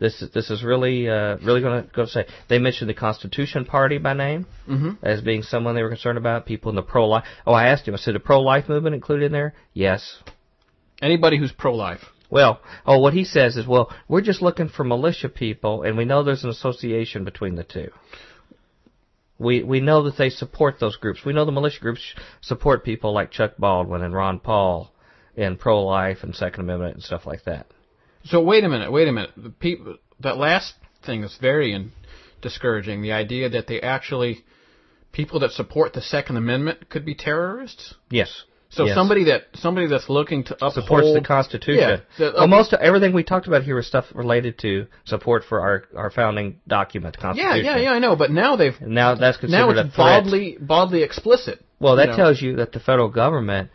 in 0.00 0.06
the 0.06 0.10
open. 0.10 0.14
naysayers, 0.14 0.14
this 0.14 0.22
is 0.22 0.30
this 0.30 0.50
is 0.50 0.64
really 0.64 1.08
uh, 1.08 1.36
really 1.38 1.60
going 1.60 1.84
to 1.84 1.90
go 1.90 2.04
to 2.04 2.10
say. 2.10 2.26
They 2.48 2.58
mentioned 2.58 2.90
the 2.90 2.94
Constitution 2.94 3.64
Party 3.64 3.98
by 3.98 4.14
name 4.14 4.46
hmm 4.66 4.90
as 5.02 5.20
being 5.20 5.42
someone 5.42 5.74
they 5.74 5.82
were 5.82 5.88
concerned 5.88 6.18
about. 6.18 6.46
People 6.46 6.70
in 6.70 6.76
the 6.76 6.82
pro 6.82 7.08
life. 7.08 7.24
Oh, 7.46 7.52
I 7.52 7.68
asked 7.68 7.88
him. 7.88 7.94
I 7.94 7.98
said, 7.98 8.14
the 8.14 8.20
pro 8.20 8.40
life 8.40 8.68
movement 8.68 8.94
included 8.94 9.26
in 9.26 9.32
there? 9.32 9.54
Yes. 9.72 10.18
Anybody 11.02 11.38
who's 11.38 11.52
pro-life. 11.52 12.00
Well, 12.30 12.60
oh, 12.86 12.98
what 12.98 13.12
he 13.12 13.24
says 13.24 13.56
is, 13.56 13.66
well, 13.66 13.92
we're 14.08 14.22
just 14.22 14.42
looking 14.42 14.68
for 14.68 14.84
militia 14.84 15.28
people, 15.28 15.82
and 15.82 15.96
we 15.96 16.04
know 16.04 16.22
there's 16.22 16.44
an 16.44 16.50
association 16.50 17.24
between 17.24 17.56
the 17.56 17.64
two. 17.64 17.90
We 19.38 19.62
we 19.62 19.80
know 19.80 20.04
that 20.04 20.16
they 20.16 20.30
support 20.30 20.76
those 20.80 20.96
groups. 20.96 21.24
We 21.24 21.32
know 21.32 21.44
the 21.44 21.52
militia 21.52 21.80
groups 21.80 22.14
support 22.40 22.84
people 22.84 23.12
like 23.12 23.32
Chuck 23.32 23.56
Baldwin 23.58 24.02
and 24.02 24.14
Ron 24.14 24.38
Paul 24.38 24.92
and 25.36 25.58
pro-life 25.58 26.18
and 26.22 26.34
Second 26.34 26.60
Amendment 26.62 26.94
and 26.94 27.02
stuff 27.02 27.26
like 27.26 27.44
that. 27.44 27.66
So 28.24 28.42
wait 28.42 28.64
a 28.64 28.68
minute, 28.68 28.90
wait 28.90 29.08
a 29.08 29.12
minute. 29.12 29.30
The 29.36 29.50
people, 29.50 29.96
that 30.20 30.36
last 30.36 30.74
thing 31.04 31.22
is 31.24 31.36
very 31.40 31.72
in, 31.72 31.92
discouraging. 32.42 33.02
The 33.02 33.12
idea 33.12 33.48
that 33.50 33.66
they 33.66 33.80
actually 33.80 34.44
people 35.12 35.40
that 35.40 35.52
support 35.52 35.92
the 35.92 36.02
Second 36.02 36.36
Amendment 36.36 36.88
could 36.90 37.04
be 37.04 37.14
terrorists. 37.14 37.94
Yes. 38.10 38.44
So 38.70 38.86
Yes. 38.86 38.96
somebody 38.96 39.24
that 39.24 39.44
somebody 39.54 39.86
that's 39.86 40.08
looking 40.08 40.42
to 40.44 40.54
uphold 40.54 40.74
supports 40.74 41.12
the 41.14 41.20
Constitution. 41.20 42.00
Yeah, 42.18 42.30
well, 42.32 42.40
uh, 42.40 42.46
most 42.48 42.72
everything 42.72 43.12
we 43.14 43.22
talked 43.22 43.46
about 43.46 43.62
here 43.62 43.78
is 43.78 43.86
stuff 43.86 44.06
related 44.14 44.58
to 44.60 44.86
support 45.04 45.44
for 45.44 45.60
our 45.60 45.84
our 45.96 46.10
founding 46.10 46.60
document, 46.66 47.16
the 47.20 47.32
Yeah, 47.36 47.54
yeah, 47.54 47.76
yeah. 47.76 47.92
I 47.92 48.00
know, 48.00 48.16
but 48.16 48.32
now 48.32 48.56
they've 48.56 48.78
now 48.80 49.14
that's 49.14 49.36
considered 49.36 49.60
now 49.60 49.68
a 49.68 49.86
it's 49.86 49.94
threat. 49.94 49.96
baldly 50.24 50.56
baldly 50.60 51.02
explicit. 51.04 51.64
Well, 51.78 51.92
you 51.94 51.98
that 51.98 52.08
know. 52.10 52.16
tells 52.16 52.42
you 52.42 52.56
that 52.56 52.72
the 52.72 52.80
federal 52.80 53.08
government 53.10 53.70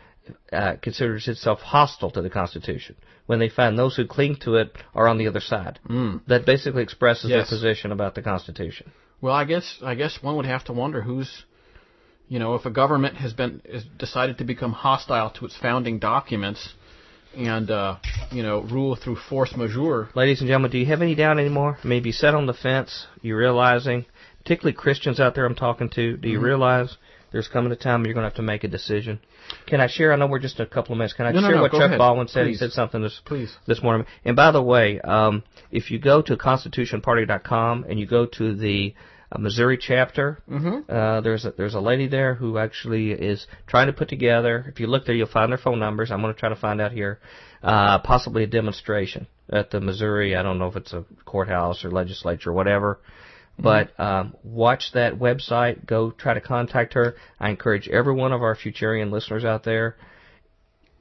uh, 0.52 0.74
considers 0.82 1.28
itself 1.28 1.60
hostile 1.60 2.10
to 2.12 2.22
the 2.22 2.30
Constitution. 2.30 2.96
When 3.26 3.38
they 3.38 3.48
find 3.48 3.78
those 3.78 3.94
who 3.96 4.06
cling 4.06 4.36
to 4.42 4.56
it 4.56 4.76
are 4.94 5.06
on 5.06 5.18
the 5.18 5.28
other 5.28 5.40
side. 5.40 5.78
Mm. 5.88 6.22
That 6.26 6.44
basically 6.46 6.82
expresses 6.82 7.30
Yes. 7.30 7.48
their 7.48 7.56
position 7.58 7.92
about 7.92 8.14
the 8.14 8.22
Constitution. 8.22 8.90
Well, 9.20 9.34
I 9.34 9.44
guess 9.44 9.78
I 9.82 9.94
guess 9.94 10.18
one 10.22 10.36
would 10.36 10.46
have 10.46 10.64
to 10.64 10.72
wonder 10.72 11.00
who's, 11.02 11.44
you 12.28 12.38
know, 12.38 12.54
if 12.54 12.64
a 12.66 12.70
government 12.70 13.16
has 13.16 13.32
been 13.32 13.60
has 13.70 13.84
decided 13.98 14.38
to 14.38 14.44
become 14.44 14.72
hostile 14.72 15.30
to 15.30 15.44
its 15.46 15.56
founding 15.56 15.98
documents, 15.98 16.72
and 17.36 17.70
uh, 17.70 17.96
you 18.32 18.42
know, 18.42 18.62
rule 18.62 18.96
through 18.96 19.16
force 19.16 19.54
majeure. 19.56 20.08
Ladies 20.16 20.40
and 20.40 20.48
gentlemen, 20.48 20.70
do 20.72 20.78
you 20.78 20.86
have 20.86 21.02
any 21.02 21.14
doubt 21.14 21.38
anymore? 21.38 21.78
Maybe 21.84 22.10
set 22.12 22.34
on 22.34 22.46
the 22.46 22.54
fence, 22.54 23.06
you 23.22 23.36
realizing, 23.36 24.06
particularly 24.42 24.74
Christians 24.76 25.20
out 25.20 25.34
there 25.36 25.44
I'm 25.46 25.54
talking 25.54 25.88
to, 25.90 26.16
do 26.16 26.28
you 26.28 26.38
Mm-hmm. 26.38 26.44
realize 26.46 26.96
there's 27.32 27.48
coming 27.48 27.70
a 27.72 27.76
time 27.76 28.04
you're 28.04 28.14
going 28.14 28.24
to 28.24 28.28
have 28.30 28.36
to 28.36 28.42
make 28.42 28.64
a 28.64 28.68
decision? 28.68 29.20
Can 29.66 29.80
I 29.80 29.86
share? 29.88 30.12
I 30.12 30.16
know 30.16 30.26
we're 30.26 30.38
just 30.38 30.60
a 30.60 30.66
couple 30.66 30.92
of 30.92 30.98
minutes. 30.98 31.14
Can 31.14 31.26
I 31.26 31.32
No, 31.32 31.40
no, 31.40 31.46
share 31.48 31.56
no, 31.56 31.62
what 31.62 31.72
go 31.72 31.78
Chuck 31.78 31.86
ahead. 31.88 31.98
Baldwin 31.98 32.28
said? 32.28 32.46
He 32.46 32.54
said 32.54 32.70
something 32.72 33.02
this 33.02 33.20
Please. 33.24 33.54
this 33.66 33.82
morning. 33.82 34.06
And 34.24 34.36
by 34.36 34.50
the 34.52 34.62
way, 34.62 35.00
um, 35.00 35.42
if 35.70 35.90
you 35.90 35.98
go 35.98 36.22
to 36.22 36.36
constitutionparty.com 36.36 37.84
and 37.88 37.98
you 37.98 38.06
go 38.06 38.26
to 38.26 38.54
the 38.54 38.94
uh, 39.32 39.38
Missouri 39.38 39.78
chapter, 39.78 40.42
Mm-hmm. 40.50 40.90
uh, 40.92 41.20
there's 41.20 41.44
a, 41.44 41.52
there's 41.52 41.74
a 41.74 41.80
lady 41.80 42.08
there 42.08 42.34
who 42.34 42.58
actually 42.58 43.12
is 43.12 43.46
trying 43.66 43.86
to 43.86 43.92
put 43.92 44.08
together. 44.08 44.64
If 44.68 44.80
you 44.80 44.86
look 44.86 45.06
there, 45.06 45.14
you'll 45.14 45.28
find 45.28 45.50
their 45.52 45.58
phone 45.58 45.78
numbers. 45.78 46.10
I'm 46.10 46.20
going 46.20 46.34
to 46.34 46.38
try 46.40 46.48
to 46.48 46.56
find 46.56 46.80
out 46.80 46.92
here, 46.92 47.20
uh, 47.62 47.98
possibly 48.00 48.44
a 48.44 48.46
demonstration 48.48 49.26
at 49.48 49.70
the 49.70 49.80
Missouri. 49.80 50.34
I 50.36 50.42
don't 50.42 50.58
know 50.58 50.66
if 50.68 50.76
it's 50.76 50.92
a 50.92 51.04
courthouse 51.24 51.84
or 51.84 51.90
legislature, 51.90 52.50
or 52.50 52.54
whatever. 52.54 52.98
But 53.62 53.98
um, 53.98 54.34
watch 54.42 54.92
that 54.94 55.18
website. 55.18 55.86
Go 55.86 56.10
try 56.10 56.34
to 56.34 56.40
contact 56.40 56.94
her. 56.94 57.16
I 57.38 57.50
encourage 57.50 57.88
every 57.88 58.14
one 58.14 58.32
of 58.32 58.42
our 58.42 58.56
Futurian 58.56 59.10
listeners 59.10 59.44
out 59.44 59.64
there. 59.64 59.96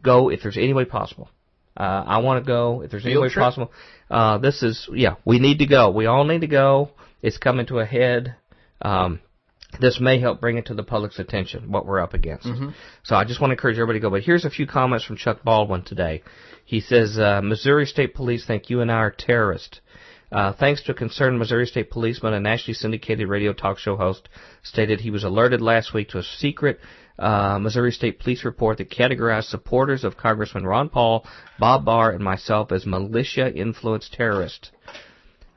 Go 0.03 0.29
if 0.29 0.41
there's 0.41 0.57
any 0.57 0.73
way 0.73 0.85
possible. 0.85 1.29
Uh, 1.77 2.03
I 2.05 2.17
want 2.19 2.43
to 2.43 2.47
go 2.47 2.81
if 2.81 2.91
there's 2.91 3.05
any 3.05 3.13
Field 3.13 3.23
way 3.23 3.29
trip? 3.29 3.43
possible. 3.43 3.71
Uh, 4.09 4.37
this 4.37 4.63
is 4.63 4.87
yeah. 4.93 5.15
We 5.25 5.39
need 5.39 5.59
to 5.59 5.65
go. 5.67 5.91
We 5.91 6.05
all 6.05 6.25
need 6.25 6.41
to 6.41 6.47
go. 6.47 6.91
It's 7.21 7.37
coming 7.37 7.65
to 7.67 7.79
a 7.79 7.85
head. 7.85 8.35
Um, 8.81 9.21
this 9.79 9.99
may 10.01 10.19
help 10.19 10.41
bring 10.41 10.57
it 10.57 10.65
to 10.67 10.73
the 10.73 10.83
public's 10.83 11.19
attention 11.19 11.71
what 11.71 11.85
we're 11.85 11.99
up 11.99 12.13
against. 12.13 12.47
So 13.03 13.15
I 13.15 13.23
just 13.23 13.39
want 13.39 13.51
to 13.51 13.53
encourage 13.53 13.77
everybody 13.77 13.99
to 13.99 14.03
go. 14.03 14.09
But 14.09 14.23
here's 14.23 14.45
a 14.45 14.49
few 14.49 14.65
comments 14.65 15.05
from 15.05 15.15
Chuck 15.15 15.43
Baldwin 15.43 15.83
today. 15.83 16.23
He 16.65 16.81
says, 16.81 17.19
uh, 17.19 17.41
Missouri 17.43 17.85
State 17.85 18.15
Police 18.15 18.45
think 18.45 18.69
you 18.69 18.81
and 18.81 18.91
I 18.91 18.95
are 18.95 19.11
terrorists. 19.11 19.79
Uh, 20.31 20.53
thanks 20.53 20.83
to 20.83 20.91
a 20.91 20.95
concerned 20.95 21.39
Missouri 21.39 21.65
State 21.65 21.89
policeman, 21.89 22.33
a 22.33 22.39
nationally 22.39 22.75
syndicated 22.75 23.27
radio 23.27 23.51
talk 23.51 23.79
show 23.79 23.95
host 23.95 24.29
stated 24.61 25.01
he 25.01 25.09
was 25.09 25.23
alerted 25.23 25.59
last 25.59 25.93
week 25.93 26.09
to 26.09 26.19
a 26.19 26.23
secret 26.23 26.79
uh, 27.17 27.57
Missouri 27.59 27.91
State 27.91 28.19
Police 28.19 28.45
report 28.45 28.77
that 28.77 28.89
categorized 28.89 29.49
supporters 29.49 30.03
of 30.03 30.17
Congressman 30.17 30.65
Ron 30.65 30.89
Paul, 30.89 31.25
Bob 31.57 31.83
Barr, 31.83 32.11
and 32.11 32.23
myself 32.23 32.71
as 32.71 32.85
militia-influenced 32.85 34.13
terrorists. 34.13 34.71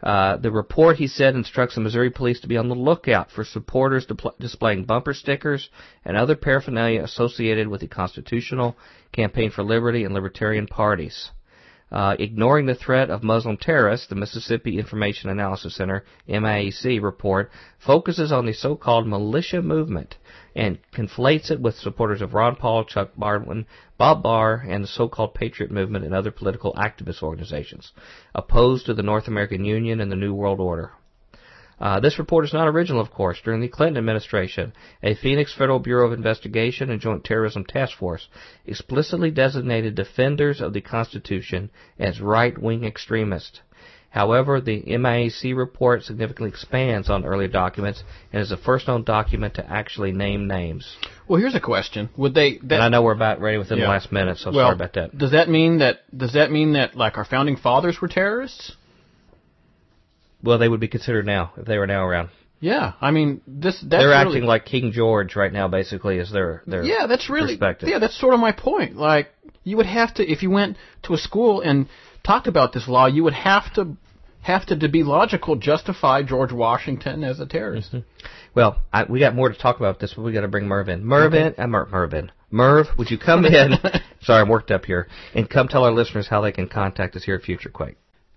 Uh, 0.03 0.37
the 0.39 0.51
report, 0.51 0.97
he 0.97 1.07
said, 1.07 1.37
instructs 1.37 1.77
the 1.77 1.81
Missouri 1.81 2.11
police 2.11 2.41
to 2.41 2.49
be 2.49 2.57
on 2.57 2.69
the 2.69 2.75
lookout 2.75 3.31
for 3.31 3.45
supporters 3.45 4.07
displaying 4.41 4.85
bumper 4.85 5.15
stickers 5.15 5.69
and 6.05 6.17
other 6.17 6.35
paraphernalia 6.35 7.05
associated 7.05 7.69
with 7.69 7.81
the 7.81 7.87
constitutional, 7.87 8.77
Campaign 9.13 9.51
for 9.51 9.63
Liberty, 9.63 10.03
and 10.03 10.13
Libertarian 10.13 10.67
parties. 10.67 11.31
Uh, 11.93 12.17
ignoring 12.19 12.65
the 12.65 12.75
threat 12.75 13.11
of 13.11 13.23
Muslim 13.23 13.59
terrorists, 13.59 14.07
the 14.07 14.15
Mississippi 14.15 14.79
Information 14.79 15.29
Analysis 15.29 15.77
Center 15.77 16.07
(MIAC) 16.27 17.03
report 17.03 17.51
focuses 17.79 18.33
on 18.33 18.47
the 18.47 18.55
so-called 18.55 19.07
militia 19.07 19.61
movement 19.61 20.17
and 20.57 20.79
conflates 20.95 21.51
it 21.51 21.61
with 21.61 21.75
supporters 21.75 22.23
of 22.23 22.33
Ron 22.33 22.57
Paul, 22.57 22.85
Chuck 22.85 23.11
Baldwin, 23.15 23.67
Bob 23.99 24.23
Barr, 24.23 24.65
and 24.67 24.83
the 24.83 24.89
so-called 24.89 25.35
Patriot 25.35 25.71
movement 25.71 26.07
and 26.07 26.15
other 26.15 26.31
political 26.31 26.73
activist 26.73 27.23
organizations 27.23 27.93
opposed 28.35 28.87
to 28.87 28.95
the 28.95 29.03
North 29.03 29.29
American 29.29 29.67
Union 29.67 30.01
and 30.01 30.11
the 30.11 30.17
New 30.17 30.33
World 30.33 30.61
Order. 30.61 30.93
Uh, 31.81 31.99
this 32.01 32.19
report 32.19 32.45
is 32.45 32.53
not 32.53 32.69
original, 32.69 33.01
of 33.01 33.11
course. 33.11 33.41
During 33.45 33.61
the 33.61 33.69
Clinton 33.69 33.97
administration, 33.99 34.73
a 35.03 35.15
Phoenix 35.15 35.53
Federal 35.53 35.81
Bureau 35.81 36.07
of 36.07 36.13
Investigation 36.13 36.91
and 36.91 37.01
Joint 37.01 37.25
Terrorism 37.25 37.65
Task 37.65 37.99
Force 37.99 38.29
explicitly 38.67 39.31
designated 39.31 39.95
defenders 39.95 40.61
of 40.61 40.73
the 40.73 40.81
Constitution 40.81 41.71
as 41.99 42.21
right-wing 42.21 42.85
extremists. 42.85 43.61
However, 44.13 44.61
the 44.61 44.83
MIAC 44.83 45.57
report 45.57 46.05
significantly 46.05 46.51
expands 46.51 47.09
on 47.09 47.25
earlier 47.25 47.49
documents 47.49 48.05
and 48.31 48.43
is 48.43 48.51
the 48.51 48.59
first 48.59 48.87
known 48.87 49.05
document 49.05 49.55
to 49.55 49.67
actually 49.67 50.13
name 50.13 50.47
names. 50.47 50.97
Well, 51.27 51.41
here's 51.41 51.55
a 51.55 51.61
question: 51.61 52.11
Would 52.19 52.35
they? 52.35 52.59
That, 52.59 52.75
and 52.75 52.83
I 52.83 52.89
know 52.91 53.01
we're 53.03 53.15
about 53.15 53.41
ready 53.41 53.57
within 53.57 53.79
Yeah. 53.79 53.85
the 53.87 53.91
last 53.91 54.13
minute, 54.13 54.37
so 54.37 54.51
well, 54.51 54.67
sorry 54.67 54.75
about 54.75 54.93
that. 54.95 55.17
Does 55.17 55.31
that 55.31 55.49
mean 55.49 55.79
that? 55.79 56.01
Does 56.15 56.35
that 56.35 56.51
mean 56.51 56.75
that 56.75 56.95
like 56.95 57.17
our 57.17 57.25
founding 57.25 57.57
fathers 57.57 58.03
were 58.03 58.09
terrorists? 58.09 58.77
Well, 60.43 60.59
they 60.59 60.69
would 60.69 60.81
be 60.81 60.89
considered 60.89 61.27
now 61.27 61.53
if 61.57 61.67
they 61.67 61.79
were 61.79 61.87
now 61.87 62.05
around. 62.05 62.31
Yeah, 62.61 62.93
I 63.01 63.11
mean 63.11 63.41
this. 63.47 63.81
That's 63.81 63.91
They're 63.91 64.09
really, 64.11 64.15
acting 64.37 64.45
like 64.45 64.65
King 64.65 64.93
George 64.93 65.35
right 65.35 65.53
now, 65.53 65.67
basically, 65.67 66.19
is 66.19 66.31
their 66.31 66.63
their 66.67 66.85
Yeah, 66.85 67.07
that's 67.09 67.29
really 67.29 67.55
perspective. 67.55 67.89
yeah. 67.89 67.99
That's 67.99 68.19
sort 68.19 68.35
of 68.35 68.41
my 68.41 68.53
point. 68.53 68.97
Like 68.97 69.29
you 69.65 69.77
would 69.79 69.87
have 69.87 70.15
to 70.15 70.23
if 70.31 70.43
you 70.43 70.51
went 70.51 70.77
to 71.05 71.15
a 71.15 71.19
school 71.19 71.61
and 71.61 71.89
talked 72.25 72.47
about 72.47 72.73
this 72.73 72.87
law, 72.87 73.07
you 73.07 73.25
would 73.25 73.35
have 73.35 73.73
to 73.75 73.97
have 74.43 74.65
to 74.67 74.79
to 74.79 74.89
be 74.89 75.03
logical 75.03 75.57
justify 75.57 76.23
George 76.23 76.53
Washington 76.53 77.25
as 77.25 77.41
a 77.41 77.47
terrorist. 77.47 77.95
Well, 78.55 78.81
I, 78.93 79.05
we 79.05 79.19
got 79.19 79.35
more 79.35 79.49
to 79.49 79.59
talk 79.59 79.79
about 79.79 79.99
this, 79.99 80.15
but 80.15 80.23
we 80.23 80.33
got 80.33 80.43
to 80.43 80.49
bring 80.49 80.67
Merv 80.69 80.89
in. 80.89 81.05
Merv 81.05 81.35
in, 81.35 81.55
uh, 81.59 81.67
Mer, 81.67 81.87
Merv 81.87 82.13
in. 82.15 82.31
Merv, 82.51 82.87
would 82.99 83.11
you 83.11 83.19
come 83.19 83.45
in? 83.61 83.73
Sorry, 84.21 84.41
I'm 84.43 84.49
worked 84.49 84.71
up 84.71 84.85
here, 84.85 85.09
and 85.35 85.49
come 85.49 85.69
tell 85.69 85.85
our 85.85 85.93
listeners 85.93 86.29
how 86.29 86.43
they 86.43 86.53
can 86.53 86.69
contact 86.69 87.17
us 87.17 87.25
here 87.25 87.35
at 87.37 87.43
Future 87.43 87.71
Quake. 87.71 87.97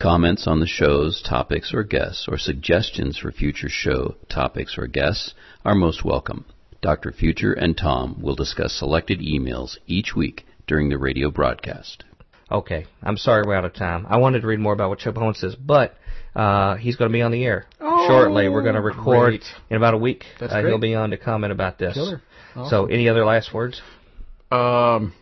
Comments 0.00 0.46
on 0.46 0.60
the 0.60 0.66
show's 0.66 1.20
topics 1.20 1.74
or 1.74 1.84
guests, 1.84 2.26
or 2.26 2.38
suggestions 2.38 3.18
for 3.18 3.30
future 3.30 3.68
show 3.68 4.14
topics 4.30 4.78
or 4.78 4.86
guests 4.86 5.34
are 5.62 5.74
most 5.74 6.02
welcome. 6.06 6.46
Dr. 6.80 7.12
Future 7.12 7.52
and 7.52 7.76
Tom 7.76 8.18
will 8.22 8.34
discuss 8.34 8.72
selected 8.72 9.20
emails 9.20 9.76
each 9.86 10.16
week 10.16 10.46
during 10.66 10.88
the 10.88 10.96
radio 10.96 11.30
broadcast. 11.30 12.04
Okay, 12.50 12.86
I'm 13.02 13.18
sorry 13.18 13.42
we're 13.46 13.54
out 13.56 13.66
of 13.66 13.74
time. 13.74 14.06
I 14.08 14.16
wanted 14.16 14.40
to 14.40 14.46
read 14.46 14.58
more 14.58 14.72
about 14.72 14.88
what 14.88 15.00
Chip 15.00 15.18
Owen 15.18 15.34
says, 15.34 15.54
but 15.54 15.94
uh, 16.34 16.76
he's 16.76 16.96
going 16.96 17.10
to 17.10 17.12
be 17.12 17.20
on 17.20 17.30
the 17.30 17.44
air 17.44 17.66
Oh, 17.78 18.06
shortly. 18.08 18.48
We're 18.48 18.62
going 18.62 18.76
to 18.76 18.80
record 18.80 19.28
great. 19.32 19.44
in 19.68 19.76
about 19.76 19.92
a 19.92 19.98
week. 19.98 20.24
That's 20.40 20.50
uh, 20.50 20.62
great. 20.62 20.70
He'll 20.70 20.78
be 20.80 20.94
on 20.94 21.10
to 21.10 21.18
comment 21.18 21.52
about 21.52 21.78
this. 21.78 21.92
Killer. 21.92 22.22
So, 22.70 22.86
any 22.86 23.10
other 23.10 23.26
last 23.26 23.52
words? 23.52 23.82
Um, 24.50 25.12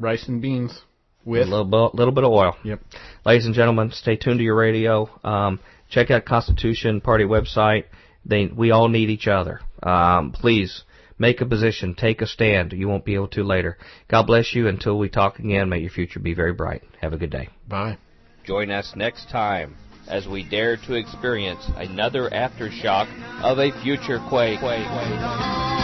rice 0.00 0.26
and 0.28 0.40
beans 0.40 0.80
A 1.26 1.30
little, 1.30 1.64
bit- 1.64 1.94
little 1.94 2.12
bit 2.12 2.24
of 2.24 2.30
oil. 2.32 2.56
Yep. 2.64 2.80
Ladies 3.24 3.46
and 3.46 3.54
gentlemen, 3.54 3.90
stay 3.92 4.16
tuned 4.16 4.38
to 4.38 4.44
your 4.44 4.56
radio. 4.56 5.08
Um, 5.24 5.60
check 5.88 6.10
out 6.10 6.24
Constitution 6.24 7.00
Party 7.00 7.24
website. 7.24 7.84
They, 8.26 8.46
we 8.46 8.70
all 8.70 8.88
need 8.88 9.10
each 9.10 9.26
other. 9.26 9.60
Um, 9.82 10.32
please 10.32 10.82
make 11.18 11.40
a 11.40 11.46
position, 11.46 11.94
take 11.94 12.20
a 12.22 12.26
stand. 12.26 12.72
You 12.72 12.88
won't 12.88 13.04
be 13.04 13.14
able 13.14 13.28
to 13.28 13.44
later. 13.44 13.78
God 14.08 14.26
bless 14.26 14.54
you. 14.54 14.66
Until 14.68 14.98
we 14.98 15.08
talk 15.08 15.38
again, 15.38 15.68
may 15.68 15.78
your 15.78 15.90
future 15.90 16.20
be 16.20 16.34
very 16.34 16.52
bright. 16.52 16.82
Have 17.00 17.12
a 17.12 17.18
good 17.18 17.30
day. 17.30 17.48
bye. 17.68 17.98
Join 18.44 18.70
us 18.70 18.92
next 18.94 19.30
time 19.30 19.74
as 20.06 20.26
we 20.28 20.46
dare 20.46 20.76
to 20.76 20.94
experience 20.94 21.64
another 21.76 22.28
aftershock 22.28 23.08
of 23.42 23.58
a 23.58 23.70
future 23.82 24.18
quake. 24.28 24.60
There 24.60 25.83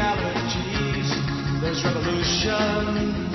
realities. 0.00 1.08
There's 1.60 1.84
revolution 1.84 3.28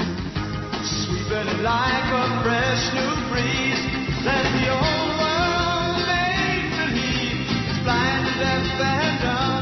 sweeping 0.82 1.62
like 1.62 2.10
a 2.10 2.26
fresh 2.44 2.84
new 2.98 3.14
breeze. 3.30 3.82
Let 4.26 4.44
the 4.58 4.66
old 4.74 5.12
world 5.22 5.98
make 6.10 6.70
believe 6.82 7.46
fly 7.84 8.10
to 8.26 8.32
death 8.42 8.82
and 8.82 9.22
abandoned. 9.22 9.55